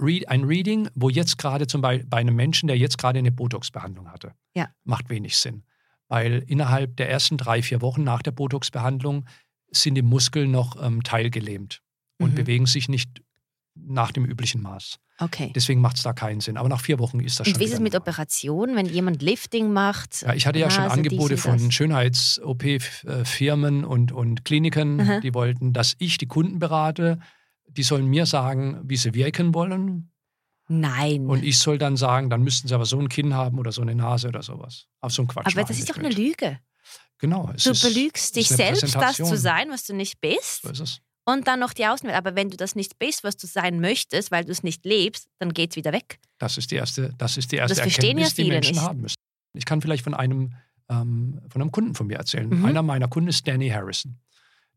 Read, 0.00 0.28
ein 0.28 0.44
Reading, 0.44 0.88
wo 0.94 1.08
jetzt 1.10 1.38
gerade 1.38 1.66
zum 1.66 1.80
Beispiel 1.80 2.06
bei 2.08 2.18
einem 2.18 2.36
Menschen, 2.36 2.66
der 2.68 2.78
jetzt 2.78 2.98
gerade 2.98 3.18
eine 3.18 3.32
Botox-Behandlung 3.32 4.10
hatte, 4.10 4.32
Ja. 4.54 4.68
macht 4.84 5.10
wenig 5.10 5.36
Sinn. 5.36 5.64
Weil 6.08 6.42
innerhalb 6.46 6.96
der 6.96 7.10
ersten 7.10 7.36
drei, 7.36 7.62
vier 7.62 7.82
Wochen 7.82 8.02
nach 8.02 8.22
der 8.22 8.32
Botox-Behandlung 8.32 9.26
sind 9.70 9.94
die 9.94 10.02
Muskeln 10.02 10.50
noch 10.50 10.82
ähm, 10.82 11.02
teilgelähmt 11.02 11.82
und 12.18 12.30
Mhm. 12.30 12.34
bewegen 12.34 12.66
sich 12.66 12.88
nicht 12.88 13.22
nach 13.76 14.10
dem 14.10 14.24
üblichen 14.24 14.62
Maß. 14.62 14.96
Okay. 15.20 15.52
Deswegen 15.54 15.80
macht 15.82 15.96
es 15.96 16.02
da 16.02 16.12
keinen 16.14 16.40
Sinn. 16.40 16.56
Aber 16.56 16.68
nach 16.70 16.80
vier 16.80 16.98
Wochen 16.98 17.20
ist 17.20 17.38
das 17.38 17.46
schon 17.46 17.54
Und 17.54 17.60
wie 17.60 17.64
ist 17.64 17.74
es 17.74 17.80
mit. 17.80 17.94
Operationen, 17.94 18.74
wenn 18.74 18.86
jemand 18.86 19.20
Lifting 19.22 19.70
macht? 19.72 20.22
Ja, 20.22 20.32
ich 20.34 20.46
hatte 20.46 20.58
ja 20.58 20.70
schon 20.70 20.84
Nase, 20.84 21.02
dies 21.02 21.12
Angebote 21.12 21.34
und 21.34 21.40
von? 21.60 21.70
Schönheits-OP-Firmen 21.70 23.84
und, 23.84 24.12
und 24.12 24.44
Kliniken, 24.44 25.00
Aha. 25.00 25.20
die 25.20 25.34
wollten, 25.34 25.72
dass 25.72 25.94
ich 25.98 26.18
die 26.18 26.26
Kunden 26.26 26.58
berate. 26.58 27.18
Die 27.72 27.82
sollen 27.82 28.06
mir 28.06 28.26
sagen, 28.26 28.80
wie 28.84 28.96
sie 28.96 29.14
wirken 29.14 29.54
wollen. 29.54 30.10
Nein. 30.68 31.26
Und 31.26 31.42
ich 31.42 31.58
soll 31.58 31.78
dann 31.78 31.96
sagen, 31.96 32.30
dann 32.30 32.42
müssten 32.42 32.68
sie 32.68 32.74
aber 32.74 32.86
so 32.86 32.98
ein 32.98 33.08
Kinn 33.08 33.34
haben 33.34 33.58
oder 33.58 33.72
so 33.72 33.82
eine 33.82 33.94
Nase 33.94 34.28
oder 34.28 34.42
sowas. 34.42 34.86
Auf 35.00 35.12
so 35.12 35.22
ein 35.22 35.28
Quatsch. 35.28 35.46
Aber 35.46 35.64
das 35.64 35.78
ist 35.78 35.90
doch 35.90 35.96
eine 35.96 36.08
mit. 36.08 36.16
Lüge. 36.16 36.60
Genau. 37.18 37.52
Du 37.62 37.70
ist, 37.70 37.82
belügst 37.82 38.36
dich 38.36 38.48
selbst, 38.48 38.94
das 38.94 39.16
zu 39.16 39.36
sein, 39.36 39.68
was 39.70 39.84
du 39.84 39.94
nicht 39.94 40.20
bist. 40.20 40.62
So 40.62 40.70
ist 40.70 40.80
es. 40.80 41.00
Und 41.26 41.46
dann 41.46 41.60
noch 41.60 41.72
die 41.72 41.86
Außenwelt. 41.86 42.16
Aber 42.16 42.34
wenn 42.34 42.50
du 42.50 42.56
das 42.56 42.74
nicht 42.74 42.98
bist, 42.98 43.24
was 43.24 43.36
du 43.36 43.46
sein 43.46 43.80
möchtest, 43.80 44.30
weil 44.30 44.44
du 44.44 44.52
es 44.52 44.62
nicht 44.62 44.84
lebst, 44.84 45.28
dann 45.38 45.52
geht 45.52 45.70
es 45.70 45.76
wieder 45.76 45.92
weg. 45.92 46.18
Das 46.38 46.56
ist 46.56 46.70
die 46.70 46.76
erste, 46.76 47.12
das 47.18 47.36
ist 47.36 47.52
die 47.52 47.56
erste 47.56 47.74
Das 47.74 47.82
verstehen 47.82 48.18
ja 48.18 48.24
Erkenntnis, 48.24 48.34
die 48.34 48.44
Menschen 48.44 48.74
nicht. 48.74 48.82
haben 48.82 49.00
müssen. 49.02 49.16
Ich 49.54 49.64
kann 49.64 49.80
vielleicht 49.82 50.04
von 50.04 50.14
einem, 50.14 50.54
ähm, 50.88 51.40
von 51.50 51.60
einem 51.60 51.72
Kunden 51.72 51.94
von 51.94 52.06
mir 52.06 52.16
erzählen. 52.16 52.48
Mhm. 52.48 52.64
Einer 52.64 52.82
meiner 52.82 53.08
Kunden 53.08 53.28
ist 53.28 53.46
Danny 53.46 53.68
Harrison. 53.68 54.18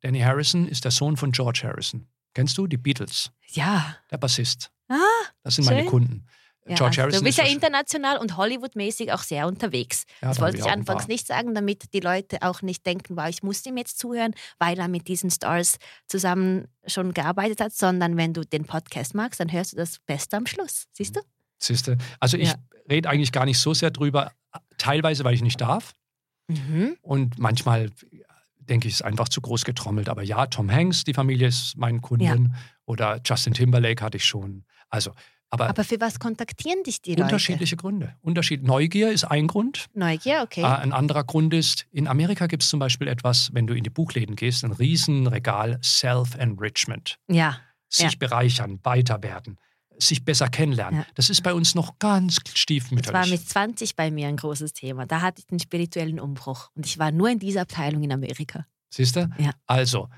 Danny 0.01 0.19
Harrison 0.19 0.67
ist 0.67 0.83
der 0.83 0.91
Sohn 0.91 1.15
von 1.17 1.31
George 1.31 1.61
Harrison. 1.63 2.07
Kennst 2.33 2.57
du 2.57 2.67
die 2.67 2.77
Beatles? 2.77 3.31
Ja. 3.49 3.95
Der 4.11 4.17
Bassist. 4.17 4.71
Ah, 4.89 4.97
Das 5.43 5.55
sind 5.55 5.65
meine 5.65 5.81
schön. 5.81 5.89
Kunden. 5.89 6.25
ja 6.67 6.75
George 6.75 6.85
also 6.85 7.01
Harrison 7.03 7.19
du 7.19 7.25
bist 7.25 7.37
ja 7.37 7.45
international 7.45 8.17
und 8.17 8.37
Hollywood-mäßig 8.37 9.11
auch 9.11 9.21
sehr 9.23 9.47
unterwegs. 9.47 10.05
Ja, 10.21 10.29
das 10.29 10.37
da 10.37 10.43
wollte 10.43 10.57
ich 10.57 10.65
anfangs 10.65 11.07
nicht 11.07 11.27
sagen, 11.27 11.53
damit 11.53 11.93
die 11.93 11.99
Leute 11.99 12.41
auch 12.41 12.61
nicht 12.61 12.85
denken, 12.85 13.15
wow, 13.17 13.27
ich 13.27 13.43
muss 13.43 13.65
ihm 13.65 13.77
jetzt 13.77 13.99
zuhören, 13.99 14.33
weil 14.59 14.79
er 14.79 14.87
mit 14.87 15.07
diesen 15.07 15.29
Stars 15.29 15.77
zusammen 16.07 16.67
schon 16.85 17.13
gearbeitet 17.13 17.59
hat, 17.61 17.73
sondern 17.73 18.17
wenn 18.17 18.33
du 18.33 18.41
den 18.45 18.65
Podcast 18.65 19.13
magst, 19.15 19.39
dann 19.39 19.51
hörst 19.51 19.73
du 19.73 19.77
das 19.77 19.99
Beste 20.05 20.37
am 20.37 20.45
Schluss. 20.47 20.85
Siehst 20.93 21.15
du? 21.15 21.21
Siehste? 21.59 21.97
Also 22.19 22.37
ich 22.37 22.49
Ja. 22.49 22.55
rede 22.89 23.09
eigentlich 23.09 23.31
gar 23.31 23.45
nicht 23.45 23.59
so 23.59 23.73
sehr 23.73 23.91
drüber, 23.91 24.31
teilweise, 24.77 25.23
weil 25.23 25.33
ich 25.33 25.41
nicht 25.41 25.61
darf. 25.61 25.93
Mhm. 26.47 26.97
Und 27.01 27.39
manchmal 27.39 27.89
denke 28.69 28.87
ich, 28.87 28.95
ist 28.95 29.01
einfach 29.03 29.29
zu 29.29 29.41
groß 29.41 29.63
getrommelt. 29.65 30.09
Aber 30.09 30.23
ja, 30.23 30.45
Tom 30.47 30.69
Hanks, 30.71 31.03
die 31.03 31.13
Familie 31.13 31.47
ist 31.47 31.75
mein 31.77 32.01
Kunden. 32.01 32.55
Oder 32.85 33.19
Justin 33.25 33.53
Timberlake 33.53 34.03
hatte 34.03 34.17
ich 34.17 34.25
schon. 34.25 34.65
Also, 34.89 35.11
aber, 35.49 35.69
Aber 35.69 35.83
für 35.83 35.99
was 36.01 36.17
kontaktieren 36.19 36.81
dich 36.83 37.01
die 37.03 37.11
Leute? 37.11 37.23
unterschiedliche 37.25 37.77
Gründe. 37.77 38.15
Unterschied. 38.21 38.63
Neugier 38.63 39.11
ist 39.11 39.23
ein 39.25 39.45
Grund. 39.45 39.85
Neugier, 39.93 40.41
okay. 40.43 40.61
Äh, 40.61 40.65
ein 40.65 40.91
anderer 40.91 41.23
Grund 41.23 41.53
ist, 41.53 41.85
in 41.91 42.07
Amerika 42.07 42.47
gibt 42.47 42.63
es 42.63 42.69
zum 42.69 42.79
Beispiel 42.79 43.07
etwas, 43.07 43.51
wenn 43.53 43.67
du 43.67 43.75
in 43.75 43.83
die 43.83 43.91
Buchläden 43.91 44.35
gehst, 44.35 44.63
ein 44.63 44.71
Riesenregal 44.71 45.79
Self-Enrichment. 45.83 47.17
ja. 47.27 47.57
Sich 47.89 48.13
Ja. 48.13 48.17
bereichern, 48.17 48.79
weiter 48.81 49.21
werden, 49.21 49.59
sich 49.99 50.25
besser 50.25 50.47
kennenlernen. 50.49 51.01
Ja. 51.01 51.05
Das 51.15 51.29
ist 51.29 51.41
bei 51.43 51.53
uns 51.53 51.75
noch 51.75 51.99
ganz 51.99 52.35
Das 52.37 52.51
war 52.53 52.57
stiefmütterlich. 52.57 53.31
mit 53.31 53.49
20 53.49 53.95
bei 53.95 54.11
mir 54.11 54.27
ein 54.27 54.37
großes 54.37 54.73
Thema. 54.73 55.05
Da 55.05 55.21
hatte 55.21 55.39
ich 55.39 55.45
den 55.47 55.59
spirituellen 55.59 56.19
Umbruch. 56.19 56.69
Und 56.75 56.85
ich 56.85 56.97
war 56.99 57.11
nur 57.11 57.29
in 57.29 57.39
dieser 57.39 57.61
Abteilung 57.61 58.03
in 58.03 58.11
Amerika. 58.11 58.65
Siehst 58.89 59.15
du? 59.15 59.29
Ja. 59.37 59.51
Also, 59.67 60.09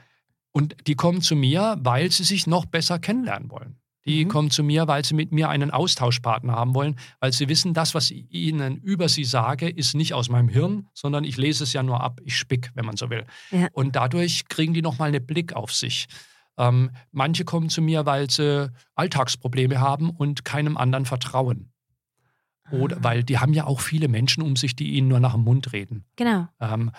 und 0.52 0.76
die 0.88 0.96
kommen 0.96 1.22
zu 1.22 1.36
mir, 1.36 1.78
weil 1.80 2.12
sie 2.12 2.24
sich 2.24 2.48
noch 2.48 2.66
besser 2.66 3.00
kennenlernen 3.00 3.50
wollen. 3.52 3.78
Die 4.08 4.26
Mhm. 4.26 4.30
kommen 4.30 4.52
zu 4.52 4.64
mir, 4.64 4.88
weil 4.88 5.04
sie 5.04 5.16
mit 5.16 5.32
mir 5.32 5.50
einen 5.50 5.72
Austauschpartner 5.72 6.54
haben 6.54 6.76
wollen, 6.76 6.96
weil 7.20 7.34
sie 7.34 7.50
wissen, 7.50 7.74
das, 7.74 7.96
was 7.96 8.12
ich 8.12 8.32
ihnen 8.32 8.78
über 8.78 9.10
sie 9.10 9.24
sage, 9.24 9.68
ist 9.68 9.96
nicht 9.96 10.14
aus 10.14 10.30
meinem 10.30 10.48
Hirn, 10.48 10.88
sondern 10.94 11.24
ich 11.24 11.38
lese 11.38 11.64
es 11.64 11.74
ja 11.74 11.82
nur 11.82 12.02
ab, 12.02 12.22
ich 12.24 12.38
spick, 12.38 12.70
wenn 12.76 12.86
man 12.86 12.98
so 12.98 13.10
will. 13.10 13.26
Ja. 13.50 13.68
Und 13.74 13.96
dadurch 13.96 14.48
kriegen 14.48 14.74
die 14.76 14.84
nochmal 14.84 15.08
einen 15.10 15.26
Blick 15.26 15.54
auf 15.54 15.74
sich. 15.74 16.06
Ähm, 16.58 16.92
manche 17.12 17.44
kommen 17.46 17.70
zu 17.70 17.82
mir, 17.82 18.06
weil 18.06 18.30
sie 18.30 18.72
Alltagsprobleme 18.96 19.80
haben 19.80 20.10
und 20.10 20.46
keinem 20.46 20.78
anderen 20.78 21.06
vertrauen. 21.06 21.72
Oder 22.72 22.98
Ah. 22.98 23.04
weil 23.04 23.24
die 23.24 23.38
haben 23.38 23.54
ja 23.54 23.66
auch 23.66 23.80
viele 23.80 24.08
Menschen 24.08 24.42
um 24.42 24.56
sich, 24.56 24.76
die 24.76 24.94
ihnen 24.94 25.08
nur 25.08 25.20
nach 25.20 25.34
dem 25.34 25.44
Mund 25.44 25.72
reden. 25.74 26.06
Genau. 26.16 26.48
Ähm, 26.60 26.92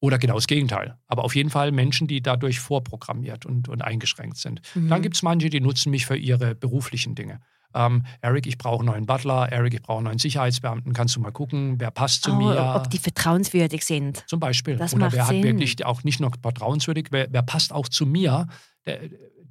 oder 0.00 0.18
genau 0.18 0.34
das 0.34 0.46
Gegenteil. 0.46 0.98
Aber 1.06 1.24
auf 1.24 1.34
jeden 1.34 1.48
Fall 1.48 1.72
Menschen, 1.72 2.06
die 2.06 2.20
dadurch 2.20 2.60
vorprogrammiert 2.60 3.46
und, 3.46 3.70
und 3.70 3.80
eingeschränkt 3.80 4.36
sind. 4.36 4.60
Mhm. 4.74 4.88
Dann 4.88 5.00
gibt 5.00 5.14
es 5.16 5.22
manche, 5.22 5.48
die 5.48 5.60
nutzen 5.60 5.90
mich 5.90 6.04
für 6.04 6.16
ihre 6.16 6.54
beruflichen 6.54 7.14
Dinge. 7.14 7.40
Ähm, 7.74 8.04
Eric, 8.20 8.46
ich 8.46 8.58
brauche 8.58 8.80
einen 8.80 8.86
neuen 8.86 9.06
Butler. 9.06 9.50
Eric, 9.50 9.74
ich 9.74 9.82
brauche 9.82 9.98
einen 9.98 10.06
neuen 10.06 10.18
Sicherheitsbeamten. 10.18 10.92
Kannst 10.92 11.16
du 11.16 11.20
mal 11.20 11.32
gucken, 11.32 11.74
wer 11.78 11.90
passt 11.90 12.22
zu 12.22 12.32
oh, 12.32 12.36
mir? 12.36 12.74
Ob 12.76 12.90
die 12.90 12.98
vertrauenswürdig 12.98 13.84
sind. 13.84 14.24
zum 14.28 14.40
Beispiel. 14.40 14.76
Das 14.76 14.94
Oder 14.94 15.12
wer 15.12 15.24
Sinn. 15.26 15.38
hat 15.38 15.44
wirklich 15.44 15.84
auch 15.84 16.04
nicht 16.04 16.20
nur 16.20 16.30
vertrauenswürdig, 16.40 17.08
wer, 17.10 17.26
wer 17.30 17.42
passt 17.42 17.72
auch 17.72 17.88
zu 17.88 18.06
mir? 18.06 18.46
Der, 18.86 19.00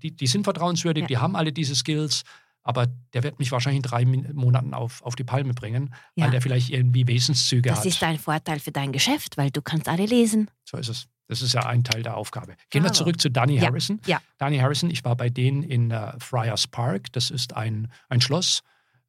die, 0.01 0.15
die 0.15 0.27
sind 0.27 0.43
vertrauenswürdig, 0.43 1.03
Ja. 1.03 1.07
die 1.07 1.17
haben 1.17 1.35
alle 1.35 1.51
diese 1.51 1.75
Skills. 1.75 2.23
Aber 2.63 2.87
der 3.13 3.23
wird 3.23 3.39
mich 3.39 3.51
wahrscheinlich 3.51 3.77
in 3.77 3.89
drei 3.89 4.05
Monaten 4.05 4.73
auf, 4.73 5.01
auf 5.03 5.15
die 5.15 5.23
Palme 5.23 5.53
bringen, 5.53 5.93
Ja. 6.15 6.25
weil 6.25 6.31
der 6.31 6.41
vielleicht 6.41 6.69
irgendwie 6.69 7.07
Wesenszüge 7.07 7.69
Das 7.69 7.79
hat. 7.79 7.85
ist 7.85 8.01
ein 8.03 8.17
Vorteil 8.19 8.59
für 8.59 8.71
dein 8.71 8.91
Geschäft, 8.91 9.37
weil 9.37 9.51
du 9.51 9.61
kannst 9.61 9.87
alle 9.89 10.05
lesen. 10.05 10.49
So 10.63 10.77
ist 10.77 10.89
es. 10.89 11.07
Das 11.27 11.41
ist 11.41 11.53
ja 11.53 11.65
ein 11.65 11.83
Teil 11.83 12.03
der 12.03 12.17
Aufgabe. 12.17 12.55
Gehen 12.69 12.83
wir 12.83 12.89
Bravo. 12.89 12.93
zurück 12.95 13.19
zu 13.21 13.29
Danny 13.31 13.55
Ja, 13.55 13.63
Harrison. 13.67 13.99
ja. 14.05 14.21
Danny 14.37 14.57
Harrison, 14.57 14.89
ich 14.89 15.03
war 15.05 15.15
bei 15.15 15.29
denen 15.29 15.63
in 15.63 15.89
äh, 15.91 16.13
Friars 16.19 16.67
Park. 16.67 17.11
Das 17.13 17.31
ist 17.31 17.55
ein, 17.55 17.91
ein 18.09 18.19
Schloss, 18.21 18.61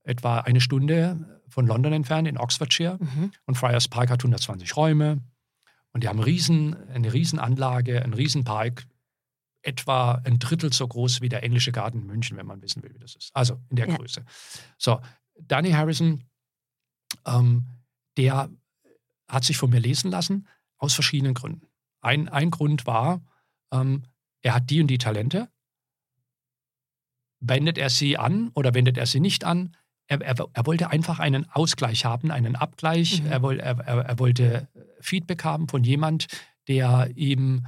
etwa 0.04 0.38
eine 0.40 0.60
Stunde 0.60 1.40
von 1.48 1.66
London 1.66 1.92
entfernt, 1.92 2.28
in 2.28 2.38
Oxfordshire. 2.38 2.98
Mhm. 3.00 3.32
Und 3.46 3.54
Friars 3.56 3.88
Park 3.88 4.10
hat 4.10 4.20
120 4.20 4.76
Räume. 4.76 5.18
Und 5.92 6.02
die 6.02 6.08
haben 6.08 6.18
riesen, 6.20 6.76
eine 6.90 7.12
Riesenanlage, 7.12 8.02
einen 8.02 8.14
Riesenpark, 8.14 8.84
etwa 9.64 10.20
ein 10.24 10.38
Drittel 10.38 10.72
so 10.72 10.86
groß 10.86 11.20
wie 11.20 11.28
der 11.28 11.42
englische 11.42 11.72
Garten 11.72 12.02
in 12.02 12.06
München, 12.06 12.36
wenn 12.36 12.46
man 12.46 12.62
wissen 12.62 12.82
will, 12.82 12.94
wie 12.94 12.98
das 12.98 13.14
ist. 13.14 13.30
Also 13.34 13.60
in 13.70 13.76
der 13.76 13.88
Ja. 13.88 13.96
Größe. 13.96 14.24
So, 14.78 15.00
Danny 15.40 15.70
Harrison, 15.72 16.24
ähm, 17.26 17.66
der 18.16 18.50
hat 19.28 19.44
sich 19.44 19.56
von 19.56 19.70
mir 19.70 19.80
lesen 19.80 20.10
lassen 20.10 20.46
aus 20.78 20.94
verschiedenen 20.94 21.34
Gründen. 21.34 21.66
Ein, 22.00 22.28
ein 22.28 22.50
Grund 22.50 22.86
war, 22.86 23.22
ähm, 23.72 24.04
er 24.42 24.54
hat 24.54 24.68
die 24.70 24.80
und 24.80 24.88
die 24.88 24.98
Talente. 24.98 25.48
Wendet 27.40 27.78
er 27.78 27.90
sie 27.90 28.18
an 28.18 28.50
oder 28.54 28.74
wendet 28.74 28.98
er 28.98 29.06
sie 29.06 29.20
nicht 29.20 29.44
an? 29.44 29.76
Er, 30.06 30.20
er, 30.20 30.48
er 30.52 30.66
wollte 30.66 30.90
einfach 30.90 31.18
einen 31.18 31.48
Ausgleich 31.50 32.04
haben, 32.04 32.30
einen 32.30 32.56
Abgleich. 32.56 33.22
Mhm. 33.22 33.32
Er, 33.32 33.42
woll, 33.42 33.58
er, 33.58 33.78
er, 33.78 34.18
wollte 34.18 34.68
Feedback 35.00 35.44
haben 35.44 35.68
von 35.68 35.82
jemand, 35.82 36.26
der 36.68 37.10
ihm 37.16 37.66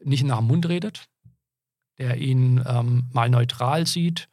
nicht 0.00 0.24
nach 0.24 0.38
dem 0.38 0.48
Mund 0.48 0.68
redet, 0.68 1.08
der 1.98 2.16
ihn 2.18 2.62
ähm, 2.66 3.08
mal 3.12 3.28
neutral 3.30 3.86
sieht. 3.86 4.28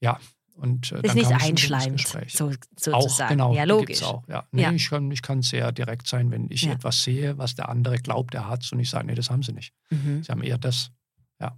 Ja, 0.00 0.18
und 0.56 0.90
äh, 0.92 1.02
Das 1.02 1.14
ist 1.14 1.30
dann 1.30 1.36
nicht 1.36 1.48
einschleimend, 1.48 2.08
so, 2.28 2.46
Auch, 2.92 3.02
sozusagen. 3.02 3.30
genau. 3.30 3.54
ja, 3.54 3.64
logisch. 3.64 4.02
Auch, 4.02 4.26
ja. 4.28 4.44
Nee, 4.52 4.62
Ja. 4.62 4.72
Ich, 4.72 4.88
kann, 4.88 5.10
ich 5.10 5.20
kann 5.22 5.42
sehr 5.42 5.70
direkt 5.72 6.06
sein, 6.08 6.30
wenn 6.30 6.50
ich 6.50 6.62
Ja. 6.62 6.72
etwas 6.72 7.02
sehe, 7.02 7.36
was 7.38 7.54
der 7.54 7.68
andere 7.68 7.98
glaubt, 7.98 8.34
er 8.34 8.48
hat 8.48 8.66
und 8.72 8.80
ich 8.80 8.88
sage, 8.90 9.06
nee, 9.06 9.14
das 9.14 9.30
haben 9.30 9.42
sie 9.42 9.52
nicht. 9.52 9.74
Mhm. 9.90 10.22
Sie 10.22 10.32
haben 10.32 10.42
eher 10.42 10.58
das. 10.58 10.90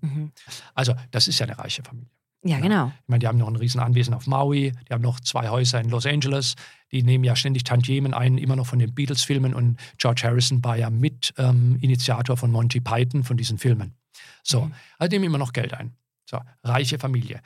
Mhm. 0.01 0.32
Also, 0.74 0.94
das 1.12 1.28
ist 1.28 1.38
ja 1.38 1.46
eine 1.46 1.57
reiche 1.59 1.84
Familie. 1.84 2.11
Ja, 2.42 2.57
Ja. 2.57 2.61
genau. 2.61 2.86
Ich 3.03 3.09
meine, 3.09 3.20
die 3.20 3.26
haben 3.28 3.38
noch 3.38 3.46
ein 3.49 3.55
riesen 3.57 3.80
Anwesen 3.80 4.14
auf 4.14 4.26
Maui, 4.26 4.72
die 4.88 4.92
haben 4.92 5.03
noch 5.03 5.20
zwei 5.20 5.49
Häuser 5.49 5.80
in 5.80 5.88
Los 5.90 6.05
Angeles, 6.07 6.55
die 6.90 7.03
nehmen 7.05 7.22
ja 7.22 7.36
ständig 7.36 7.62
Tantiemen 7.62 8.14
ein, 8.14 8.38
immer 8.38 8.57
noch 8.57 8.66
von 8.66 8.78
den 8.80 8.92
Beatles-Filmen 8.94 9.55
und 9.55 9.78
George 9.99 10.22
Harrison 10.24 10.62
war 10.64 10.76
ja 10.76 10.90
Mit-Initiator 10.90 12.36
von 12.36 12.51
Monty 12.51 12.80
Python, 12.80 13.22
von 13.24 13.36
diesen 13.36 13.59
Filmen. 13.59 13.94
So, 14.42 14.62
Mhm. 14.66 14.74
also 14.98 15.10
nehmen 15.14 15.24
immer 15.26 15.38
noch 15.38 15.52
Geld 15.52 15.74
ein. 15.74 15.96
So, 16.24 16.40
reiche 16.62 16.98
Familie. 16.98 17.40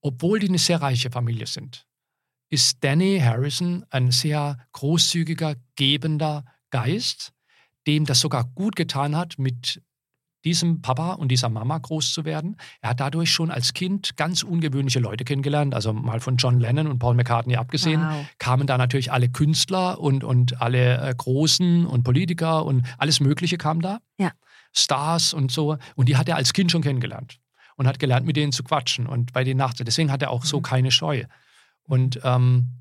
Obwohl 0.00 0.38
die 0.38 0.48
eine 0.48 0.58
sehr 0.58 0.80
reiche 0.80 1.10
Familie 1.10 1.46
sind, 1.46 1.86
ist 2.48 2.82
Danny 2.82 3.20
Harrison 3.20 3.84
ein 3.90 4.10
sehr 4.10 4.58
großzügiger, 4.72 5.56
gebender 5.76 6.44
Geist, 6.70 7.32
dem 7.86 8.06
das 8.06 8.20
sogar 8.20 8.44
gut 8.54 8.76
getan 8.76 9.14
hat, 9.16 9.38
mit 9.38 9.82
diesem 10.44 10.80
Papa 10.80 11.12
und 11.12 11.28
dieser 11.28 11.50
Mama 11.50 11.76
groß 11.76 12.14
zu 12.14 12.24
werden. 12.24 12.56
Er 12.80 12.90
hat 12.90 13.00
dadurch 13.00 13.30
schon 13.30 13.50
als 13.50 13.74
Kind 13.74 14.16
ganz 14.16 14.42
ungewöhnliche 14.42 14.98
Leute 14.98 15.24
kennengelernt, 15.24 15.74
also 15.74 15.92
mal 15.92 16.18
von 16.20 16.38
John 16.38 16.58
Lennon 16.58 16.86
und 16.86 16.98
Paul 16.98 17.14
McCartney 17.14 17.56
abgesehen, 17.56 18.00
Wow. 18.00 18.26
kamen 18.38 18.66
da 18.66 18.78
natürlich 18.78 19.12
alle 19.12 19.28
Künstler 19.28 20.00
und, 20.00 20.24
und 20.24 20.62
alle 20.62 20.96
äh, 21.10 21.14
Großen 21.14 21.84
und 21.84 22.04
Politiker 22.04 22.64
und 22.64 22.86
alles 22.96 23.20
Mögliche 23.20 23.58
kam 23.58 23.82
da. 23.82 24.00
Ja. 24.18 24.32
Stars 24.72 25.32
und 25.34 25.50
so. 25.50 25.76
Und 25.96 26.08
die 26.08 26.16
hat 26.16 26.28
er 26.28 26.36
als 26.36 26.52
Kind 26.52 26.70
schon 26.72 26.82
kennengelernt 26.82 27.40
und 27.76 27.86
hat 27.86 27.98
gelernt, 27.98 28.26
mit 28.26 28.36
denen 28.36 28.52
zu 28.52 28.62
quatschen 28.62 29.06
und 29.06 29.32
bei 29.32 29.44
denen 29.44 29.58
nachzudenken. 29.58 29.86
Deswegen 29.86 30.10
hat 30.12 30.22
er 30.22 30.30
auch 30.30 30.44
so 30.44 30.58
Mhm. 30.58 30.62
keine 30.62 30.90
Scheu. 30.90 31.24
Und, 31.82 32.20
ähm, 32.24 32.78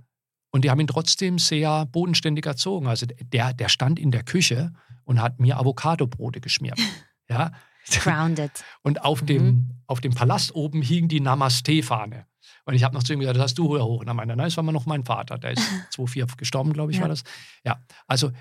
und 0.52 0.64
die 0.66 0.70
haben 0.70 0.80
ihn 0.80 0.88
trotzdem 0.88 1.40
sehr 1.40 1.86
bodenständig 1.88 2.46
erzogen. 2.46 2.88
Also 2.88 3.06
der, 3.08 3.54
der 3.54 3.70
stand 3.70 4.00
in 4.00 4.12
der 4.12 4.24
Küche 4.24 4.72
und 5.04 5.22
hat 5.22 5.40
mir 5.40 5.58
Avocadobrote 5.58 6.42
geschmiert. 6.42 6.80
ja. 7.30 7.52
Grounded. 7.92 8.52
Und 8.84 9.02
auf, 9.04 9.22
Mhm. 9.24 9.26
dem, 9.26 9.70
auf 9.88 10.00
dem 10.00 10.14
Palast 10.14 10.54
oben 10.54 10.84
hing 10.84 11.08
die 11.08 11.22
Namaste-Fahne. 11.22 12.28
Und 12.66 12.76
ich 12.76 12.84
habe 12.84 12.94
noch 12.94 13.02
zu 13.02 13.14
ihm 13.14 13.20
gesagt, 13.20 13.38
das 13.38 13.44
hast 13.46 13.58
du 13.58 13.80
hoch. 13.80 14.00
Und 14.02 14.06
dann 14.06 14.16
meinte 14.16 14.34
er, 14.34 14.36
nein, 14.36 14.46
das 14.46 14.58
war 14.58 14.64
mal 14.64 14.72
noch 14.74 14.86
mein 14.86 15.04
Vater. 15.06 15.40
Der 15.40 15.52
ist 15.52 15.62
2004 15.92 16.28
gestorben, 16.38 16.72
glaube 16.74 16.92
ich, 16.92 16.98
Ja. 16.98 17.04
war 17.04 17.10
das. 17.10 17.24
Ja, 17.64 17.82
also 18.06 18.32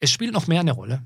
es 0.00 0.10
spielt 0.10 0.32
noch 0.32 0.46
mehr 0.46 0.60
eine 0.60 0.72
Rolle. 0.72 1.02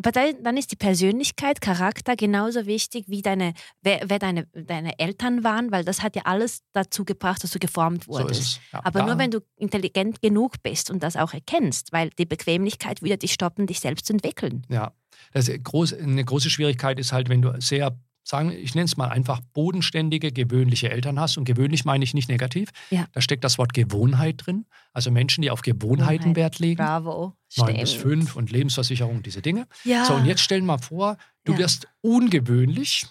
Aber 0.00 0.12
dann, 0.12 0.42
dann 0.42 0.56
ist 0.56 0.72
die 0.72 0.76
Persönlichkeit, 0.76 1.60
Charakter 1.60 2.16
genauso 2.16 2.64
wichtig 2.64 3.04
wie 3.08 3.20
deine, 3.20 3.52
wer, 3.82 4.00
wer 4.06 4.18
deine, 4.18 4.46
deine 4.54 4.98
Eltern 4.98 5.44
waren, 5.44 5.70
weil 5.70 5.84
das 5.84 6.02
hat 6.02 6.16
ja 6.16 6.22
alles 6.24 6.62
dazu 6.72 7.04
gebracht, 7.04 7.44
dass 7.44 7.50
du 7.50 7.58
geformt 7.58 8.04
So 8.04 8.12
wurdest. 8.12 8.40
es. 8.40 8.60
Ja, 8.72 8.80
Aber 8.82 9.04
nur 9.04 9.18
wenn 9.18 9.30
du 9.30 9.40
intelligent 9.56 10.22
genug 10.22 10.62
bist 10.62 10.90
und 10.90 11.02
das 11.02 11.16
auch 11.16 11.34
erkennst, 11.34 11.92
weil 11.92 12.08
die 12.18 12.24
Bequemlichkeit 12.24 13.02
würde 13.02 13.18
dich 13.18 13.34
stoppen, 13.34 13.66
dich 13.66 13.80
selbst 13.80 14.06
zu 14.06 14.14
entwickeln. 14.14 14.62
Ja, 14.70 14.94
das 15.34 15.48
ist 15.48 15.62
groß, 15.62 15.92
eine 15.92 16.24
große 16.24 16.48
Schwierigkeit 16.48 16.98
ist 16.98 17.12
halt, 17.12 17.28
wenn 17.28 17.42
du 17.42 17.52
sehr, 17.60 17.94
sagen, 18.22 18.50
ich 18.52 18.74
nenne 18.74 18.84
es 18.84 18.96
mal 18.96 19.08
einfach 19.08 19.40
bodenständige, 19.54 20.30
gewöhnliche 20.32 20.90
Eltern 20.90 21.18
hast. 21.18 21.36
Und 21.38 21.44
gewöhnlich 21.44 21.84
meine 21.84 22.04
ich 22.04 22.14
nicht 22.14 22.28
negativ. 22.28 22.68
Ja. 22.90 23.06
Da 23.12 23.20
steckt 23.20 23.42
das 23.44 23.58
Wort 23.58 23.72
Gewohnheit 23.74 24.46
drin. 24.46 24.66
Also 24.92 25.10
Menschen, 25.10 25.42
die 25.42 25.50
auf 25.50 25.62
Gewohnheiten 25.62 26.34
Gewohnheit. 26.34 26.36
Wert 26.36 26.58
legen. 26.58 26.76
Bravo. 26.84 27.34
Neun 27.56 27.76
bis 27.80 27.92
fünf 27.92 28.36
und 28.36 28.50
Lebensversicherung, 28.52 29.22
diese 29.22 29.42
Dinge. 29.42 29.66
Ja. 29.84 30.04
So, 30.04 30.14
und 30.14 30.26
jetzt 30.26 30.40
stell 30.42 30.62
mal 30.62 30.78
vor, 30.78 31.16
du 31.44 31.52
Ja. 31.52 31.58
wirst 31.58 31.88
ungewöhnlich, 32.02 33.06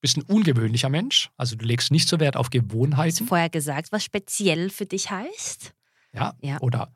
bist 0.00 0.16
ein 0.16 0.22
ungewöhnlicher 0.22 0.88
Mensch. 0.88 1.30
Also 1.36 1.56
du 1.56 1.64
legst 1.64 1.90
nicht 1.90 2.08
so 2.08 2.20
Wert 2.20 2.36
auf 2.36 2.46
Hast 2.46 2.54
du 2.54 2.60
Gewohnheiten. 2.60 3.26
vorher 3.26 3.48
gesagt, 3.50 3.90
was 3.92 4.04
speziell 4.04 4.70
für 4.70 4.86
dich 4.86 5.10
heißt? 5.10 5.72
Ja, 6.12 6.34
Ja. 6.40 6.60
Oder 6.60 6.92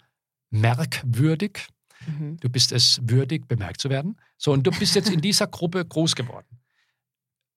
merkwürdig. 0.51 1.67
Mhm. 2.07 2.37
Du 2.41 2.49
bist 2.49 2.73
es 2.73 3.01
würdig, 3.03 3.49
bemerkt 3.49 3.81
zu 3.81 3.89
werden. 3.91 4.17
So, 4.37 4.53
und 4.53 4.67
du 4.67 4.71
bist 4.71 4.95
jetzt 4.95 5.11
in 5.11 5.21
dieser 5.21 5.47
Gruppe 5.47 5.85
groß 5.85 6.15
geworden. 6.15 6.47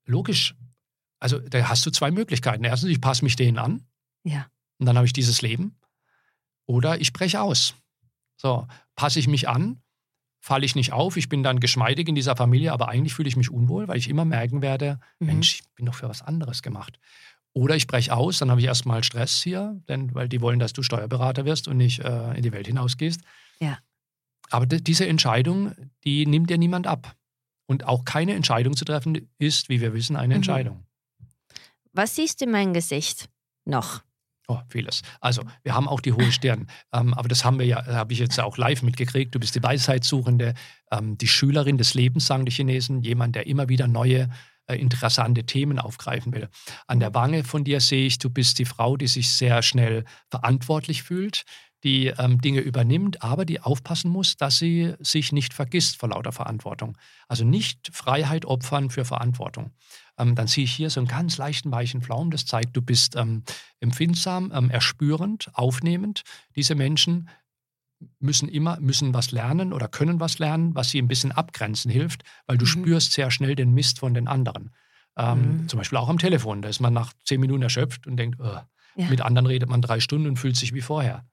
Logisch. 0.07 0.55
Also 1.19 1.39
da 1.39 1.69
hast 1.69 1.85
du 1.85 1.91
zwei 1.91 2.09
Möglichkeiten. 2.11 2.63
Erstens, 2.63 2.89
ich 2.89 3.01
passe 3.01 3.23
mich 3.23 3.35
denen 3.35 3.57
an 3.59 3.83
Ja. 4.23 4.47
und 4.79 4.85
dann 4.87 4.95
habe 4.97 5.05
ich 5.05 5.13
dieses 5.13 5.41
Leben. 5.41 5.77
Oder 6.65 6.99
ich 6.99 7.13
breche 7.13 7.41
aus. 7.41 7.75
So, 8.37 8.67
passe 8.95 9.19
ich 9.19 9.27
mich 9.27 9.47
an, 9.47 9.81
falle 10.39 10.65
ich 10.65 10.75
nicht 10.75 10.91
auf, 10.93 11.17
ich 11.17 11.27
bin 11.29 11.41
dann 11.43 11.59
geschmeidig 11.59 12.07
in 12.07 12.15
dieser 12.15 12.35
Familie, 12.35 12.71
aber 12.71 12.89
eigentlich 12.89 13.13
fühle 13.13 13.27
ich 13.29 13.35
mich 13.35 13.49
unwohl, 13.49 13.87
weil 13.87 13.97
ich 13.97 14.09
immer 14.09 14.25
merken 14.25 14.61
werde, 14.61 14.99
Mhm. 15.19 15.27
Mensch, 15.27 15.55
ich 15.61 15.73
bin 15.75 15.85
doch 15.87 15.95
für 15.95 16.07
was 16.09 16.21
anderes 16.21 16.61
gemacht. 16.61 16.99
Oder 17.53 17.75
ich 17.75 17.87
breche 17.87 18.15
aus, 18.15 18.37
dann 18.37 18.51
habe 18.51 18.61
ich 18.61 18.67
erstmal 18.67 19.03
Stress 19.03 19.41
hier, 19.41 19.81
denn, 19.89 20.13
weil 20.13 20.29
die 20.29 20.41
wollen, 20.41 20.59
dass 20.59 20.73
du 20.73 20.83
Steuerberater 20.83 21.45
wirst 21.45 21.67
und 21.67 21.77
nicht 21.77 21.99
äh, 21.99 22.33
in 22.35 22.43
die 22.43 22.51
Welt 22.51 22.67
hinausgehst. 22.67 23.21
Ja. 23.59 23.79
Aber 24.51 24.67
di- 24.67 24.83
diese 24.83 25.07
Entscheidung, 25.07 25.73
die 26.03 26.27
nimmt 26.27 26.51
dir 26.51 26.59
niemand 26.59 26.85
ab. 26.85 27.15
Und 27.67 27.85
auch 27.85 28.05
keine 28.05 28.33
Entscheidung 28.33 28.75
zu 28.75 28.85
treffen, 28.85 29.29
ist, 29.39 29.69
wie 29.69 29.81
wir 29.81 29.93
wissen, 29.93 30.15
eine 30.15 30.33
Mhm. 30.33 30.37
Entscheidung. 30.37 30.85
Was 31.93 32.15
siehst 32.15 32.41
du 32.41 32.45
in 32.45 32.51
meinem 32.51 32.73
Gesicht 32.73 33.29
noch? 33.65 34.01
Oh, 34.49 34.59
vieles. 34.69 35.01
Also, 35.19 35.43
wir 35.63 35.75
haben 35.75 35.89
auch 35.89 35.99
die 35.99 36.13
hohe 36.13 36.31
Stirn. 36.31 36.67
ähm, 36.93 37.13
aber 37.13 37.27
das 37.27 37.43
haben 37.43 37.59
wir 37.59 37.65
ja, 37.65 37.85
habe 37.85 38.13
ich 38.13 38.19
jetzt 38.19 38.37
ja 38.37 38.45
auch 38.45 38.57
live 38.57 38.81
mitgekriegt. 38.81 39.35
Du 39.35 39.39
bist 39.39 39.55
die 39.55 39.63
Weisheitssuchende, 39.63 40.53
ähm, 40.91 41.17
die 41.17 41.27
Schülerin 41.27 41.77
des 41.77 41.93
Lebens, 41.95 42.25
sagen 42.27 42.45
die 42.45 42.51
Chinesen. 42.53 43.01
Jemand, 43.01 43.35
der 43.35 43.45
immer 43.47 43.67
wieder 43.67 43.87
neue, 43.87 44.29
äh, 44.67 44.75
interessante 44.77 45.43
Themen 45.45 45.79
aufgreifen 45.79 46.33
will. 46.33 46.47
An 46.87 47.01
der 47.01 47.13
Wange 47.13 47.43
von 47.43 47.65
dir 47.65 47.81
sehe 47.81 48.07
ich, 48.07 48.19
du 48.19 48.29
bist 48.29 48.57
die 48.59 48.65
Frau, 48.65 48.95
die 48.95 49.07
sich 49.07 49.29
sehr 49.29 49.61
schnell 49.63 50.05
verantwortlich 50.29 51.03
fühlt, 51.03 51.43
die 51.83 52.07
ähm, 52.07 52.41
Dinge 52.41 52.61
übernimmt, 52.61 53.21
aber 53.23 53.45
die 53.45 53.61
aufpassen 53.61 54.09
muss, 54.11 54.35
dass 54.35 54.57
sie 54.57 54.95
sich 54.99 55.31
nicht 55.31 55.53
vergisst 55.53 55.97
vor 55.99 56.09
lauter 56.09 56.31
Verantwortung. 56.31 56.97
Also 57.27 57.45
nicht 57.45 57.89
Freiheit 57.93 58.45
opfern 58.45 58.89
für 58.89 59.05
Verantwortung. 59.05 59.71
Ähm, 60.17 60.33
dann 60.35 60.47
sehe 60.47 60.63
ich 60.63 60.71
hier 60.73 60.89
so 60.89 60.99
einen 60.99 61.07
ganz 61.07 61.37
leichten, 61.37 61.71
weichen 61.71 62.01
Flaum. 62.01 62.31
Das 62.31 62.45
zeigt, 62.45 62.75
du 62.75 62.81
bist 62.81 63.15
ähm, 63.15 63.43
empfindsam, 63.79 64.51
ähm, 64.53 64.69
erspürend, 64.71 65.49
aufnehmend. 65.53 66.23
Diese 66.55 66.73
Menschen 66.73 67.29
müssen 68.19 68.47
immer 68.47 68.79
müssen 68.79 69.13
was 69.13 69.31
lernen 69.31 69.73
oder 69.73 69.87
können 69.87 70.19
was 70.19 70.37
lernen, 70.39 70.75
was 70.75 70.89
sie 70.91 70.99
ein 71.01 71.07
bisschen 71.07 71.31
abgrenzen 71.31 71.89
hilft, 71.91 72.23
weil 72.45 72.57
du 72.57 72.65
Mhm. 72.65 72.69
spürst 72.69 73.13
sehr 73.13 73.31
schnell 73.31 73.55
den 73.55 73.73
Mist 73.73 73.99
von 73.99 74.13
den 74.13 74.27
anderen. 74.27 74.71
Ähm, 75.17 75.57
Mhm. 75.63 75.67
Zum 75.69 75.77
Beispiel 75.77 75.97
auch 75.97 76.09
am 76.09 76.19
Telefon. 76.19 76.61
Da 76.61 76.69
ist 76.69 76.79
man 76.79 76.93
nach 76.93 77.13
zehn 77.25 77.39
Minuten 77.41 77.63
erschöpft 77.63 78.05
und 78.07 78.17
denkt, 78.17 78.39
"Ugh." 78.39 78.61
Ja. 78.95 79.09
mit 79.09 79.21
anderen 79.21 79.45
redet 79.47 79.69
man 79.69 79.81
drei 79.81 79.99
Stunden 79.99 80.27
und 80.27 80.37
fühlt 80.37 80.55
sich 80.57 80.73
wie 80.73 80.81
vorher. 80.81 81.23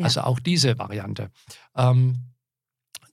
Ja. 0.00 0.06
Also 0.06 0.22
auch 0.22 0.40
diese 0.40 0.78
Variante. 0.78 1.30
Ähm, 1.76 2.30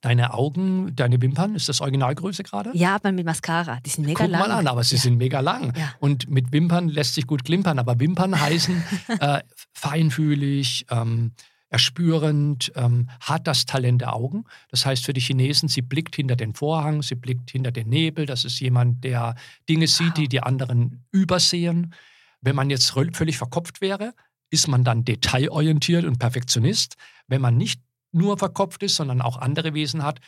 deine 0.00 0.34
Augen, 0.34 0.94
deine 0.94 1.20
Wimpern, 1.20 1.54
ist 1.54 1.68
das 1.68 1.80
Originalgröße 1.80 2.42
gerade? 2.42 2.70
Ja, 2.74 2.94
aber 2.96 3.12
mit 3.12 3.24
Mascara. 3.24 3.80
Die 3.84 3.90
sind 3.90 4.06
mega 4.06 4.24
Guck 4.24 4.30
lang. 4.30 4.40
mal 4.40 4.50
an, 4.52 4.66
aber 4.66 4.84
sie 4.84 4.96
ja. 4.96 5.00
sind 5.02 5.18
mega 5.18 5.40
lang. 5.40 5.74
Ja. 5.76 5.92
Und 6.00 6.28
mit 6.28 6.52
Wimpern 6.52 6.88
lässt 6.88 7.14
sich 7.14 7.26
gut 7.26 7.44
klimpern, 7.44 7.78
aber 7.78 7.98
Wimpern 8.00 8.38
heißen 8.40 8.82
äh, 9.20 9.40
feinfühlig, 9.72 10.86
ähm, 10.90 11.32
erspürend, 11.70 12.72
ähm, 12.76 13.10
hat 13.20 13.46
das 13.46 13.66
Talent 13.66 14.00
der 14.00 14.14
Augen. 14.14 14.44
Das 14.70 14.86
heißt 14.86 15.04
für 15.04 15.12
die 15.12 15.20
Chinesen, 15.20 15.68
sie 15.68 15.82
blickt 15.82 16.16
hinter 16.16 16.36
den 16.36 16.54
Vorhang, 16.54 17.02
sie 17.02 17.14
blickt 17.14 17.50
hinter 17.50 17.70
den 17.72 17.88
Nebel. 17.88 18.24
Das 18.24 18.44
ist 18.44 18.58
jemand, 18.60 19.04
der 19.04 19.34
Dinge 19.68 19.86
sieht, 19.86 20.08
Wow. 20.08 20.14
die 20.14 20.28
die 20.28 20.42
anderen 20.42 21.04
übersehen. 21.12 21.94
Wenn 22.40 22.56
man 22.56 22.70
jetzt 22.70 22.90
völlig 22.90 23.36
verkopft 23.36 23.80
wäre, 23.80 24.14
ist 24.50 24.68
man 24.68 24.84
dann 24.84 25.04
detailorientiert 25.04 26.04
und 26.04 26.18
Perfektionist. 26.18 26.96
Wenn 27.26 27.40
man 27.40 27.56
nicht 27.56 27.80
nur 28.12 28.38
verkopft 28.38 28.82
ist, 28.82 28.96
sondern 28.96 29.20
auch 29.20 29.36
andere 29.36 29.74
Wesen 29.74 30.02
hat, 30.02 30.20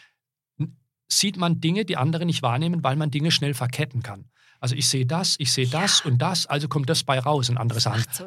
sieht 1.09 1.37
man 1.37 1.61
Dinge, 1.61 1.85
die 1.85 1.97
andere 1.97 2.27
nicht 2.27 2.43
wahrnehmen, 2.43 2.85
weil 2.85 2.97
man 2.97 3.11
Dinge 3.11 3.31
schnell 3.31 3.55
verketten 3.55 4.03
kann. 4.03 4.27
Also 4.61 4.75
ich 4.75 4.89
sehe 4.89 5.07
das, 5.07 5.37
ich 5.39 5.53
sehe 5.53 5.67
das 5.67 6.03
und 6.03 6.19
das, 6.19 6.47
also 6.47 6.69
kommt 6.69 6.91
das 6.91 7.03
bei 7.03 7.19
raus. 7.19 7.49
Und 7.49 7.57
andere 7.57 7.81
sagen, 7.81 8.05
so 8.13 8.27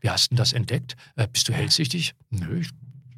wie 0.00 0.10
hast 0.10 0.26
du 0.26 0.28
denn 0.30 0.36
das 0.36 0.52
entdeckt? 0.52 0.94
Äh, 1.16 1.26
bist 1.26 1.48
du 1.48 1.54
hellsichtig? 1.54 2.14
Nö, 2.28 2.60
ich, 2.60 2.70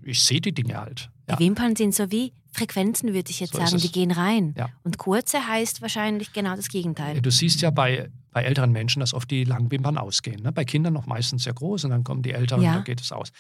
ich 0.05 0.23
sehe 0.23 0.41
die 0.41 0.55
Dinge 0.55 0.79
halt. 0.79 1.11
Ja. 1.33 1.37
Die 1.37 1.45
Wimpern 1.45 1.77
sind 1.77 1.95
so 1.95 2.11
wie 2.11 2.33
Frequenzen, 2.53 3.13
würde 3.15 3.31
ich 3.31 3.41
jetzt 3.41 3.53
So 3.55 3.59
sagen. 3.59 3.79
Die 3.79 3.91
gehen 3.91 4.11
rein. 4.11 4.55
Ja. 4.57 4.69
Und 4.85 4.99
kurze 4.99 5.47
heißt 5.47 5.83
wahrscheinlich 5.83 6.33
genau 6.33 6.55
das 6.57 6.69
Gegenteil. 6.69 7.21
Du 7.21 7.31
siehst 7.31 7.61
ja 7.63 7.71
bei, 7.71 8.11
bei 8.31 8.43
älteren 8.43 8.73
Menschen, 8.73 9.01
dass 9.01 9.15
oft 9.15 9.31
die 9.31 9.45
langen 9.45 9.71
Wimpern 9.71 9.97
ausgehen. 9.99 10.43
Ne? 10.43 10.53
Bei 10.53 10.65
Kindern 10.65 10.93
noch 10.93 11.07
meistens 11.07 11.45
sehr 11.45 11.55
groß 11.55 11.85
und 11.85 11.91
dann 11.91 12.05
kommen 12.05 12.23
die 12.23 12.33
Älteren 12.33 12.63
Ja. 12.63 12.73
und 12.73 12.77
da 12.79 12.83
geht 12.83 13.01
es 13.01 13.11
aus. 13.13 13.31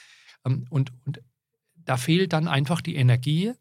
Ähm, 0.47 0.66
Und, 0.70 0.93
und 1.07 1.20
da 1.84 1.97
fehlt 1.97 2.32
dann 2.32 2.49
einfach 2.49 2.80
die 2.80 2.97
Energie, 2.97 3.53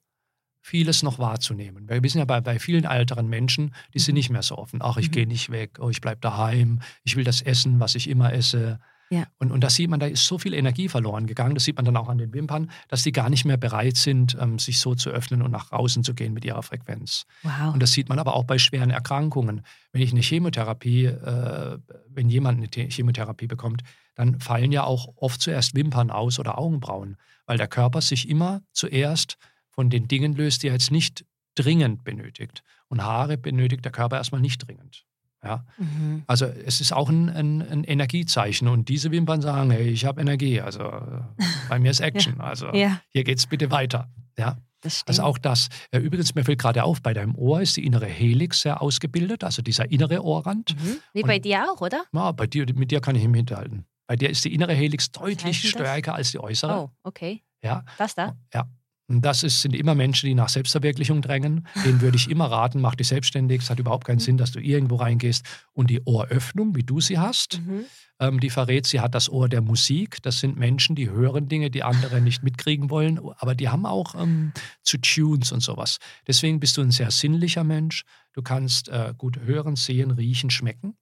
vieles 0.61 1.01
noch 1.03 1.17
wahrzunehmen. 1.19 1.89
Wir 1.89 2.03
wissen 2.03 2.19
ja 2.19 2.25
bei, 2.25 2.39
bei 2.39 2.59
vielen 2.59 2.83
älteren 2.85 3.27
Menschen, 3.27 3.73
die 3.95 3.99
sind 3.99 4.13
nicht 4.13 4.29
mehr 4.29 4.43
so 4.43 4.57
offen. 4.57 4.79
Ach, 4.83 4.97
ich 4.97 5.07
Mhm. 5.07 5.11
gehe 5.11 5.27
nicht 5.27 5.49
weg, 5.49 5.79
oh, 5.81 5.89
ich 5.89 6.01
bleibe 6.01 6.21
daheim, 6.21 6.81
ich 7.03 7.15
will 7.15 7.23
das 7.23 7.41
essen, 7.41 7.79
was 7.79 7.95
ich 7.95 8.07
immer 8.07 8.31
esse. 8.31 8.79
Ja. 9.11 9.27
Und, 9.39 9.51
und 9.51 9.61
da 9.61 9.69
sieht 9.69 9.89
man, 9.89 9.99
da 9.99 10.05
ist 10.05 10.25
so 10.25 10.37
viel 10.37 10.53
Energie 10.53 10.87
verloren 10.87 11.27
gegangen. 11.27 11.53
Das 11.53 11.65
sieht 11.65 11.75
man 11.75 11.83
dann 11.83 11.97
auch 11.97 12.07
an 12.07 12.17
den 12.17 12.33
Wimpern, 12.33 12.71
dass 12.87 13.03
die 13.03 13.11
gar 13.11 13.29
nicht 13.29 13.43
mehr 13.43 13.57
bereit 13.57 13.97
sind, 13.97 14.37
ähm, 14.39 14.57
sich 14.57 14.79
so 14.79 14.95
zu 14.95 15.09
öffnen 15.09 15.41
und 15.41 15.51
nach 15.51 15.73
außen 15.73 16.05
zu 16.05 16.13
gehen 16.13 16.33
mit 16.33 16.45
ihrer 16.45 16.63
Frequenz. 16.63 17.25
Wow. 17.43 17.73
Und 17.73 17.83
das 17.83 17.91
sieht 17.91 18.07
man 18.07 18.19
aber 18.19 18.35
auch 18.35 18.45
bei 18.45 18.57
schweren 18.57 18.89
Erkrankungen. 18.89 19.63
Wenn 19.91 20.01
ich 20.01 20.11
eine 20.11 20.21
Chemotherapie, 20.21 21.07
äh, 21.07 21.77
wenn 22.07 22.29
jemand 22.29 22.59
eine 22.59 22.69
The- 22.73 22.89
Chemotherapie 22.89 23.47
bekommt, 23.47 23.83
dann 24.15 24.39
fallen 24.39 24.71
ja 24.71 24.85
auch 24.85 25.09
oft 25.17 25.41
zuerst 25.41 25.75
Wimpern 25.75 26.09
aus 26.09 26.39
oder 26.39 26.57
Augenbrauen, 26.57 27.17
weil 27.45 27.57
der 27.57 27.67
Körper 27.67 27.99
sich 27.99 28.29
immer 28.29 28.61
zuerst 28.71 29.37
von 29.69 29.89
den 29.89 30.07
Dingen 30.07 30.35
löst, 30.35 30.63
die 30.63 30.67
er 30.67 30.73
jetzt 30.73 30.91
nicht 30.91 31.25
dringend 31.55 32.05
benötigt. 32.05 32.63
Und 32.87 33.03
Haare 33.03 33.37
benötigt 33.37 33.83
der 33.83 33.91
Körper 33.91 34.15
erstmal 34.17 34.39
nicht 34.41 34.65
dringend. 34.65 35.05
Ja? 35.43 35.65
Mhm. 35.77 36.23
Also 36.27 36.45
es 36.45 36.81
ist 36.81 36.91
auch 36.93 37.09
ein, 37.09 37.29
ein, 37.29 37.61
ein 37.61 37.83
Energiezeichen. 37.83 38.67
Und 38.67 38.89
diese 38.89 39.11
Wimpern 39.11 39.41
sagen, 39.41 39.71
hey, 39.71 39.87
ich 39.89 40.05
habe 40.05 40.21
Energie. 40.21 40.61
Also 40.61 40.83
äh, 40.83 41.21
bei 41.69 41.79
mir 41.79 41.91
ist 41.91 41.99
Action. 42.01 42.39
Also 42.41 42.67
Ja, 42.73 43.01
hier 43.09 43.23
geht 43.23 43.37
es 43.39 43.47
bitte 43.47 43.71
weiter. 43.71 44.09
Ja? 44.37 44.57
Also 45.05 45.21
auch 45.23 45.37
das. 45.37 45.67
Äh, 45.91 45.99
Übrigens, 45.99 46.33
mir 46.33 46.43
fällt 46.43 46.59
gerade 46.59 46.83
auf, 46.83 47.01
bei 47.03 47.13
deinem 47.13 47.35
Ohr 47.35 47.61
ist 47.61 47.77
die 47.77 47.85
innere 47.85 48.07
Helix 48.07 48.61
sehr 48.61 48.81
ausgebildet, 48.81 49.43
also 49.43 49.61
dieser 49.61 49.91
innere 49.91 50.23
Ohrrand. 50.23 50.75
mhm. 50.75 50.97
Wie 51.13 51.21
Und- 51.21 51.27
bei 51.27 51.37
dir 51.39 51.65
auch, 51.71 51.81
oder? 51.81 52.03
Ja, 52.13 52.31
bei 52.31 52.47
dir, 52.47 52.65
mit 52.75 52.89
dir 52.91 52.99
kann 52.99 53.15
ich 53.15 53.23
ihm 53.23 53.33
hinterhalten. 53.35 53.85
Bei 54.07 54.15
dir 54.15 54.29
ist 54.29 54.43
die 54.43 54.53
innere 54.53 54.73
Helix 54.73 55.11
deutlich 55.11 55.61
denn 55.61 55.71
das? 55.71 55.81
stärker 55.81 56.15
als 56.15 56.31
die 56.31 56.39
äußere. 56.39 56.81
Oh, 56.81 56.89
okay. 57.03 57.43
Ja, 57.63 57.83
Das 57.99 58.15
da? 58.15 58.35
ja. 58.53 58.65
Und 59.11 59.25
das 59.25 59.43
ist, 59.43 59.61
sind 59.61 59.75
immer 59.75 59.93
Menschen, 59.93 60.27
die 60.27 60.35
nach 60.35 60.47
Selbstverwirklichung 60.47 61.21
drängen. 61.21 61.67
Denen 61.83 61.99
würde 61.99 62.15
ich 62.15 62.29
immer 62.29 62.45
raten, 62.45 62.79
mach 62.79 62.95
dich 62.95 63.09
selbstständig. 63.09 63.61
Es 63.61 63.69
hat 63.69 63.77
überhaupt 63.77 64.05
keinen 64.07 64.15
Mhm. 64.17 64.21
Sinn, 64.21 64.37
dass 64.37 64.53
du 64.53 64.59
irgendwo 64.61 64.95
reingehst. 64.95 65.45
Und 65.73 65.89
die 65.89 66.01
Ohröffnung, 66.05 66.75
wie 66.77 66.83
du 66.83 67.01
sie 67.01 67.19
hast, 67.19 67.59
Mhm. 67.59 67.83
ähm, 68.21 68.39
die 68.39 68.49
verrät, 68.49 68.87
sie 68.87 69.01
hat 69.01 69.13
das 69.13 69.29
Ohr 69.29 69.49
der 69.49 69.61
Musik. 69.61 70.21
Das 70.21 70.39
sind 70.39 70.55
Menschen, 70.57 70.95
die 70.95 71.09
hören 71.09 71.49
Dinge, 71.49 71.69
die 71.69 71.83
andere 71.83 72.21
nicht 72.21 72.41
mitkriegen 72.41 72.89
wollen, 72.89 73.19
aber 73.37 73.53
die 73.53 73.67
haben 73.67 73.85
auch 73.85 74.15
ähm, 74.15 74.53
zu 74.81 74.97
Tunes 74.97 75.51
und 75.51 75.59
sowas. 75.59 75.97
Deswegen 76.25 76.61
bist 76.61 76.77
du 76.77 76.81
ein 76.81 76.91
sehr 76.91 77.11
sinnlicher 77.11 77.65
Mensch. 77.65 78.03
Du 78.31 78.41
kannst 78.41 78.87
äh, 78.87 79.13
gut 79.17 79.41
hören, 79.41 79.75
sehen, 79.75 80.11
riechen, 80.11 80.49
schmecken. 80.51 80.95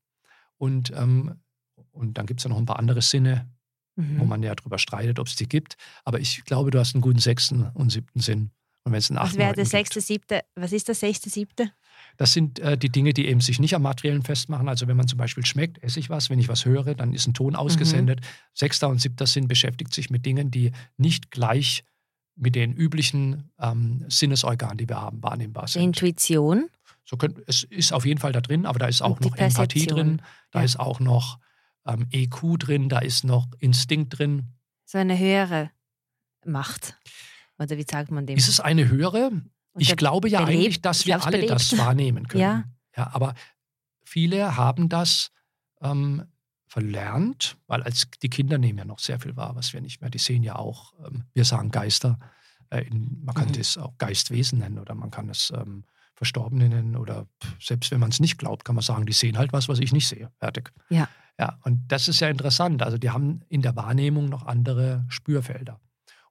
Und, 0.57 0.91
ähm, 0.95 1.35
und 1.91 2.17
dann 2.17 2.25
gibt 2.25 2.39
es 2.39 2.43
ja 2.45 2.49
noch 2.49 2.57
ein 2.57 2.65
paar 2.65 2.79
andere 2.79 3.03
Sinne, 3.03 3.51
wo 4.17 4.23
Mhm. 4.23 4.29
man 4.29 4.43
ja 4.43 4.55
drüber 4.55 4.79
streitet, 4.79 5.19
ob 5.19 5.27
es 5.27 5.35
die 5.35 5.47
gibt. 5.47 5.75
Aber 6.05 6.19
ich 6.19 6.43
glaube, 6.45 6.71
du 6.71 6.79
hast 6.79 6.95
einen 6.95 7.01
guten 7.01 7.19
sechsten 7.19 7.63
und 7.73 7.91
siebten 7.91 8.19
Sinn. 8.21 8.51
Und 8.85 8.93
wenn 8.93 8.99
es 8.99 9.09
einen 9.11 9.19
Was 9.19 9.29
achten, 9.29 9.37
wäre 9.39 9.53
der 9.53 9.63
gibt. 9.65 9.71
sechste, 9.71 10.01
siebte? 10.01 10.41
Was 10.55 10.71
ist 10.71 10.87
der 10.87 10.95
sechste, 10.95 11.29
siebte? 11.29 11.71
Das 12.17 12.31
sind 12.33 12.59
äh, 12.59 12.77
die 12.77 12.89
Dinge, 12.89 13.13
die 13.13 13.27
eben 13.27 13.41
sich 13.41 13.59
nicht 13.59 13.75
am 13.75 13.81
Materiellen 13.81 14.23
festmachen. 14.23 14.69
Also 14.69 14.87
wenn 14.87 14.95
man 14.97 15.07
zum 15.07 15.17
Beispiel 15.17 15.45
schmeckt, 15.45 15.83
esse 15.83 15.99
ich 15.99 16.09
was. 16.09 16.29
Wenn 16.29 16.39
ich 16.39 16.47
was 16.47 16.63
höre, 16.65 16.95
dann 16.95 17.13
ist 17.13 17.27
ein 17.27 17.33
Ton 17.33 17.55
ausgesendet. 17.55 18.21
Sechster 18.53 18.87
und 18.87 18.99
siebter 19.01 19.27
Sinn 19.27 19.47
beschäftigt 19.47 19.93
sich 19.93 20.09
mit 20.09 20.25
Dingen, 20.25 20.49
die 20.49 20.71
nicht 20.97 21.29
gleich 21.29 21.83
mit 22.35 22.55
den 22.55 22.71
üblichen 22.73 23.51
ähm, 23.59 24.05
Sinnesorganen, 24.07 24.77
die 24.77 24.87
wir 24.87 25.01
haben, 25.01 25.21
wahrnehmbar 25.21 25.67
sind. 25.67 25.83
Intuition. 25.83 26.69
So 27.03 27.17
könnt, 27.17 27.37
es 27.47 27.63
ist 27.63 27.91
auf 27.91 28.05
jeden 28.05 28.19
Fall 28.21 28.31
da 28.31 28.39
drin, 28.39 28.65
aber 28.65 28.79
da 28.79 28.87
ist 28.87 29.01
auch 29.01 29.19
noch 29.19 29.35
Empathie 29.35 29.87
drin, 29.87 30.21
da 30.51 30.59
Ja. 30.59 30.65
ist 30.65 30.79
auch 30.79 31.01
noch 31.01 31.37
ähm, 31.89 32.07
EQ 32.11 32.57
drin, 32.59 32.89
da 32.89 32.99
ist 32.99 33.23
noch 33.23 33.47
Instinkt 33.59 34.17
drin. 34.19 34.47
So 34.85 34.97
eine 34.97 35.17
höhere 35.17 35.71
Macht. 36.45 36.97
Oder 37.57 37.77
wie 37.77 37.85
sagt 37.89 38.11
man 38.11 38.25
dem? 38.25 38.37
Ist 38.37 38.47
es 38.47 38.59
eine 38.59 38.87
höhere? 38.89 39.27
Und 39.73 39.81
Ich 39.81 39.95
glaube 39.97 40.29
ja 40.29 40.39
belebt- 40.45 40.49
eigentlich, 40.65 40.81
dass 40.81 41.05
wir 41.05 41.21
alle 41.23 41.37
belebt. 41.37 41.51
das 41.51 41.77
wahrnehmen 41.77 42.27
können. 42.27 42.41
Ja. 42.43 42.63
ja 42.95 43.09
aber 43.13 43.33
viele 44.03 44.55
haben 44.55 44.89
das 44.89 45.31
ähm, 45.81 46.23
verlernt, 46.67 47.57
weil 47.67 47.83
als 47.83 48.07
die 48.21 48.29
Kinder 48.29 48.57
nehmen 48.57 48.79
ja 48.79 48.85
noch 48.85 48.99
sehr 48.99 49.19
viel 49.19 49.35
wahr, 49.35 49.55
was 49.55 49.73
wir 49.73 49.81
nicht 49.81 50.01
mehr. 50.01 50.09
Die 50.09 50.17
sehen 50.19 50.43
ja 50.43 50.55
auch, 50.55 50.93
ähm, 51.05 51.25
wir 51.33 51.45
sagen 51.45 51.71
Geister. 51.71 52.17
Äh, 52.69 52.81
in, 52.83 53.21
man 53.23 53.35
kann 53.35 53.47
Mhm. 53.49 53.53
das 53.53 53.77
auch 53.77 53.97
Geistwesen 53.97 54.59
nennen 54.59 54.79
oder 54.79 54.93
man 54.95 55.11
kann 55.11 55.29
es 55.29 55.51
ähm, 55.55 55.83
Verstorbene 56.15 56.67
nennen 56.69 56.95
oder 56.95 57.27
pff, 57.41 57.55
selbst 57.65 57.91
wenn 57.91 57.99
man 57.99 58.09
es 58.09 58.19
nicht 58.19 58.37
glaubt, 58.37 58.65
kann 58.65 58.75
man 58.75 58.81
sagen, 58.83 59.05
die 59.05 59.13
sehen 59.13 59.37
halt 59.37 59.53
was, 59.53 59.67
was 59.69 59.79
ich 59.79 59.91
nicht 59.93 60.07
sehe. 60.07 60.31
Fertig. 60.37 60.71
Ja. 60.89 61.07
Ja, 61.39 61.57
und 61.63 61.87
das 61.87 62.07
ist 62.09 62.19
ja 62.19 62.27
interessant. 62.29 62.83
Also 62.83 62.97
die 62.97 63.09
haben 63.11 63.41
in 63.47 63.61
der 63.61 63.75
Wahrnehmung 63.75 64.25
noch 64.27 64.45
andere 64.45 65.05
Spürfelder. 65.07 65.79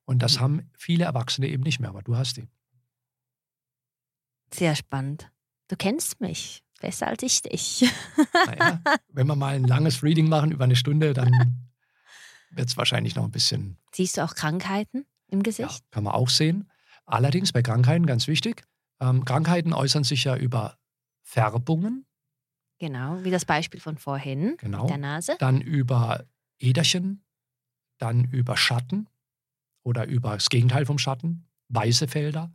Und 0.05 0.23
das 0.23 0.37
Mhm. 0.37 0.41
haben 0.41 0.71
viele 0.77 1.05
Erwachsene 1.05 1.49
eben 1.49 1.63
nicht 1.63 1.81
mehr, 1.81 1.89
aber 1.91 2.03
du 2.03 2.17
hast 2.17 2.37
die. 2.37 2.47
Sehr 4.53 4.75
spannend. 4.77 5.31
Du 5.69 5.77
kennst 5.77 6.21
mich 6.21 6.63
besser 6.81 7.07
als 7.09 7.23
ich 7.23 7.43
dich. 7.43 7.91
Naja, 8.47 8.81
wenn 9.09 9.27
wir 9.27 9.35
mal 9.37 9.55
ein 9.55 9.65
langes 9.65 10.03
Reading 10.03 10.29
machen 10.29 10.53
über 10.53 10.65
eine 10.65 10.77
Stunde, 10.77 11.13
dann 11.13 11.69
wird 12.51 12.69
es 12.69 12.77
wahrscheinlich 12.77 13.15
noch 13.15 13.25
ein 13.25 13.31
bisschen, 13.31 13.77
Siehst 13.93 14.17
du 14.17 14.25
auch 14.25 14.35
Krankheiten 14.35 15.05
im 15.29 15.41
ja, 15.41 15.43
Gesicht? 15.43 15.85
kann 15.91 16.05
man 16.05 16.15
auch 16.15 16.31
sehen. 16.31 16.71
Allerdings 17.05 17.53
bei 17.53 17.63
Krankheiten 17.63 18.07
ganz 18.07 18.27
wichtig. 18.27 18.65
Ähm, 19.01 19.25
Krankheiten 19.25 19.73
äußern 19.73 20.05
sich 20.05 20.25
ja 20.25 20.37
über 20.37 20.79
Färbungen, 21.23 22.07
Genau, 22.79 23.23
wie 23.25 23.31
das 23.31 23.45
Beispiel 23.45 23.81
von 23.81 23.99
vorhin 23.99 24.57
Genau. 24.59 24.83
mit 24.83 24.91
der 24.91 24.99
Nase. 24.99 25.37
dann 25.39 25.61
über 25.61 26.25
Äderchen, 26.59 27.25
dann 27.99 28.25
über 28.25 28.57
Schatten 28.57 29.09
oder 29.85 30.07
über 30.07 30.35
das 30.35 30.49
Gegenteil 30.49 30.87
vom 30.87 30.99
Schatten, 30.99 31.49
weiße 31.69 32.07
Felder, 32.09 32.53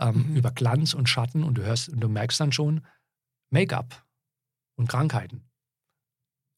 ähm, 0.00 0.30
Mhm. 0.30 0.36
über 0.36 0.50
Glanz 0.50 0.94
und 0.94 1.08
Schatten 1.08 1.44
und 1.44 1.54
du 1.54 1.62
hörst 1.62 1.88
und 1.88 2.00
du 2.00 2.08
merkst 2.08 2.40
dann 2.40 2.50
schon, 2.52 2.84
Make-up 3.50 4.04
und 4.76 4.88
Krankheiten 4.88 5.48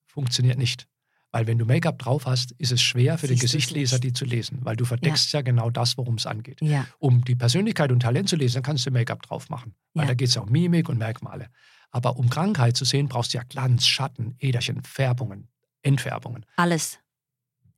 funktioniert 0.07 0.59
nicht. 0.59 0.89
Weil 1.33 1.49
wenn 1.49 1.59
du 1.59 1.65
Make-up 1.67 1.99
drauf 1.99 2.27
hast, 2.27 2.53
ist 2.53 2.71
es 2.71 2.81
schwer 2.81 3.19
für 3.19 3.27
den 3.27 3.37
Siehst 3.37 3.43
du's 3.43 3.51
Gesichtleser, 3.53 3.99
die 3.99 4.13
zu 4.13 4.25
lesen, 4.25 4.61
weil 4.65 4.77
du 4.77 4.85
verdeckst 4.85 5.33
ja, 5.33 5.43
genau 5.43 5.69
das, 5.69 5.99
worum 5.99 6.15
es 6.15 6.27
angeht. 6.27 6.61
Ja, 6.63 6.87
Um 7.01 7.25
die 7.25 7.35
Persönlichkeit 7.35 7.91
und 7.91 8.01
Talent 8.01 8.29
zu 8.29 8.37
lesen, 8.37 8.63
kannst 8.63 8.87
du 8.87 8.93
Make-up 8.93 9.23
drauf 9.23 9.51
machen. 9.51 9.75
Weil 9.95 10.05
Ja. 10.05 10.09
da 10.11 10.15
geht 10.15 10.29
es 10.29 10.35
ja 10.37 10.43
um 10.43 10.51
Mimik 10.53 10.89
und 10.89 10.99
Merkmale. 10.99 11.51
Aber 11.95 12.17
um 12.19 12.29
Krankheit 12.29 12.77
zu 12.77 12.85
sehen, 12.85 13.09
brauchst 13.09 13.33
du 13.33 13.39
ja 13.39 13.45
Glanz, 13.45 13.87
Schatten, 13.87 14.35
Äderchen, 14.41 14.83
Färbungen, 14.83 15.47
Entfärbungen. 15.83 16.45
alles. 16.57 16.99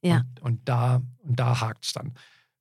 Ja. 0.02 0.18
Und, 0.40 0.42
und 0.42 0.68
da, 0.68 1.02
und 1.22 1.38
da 1.38 1.60
hakt 1.60 1.84
es 1.84 1.92
dann. 1.92 2.14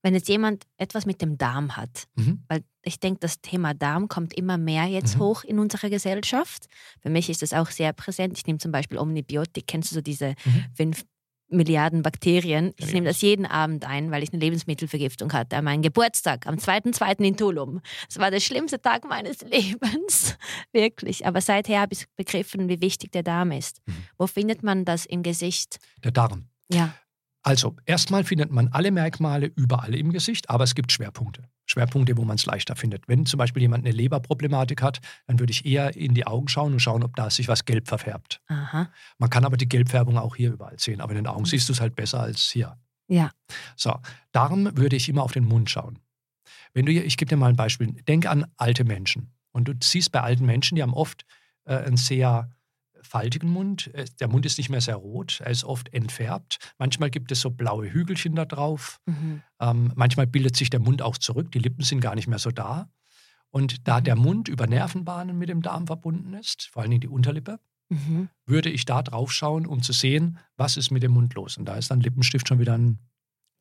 Wenn 0.04 0.14
jetzt 0.14 0.28
jemand 0.28 0.66
etwas 0.78 1.06
mit 1.06 1.22
dem 1.22 1.38
Darm 1.38 1.78
hat, 1.78 2.08
Mhm. 2.16 2.44
weil 2.50 2.64
ich 2.84 3.00
denke, 3.00 3.20
das 3.22 3.42
Thema 3.42 3.74
Darm 3.74 4.08
kommt 4.08 4.34
immer 4.34 4.58
mehr 4.58 4.86
jetzt 4.86 5.16
Mhm. 5.16 5.20
hoch 5.22 5.44
in 5.44 5.58
unserer 5.60 5.90
Gesellschaft. 5.90 6.68
Für 7.02 7.10
mich 7.10 7.30
ist 7.30 7.42
das 7.42 7.54
auch 7.54 7.70
sehr 7.72 7.94
präsent. 7.94 8.38
Ich 8.38 8.46
nehme 8.46 8.60
zum 8.60 8.72
Beispiel 8.72 8.98
Omnibiotik. 9.00 9.66
Kennst 9.66 9.92
du 9.92 9.96
so 9.96 10.02
diese 10.02 10.36
Mhm. 10.46 10.66
fünf 10.76 11.06
Milliarden 11.48 12.02
Bakterien? 12.02 12.74
Ich 12.78 12.92
nehme 12.92 13.08
das 13.08 13.22
jeden 13.22 13.46
Abend 13.46 13.86
ein, 13.86 14.12
weil 14.12 14.24
ich 14.24 14.34
eine 14.34 14.40
Lebensmittelvergiftung 14.40 15.32
hatte. 15.34 15.58
An 15.58 15.66
meinem 15.66 15.82
Geburtstag, 15.82 16.48
am 16.48 16.56
2.2. 16.56 17.24
in 17.24 17.38
Tulum. 17.38 17.82
Es 18.10 18.18
war 18.18 18.32
der 18.32 18.40
schlimmste 18.40 18.82
Tag 18.82 19.06
meines 19.06 19.42
Lebens. 19.42 20.38
Wirklich. 20.72 21.26
Aber 21.26 21.42
seither 21.42 21.82
habe 21.82 21.94
ich 21.94 22.06
begriffen, 22.16 22.68
wie 22.70 22.82
wichtig 22.82 23.12
der 23.12 23.24
Darm 23.24 23.52
ist. 23.52 23.82
Mhm. 23.86 23.94
Wo 24.18 24.28
findet 24.28 24.64
man 24.64 24.86
das 24.86 25.06
im 25.06 25.24
Gesicht? 25.24 25.78
Der 26.04 26.12
Darm. 26.12 26.46
Ja. 26.72 26.96
Also, 27.46 27.76
erstmal 27.86 28.24
findet 28.24 28.52
man 28.52 28.70
alle 28.70 28.90
Merkmale 28.90 29.46
überall 29.56 29.94
im 29.94 30.12
Gesicht, 30.12 30.50
aber 30.50 30.64
es 30.64 30.74
gibt 30.74 30.92
Schwerpunkte. 30.92 31.44
Schwerpunkte, 31.68 32.18
wo 32.18 32.24
man 32.26 32.38
es 32.38 32.46
leichter 32.48 32.76
findet. 32.76 33.08
Wenn 33.08 33.28
zum 33.28 33.38
Beispiel 33.38 33.62
jemand 33.62 33.86
eine 33.86 33.94
Leberproblematik 33.96 34.82
hat, 34.82 35.00
dann 35.28 35.40
würde 35.40 35.52
ich 35.52 35.64
eher 35.64 35.96
in 35.96 36.16
die 36.16 36.26
Augen 36.26 36.48
schauen 36.48 36.74
und 36.74 36.80
schauen, 36.80 37.04
ob 37.04 37.16
da 37.16 37.30
sich 37.30 37.48
was 37.48 37.66
gelb 37.66 37.88
verfärbt. 37.88 38.42
Aha. 38.48 38.90
Man 39.20 39.30
kann 39.30 39.46
aber 39.46 39.58
die 39.58 39.70
Gelbfärbung 39.70 40.18
auch 40.18 40.36
hier 40.36 40.54
überall 40.54 40.80
sehen, 40.80 41.02
aber 41.02 41.12
in 41.12 41.18
den 41.18 41.28
Augen 41.28 41.42
Mhm. 41.42 41.46
siehst 41.46 41.70
du 41.70 41.74
es 41.74 41.82
halt 41.82 41.96
besser 41.96 42.20
als 42.20 42.42
hier. 42.42 42.78
Ja. 43.08 43.30
So, 43.76 43.96
Darm 44.32 44.76
würde 44.76 44.96
ich 44.96 45.08
immer 45.08 45.22
auf 45.22 45.32
den 45.34 45.46
Mund 45.46 45.70
schauen. 45.70 46.00
Wenn 46.74 46.88
du, 46.88 46.92
hier- 46.92 47.06
ich 47.06 47.16
gebe 47.16 47.30
dir 47.30 47.38
mal 47.38 47.50
ein 47.50 47.56
Beispiel. 47.56 47.94
Denk 48.08 48.26
an 48.26 48.48
alte 48.58 48.84
Menschen. 48.86 49.32
Und 49.52 49.68
du 49.68 49.74
siehst 49.84 50.12
bei 50.12 50.22
alten 50.22 50.46
Menschen, 50.48 50.76
die 50.76 50.82
haben 50.82 50.94
oft 50.96 51.26
äh, 51.66 51.76
ein 51.78 51.98
sehr 51.98 52.50
faltigen 53.06 53.50
Mund. 53.50 53.94
Äh, 53.94 54.06
Der 54.20 54.28
Mund 54.28 54.46
ist 54.46 54.58
nicht 54.58 54.70
mehr 54.70 54.82
sehr 54.82 54.96
rot, 54.96 55.40
er 55.44 55.52
ist 55.52 55.64
oft 55.64 55.94
entfärbt. 55.94 56.58
Manchmal 56.78 57.10
gibt 57.10 57.32
es 57.32 57.42
so 57.42 57.50
blaue 57.52 57.92
Hügelchen 57.92 58.36
da 58.36 58.46
drauf. 58.46 59.00
Mhm. 59.06 59.42
Ähm, 59.62 59.92
manchmal 59.96 60.28
bildet 60.28 60.56
sich 60.56 60.70
der 60.70 60.80
Mund 60.80 61.02
auch 61.02 61.18
zurück, 61.18 61.52
die 61.52 61.60
Lippen 61.60 61.84
sind 61.84 62.02
gar 62.02 62.16
nicht 62.16 62.28
mehr 62.28 62.40
so 62.40 62.52
da. 62.52 62.90
Und 63.52 63.88
da 63.88 64.00
Mhm. 64.00 64.04
der 64.04 64.16
Mund 64.18 64.48
über 64.50 64.68
Nervenbahnen 64.68 65.38
mit 65.38 65.48
dem 65.50 65.62
Darm 65.62 65.88
verbunden 65.88 66.34
ist, 66.34 66.68
vor 66.72 66.82
allen 66.82 66.92
Dingen 66.92 67.02
die 67.02 67.08
Unterlippe, 67.08 67.60
Mhm. 67.90 68.30
würde 68.46 68.70
ich 68.70 68.84
da 68.86 69.02
drauf 69.04 69.32
schauen, 69.32 69.66
um 69.66 69.82
zu 69.84 69.94
sehen, 69.94 70.40
was 70.58 70.76
ist 70.76 70.92
mit 70.92 71.04
dem 71.04 71.12
Mund 71.12 71.34
los. 71.36 71.56
Und 71.58 71.66
da 71.66 71.76
ist 71.76 71.92
dann 71.92 72.02
Lippenstift 72.02 72.48
schon 72.48 72.60
wieder 72.60 72.78
ein. 72.78 73.00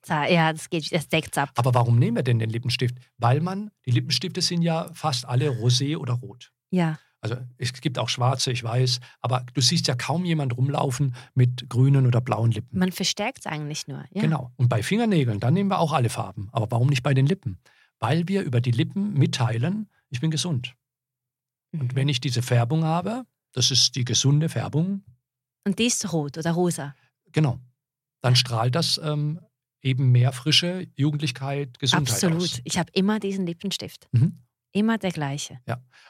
Ja, 0.06 0.52
das 0.52 0.68
geht, 0.68 0.92
das 0.92 1.08
deckt's 1.08 1.38
ab. 1.38 1.50
Aber 1.56 1.72
warum 1.72 1.98
nehmen 1.98 2.16
wir 2.16 2.22
denn 2.22 2.38
den 2.38 2.50
Lippenstift? 2.50 2.96
Weil 3.16 3.40
man, 3.40 3.70
die 3.86 3.90
Lippenstifte 3.90 4.42
sind 4.42 4.60
ja 4.62 4.90
fast 4.92 5.24
alle 5.26 5.48
rosé 5.50 5.96
oder 5.96 6.12
rot. 6.14 6.52
Ja. 6.70 6.98
Also 7.24 7.36
es 7.56 7.72
gibt 7.80 7.98
auch 7.98 8.10
schwarze, 8.10 8.52
ich 8.52 8.62
weiß, 8.62 9.00
aber 9.22 9.46
du 9.54 9.62
siehst 9.62 9.86
ja 9.88 9.94
kaum 9.94 10.26
jemand 10.26 10.54
rumlaufen 10.56 11.14
mit 11.34 11.70
grünen 11.70 12.06
oder 12.06 12.20
blauen 12.20 12.50
Lippen. 12.50 12.78
Man 12.78 12.92
verstärkt 12.92 13.38
es 13.40 13.46
eigentlich 13.46 13.86
nur. 13.88 14.04
Ja. 14.12 14.20
Genau. 14.20 14.52
Und 14.56 14.68
bei 14.68 14.82
Fingernägeln, 14.82 15.40
dann 15.40 15.54
nehmen 15.54 15.70
wir 15.70 15.78
auch 15.78 15.92
alle 15.94 16.10
Farben. 16.10 16.50
Aber 16.52 16.70
warum 16.70 16.88
nicht 16.88 17.02
bei 17.02 17.14
den 17.14 17.24
Lippen? 17.26 17.58
Weil 17.98 18.28
wir 18.28 18.42
über 18.42 18.60
die 18.60 18.72
Lippen 18.72 19.14
mitteilen, 19.14 19.88
ich 20.10 20.20
bin 20.20 20.30
gesund. 20.30 20.74
Und 21.72 21.92
Mhm. 21.92 21.96
wenn 21.96 22.08
ich 22.10 22.20
diese 22.20 22.42
Färbung 22.42 22.84
habe, 22.84 23.24
das 23.52 23.70
ist 23.70 23.96
die 23.96 24.04
gesunde 24.04 24.50
Färbung, 24.50 25.02
Und 25.66 25.78
die 25.78 25.86
ist 25.86 26.12
rot 26.12 26.36
oder 26.36 26.52
rosa. 26.52 26.94
genau, 27.32 27.58
dann 28.20 28.36
strahlt 28.36 28.74
das 28.74 29.00
ähm, 29.02 29.40
eben 29.80 30.12
mehr 30.12 30.32
Frische, 30.32 30.86
Jugendlichkeit, 30.94 31.78
Gesundheit 31.78 32.14
Absolut. 32.16 32.42
aus. 32.42 32.60
Ich 32.64 32.78
habe 32.78 32.90
immer 32.92 33.18
diesen 33.18 33.46
Lippenstift. 33.46 34.08
Mhm. 34.12 34.43
Immer 34.74 34.98
der 34.98 35.10
gleiche. 35.12 35.60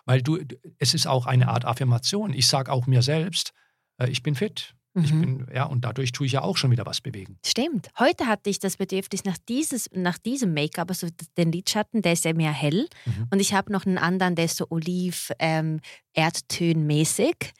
Weil 0.07 0.23
du, 0.23 0.39
es 0.79 0.95
ist 0.95 1.07
auch 1.07 1.27
eine 1.27 1.49
Art 1.49 1.65
Affirmation. 1.65 2.33
Ich 2.33 2.47
sage 2.49 2.73
auch 2.73 2.87
mir 2.87 3.03
selbst, 3.03 3.53
äh, 3.99 4.09
ich 4.11 4.23
bin 4.23 4.35
fit. 4.35 4.75
Ich 4.97 5.13
Mhm. 5.13 5.21
bin, 5.21 5.49
ja, 5.53 5.65
und 5.65 5.85
dadurch 5.85 6.13
tue 6.13 6.25
ich 6.27 6.33
ja 6.33 6.43
auch 6.43 6.57
schon 6.57 6.71
wieder 6.71 6.87
was 6.87 7.01
bewegen. 7.01 7.37
Stimmt. 7.45 7.89
Heute 7.99 8.27
hatte 8.27 8.49
ich 8.49 8.61
das 8.61 8.77
Bedürfnis 8.77 9.25
nach, 9.25 9.37
dieses, 9.49 9.91
nach 9.93 10.19
diesem 10.19 10.55
Make-up, 10.55 10.89
also 10.89 11.09
den 11.37 11.51
Lidschatten, 11.51 12.01
der 12.01 12.13
ist 12.13 12.25
ja 12.25 12.33
mehr 12.33 12.53
hell. 12.53 12.89
Mhm. 13.05 13.27
Und 13.31 13.41
ich 13.41 13.53
habe 13.55 13.73
noch 13.73 13.87
einen 13.87 13.99
anderen, 13.99 14.37
der 14.37 14.45
ist 14.45 14.57
so 14.57 14.67
oliv, 14.71 15.33
ähm, 15.41 15.81
erdtönmäßig. 16.13 17.53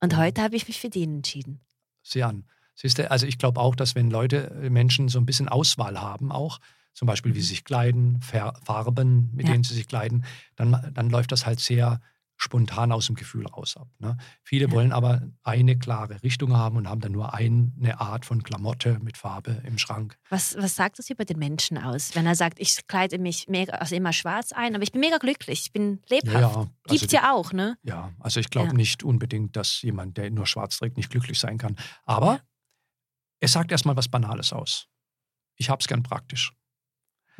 Und 0.00 0.12
Mhm. 0.14 0.16
heute 0.18 0.42
habe 0.42 0.56
ich 0.56 0.66
mich 0.66 0.80
für 0.80 0.90
den 0.90 1.16
entschieden. 1.16 1.60
Sieh 2.02 2.22
an. 2.22 2.44
Siehst 2.74 2.98
du, 2.98 3.10
also 3.10 3.26
ich 3.26 3.38
glaube 3.38 3.60
auch, 3.60 3.76
dass 3.76 3.94
wenn 3.94 4.10
Leute, 4.10 4.50
äh, 4.62 4.70
Menschen 4.70 5.08
so 5.08 5.18
ein 5.18 5.26
bisschen 5.26 5.48
Auswahl 5.48 6.00
haben, 6.00 6.32
auch 6.32 6.58
zum 6.92 7.06
Beispiel, 7.06 7.32
wie 7.34 7.38
Mhm. 7.38 7.42
sie 7.42 7.48
sich 7.48 7.64
kleiden, 7.64 8.20
Farben, 8.22 9.30
mit 9.34 9.46
Ja. 9.46 9.52
denen 9.52 9.64
sie 9.64 9.74
sich 9.74 9.86
kleiden, 9.88 10.24
dann, 10.56 10.90
dann 10.94 11.10
läuft 11.10 11.32
das 11.32 11.46
halt 11.46 11.60
sehr 11.60 12.00
spontan 12.42 12.90
aus 12.90 13.04
dem 13.04 13.16
Gefühl 13.16 13.46
raus 13.46 13.76
ab. 13.76 13.86
Ne? 13.98 14.16
Viele 14.42 14.64
Ja. 14.66 14.72
wollen 14.72 14.92
aber 14.92 15.28
eine 15.42 15.78
klare 15.78 16.22
Richtung 16.22 16.56
haben 16.56 16.78
und 16.78 16.88
haben 16.88 17.00
dann 17.02 17.12
nur 17.12 17.34
eine 17.34 18.00
Art 18.00 18.24
von 18.24 18.42
Klamotte 18.42 18.98
mit 19.02 19.18
Farbe 19.18 19.60
im 19.66 19.76
Schrank. 19.76 20.16
Was, 20.30 20.56
was 20.56 20.74
sagt 20.74 20.98
das 20.98 21.10
über 21.10 21.26
den 21.26 21.38
Menschen 21.38 21.76
aus, 21.76 22.14
wenn 22.14 22.24
er 22.26 22.34
sagt, 22.34 22.58
ich 22.58 22.86
kleide 22.86 23.18
mich 23.18 23.46
mega, 23.48 23.74
also 23.74 23.94
immer 23.94 24.14
schwarz 24.14 24.52
ein, 24.52 24.74
aber 24.74 24.82
ich 24.82 24.92
bin 24.92 25.00
mega 25.02 25.18
glücklich, 25.18 25.60
ich 25.66 25.72
bin 25.72 26.00
lebhaft. 26.08 26.34
also 26.34 26.70
Gibt's 26.88 27.08
die- 27.08 27.16
ja 27.16 27.30
auch, 27.34 27.52
ne? 27.52 27.76
Ja, 27.82 28.10
also 28.20 28.40
ich 28.40 28.48
glaube 28.48 28.68
Ja. 28.68 28.72
nicht 28.74 29.02
unbedingt, 29.04 29.54
dass 29.54 29.82
jemand, 29.82 30.16
der 30.16 30.30
nur 30.30 30.46
schwarz 30.46 30.78
trägt, 30.78 30.96
nicht 30.96 31.10
glücklich 31.10 31.38
sein 31.38 31.58
kann. 31.58 31.76
Aber 32.06 32.36
Ja. 32.36 32.40
es 33.40 33.52
sagt 33.52 33.70
erstmal 33.70 33.96
was 33.96 34.08
Banales 34.08 34.54
aus. 34.54 34.86
Ich 35.56 35.68
habe 35.68 35.80
es 35.80 35.88
gern 35.88 36.02
praktisch. 36.02 36.52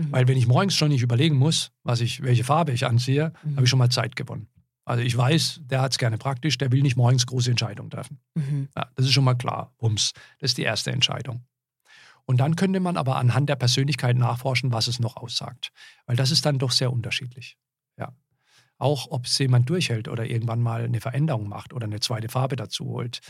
Mhm. 0.01 0.12
Weil 0.12 0.28
wenn 0.28 0.36
ich 0.39 0.47
morgens 0.47 0.74
schon 0.74 0.89
nicht 0.89 1.02
überlegen 1.02 1.36
muss, 1.36 1.70
was 1.82 2.01
ich, 2.01 2.22
welche 2.22 2.44
Farbe 2.44 2.72
ich 2.72 2.86
anziehe, 2.86 3.32
Mhm. 3.43 3.56
habe 3.56 3.64
ich 3.64 3.70
schon 3.70 3.78
mal 3.78 3.90
Zeit 3.90 4.16
gewonnen. 4.16 4.48
Also 4.85 5.02
ich 5.02 5.16
weiß, 5.16 5.60
der 5.64 5.82
hat 5.82 5.93
es 5.93 5.98
gerne 5.98 6.18
praktisch, 6.18 6.59
der 6.59 6.72
will 6.72 6.82
nicht 6.82 6.97
morgens 6.97 7.27
große 7.27 7.51
Entscheidungen 7.51 7.90
treffen. 7.90 8.18
Mhm. 8.35 8.68
Ja, 8.77 8.90
das 8.97 9.06
ist 9.06 9.12
schon 9.12 9.24
mal 9.24 9.35
klar. 9.35 9.72
Bums. 9.78 10.12
Das 10.39 10.51
ist 10.52 10.59
die 10.59 10.62
erste 10.62 10.90
Entscheidung. 10.90 11.44
Und 12.27 12.39
dann 12.39 12.56
könnte 12.56 12.81
man 12.81 12.97
aber 12.97 13.16
anhand 13.16 13.48
der 13.48 13.56
Persönlichkeit 13.56 14.16
nachforschen, 14.16 14.72
was 14.72 14.86
es 14.89 15.01
noch 15.01 15.16
aussagt. 15.16 15.72
Weil 16.06 16.16
das 16.16 16.31
ist 16.31 16.44
dann 16.47 16.59
doch 16.59 16.70
sehr 16.70 16.93
unterschiedlich. 16.93 17.56
Ja. 17.98 18.14
Auch 18.78 19.09
ob 19.10 19.27
es 19.27 19.36
jemand 19.39 19.68
durchhält 19.68 20.09
oder 20.09 20.27
irgendwann 20.27 20.60
mal 20.60 20.85
eine 20.85 21.01
Veränderung 21.01 21.48
macht 21.48 21.72
oder 21.72 21.86
eine 21.86 22.01
zweite 22.01 22.28
Farbe 22.28 22.56
dazu 22.56 22.85
holt. 22.86 23.20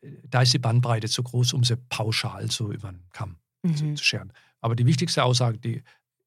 Äh, 0.00 0.08
Da 0.24 0.42
ist 0.42 0.52
die 0.54 0.58
Bandbreite 0.58 1.08
zu 1.08 1.22
groß, 1.22 1.52
um 1.52 1.62
sie 1.64 1.76
pauschal 1.76 2.50
so 2.50 2.72
über 2.72 2.90
den 2.92 3.04
Kamm 3.12 3.36
zu, 3.76 3.84
Mhm. 3.84 3.96
zu 3.96 4.04
scheren. 4.04 4.32
Aber 4.60 4.74
die 4.76 4.86
wichtigste 4.86 5.22
Aussage, 5.24 5.58
die, 5.58 5.82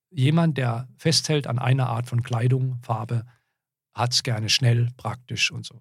jemand, 0.10 0.58
der 0.58 0.88
festhält 0.98 1.48
an 1.48 1.60
einer 1.60 1.88
Art 1.88 2.08
von 2.08 2.24
Kleidung, 2.24 2.80
Farbe, 2.82 3.26
hat 3.94 4.14
es 4.14 4.24
gerne 4.24 4.50
schnell, 4.50 4.90
praktisch 4.98 5.52
und 5.52 5.66
so. 5.66 5.80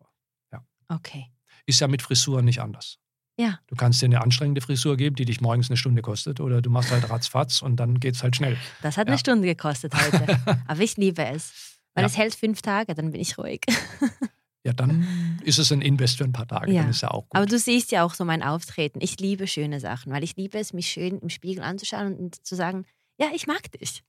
Okay. 0.88 1.26
Ist 1.66 1.80
ja 1.80 1.88
mit 1.88 2.00
Frisuren 2.00 2.44
nicht 2.44 2.60
anders. 2.60 2.98
Ja. 3.38 3.58
Du 3.66 3.74
kannst 3.74 4.00
dir 4.00 4.06
eine 4.06 4.20
anstrengende 4.22 4.60
Frisur 4.60 4.96
geben, 4.96 5.16
die 5.16 5.24
dich 5.24 5.40
morgens 5.40 5.68
eine 5.68 5.76
Stunde 5.76 6.00
kostet, 6.00 6.38
oder 6.38 6.62
du 6.62 6.70
machst 6.70 6.92
halt 6.92 7.10
ratzfatz 7.10 7.60
und 7.60 7.74
dann 7.76 7.98
geht 7.98 8.14
es 8.14 8.22
halt 8.22 8.36
schnell. 8.36 8.56
Das 8.82 8.96
hat 8.96 9.08
Ja. 9.08 9.12
eine 9.12 9.18
Stunde 9.18 9.46
gekostet 9.48 9.92
heute. 9.94 10.38
aber 10.68 10.80
ich 10.80 10.96
liebe 10.96 11.24
es. 11.26 11.76
Weil 11.94 12.02
Ja. 12.04 12.06
es 12.06 12.16
hält 12.16 12.36
fünf 12.36 12.62
Tage, 12.62 12.94
dann 12.94 13.10
bin 13.10 13.20
ich 13.20 13.36
ruhig. 13.36 13.62
Ja, 14.64 14.72
dann 14.72 15.38
ist 15.44 15.58
es 15.60 15.70
ein 15.70 15.80
Invest 15.80 16.18
für 16.18 16.24
ein 16.24 16.32
paar 16.32 16.48
Tage, 16.48 16.72
Ja. 16.72 16.80
dann 16.82 16.90
ist 16.90 17.00
ja 17.00 17.12
auch 17.12 17.22
gut. 17.28 17.36
Aber 17.36 17.46
du 17.46 17.56
siehst 17.56 17.92
ja 17.92 18.02
auch 18.04 18.14
so 18.14 18.24
mein 18.24 18.42
Auftreten. 18.42 18.98
Ich 19.00 19.20
liebe 19.20 19.46
schöne 19.46 19.78
Sachen, 19.78 20.10
weil 20.12 20.24
ich 20.24 20.34
liebe 20.34 20.58
es, 20.58 20.72
mich 20.72 20.88
schön 20.88 21.20
im 21.20 21.28
Spiegel 21.28 21.62
anzuschauen 21.62 22.16
und 22.16 22.44
zu 22.44 22.56
sagen, 22.56 22.84
ja, 23.18 23.30
ich 23.34 23.46
mag 23.46 23.70
dich. 23.72 24.02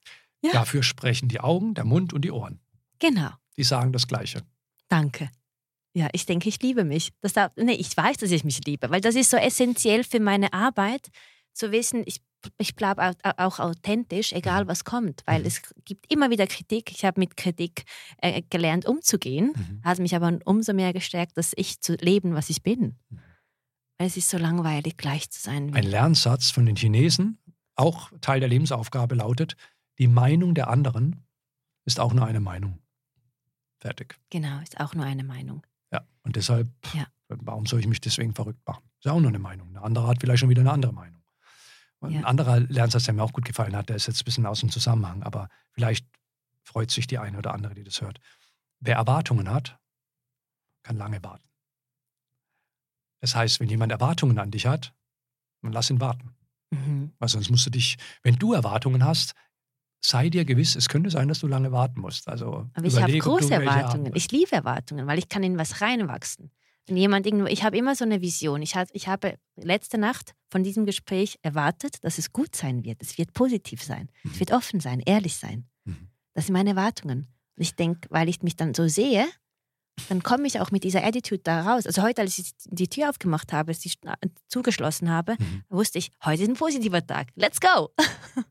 ja. 0.44 0.52
Dafür 0.52 0.84
sprechen 0.84 1.28
die 1.30 1.40
Augen, 1.40 1.74
der 1.74 1.86
Mund 1.86 2.14
und 2.14 2.22
die 2.24 2.32
Ohren. 2.32 2.60
Genau. 3.00 3.30
Die 3.58 3.64
sagen 3.64 3.92
das 3.94 4.08
Gleiche. 4.08 4.44
Danke. 4.88 5.30
Ja, 5.94 6.10
ich 6.14 6.26
denke, 6.26 6.48
ich 6.50 6.62
liebe 6.62 6.84
mich. 6.84 7.12
Das 7.22 7.34
darf, 7.34 7.52
nee, 7.56 7.74
ich 7.74 7.96
weiß, 7.98 8.18
dass 8.18 8.32
ich 8.32 8.44
mich 8.44 8.64
liebe, 8.66 8.90
weil 8.90 9.02
das 9.02 9.16
ist 9.16 9.32
so 9.32 9.38
essentiell 9.38 10.04
für 10.04 10.20
meine 10.20 10.54
Arbeit, 10.54 11.10
zu 11.54 11.72
wissen, 11.72 12.04
ich, 12.06 12.22
ich 12.60 12.76
bleibe 12.76 13.14
auch, 13.38 13.60
authentisch, 13.60 14.32
egal 14.32 14.68
was 14.68 14.84
kommt, 14.84 15.24
weil 15.26 15.40
Mhm. 15.42 15.48
es 15.48 15.62
gibt 15.86 16.12
immer 16.14 16.30
wieder 16.30 16.46
Kritik. 16.46 16.92
Ich 16.92 17.04
habe 17.04 17.20
mit 17.20 17.36
Kritik 17.36 17.84
äh, 18.22 18.44
gelernt, 18.52 18.86
umzugehen, 18.86 19.54
Mhm. 19.56 19.82
hat 19.84 19.98
mich 19.98 20.16
aber 20.16 20.38
umso 20.46 20.74
mehr 20.74 20.94
gestärkt, 20.94 21.36
dass 21.36 21.54
ich 21.56 21.82
zu 21.82 21.96
leben, 21.96 22.36
was 22.36 22.52
ich 22.52 22.62
bin. 22.62 22.96
Mhm. 23.10 23.20
Weil 23.98 24.08
es 24.08 24.18
ist 24.18 24.30
so 24.30 24.38
langweilig, 24.38 24.98
gleich 24.98 25.32
zu 25.32 25.42
sein. 25.42 25.74
Ein 25.74 25.84
Lernsatz 25.84 26.52
von 26.52 26.68
den 26.68 26.76
Chinesen, 26.76 27.40
auch 27.78 28.12
Teil 28.22 28.40
der 28.40 28.50
Lebensaufgabe, 28.50 29.16
lautet, 29.16 29.56
die 30.00 30.08
Meinung 30.08 30.54
der 30.56 30.68
anderen 30.70 31.26
ist 31.86 32.00
auch 32.00 32.14
nur 32.14 32.26
eine 32.26 32.40
Meinung. 32.40 32.80
Fertig. 33.80 34.20
genau, 34.32 34.60
ist 34.62 34.80
auch 34.80 34.94
nur 34.96 35.06
eine 35.06 35.24
Meinung. 35.24 35.66
Ja. 35.92 36.06
Und 36.24 36.36
deshalb, 36.36 36.68
Ja. 36.94 37.06
warum 37.30 37.66
soll 37.68 37.80
ich 37.80 37.88
mich 37.88 38.02
deswegen 38.02 38.34
verrückt 38.34 38.66
machen? 38.68 38.84
Ist 38.98 39.06
ja 39.06 39.12
auch 39.12 39.20
nur 39.20 39.30
eine 39.30 39.40
Meinung. 39.40 39.70
Eine 39.70 39.82
andere 39.84 40.08
hat 40.08 40.20
vielleicht 40.20 40.40
schon 40.40 40.50
wieder 40.50 40.62
eine 40.62 40.72
andere 40.72 40.94
Meinung. 40.94 41.22
Und 42.00 42.12
Ja. 42.12 42.20
Ein 42.20 42.26
anderer 42.26 42.60
Lernsatz, 42.60 43.04
der 43.04 43.14
mir 43.14 43.24
auch 43.24 43.34
gut 43.34 43.46
gefallen 43.46 43.76
hat, 43.76 43.90
der 43.90 43.96
ist 43.96 44.08
jetzt 44.08 44.22
ein 44.22 44.26
bisschen 44.26 44.46
aus 44.48 44.60
dem 44.62 44.72
Zusammenhang, 44.72 45.22
aber 45.24 45.50
vielleicht 45.72 46.08
freut 46.64 46.90
sich 46.92 47.06
die 47.08 47.20
eine 47.20 47.38
oder 47.38 47.54
andere, 47.54 47.76
die 47.76 47.84
das 47.84 48.02
hört. 48.02 48.20
Wer 48.80 48.96
Erwartungen 48.96 49.50
hat, 49.50 49.80
kann 50.84 50.98
lange 50.98 51.24
warten. 51.24 51.48
Das 53.20 53.36
heißt, 53.36 53.60
wenn 53.60 53.70
jemand 53.70 53.92
Erwartungen 53.92 54.38
an 54.40 54.52
dich 54.52 54.66
hat, 54.68 54.94
dann 55.62 55.72
lass 55.72 55.90
ihn 55.90 56.00
warten. 56.02 56.36
Mhm. 56.72 57.12
Weil 57.20 57.30
sonst 57.30 57.50
musst 57.50 57.66
du 57.66 57.70
dich, 57.70 57.98
wenn 58.24 58.36
du 58.36 58.54
Erwartungen 58.54 59.04
hast, 59.06 59.34
sei 60.02 60.30
dir 60.30 60.46
gewiss, 60.46 60.76
es 60.76 60.90
könnte 60.90 61.10
sein, 61.10 61.28
dass 61.28 61.40
du 61.40 61.48
lange 61.48 61.72
warten 61.72 62.00
musst. 62.02 62.28
Also 62.28 62.70
Aber 62.74 62.86
ich 62.86 63.02
habe 63.02 63.18
große 63.18 63.54
Erwartungen. 63.54 64.12
Ich 64.16 64.32
liebe 64.32 64.52
Erwartungen, 64.52 65.08
weil 65.08 65.18
ich 65.20 65.30
kann 65.30 65.44
in 65.44 65.58
was 65.58 65.82
reinwachsen. 65.82 66.52
Wenn 66.86 66.96
jemand 66.98 67.26
irgendwo, 67.26 67.48
ich 67.48 67.64
habe 67.64 67.78
immer 67.78 67.96
so 67.96 68.06
eine 68.06 68.22
Vision. 68.22 68.62
Ich, 68.62 68.76
hat, 68.76 68.90
ich 68.94 69.08
habe 69.10 69.38
letzte 69.58 69.98
Nacht 69.98 70.34
von 70.50 70.64
diesem 70.64 70.86
Gespräch 70.86 71.38
erwartet, 71.42 72.04
dass 72.06 72.18
es 72.18 72.32
gut 72.32 72.56
sein 72.56 72.86
wird. 72.86 73.02
Es 73.02 73.18
wird 73.18 73.34
positiv 73.34 73.84
sein. 73.84 74.10
Es 74.24 74.32
Mhm. 74.36 74.40
wird 74.40 74.52
offen 74.54 74.80
sein, 74.80 75.02
ehrlich 75.02 75.36
sein. 75.36 75.68
Mhm. 75.84 76.08
Das 76.34 76.46
sind 76.46 76.54
meine 76.54 76.70
Erwartungen. 76.72 77.28
Und 77.58 77.64
ich 77.64 77.76
denke, 77.76 78.08
weil 78.10 78.30
ich 78.30 78.42
mich 78.44 78.56
dann 78.56 78.74
so 78.74 78.88
sehe, 78.88 79.28
dann 80.10 80.24
komme 80.24 80.48
ich 80.48 80.60
auch 80.60 80.72
mit 80.72 80.84
dieser 80.84 81.04
Attitude 81.04 81.42
da 81.44 81.62
raus. 81.62 81.86
Also 81.86 82.02
heute, 82.04 82.22
als 82.22 82.38
ich 82.38 82.52
die 82.66 82.88
Tür 82.88 83.10
aufgemacht 83.10 83.52
habe, 83.54 83.74
sie 83.74 83.92
zugeschlossen 84.48 85.10
habe, 85.10 85.36
Mhm. 85.40 85.64
wusste 85.70 86.00
ich, 86.00 86.12
heute 86.24 86.44
ist 86.44 86.50
ein 86.50 86.56
positiver 86.56 87.06
Tag. 87.06 87.30
Let's 87.36 87.60
go! 87.60 87.90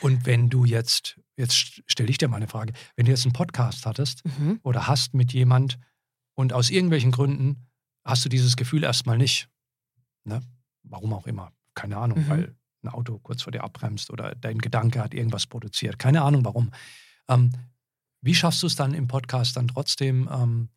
Und 0.00 0.26
wenn 0.26 0.48
du 0.48 0.64
jetzt, 0.64 1.18
jetzt 1.36 1.54
stelle 1.86 2.10
ich 2.10 2.18
dir 2.18 2.28
mal 2.28 2.36
eine 2.36 2.48
Frage, 2.48 2.72
wenn 2.96 3.04
du 3.06 3.10
jetzt 3.12 3.24
einen 3.24 3.32
Podcast 3.32 3.86
hattest 3.86 4.22
Mhm. 4.24 4.60
oder 4.62 4.86
hast 4.86 5.14
mit 5.14 5.32
jemand 5.32 5.78
und 6.34 6.52
aus 6.52 6.70
irgendwelchen 6.70 7.10
Gründen 7.10 7.66
hast 8.04 8.24
du 8.24 8.28
dieses 8.28 8.56
Gefühl 8.56 8.84
erstmal 8.84 9.18
nicht. 9.18 9.48
Ne? 10.24 10.40
Warum 10.82 11.12
auch 11.12 11.26
immer. 11.26 11.52
Keine 11.74 11.96
Ahnung, 11.96 12.20
Mhm. 12.20 12.28
weil 12.28 12.56
ein 12.82 12.88
Auto 12.88 13.18
kurz 13.18 13.42
vor 13.42 13.52
dir 13.52 13.64
abbremst 13.64 14.10
oder 14.10 14.34
dein 14.36 14.58
Gedanke 14.58 15.00
hat 15.02 15.14
irgendwas 15.14 15.46
produziert. 15.46 15.98
Keine 15.98 16.22
Ahnung 16.22 16.44
warum. 16.44 16.70
Ähm, 17.28 17.50
wie 18.20 18.34
schaffst 18.34 18.62
du 18.62 18.66
es 18.66 18.76
dann 18.76 18.94
im 18.94 19.06
Podcast 19.08 19.56
dann 19.56 19.68
trotzdem 19.68 20.28
ähm, 20.32 20.68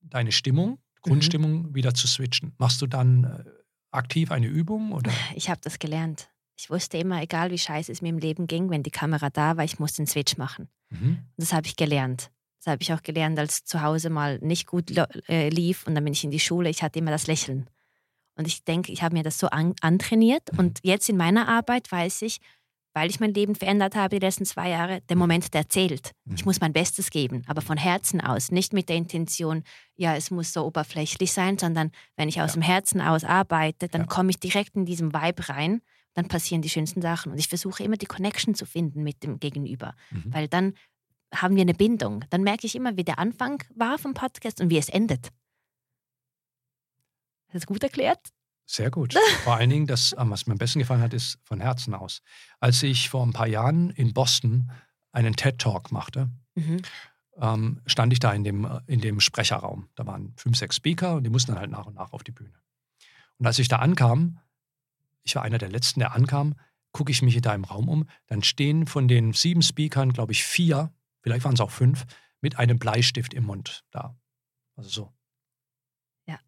deine 0.00 0.32
Stimmung, 0.32 0.78
Grundstimmung 1.02 1.74
wieder 1.74 1.94
zu 1.94 2.06
switchen? 2.06 2.54
Machst 2.58 2.82
du 2.82 2.86
dann 2.86 3.24
äh, 3.24 3.44
aktiv 3.90 4.30
eine 4.30 4.46
Übung 4.46 4.92
oder? 4.92 5.12
Ich 5.34 5.48
habe 5.48 5.60
das 5.62 5.78
gelernt. 5.78 6.28
Ich 6.56 6.68
wusste 6.68 6.98
immer, 6.98 7.22
egal 7.22 7.50
wie 7.50 7.58
scheiße 7.58 7.90
es 7.90 8.02
mir 8.02 8.10
im 8.10 8.18
Leben 8.18 8.46
ging, 8.46 8.68
wenn 8.68 8.82
die 8.82 8.90
Kamera 8.90 9.30
da 9.30 9.56
war, 9.56 9.64
ich 9.64 9.78
muss 9.78 9.94
den 9.94 10.06
Switch 10.06 10.36
machen. 10.36 10.68
Mhm. 10.90 11.08
Und 11.08 11.34
das 11.36 11.52
habe 11.52 11.66
ich 11.66 11.76
gelernt. 11.76 12.30
Das 12.58 12.72
habe 12.72 12.82
ich 12.82 12.92
auch 12.92 13.02
gelernt, 13.02 13.38
als 13.38 13.64
zu 13.64 13.80
Hause 13.80 14.10
mal 14.10 14.38
nicht 14.40 14.66
gut 14.66 14.90
äh, 15.28 15.48
lief 15.48 15.86
und 15.86 15.94
dann 15.94 16.04
bin 16.04 16.12
ich 16.12 16.24
in 16.24 16.30
die 16.30 16.40
Schule. 16.40 16.68
Ich 16.68 16.82
hatte 16.82 16.98
immer 16.98 17.10
das 17.10 17.26
Lächeln. 17.26 17.70
Und 18.34 18.46
ich 18.46 18.64
denke, 18.64 18.92
ich 18.92 19.02
habe 19.02 19.14
mir 19.14 19.22
das 19.22 19.38
so 19.38 19.48
an, 19.48 19.74
antrainiert. 19.80 20.50
Und 20.58 20.80
jetzt 20.82 21.08
in 21.08 21.16
meiner 21.16 21.48
Arbeit 21.48 21.90
weiß 21.90 22.22
ich, 22.22 22.40
weil 23.00 23.08
ich 23.08 23.18
mein 23.18 23.32
Leben 23.32 23.54
verändert 23.54 23.94
habe 23.96 24.18
die 24.18 24.26
letzten 24.26 24.44
zwei 24.44 24.68
Jahre, 24.68 25.00
der 25.08 25.16
Moment, 25.16 25.54
der 25.54 25.70
zählt. 25.70 26.10
Ich 26.34 26.44
muss 26.44 26.60
mein 26.60 26.74
Bestes 26.74 27.08
geben, 27.08 27.44
aber 27.46 27.62
von 27.62 27.78
Herzen 27.78 28.20
aus, 28.20 28.50
nicht 28.50 28.74
mit 28.74 28.90
der 28.90 28.96
Intention, 28.96 29.62
ja, 29.96 30.14
es 30.16 30.30
muss 30.30 30.52
so 30.52 30.66
oberflächlich 30.66 31.32
sein, 31.32 31.56
sondern 31.56 31.92
wenn 32.16 32.28
ich 32.28 32.42
aus 32.42 32.50
ja. 32.50 32.60
dem 32.60 32.62
Herzen 32.62 33.00
aus 33.00 33.24
arbeite, 33.24 33.88
dann 33.88 34.02
ja. 34.02 34.06
komme 34.06 34.28
ich 34.28 34.38
direkt 34.38 34.76
in 34.76 34.84
diesen 34.84 35.14
Vibe 35.14 35.48
rein, 35.48 35.80
dann 36.12 36.28
passieren 36.28 36.60
die 36.60 36.68
schönsten 36.68 37.00
Sachen. 37.00 37.32
Und 37.32 37.38
ich 37.38 37.48
versuche 37.48 37.82
immer 37.82 37.96
die 37.96 38.04
Connection 38.04 38.54
zu 38.54 38.66
finden 38.66 39.02
mit 39.02 39.22
dem 39.22 39.40
Gegenüber, 39.40 39.94
mhm. 40.10 40.34
weil 40.34 40.46
dann 40.46 40.74
haben 41.34 41.56
wir 41.56 41.62
eine 41.62 41.72
Bindung. 41.72 42.26
Dann 42.28 42.42
merke 42.42 42.66
ich 42.66 42.74
immer, 42.74 42.98
wie 42.98 43.04
der 43.04 43.18
Anfang 43.18 43.64
war 43.74 43.96
vom 43.96 44.12
Podcast 44.12 44.60
und 44.60 44.68
wie 44.68 44.76
es 44.76 44.90
endet. 44.90 45.28
Ist 47.46 47.54
das 47.54 47.66
gut 47.66 47.82
erklärt? 47.82 48.20
Sehr 48.70 48.90
gut. 48.90 49.14
Vor 49.42 49.56
allen 49.56 49.70
Dingen, 49.70 49.86
das, 49.86 50.14
was 50.16 50.46
mir 50.46 50.52
am 50.52 50.58
besten 50.58 50.78
gefallen 50.78 51.00
hat, 51.00 51.12
ist 51.12 51.38
von 51.42 51.60
Herzen 51.60 51.94
aus. 51.94 52.22
Als 52.60 52.82
ich 52.82 53.08
vor 53.08 53.26
ein 53.26 53.32
paar 53.32 53.48
Jahren 53.48 53.90
in 53.90 54.14
Boston 54.14 54.70
einen 55.12 55.34
TED-Talk 55.34 55.90
machte, 55.90 56.30
mhm. 56.54 56.82
ähm, 57.36 57.80
stand 57.86 58.12
ich 58.12 58.20
da 58.20 58.32
in 58.32 58.44
dem, 58.44 58.68
in 58.86 59.00
dem 59.00 59.20
Sprecherraum. 59.20 59.88
Da 59.96 60.06
waren 60.06 60.34
fünf, 60.36 60.56
sechs 60.56 60.76
Speaker 60.76 61.16
und 61.16 61.24
die 61.24 61.30
mussten 61.30 61.52
dann 61.52 61.60
halt 61.60 61.70
nach 61.70 61.86
und 61.86 61.94
nach 61.94 62.12
auf 62.12 62.22
die 62.22 62.32
Bühne. 62.32 62.54
Und 63.38 63.46
als 63.46 63.58
ich 63.58 63.68
da 63.68 63.76
ankam, 63.76 64.38
ich 65.22 65.34
war 65.34 65.42
einer 65.42 65.58
der 65.58 65.70
Letzten, 65.70 66.00
der 66.00 66.14
ankam, 66.14 66.54
gucke 66.92 67.10
ich 67.10 67.22
mich 67.22 67.40
da 67.40 67.54
im 67.54 67.64
Raum 67.64 67.88
um, 67.88 68.08
dann 68.26 68.42
stehen 68.42 68.86
von 68.86 69.08
den 69.08 69.32
sieben 69.32 69.62
Speakern, 69.62 70.12
glaube 70.12 70.32
ich, 70.32 70.44
vier 70.44 70.92
vielleicht 71.22 71.44
waren 71.44 71.54
es 71.54 71.60
auch 71.60 71.70
fünf, 71.70 72.06
mit 72.40 72.58
einem 72.58 72.78
Bleistift 72.78 73.34
im 73.34 73.44
Mund 73.44 73.84
da. 73.90 74.16
Also 74.76 74.90
so. 74.90 75.12
Ja. 76.26 76.38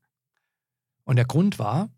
Und 1.04 1.16
der 1.16 1.26
Grund 1.26 1.58
war, 1.58 1.90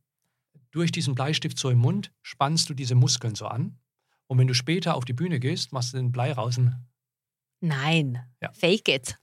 durch 0.75 0.91
diesen 0.91 1.15
Bleistift 1.15 1.59
so 1.59 1.71
im 1.71 1.79
Mund 1.79 2.13
spannst 2.23 2.69
du 2.69 2.75
diese 2.75 2.95
Muskeln 2.95 3.35
so 3.35 3.47
an. 3.47 3.79
Und 4.27 4.39
wenn 4.39 4.49
du 4.49 4.55
später 4.55 4.97
auf 4.97 5.05
die 5.05 5.13
Bühne 5.13 5.39
gehst, 5.39 5.73
machst 5.73 5.93
du 5.93 5.99
den 5.99 6.11
Blei 6.11 6.33
raus. 6.33 6.59
Nein. 7.61 8.19
Ja. 8.43 8.53
Fake 8.53 8.89
it. 8.89 9.17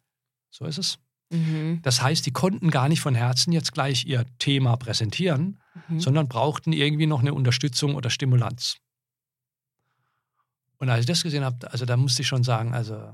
So 0.49 0.65
ist 0.65 0.77
es. 0.77 0.99
Mhm. 1.29 1.81
Das 1.81 2.01
heißt, 2.01 2.25
die 2.25 2.31
konnten 2.31 2.71
gar 2.71 2.87
nicht 2.87 3.01
von 3.01 3.15
Herzen 3.15 3.51
jetzt 3.51 3.73
gleich 3.73 4.05
ihr 4.05 4.25
Thema 4.39 4.77
präsentieren, 4.77 5.59
mhm. 5.89 5.99
sondern 5.99 6.29
brauchten 6.29 6.71
irgendwie 6.71 7.05
noch 7.05 7.19
eine 7.19 7.33
Unterstützung 7.33 7.95
oder 7.95 8.09
Stimulanz. 8.09 8.77
Und 10.77 10.89
als 10.89 11.01
ich 11.01 11.05
das 11.05 11.23
gesehen 11.23 11.43
habe, 11.43 11.71
also 11.71 11.85
da 11.85 11.97
musste 11.97 12.21
ich 12.21 12.27
schon 12.27 12.43
sagen, 12.43 12.73
also 12.73 13.13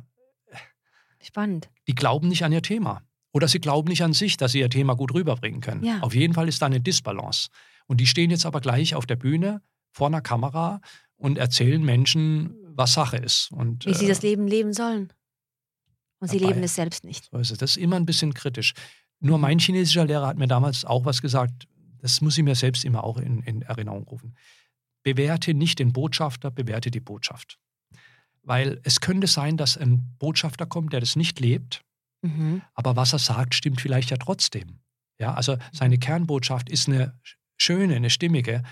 Spannend. 1.19 1.69
Die 1.88 1.95
glauben 1.95 2.27
nicht 2.27 2.43
an 2.43 2.51
ihr 2.51 2.61
Thema. 2.61 3.01
Oder 3.34 3.47
sie 3.47 3.59
glauben 3.59 3.89
nicht 3.89 4.03
an 4.03 4.14
sich, 4.14 4.38
dass 4.38 4.53
sie 4.53 4.59
ihr 4.59 4.69
Thema 4.69 4.95
gut 4.95 5.14
rüberbringen 5.14 5.61
können. 5.61 5.84
Ja. 5.84 5.99
Auf 6.01 6.15
jeden 6.15 6.34
Fall 6.34 6.47
ist 6.47 6.61
da 6.61 6.68
eine 6.68 6.80
Disbalance. 6.80 7.49
Und 7.88 7.99
die 8.01 8.05
stehen 8.05 8.30
jetzt 8.30 8.45
aber 8.45 8.61
gleich 8.61 8.95
auf 8.95 9.05
der 9.05 9.15
Bühne 9.15 9.61
vor 9.91 10.07
einer 10.07 10.22
Kamera 10.22 10.81
und 11.15 11.38
erzählen 11.38 11.84
Menschen, 11.84 12.55
was 12.76 12.93
Sache 12.93 13.18
ist. 13.18 13.51
Und, 13.51 13.85
Wie 13.85 13.91
äh, 13.91 13.95
sie 13.95 14.07
das 14.07 14.22
Leben 14.22 14.47
leben 14.47 14.73
sollen. 14.73 15.11
Und 16.19 16.30
sie 16.30 16.39
dabei. 16.39 16.53
leben 16.53 16.64
es 16.64 16.76
selbst 16.76 17.03
nicht. 17.03 17.30
So 17.31 17.38
ist 17.38 17.51
es. 17.51 17.57
Das 17.57 17.72
ist 17.72 17.77
immer 17.77 17.95
ein 17.95 18.05
bisschen 18.05 18.34
kritisch. 18.34 18.73
Nur 19.19 19.38
mein 19.39 19.59
chinesischer 19.59 20.05
Lehrer 20.05 20.27
hat 20.27 20.38
mir 20.38 20.47
damals 20.47 20.85
auch 20.85 21.05
was 21.05 21.22
gesagt, 21.22 21.68
das 21.99 22.22
muss 22.22 22.38
ich 22.38 22.43
mir 22.43 22.55
selbst 22.55 22.85
immer 22.85 23.03
auch 23.03 23.18
in, 23.18 23.41
in 23.41 23.64
Erinnerung 23.64 24.03
rufen. 24.03 24.35
Bewerte 25.03 25.53
nicht 25.53 25.80
den 25.80 25.93
Botschafter, 25.93 26.51
bewerte 26.51 26.91
die 26.91 26.99
Botschaft. 26.99 27.57
Weil 28.43 28.80
es 28.84 29.01
könnte 29.01 29.27
sein, 29.27 29.57
dass 29.57 29.77
ein 29.77 30.15
Botschafter 30.19 30.65
kommt, 30.65 30.93
der 30.93 30.99
das 30.99 31.15
nicht 31.15 31.39
lebt, 31.39 31.84
mhm. 32.22 32.61
aber 32.73 32.95
was 32.95 33.14
er 33.14 33.19
sagt, 33.19 33.55
stimmt 33.55 33.81
vielleicht 33.81 34.09
ja 34.11 34.18
trotzdem. 34.18 34.80
Ja, 35.19 35.34
also 35.34 35.57
seine 35.72 35.97
Kernbotschaft 35.97 36.69
ist 36.69 36.88
eine 36.88 37.19
schöne, 37.57 37.95
eine 37.95 38.09
stimmige. 38.09 38.63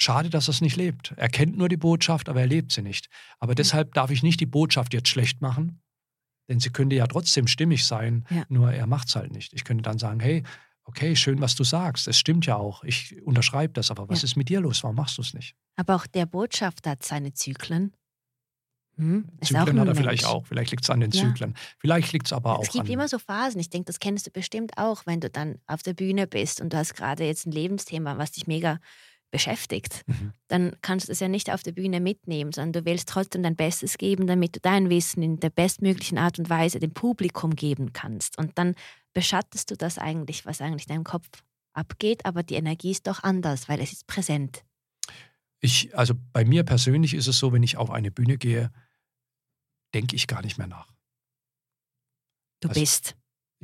Schade, 0.00 0.30
dass 0.30 0.48
er 0.48 0.52
es 0.52 0.60
nicht 0.60 0.76
lebt. 0.76 1.12
Er 1.16 1.28
kennt 1.28 1.56
nur 1.56 1.68
die 1.68 1.76
Botschaft, 1.76 2.28
aber 2.28 2.40
er 2.40 2.46
lebt 2.46 2.72
sie 2.72 2.82
nicht. 2.82 3.08
Aber 3.38 3.52
mhm. 3.52 3.56
deshalb 3.56 3.94
darf 3.94 4.10
ich 4.10 4.22
nicht 4.22 4.40
die 4.40 4.46
Botschaft 4.46 4.92
jetzt 4.92 5.08
schlecht 5.08 5.40
machen, 5.40 5.82
denn 6.48 6.60
sie 6.60 6.70
könnte 6.70 6.96
ja 6.96 7.06
trotzdem 7.06 7.46
stimmig 7.46 7.86
sein, 7.86 8.24
ja. 8.30 8.44
nur 8.48 8.72
er 8.72 8.86
macht 8.86 9.08
es 9.08 9.16
halt 9.16 9.32
nicht. 9.32 9.52
Ich 9.52 9.64
könnte 9.64 9.82
dann 9.82 9.98
sagen, 9.98 10.20
hey, 10.20 10.42
okay, 10.84 11.16
schön, 11.16 11.40
was 11.40 11.54
du 11.54 11.64
sagst. 11.64 12.08
Es 12.08 12.18
stimmt 12.18 12.46
ja 12.46 12.56
auch. 12.56 12.84
Ich 12.84 13.22
unterschreibe 13.22 13.72
das, 13.72 13.90
aber 13.90 14.08
was 14.08 14.22
ja. 14.22 14.26
ist 14.26 14.36
mit 14.36 14.48
dir 14.48 14.60
los? 14.60 14.82
Warum 14.82 14.96
machst 14.96 15.18
du 15.18 15.22
es 15.22 15.32
nicht? 15.34 15.54
Aber 15.76 15.94
auch 15.94 16.06
der 16.06 16.26
Botschafter 16.26 16.90
hat 16.90 17.04
seine 17.04 17.32
Zyklen. 17.32 17.92
Hm, 18.96 19.26
Zyklen 19.42 19.80
hat 19.80 19.88
er 19.88 19.94
vielleicht 19.94 20.24
auch. 20.24 20.46
Vielleicht 20.46 20.70
liegt 20.70 20.84
es 20.84 20.90
an 20.90 21.00
den 21.00 21.10
ja. 21.10 21.22
Zyklen. 21.22 21.54
Vielleicht 21.78 22.12
liegt 22.12 22.26
es 22.26 22.32
aber 22.32 22.52
es 22.52 22.58
auch. 22.58 22.62
Es 22.62 22.72
gibt 22.72 22.88
immer 22.88 23.08
so 23.08 23.18
Phasen. 23.18 23.60
Ich 23.60 23.70
denke, 23.70 23.86
das 23.86 23.98
kennst 23.98 24.26
du 24.26 24.30
bestimmt 24.30 24.78
auch, 24.78 25.06
wenn 25.06 25.20
du 25.20 25.30
dann 25.30 25.58
auf 25.66 25.82
der 25.82 25.94
Bühne 25.94 26.26
bist 26.26 26.60
und 26.60 26.72
du 26.72 26.76
hast 26.76 26.94
gerade 26.94 27.24
jetzt 27.24 27.46
ein 27.46 27.52
Lebensthema, 27.52 28.18
was 28.18 28.32
dich 28.32 28.46
mega 28.46 28.78
beschäftigt. 29.34 30.04
Mhm. 30.06 30.32
Dann 30.46 30.76
kannst 30.80 31.08
du 31.08 31.12
es 31.12 31.18
ja 31.18 31.26
nicht 31.26 31.52
auf 31.52 31.64
der 31.64 31.72
Bühne 31.72 31.98
mitnehmen, 31.98 32.52
sondern 32.52 32.84
du 32.84 32.88
willst 32.88 33.08
trotzdem 33.08 33.42
dein 33.42 33.56
Bestes 33.56 33.98
geben, 33.98 34.28
damit 34.28 34.54
du 34.54 34.60
dein 34.60 34.90
Wissen 34.90 35.24
in 35.24 35.40
der 35.40 35.50
bestmöglichen 35.50 36.18
Art 36.18 36.38
und 36.38 36.48
Weise 36.48 36.78
dem 36.78 36.92
Publikum 36.92 37.56
geben 37.56 37.92
kannst. 37.92 38.38
Und 38.38 38.56
dann 38.58 38.76
beschattest 39.12 39.72
du 39.72 39.76
das 39.76 39.98
eigentlich, 39.98 40.46
was 40.46 40.60
eigentlich 40.60 40.86
in 40.86 40.94
deinem 40.94 41.04
Kopf 41.04 41.26
abgeht, 41.72 42.24
aber 42.24 42.44
die 42.44 42.54
Energie 42.54 42.92
ist 42.92 43.08
doch 43.08 43.24
anders, 43.24 43.68
weil 43.68 43.80
es 43.80 43.92
ist 43.92 44.06
präsent. 44.06 44.62
Ich, 45.58 45.96
also 45.98 46.14
bei 46.32 46.44
mir 46.44 46.62
persönlich 46.62 47.14
ist 47.14 47.26
es 47.26 47.38
so, 47.38 47.52
wenn 47.52 47.64
ich 47.64 47.76
auf 47.76 47.90
eine 47.90 48.12
Bühne 48.12 48.38
gehe, 48.38 48.70
denke 49.94 50.16
ich 50.16 50.26
gar 50.26 50.42
nicht 50.42 50.58
mehr 50.58 50.66
nach. 50.66 50.92
Du 52.60 52.68
also, 52.68 52.80
bist. 52.80 53.16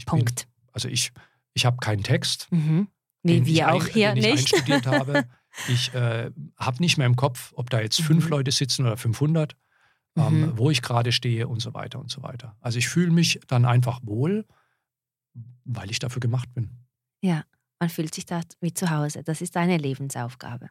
Punkt. 0.06 0.46
Bin, 0.46 0.70
also 0.72 0.88
ich, 0.88 1.12
ich 1.52 1.66
habe 1.66 1.76
keinen 1.78 2.02
Text. 2.02 2.48
Mhm. 2.50 2.88
Nee, 3.22 3.44
wir 3.44 3.72
auch 3.72 3.84
ein, 3.84 3.92
hier 3.92 4.14
den 4.14 4.22
nicht. 4.22 4.46
Ich 4.46 4.54
einstudiert 4.54 4.86
habe. 4.86 5.28
Ich 5.68 5.92
äh, 5.94 6.30
habe 6.56 6.80
nicht 6.80 6.96
mehr 6.96 7.06
im 7.06 7.16
Kopf, 7.16 7.52
ob 7.56 7.68
da 7.70 7.80
jetzt 7.80 8.00
fünf 8.00 8.24
mhm. 8.24 8.30
Leute 8.30 8.52
sitzen 8.52 8.86
oder 8.86 8.96
500, 8.96 9.56
ähm, 10.16 10.40
mhm. 10.40 10.58
wo 10.58 10.70
ich 10.70 10.80
gerade 10.80 11.12
stehe 11.12 11.48
und 11.48 11.60
so 11.60 11.74
weiter 11.74 11.98
und 11.98 12.10
so 12.10 12.22
weiter. 12.22 12.56
Also 12.60 12.78
ich 12.78 12.88
fühle 12.88 13.10
mich 13.10 13.40
dann 13.46 13.64
einfach 13.64 14.00
wohl, 14.04 14.46
weil 15.64 15.90
ich 15.90 15.98
dafür 15.98 16.20
gemacht 16.20 16.54
bin. 16.54 16.70
Ja, 17.20 17.44
man 17.78 17.90
fühlt 17.90 18.14
sich 18.14 18.26
da 18.26 18.40
wie 18.60 18.72
zu 18.72 18.90
Hause. 18.90 19.22
Das 19.24 19.42
ist 19.42 19.56
deine 19.56 19.76
Lebensaufgabe 19.76 20.70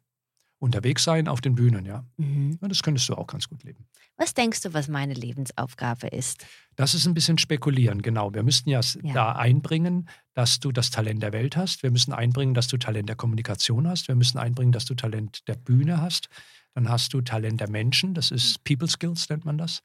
unterwegs 0.59 1.03
sein 1.03 1.27
auf 1.27 1.41
den 1.41 1.55
Bühnen, 1.55 1.85
ja. 1.85 2.05
Mhm. 2.17 2.59
Das 2.61 2.83
könntest 2.83 3.07
du 3.09 3.15
auch 3.15 3.27
ganz 3.27 3.47
gut 3.47 3.63
leben. 3.63 3.85
Was 4.17 4.33
denkst 4.33 4.61
du, 4.61 4.73
was 4.73 4.89
meine 4.89 5.13
Lebensaufgabe 5.13 6.07
ist? 6.07 6.45
Das 6.75 6.93
ist 6.93 7.05
ein 7.05 7.13
bisschen 7.13 7.37
spekulieren, 7.37 8.01
genau. 8.01 8.33
Wir 8.33 8.43
müssten 8.43 8.69
ja, 8.69 8.81
ja, 9.01 9.13
da 9.13 9.31
einbringen, 9.31 10.09
dass 10.33 10.59
du 10.59 10.73
das 10.73 10.89
Talent 10.89 11.23
der 11.23 11.31
Welt 11.31 11.55
hast. 11.55 11.83
Wir 11.83 11.91
müssen 11.91 12.11
einbringen, 12.11 12.53
dass 12.53 12.67
du 12.67 12.77
Talent 12.77 13.07
der 13.07 13.15
Kommunikation 13.15 13.87
hast. 13.87 14.09
Wir 14.09 14.15
müssen 14.15 14.37
einbringen, 14.37 14.73
dass 14.73 14.83
du 14.83 14.93
Talent 14.93 15.47
der 15.47 15.55
Bühne 15.55 16.01
hast. 16.01 16.27
Dann 16.73 16.89
hast 16.89 17.13
du 17.13 17.21
Talent 17.21 17.61
der 17.61 17.69
Menschen. 17.69 18.13
Das 18.13 18.31
ist 18.31 18.61
People 18.65 18.89
Skills, 18.89 19.29
nennt 19.29 19.45
man 19.45 19.57
das. 19.57 19.81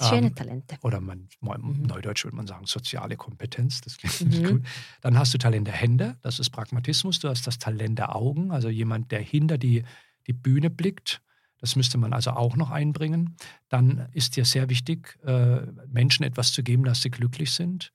Schöne 0.00 0.28
ähm, 0.28 0.34
Talente. 0.34 0.76
Oder 0.82 1.00
man, 1.00 1.28
mhm. 1.40 1.82
neudeutsch 1.82 2.24
würde 2.24 2.36
man 2.36 2.46
sagen, 2.46 2.66
soziale 2.66 3.16
Kompetenz, 3.16 3.80
das 3.80 3.96
klingt 3.96 4.42
mhm. 4.42 4.46
gut. 4.46 4.62
Dann 5.00 5.18
hast 5.18 5.34
du 5.34 5.38
Talent 5.38 5.66
der 5.66 5.74
Hände, 5.74 6.16
das 6.22 6.38
ist 6.38 6.50
Pragmatismus. 6.50 7.18
Du 7.18 7.28
hast 7.28 7.46
das 7.46 7.58
Talent 7.58 7.98
der 7.98 8.14
Augen, 8.14 8.52
also 8.52 8.68
jemand, 8.68 9.10
der 9.10 9.20
hinter 9.20 9.58
die 9.58 9.84
die 10.28 10.34
Bühne 10.34 10.70
blickt. 10.70 11.22
Das 11.60 11.74
müsste 11.74 11.98
man 11.98 12.12
also 12.12 12.30
auch 12.30 12.54
noch 12.54 12.70
einbringen. 12.70 13.36
Dann 13.68 14.08
ist 14.12 14.36
dir 14.36 14.44
sehr 14.44 14.70
wichtig, 14.70 15.18
äh, 15.24 15.62
Menschen 15.88 16.22
etwas 16.22 16.52
zu 16.52 16.62
geben, 16.62 16.84
dass 16.84 17.02
sie 17.02 17.10
glücklich 17.10 17.50
sind. 17.50 17.92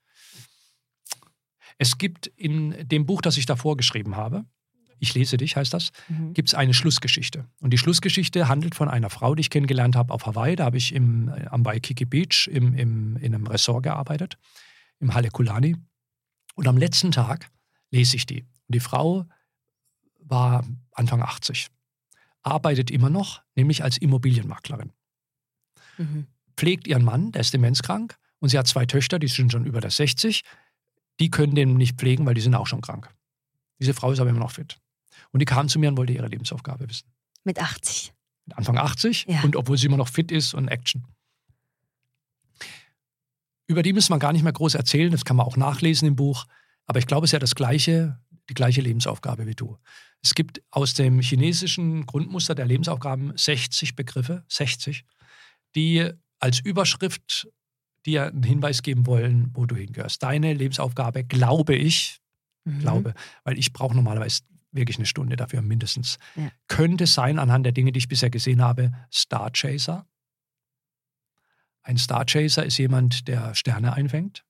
Es 1.78 1.98
gibt 1.98 2.28
in 2.28 2.88
dem 2.88 3.06
Buch, 3.06 3.22
das 3.22 3.38
ich 3.38 3.46
davor 3.46 3.78
geschrieben 3.78 4.16
habe, 4.16 4.46
Ich 5.00 5.14
lese 5.16 5.36
dich 5.36 5.58
heißt 5.58 5.74
das, 5.74 5.92
mhm. 6.08 6.34
gibt 6.34 6.50
es 6.50 6.54
eine 6.54 6.74
Schlussgeschichte. 6.74 7.46
Und 7.60 7.72
die 7.72 7.78
Schlussgeschichte 7.78 8.48
handelt 8.48 8.74
von 8.74 8.88
einer 8.88 9.10
Frau, 9.10 9.36
die 9.36 9.42
ich 9.42 9.50
kennengelernt 9.50 9.98
habe 9.98 10.14
auf 10.14 10.26
Hawaii. 10.26 10.56
Da 10.56 10.66
habe 10.66 10.78
ich 10.78 10.94
im, 10.94 11.30
am 11.50 11.66
Waikiki 11.66 12.06
Beach 12.06 12.48
im, 12.48 12.74
im, 12.74 13.18
in 13.18 13.36
einem 13.36 13.48
Ressort 13.48 13.84
gearbeitet, 13.84 14.38
im 15.00 15.14
Halekulani. 15.14 15.76
Und 16.56 16.68
am 16.68 16.78
letzten 16.78 17.12
Tag 17.12 17.50
lese 17.92 18.16
ich 18.16 18.26
die. 18.26 18.44
Und 18.44 18.76
die 18.76 18.80
Frau 18.80 19.26
war 20.20 20.64
Anfang 20.92 21.22
80 21.22 21.68
arbeitet 22.44 22.92
immer 22.92 23.10
noch, 23.10 23.42
nämlich 23.56 23.84
als 23.84 23.98
Immobilienmaklerin. 23.98 24.92
Mhm. 25.98 26.28
Pflegt 26.56 26.88
ihren 26.88 27.04
Mann, 27.04 27.32
der 27.32 27.42
ist 27.42 27.54
demenzkrank, 27.54 28.18
und 28.40 28.50
sie 28.50 28.60
hat 28.60 28.68
zwei 28.68 28.86
Töchter, 28.86 29.20
die 29.20 29.30
sind 29.30 29.52
schon 29.54 29.66
über 29.66 29.80
das 29.80 29.96
60. 29.96 30.44
Die 31.20 31.32
können 31.32 31.56
den 31.56 31.78
nicht 31.78 31.98
pflegen, 31.98 32.26
weil 32.26 32.34
die 32.34 32.42
sind 32.42 32.54
auch 32.56 32.68
schon 32.68 32.82
krank. 32.82 33.10
Diese 33.80 33.94
Frau 33.94 34.12
ist 34.12 34.20
aber 34.20 34.30
immer 34.30 34.40
noch 34.40 34.52
fit. 34.52 34.78
Und 35.32 35.40
die 35.40 35.46
kam 35.46 35.70
zu 35.70 35.80
mir 35.80 35.90
und 35.90 35.98
wollte 35.98 36.12
ihre 36.12 36.28
Lebensaufgabe 36.28 36.90
wissen. 36.90 37.08
Mit 37.46 37.62
80. 37.62 38.14
Mit 38.46 38.58
Anfang 38.58 38.78
80 38.78 39.28
ja. 39.30 39.42
und 39.44 39.56
obwohl 39.56 39.78
sie 39.78 39.88
immer 39.88 39.98
noch 39.98 40.10
fit 40.10 40.32
ist 40.32 40.54
und 40.54 40.68
Action. 40.68 41.06
Über 43.68 43.82
die 43.82 43.94
müssen 43.94 44.14
wir 44.14 44.20
gar 44.20 44.34
nicht 44.34 44.44
mehr 44.44 44.52
groß 44.52 44.76
erzählen, 44.76 45.12
das 45.12 45.24
kann 45.24 45.38
man 45.38 45.46
auch 45.46 45.56
nachlesen 45.56 46.08
im 46.08 46.18
Buch. 46.18 46.46
Aber 46.86 47.00
ich 47.00 47.08
glaube, 47.08 47.24
es 47.24 47.30
ist 47.30 47.34
ja 47.34 47.40
das 47.40 47.56
gleiche, 47.56 48.20
die 48.50 48.54
gleiche 48.54 48.82
Lebensaufgabe 48.82 49.46
wie 49.48 49.56
du. 49.56 49.78
Es 50.22 50.36
gibt 50.36 50.62
aus 50.72 50.94
dem 50.94 51.20
chinesischen 51.20 52.06
Grundmuster 52.06 52.56
der 52.56 52.66
Lebensaufgaben 52.66 53.34
60 53.36 53.96
Begriffe, 53.96 54.44
60, 54.48 55.06
die 55.76 56.10
als 56.40 56.60
Überschrift 56.60 57.48
dir 58.06 58.28
einen 58.28 58.44
Hinweis 58.44 58.82
geben 58.84 59.06
wollen, 59.06 59.52
wo 59.54 59.66
du 59.66 59.76
hingehörst. 59.76 60.22
Deine 60.24 60.54
Lebensaufgabe, 60.54 61.24
glaube 61.24 61.76
ich, 61.76 62.20
Mhm. 62.66 62.80
glaube, 62.80 63.14
weil 63.44 63.58
ich 63.60 63.74
brauche 63.74 63.94
normalerweise 63.96 64.44
wirklich 64.72 64.98
eine 64.98 65.06
Stunde 65.06 65.36
dafür 65.36 65.62
mindestens, 65.62 66.18
Ja. 66.36 66.50
könnte 66.68 67.08
sein 67.08 67.38
anhand 67.38 67.66
der 67.66 67.74
Dinge, 67.74 67.92
die 67.92 67.98
ich 67.98 68.08
bisher 68.08 68.30
gesehen 68.30 68.62
habe, 68.62 68.92
Star 69.12 69.52
Chaser. 69.52 70.08
Ein 71.82 71.98
Star 71.98 72.26
Chaser 72.26 72.66
ist 72.66 72.78
jemand, 72.78 73.28
der 73.28 73.54
Sterne 73.56 73.94
einfängt. 73.94 74.46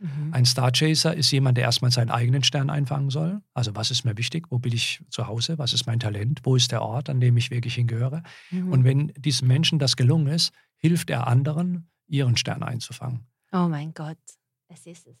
Mhm. 0.00 0.32
Ein 0.32 0.44
Star 0.44 0.70
Chaser 0.72 1.14
ist 1.16 1.30
jemand, 1.30 1.56
der 1.58 1.64
erstmal 1.64 1.90
seinen 1.90 2.10
eigenen 2.10 2.44
Stern 2.44 2.70
einfangen 2.70 3.10
soll. 3.10 3.40
Also 3.54 3.74
was 3.74 3.90
ist 3.90 4.04
mir 4.04 4.16
wichtig? 4.16 4.46
Wo 4.50 4.58
bin 4.58 4.72
ich 4.72 5.02
zu 5.10 5.26
Hause? 5.26 5.58
Was 5.58 5.72
ist 5.72 5.86
mein 5.86 5.98
Talent? 6.00 6.40
Wo 6.44 6.54
ist 6.56 6.70
der 6.72 6.82
Ort, 6.82 7.08
an 7.10 7.20
dem 7.20 7.36
ich 7.36 7.50
wirklich 7.50 7.74
hingehöre? 7.74 8.22
Mhm. 8.50 8.72
Und 8.72 8.84
wenn 8.84 9.08
diesem 9.16 9.48
Menschen 9.48 9.78
das 9.78 9.96
gelungen 9.96 10.28
ist, 10.28 10.52
hilft 10.76 11.10
er 11.10 11.26
anderen, 11.26 11.90
ihren 12.06 12.36
Stern 12.36 12.62
einzufangen. 12.62 13.26
Oh 13.52 13.66
mein 13.68 13.92
Gott, 13.94 14.18
es 14.68 14.86
ist 14.86 15.06
es. 15.06 15.16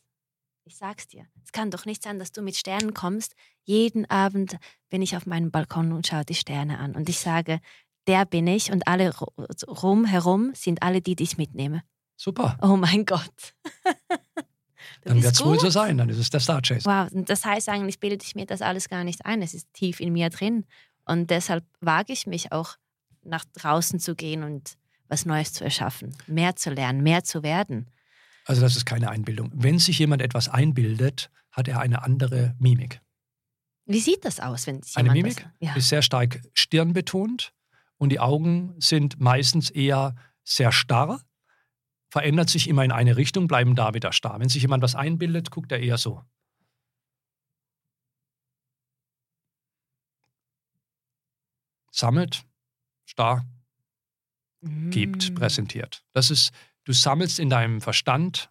Ich 0.64 0.76
sag's 0.76 1.08
dir. 1.08 1.26
Es 1.42 1.50
kann 1.52 1.70
doch 1.70 1.86
nicht 1.86 2.02
sein, 2.02 2.18
dass 2.18 2.30
du 2.30 2.42
mit 2.42 2.54
Sternen 2.56 2.92
kommst. 2.94 3.34
Jeden 3.64 4.08
Abend 4.10 4.58
bin 4.90 5.00
ich 5.02 5.16
auf 5.16 5.24
meinem 5.26 5.50
Balkon 5.50 5.92
und 5.92 6.06
schaue 6.06 6.24
die 6.26 6.34
Sterne 6.34 6.78
an. 6.78 6.94
Und 6.94 7.08
ich 7.08 7.18
sage, 7.18 7.60
der 8.06 8.26
bin 8.26 8.46
ich 8.46 8.70
und 8.70 8.86
alle 8.86 9.10
ru- 9.10 9.66
rum 9.66 10.04
herum 10.04 10.52
sind 10.54 10.82
alle 10.82 11.00
die, 11.00 11.16
die 11.16 11.24
ich 11.24 11.38
mitnehme. 11.38 11.82
Super. 12.16 12.58
Oh 12.62 12.76
mein 12.76 13.06
Gott. 13.06 13.54
Dann 15.04 15.22
wird 15.22 15.34
es 15.34 15.44
wohl 15.44 15.58
so 15.58 15.70
sein. 15.70 15.98
Dann 15.98 16.08
ist 16.08 16.18
es 16.18 16.30
der 16.30 16.40
Star 16.40 16.60
Chaser. 16.62 17.08
Wow, 17.10 17.24
das 17.26 17.44
heißt 17.44 17.68
eigentlich, 17.68 18.00
bilde 18.00 18.24
ich 18.24 18.34
mir 18.34 18.46
das 18.46 18.62
alles 18.62 18.88
gar 18.88 19.04
nicht 19.04 19.24
ein. 19.26 19.42
Es 19.42 19.54
ist 19.54 19.72
tief 19.72 20.00
in 20.00 20.12
mir 20.12 20.30
drin. 20.30 20.64
Und 21.04 21.30
deshalb 21.30 21.64
wage 21.80 22.12
ich 22.12 22.26
mich 22.26 22.52
auch, 22.52 22.76
nach 23.24 23.44
draußen 23.54 23.98
zu 24.00 24.14
gehen 24.14 24.42
und 24.42 24.76
was 25.08 25.26
Neues 25.26 25.52
zu 25.52 25.64
erschaffen, 25.64 26.16
mehr 26.26 26.56
zu 26.56 26.70
lernen, 26.70 27.02
mehr 27.02 27.24
zu 27.24 27.42
werden. 27.42 27.90
Also 28.44 28.62
das 28.62 28.76
ist 28.76 28.86
keine 28.86 29.10
Einbildung. 29.10 29.50
Wenn 29.54 29.78
sich 29.78 29.98
jemand 29.98 30.22
etwas 30.22 30.48
einbildet, 30.48 31.30
hat 31.50 31.68
er 31.68 31.80
eine 31.80 32.02
andere 32.02 32.54
Mimik. 32.58 33.00
Wie 33.86 34.00
sieht 34.00 34.24
das 34.24 34.40
aus, 34.40 34.66
wenn 34.66 34.82
sich 34.82 34.96
Eine 34.96 35.14
jemand 35.14 35.22
Mimik 35.22 35.50
Das, 35.60 35.68
ja. 35.68 35.76
ist 35.76 35.88
sehr 35.88 36.02
stark 36.02 36.40
stirnbetont 36.52 37.52
und 37.96 38.10
die 38.10 38.20
Augen 38.20 38.74
sind 38.78 39.18
meistens 39.18 39.70
eher 39.70 40.14
sehr 40.44 40.72
starr, 40.72 41.20
verändert 42.10 42.48
sich 42.48 42.68
immer 42.68 42.84
in 42.84 42.92
eine 42.92 43.16
Richtung, 43.16 43.46
bleiben 43.48 43.74
da 43.74 43.94
wieder 43.94 44.12
starr. 44.12 44.40
Wenn 44.40 44.48
sich 44.48 44.62
jemand 44.62 44.82
was 44.82 44.94
einbildet, 44.94 45.50
guckt 45.50 45.72
er 45.72 45.80
eher 45.80 45.98
so. 45.98 46.22
Sammelt, 51.90 52.44
starr, 53.06 53.44
gibt, 54.90 55.30
Mm. 55.30 55.34
präsentiert. 55.34 56.02
Das 56.12 56.30
ist, 56.30 56.50
du 56.84 56.92
sammelst 56.92 57.38
in 57.38 57.48
deinem 57.50 57.80
Verstand 57.80 58.50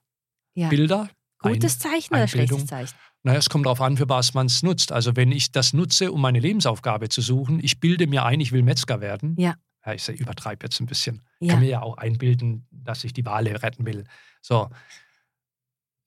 Ja. 0.56 0.70
Bilder. 0.70 1.10
Gutes 1.40 1.78
Zeichen 1.80 2.14
oder 2.14 2.24
Einbildung. 2.24 2.48
schlechtes 2.60 2.66
Zeichen? 2.68 2.96
Naja, 3.24 3.38
es 3.40 3.50
kommt 3.50 3.66
darauf 3.66 3.82
an, 3.82 3.98
für 3.98 4.10
was 4.10 4.34
man 4.34 4.48
es 4.48 4.64
nutzt. 4.64 4.92
Also 4.92 5.16
wenn 5.16 5.32
ich 5.32 5.52
das 5.52 5.74
nutze, 5.74 6.12
um 6.12 6.22
meine 6.22 6.40
Lebensaufgabe 6.40 7.10
zu 7.10 7.22
suchen, 7.22 7.60
ich 7.64 7.80
bilde 7.80 8.08
mir 8.08 8.26
ein, 8.26 8.40
ich 8.40 8.52
will 8.52 8.64
Metzger 8.64 9.02
werden. 9.02 9.36
Ja. 9.38 9.56
Ja 9.88 9.94
ich 9.94 10.08
übertreibe 10.20 10.66
jetzt 10.66 10.80
ein 10.80 10.86
bisschen. 10.86 11.22
Ich 11.40 11.48
Ja. 11.48 11.54
kann 11.56 11.64
mir 11.64 11.70
ja 11.70 11.82
auch 11.82 11.98
einbilden, 11.98 12.68
dass 12.72 13.04
ich 13.04 13.14
die 13.14 13.26
Wale 13.26 13.62
retten 13.64 13.86
will. 13.86 14.04
So, 14.42 14.70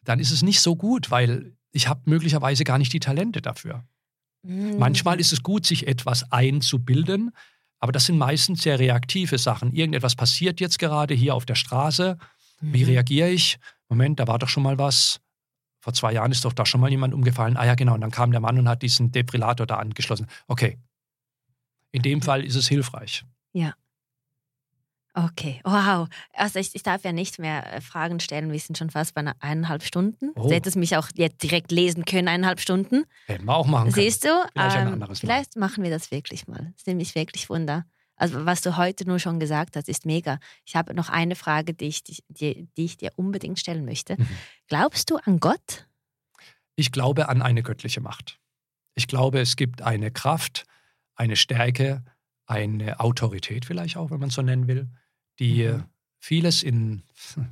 dann 0.02 0.18
ist 0.20 0.30
es 0.30 0.42
nicht 0.42 0.60
so 0.60 0.76
gut, 0.76 1.10
weil 1.10 1.56
ich 1.72 1.88
habe 1.88 2.00
möglicherweise 2.04 2.64
gar 2.64 2.78
nicht 2.78 2.92
die 2.92 3.00
Talente 3.00 3.42
dafür. 3.42 3.84
Mm. 4.42 4.78
Manchmal 4.78 5.20
ist 5.20 5.32
es 5.32 5.42
gut, 5.42 5.66
sich 5.66 5.86
etwas 5.86 6.30
einzubilden, 6.32 7.32
aber 7.78 7.92
das 7.92 8.06
sind 8.06 8.18
meistens 8.18 8.62
sehr 8.62 8.78
reaktive 8.78 9.38
Sachen. 9.38 9.72
Irgendetwas 9.72 10.16
passiert 10.16 10.60
jetzt 10.60 10.78
gerade 10.78 11.14
hier 11.14 11.34
auf 11.34 11.46
der 11.46 11.54
Straße. 11.54 12.18
Wie 12.60 12.82
Mhm. 12.84 12.90
reagiere 12.90 13.30
ich? 13.30 13.58
Moment, 13.88 14.20
da 14.20 14.26
war 14.26 14.38
doch 14.38 14.48
schon 14.48 14.62
mal 14.62 14.78
was. 14.78 15.20
Vor 15.82 15.94
zwei 15.94 16.12
Jahren 16.12 16.30
ist 16.30 16.44
doch 16.44 16.52
da 16.52 16.66
schon 16.66 16.80
mal 16.80 16.90
jemand 16.90 17.14
umgefallen. 17.14 17.56
Ah 17.56 17.64
ja, 17.64 17.74
genau. 17.74 17.94
Und 17.94 18.02
dann 18.02 18.10
kam 18.10 18.32
der 18.32 18.40
Mann 18.40 18.58
und 18.58 18.68
hat 18.68 18.82
diesen 18.82 19.12
Defibrillator 19.12 19.66
da 19.66 19.76
angeschlossen. 19.76 20.26
Okay. 20.46 20.78
In 21.92 22.02
dem 22.02 22.20
Fall 22.22 22.44
ist 22.44 22.54
es 22.54 22.68
hilfreich. 22.68 23.24
Okay, 25.12 25.60
wow. 25.64 26.08
Also 26.34 26.60
ich, 26.60 26.74
ich 26.74 26.82
darf 26.82 27.04
ja 27.04 27.12
nicht 27.12 27.38
mehr 27.38 27.74
äh, 27.74 27.80
Fragen 27.80 28.20
stellen. 28.20 28.52
Wir 28.52 28.60
sind 28.60 28.78
schon 28.78 28.90
fast 28.90 29.14
bei 29.14 29.20
einer 29.20 29.34
eineinhalb 29.40 29.82
Stunden. 29.82 30.30
Oh. 30.36 30.44
Du 30.44 30.54
hättest 30.54 30.76
mich 30.76 30.96
auch 30.96 31.08
jetzt 31.14 31.42
direkt 31.42 31.72
lesen 31.72 32.04
können, 32.04 32.28
eineinhalb 32.28 32.60
Stunden. 32.60 33.04
Hätten 33.26 33.44
wir 33.44 33.56
auch 33.56 33.66
machen 33.66 33.92
können. 33.92 34.04
Siehst 34.04 34.24
du? 34.24 34.28
Ähm, 34.28 34.70
Vielleicht 34.70 34.98
Mal. 34.98 35.14
vielleicht 35.16 35.56
machen 35.56 35.82
wir 35.82 35.90
das 35.90 36.10
wirklich 36.12 36.46
mal. 36.46 36.58
Das 36.58 36.82
ist 36.82 36.86
nämlich 36.86 37.14
wirklich 37.14 37.50
Wunder. 37.50 37.86
Also 38.14 38.44
was 38.44 38.60
du 38.60 38.76
heute 38.76 39.06
nur 39.06 39.18
schon 39.18 39.40
gesagt 39.40 39.76
hast, 39.76 39.88
ist 39.88 40.06
mega. 40.06 40.38
Ich 40.64 40.76
habe 40.76 40.94
noch 40.94 41.08
eine 41.08 41.34
Frage, 41.34 41.74
die 41.74 41.86
ich, 41.86 42.04
die, 42.04 42.22
die, 42.28 42.68
die 42.76 42.84
ich 42.84 42.96
dir 42.96 43.10
unbedingt 43.16 43.58
stellen 43.58 43.84
möchte. 43.84 44.16
Mhm. 44.16 44.28
Glaubst 44.68 45.10
du 45.10 45.16
an 45.16 45.40
Gott? 45.40 45.88
Ich 46.76 46.92
glaube 46.92 47.28
an 47.28 47.42
eine 47.42 47.62
göttliche 47.62 48.00
Macht. 48.00 48.38
Ich 48.94 49.08
glaube, 49.08 49.40
es 49.40 49.56
gibt 49.56 49.82
eine 49.82 50.10
Kraft, 50.10 50.66
eine 51.16 51.36
Stärke, 51.36 52.04
eine 52.50 53.00
Autorität 53.00 53.64
vielleicht 53.64 53.96
auch, 53.96 54.10
wenn 54.10 54.20
man 54.20 54.28
es 54.28 54.34
so 54.34 54.42
nennen 54.42 54.66
will, 54.66 54.88
die 55.38 55.68
Mhm. 55.68 55.84
vieles 56.18 56.62
in, 56.62 57.02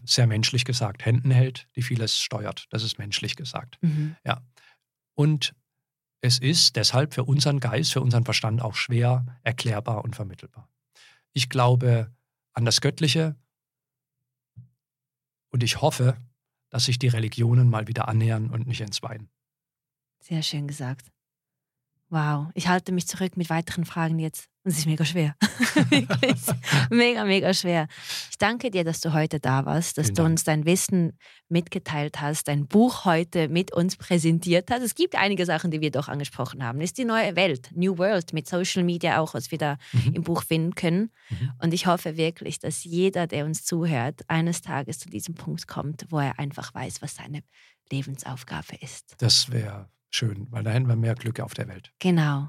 sehr 0.04 0.26
menschlich 0.26 0.64
gesagt, 0.64 1.04
Händen 1.06 1.30
hält, 1.30 1.68
die 1.76 1.82
vieles 1.82 2.18
steuert. 2.18 2.66
Das 2.70 2.82
ist 2.82 2.98
menschlich 2.98 3.36
gesagt. 3.36 3.78
Mhm. 3.80 4.16
Und 5.14 5.54
es 6.20 6.38
ist 6.38 6.76
deshalb 6.76 7.14
für 7.14 7.24
unseren 7.24 7.60
Geist, 7.60 7.92
für 7.92 8.00
unseren 8.00 8.24
Verstand 8.24 8.60
auch 8.60 8.74
schwer 8.74 9.24
erklärbar 9.42 10.04
und 10.04 10.16
vermittelbar. 10.16 10.68
Ich 11.32 11.48
glaube 11.48 12.12
an 12.52 12.64
das 12.64 12.80
Göttliche 12.80 13.36
und 15.50 15.62
ich 15.62 15.80
hoffe, 15.80 16.16
dass 16.70 16.86
sich 16.86 16.98
die 16.98 17.08
Religionen 17.08 17.70
mal 17.70 17.86
wieder 17.86 18.08
annähern 18.08 18.50
und 18.50 18.66
nicht 18.66 18.80
entzweien. 18.80 19.30
Sehr 20.20 20.42
schön 20.42 20.66
gesagt. 20.66 21.10
Wow, 22.10 22.46
ich 22.54 22.68
halte 22.68 22.92
mich 22.92 23.06
zurück 23.06 23.36
mit 23.36 23.50
weiteren 23.50 23.84
Fragen 23.84 24.18
jetzt. 24.18 24.46
Und 24.64 24.70
es 24.72 24.78
ist 24.78 24.86
mega 24.86 25.04
schwer. 25.04 25.34
Wirklich. 25.90 26.40
mega, 26.90 27.24
mega 27.24 27.52
schwer. 27.52 27.86
Ich 28.30 28.38
danke 28.38 28.70
dir, 28.70 28.82
dass 28.82 29.00
du 29.00 29.12
heute 29.12 29.40
da 29.40 29.66
warst, 29.66 29.98
dass 29.98 30.06
Vielen 30.06 30.14
du 30.14 30.22
Dank. 30.22 30.30
uns 30.32 30.44
dein 30.44 30.64
Wissen 30.64 31.18
mitgeteilt 31.50 32.20
hast, 32.20 32.48
dein 32.48 32.66
Buch 32.66 33.04
heute 33.04 33.48
mit 33.48 33.72
uns 33.74 33.96
präsentiert 33.96 34.70
hast. 34.70 34.82
Es 34.82 34.94
gibt 34.94 35.16
einige 35.16 35.44
Sachen, 35.44 35.70
die 35.70 35.82
wir 35.82 35.90
doch 35.90 36.08
angesprochen 36.08 36.64
haben. 36.64 36.78
Es 36.80 36.86
ist 36.90 36.98
die 36.98 37.04
neue 37.04 37.36
Welt, 37.36 37.70
New 37.74 37.98
World 37.98 38.32
mit 38.32 38.48
Social 38.48 38.84
Media 38.84 39.18
auch, 39.20 39.34
was 39.34 39.50
wir 39.50 39.58
da 39.58 39.76
Mhm. 39.92 40.14
im 40.14 40.22
Buch 40.22 40.42
finden 40.44 40.74
können. 40.74 41.10
Mhm. 41.28 41.52
Und 41.62 41.74
ich 41.74 41.86
hoffe 41.86 42.16
wirklich, 42.16 42.58
dass 42.58 42.84
jeder, 42.84 43.26
der 43.26 43.44
uns 43.44 43.64
zuhört, 43.64 44.22
eines 44.28 44.62
Tages 44.62 44.98
zu 44.98 45.10
diesem 45.10 45.34
Punkt 45.34 45.66
kommt, 45.68 46.06
wo 46.08 46.18
er 46.20 46.38
einfach 46.38 46.72
weiß, 46.72 47.02
was 47.02 47.16
seine 47.16 47.42
Lebensaufgabe 47.92 48.76
ist. 48.80 49.14
Das 49.18 49.50
wäre 49.50 49.88
schön, 50.10 50.46
weil 50.50 50.62
da 50.64 50.70
hätten 50.70 50.88
wir 50.88 50.96
mehr 50.96 51.14
Glück 51.14 51.40
auf 51.40 51.54
der 51.54 51.68
Welt. 51.68 51.92
Genau. 51.98 52.48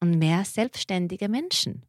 Und 0.00 0.18
mehr 0.18 0.44
selbstständige 0.44 1.28
Menschen. 1.28 1.86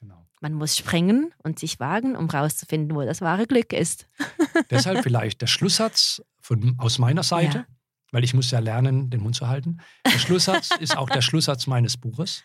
Genau. 0.00 0.26
Man 0.40 0.52
muss 0.52 0.76
springen 0.76 1.32
und 1.42 1.58
sich 1.58 1.80
wagen, 1.80 2.16
um 2.16 2.28
rauszufinden, 2.28 2.96
wo 2.96 3.02
das 3.04 3.20
wahre 3.20 3.46
Glück 3.46 3.72
ist. 3.72 4.06
Deshalb 4.70 5.02
vielleicht 5.02 5.40
der 5.40 5.46
Schlusssatz 5.46 6.22
von, 6.40 6.74
aus 6.78 6.98
meiner 6.98 7.22
Seite, 7.22 7.58
Ja. 7.58 7.66
weil 8.10 8.24
ich 8.24 8.34
muss 8.34 8.50
ja 8.50 8.58
lernen, 8.58 9.08
den 9.10 9.22
Mund 9.22 9.34
zu 9.36 9.48
halten. 9.48 9.78
Der 10.06 10.18
Schlusssatz 10.18 10.70
ist 10.80 10.96
auch 10.96 11.08
der 11.08 11.22
Schlusssatz 11.22 11.66
meines 11.66 11.96
Buches. 11.96 12.42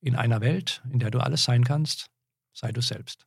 In 0.00 0.14
einer 0.14 0.40
Welt, 0.42 0.82
in 0.90 0.98
der 0.98 1.10
du 1.10 1.20
alles 1.20 1.44
sein 1.44 1.64
kannst, 1.64 2.08
sei 2.52 2.70
du 2.72 2.80
selbst. 2.82 3.26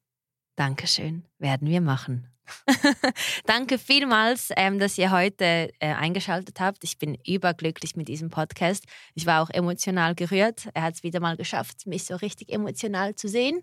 Dankeschön, 0.60 1.24
werden 1.38 1.70
wir 1.70 1.80
machen. 1.80 2.28
Danke 3.46 3.78
vielmals, 3.78 4.50
ähm, 4.58 4.78
dass 4.78 4.98
ihr 4.98 5.10
heute 5.10 5.72
äh, 5.80 5.94
eingeschaltet 5.94 6.60
habt. 6.60 6.84
Ich 6.84 6.98
bin 6.98 7.18
überglücklich 7.26 7.96
mit 7.96 8.10
diesem 8.10 8.30
Podcast. 8.30 8.84
Ich 9.16 9.26
war 9.26 9.42
auch 9.42 9.50
emotional 9.52 10.16
gerührt. 10.16 10.68
Er 10.74 10.82
hat 10.82 10.96
es 10.96 11.04
wieder 11.04 11.22
mal 11.22 11.38
geschafft, 11.38 11.88
mich 11.88 12.04
so 12.04 12.18
richtig 12.18 12.52
emotional 12.52 13.16
zu 13.16 13.30
sehen, 13.30 13.62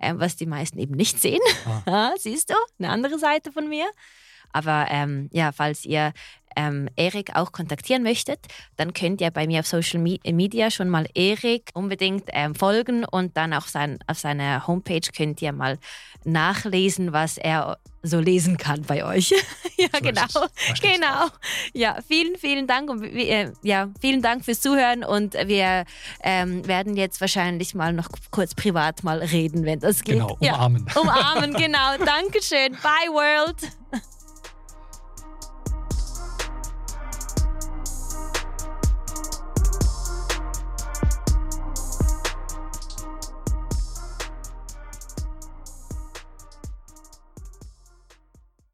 ähm, 0.00 0.20
was 0.20 0.36
die 0.36 0.46
meisten 0.46 0.78
eben 0.78 0.94
nicht 0.94 1.20
sehen. 1.20 1.42
Ah. 1.84 2.12
Siehst 2.18 2.48
du, 2.48 2.54
eine 2.78 2.88
andere 2.88 3.18
Seite 3.18 3.52
von 3.52 3.68
mir. 3.68 3.84
Aber 4.52 4.86
ähm, 4.90 5.28
ja, 5.32 5.52
falls 5.52 5.84
ihr 5.84 6.12
ähm, 6.56 6.88
Erik 6.96 7.36
auch 7.36 7.52
kontaktieren 7.52 8.02
möchtet, 8.02 8.40
dann 8.76 8.92
könnt 8.92 9.20
ihr 9.20 9.30
bei 9.30 9.46
mir 9.46 9.60
auf 9.60 9.66
Social 9.66 10.00
Me 10.00 10.18
Media 10.24 10.70
schon 10.70 10.88
mal 10.88 11.06
Erik 11.14 11.70
unbedingt 11.74 12.24
ähm, 12.32 12.54
folgen 12.54 13.04
und 13.04 13.36
dann 13.36 13.52
auch 13.52 13.66
sein, 13.68 13.98
auf 14.08 14.18
seiner 14.18 14.66
Homepage 14.66 15.08
könnt 15.16 15.40
ihr 15.40 15.52
mal 15.52 15.78
nachlesen, 16.24 17.12
was 17.12 17.38
er 17.38 17.78
so 18.02 18.18
lesen 18.18 18.56
kann 18.56 18.82
bei 18.82 19.04
euch. 19.04 19.30
ja, 19.76 19.88
So 19.92 20.00
genau. 20.00 20.46
Genau. 20.82 21.26
Ja, 21.74 21.98
vielen, 22.06 22.36
vielen 22.36 22.66
Dank 22.66 22.90
und 22.90 23.02
äh, 23.04 23.52
ja, 23.62 23.90
vielen 24.00 24.22
Dank 24.22 24.44
fürs 24.44 24.60
Zuhören 24.60 25.04
und 25.04 25.34
wir 25.34 25.84
ähm, 26.22 26.66
werden 26.66 26.96
jetzt 26.96 27.20
wahrscheinlich 27.20 27.74
mal 27.74 27.92
noch 27.92 28.08
kurz 28.30 28.54
privat 28.54 29.04
mal 29.04 29.18
reden, 29.18 29.64
wenn 29.64 29.78
das 29.80 30.02
geht. 30.02 30.14
Genau, 30.14 30.36
Ja. 30.40 30.54
umarmen. 30.54 30.86
Umarmen, 31.00 31.54
genau. 31.54 31.96
Dankeschön. 32.04 32.72
Bye, 32.82 33.12
World. 33.12 33.56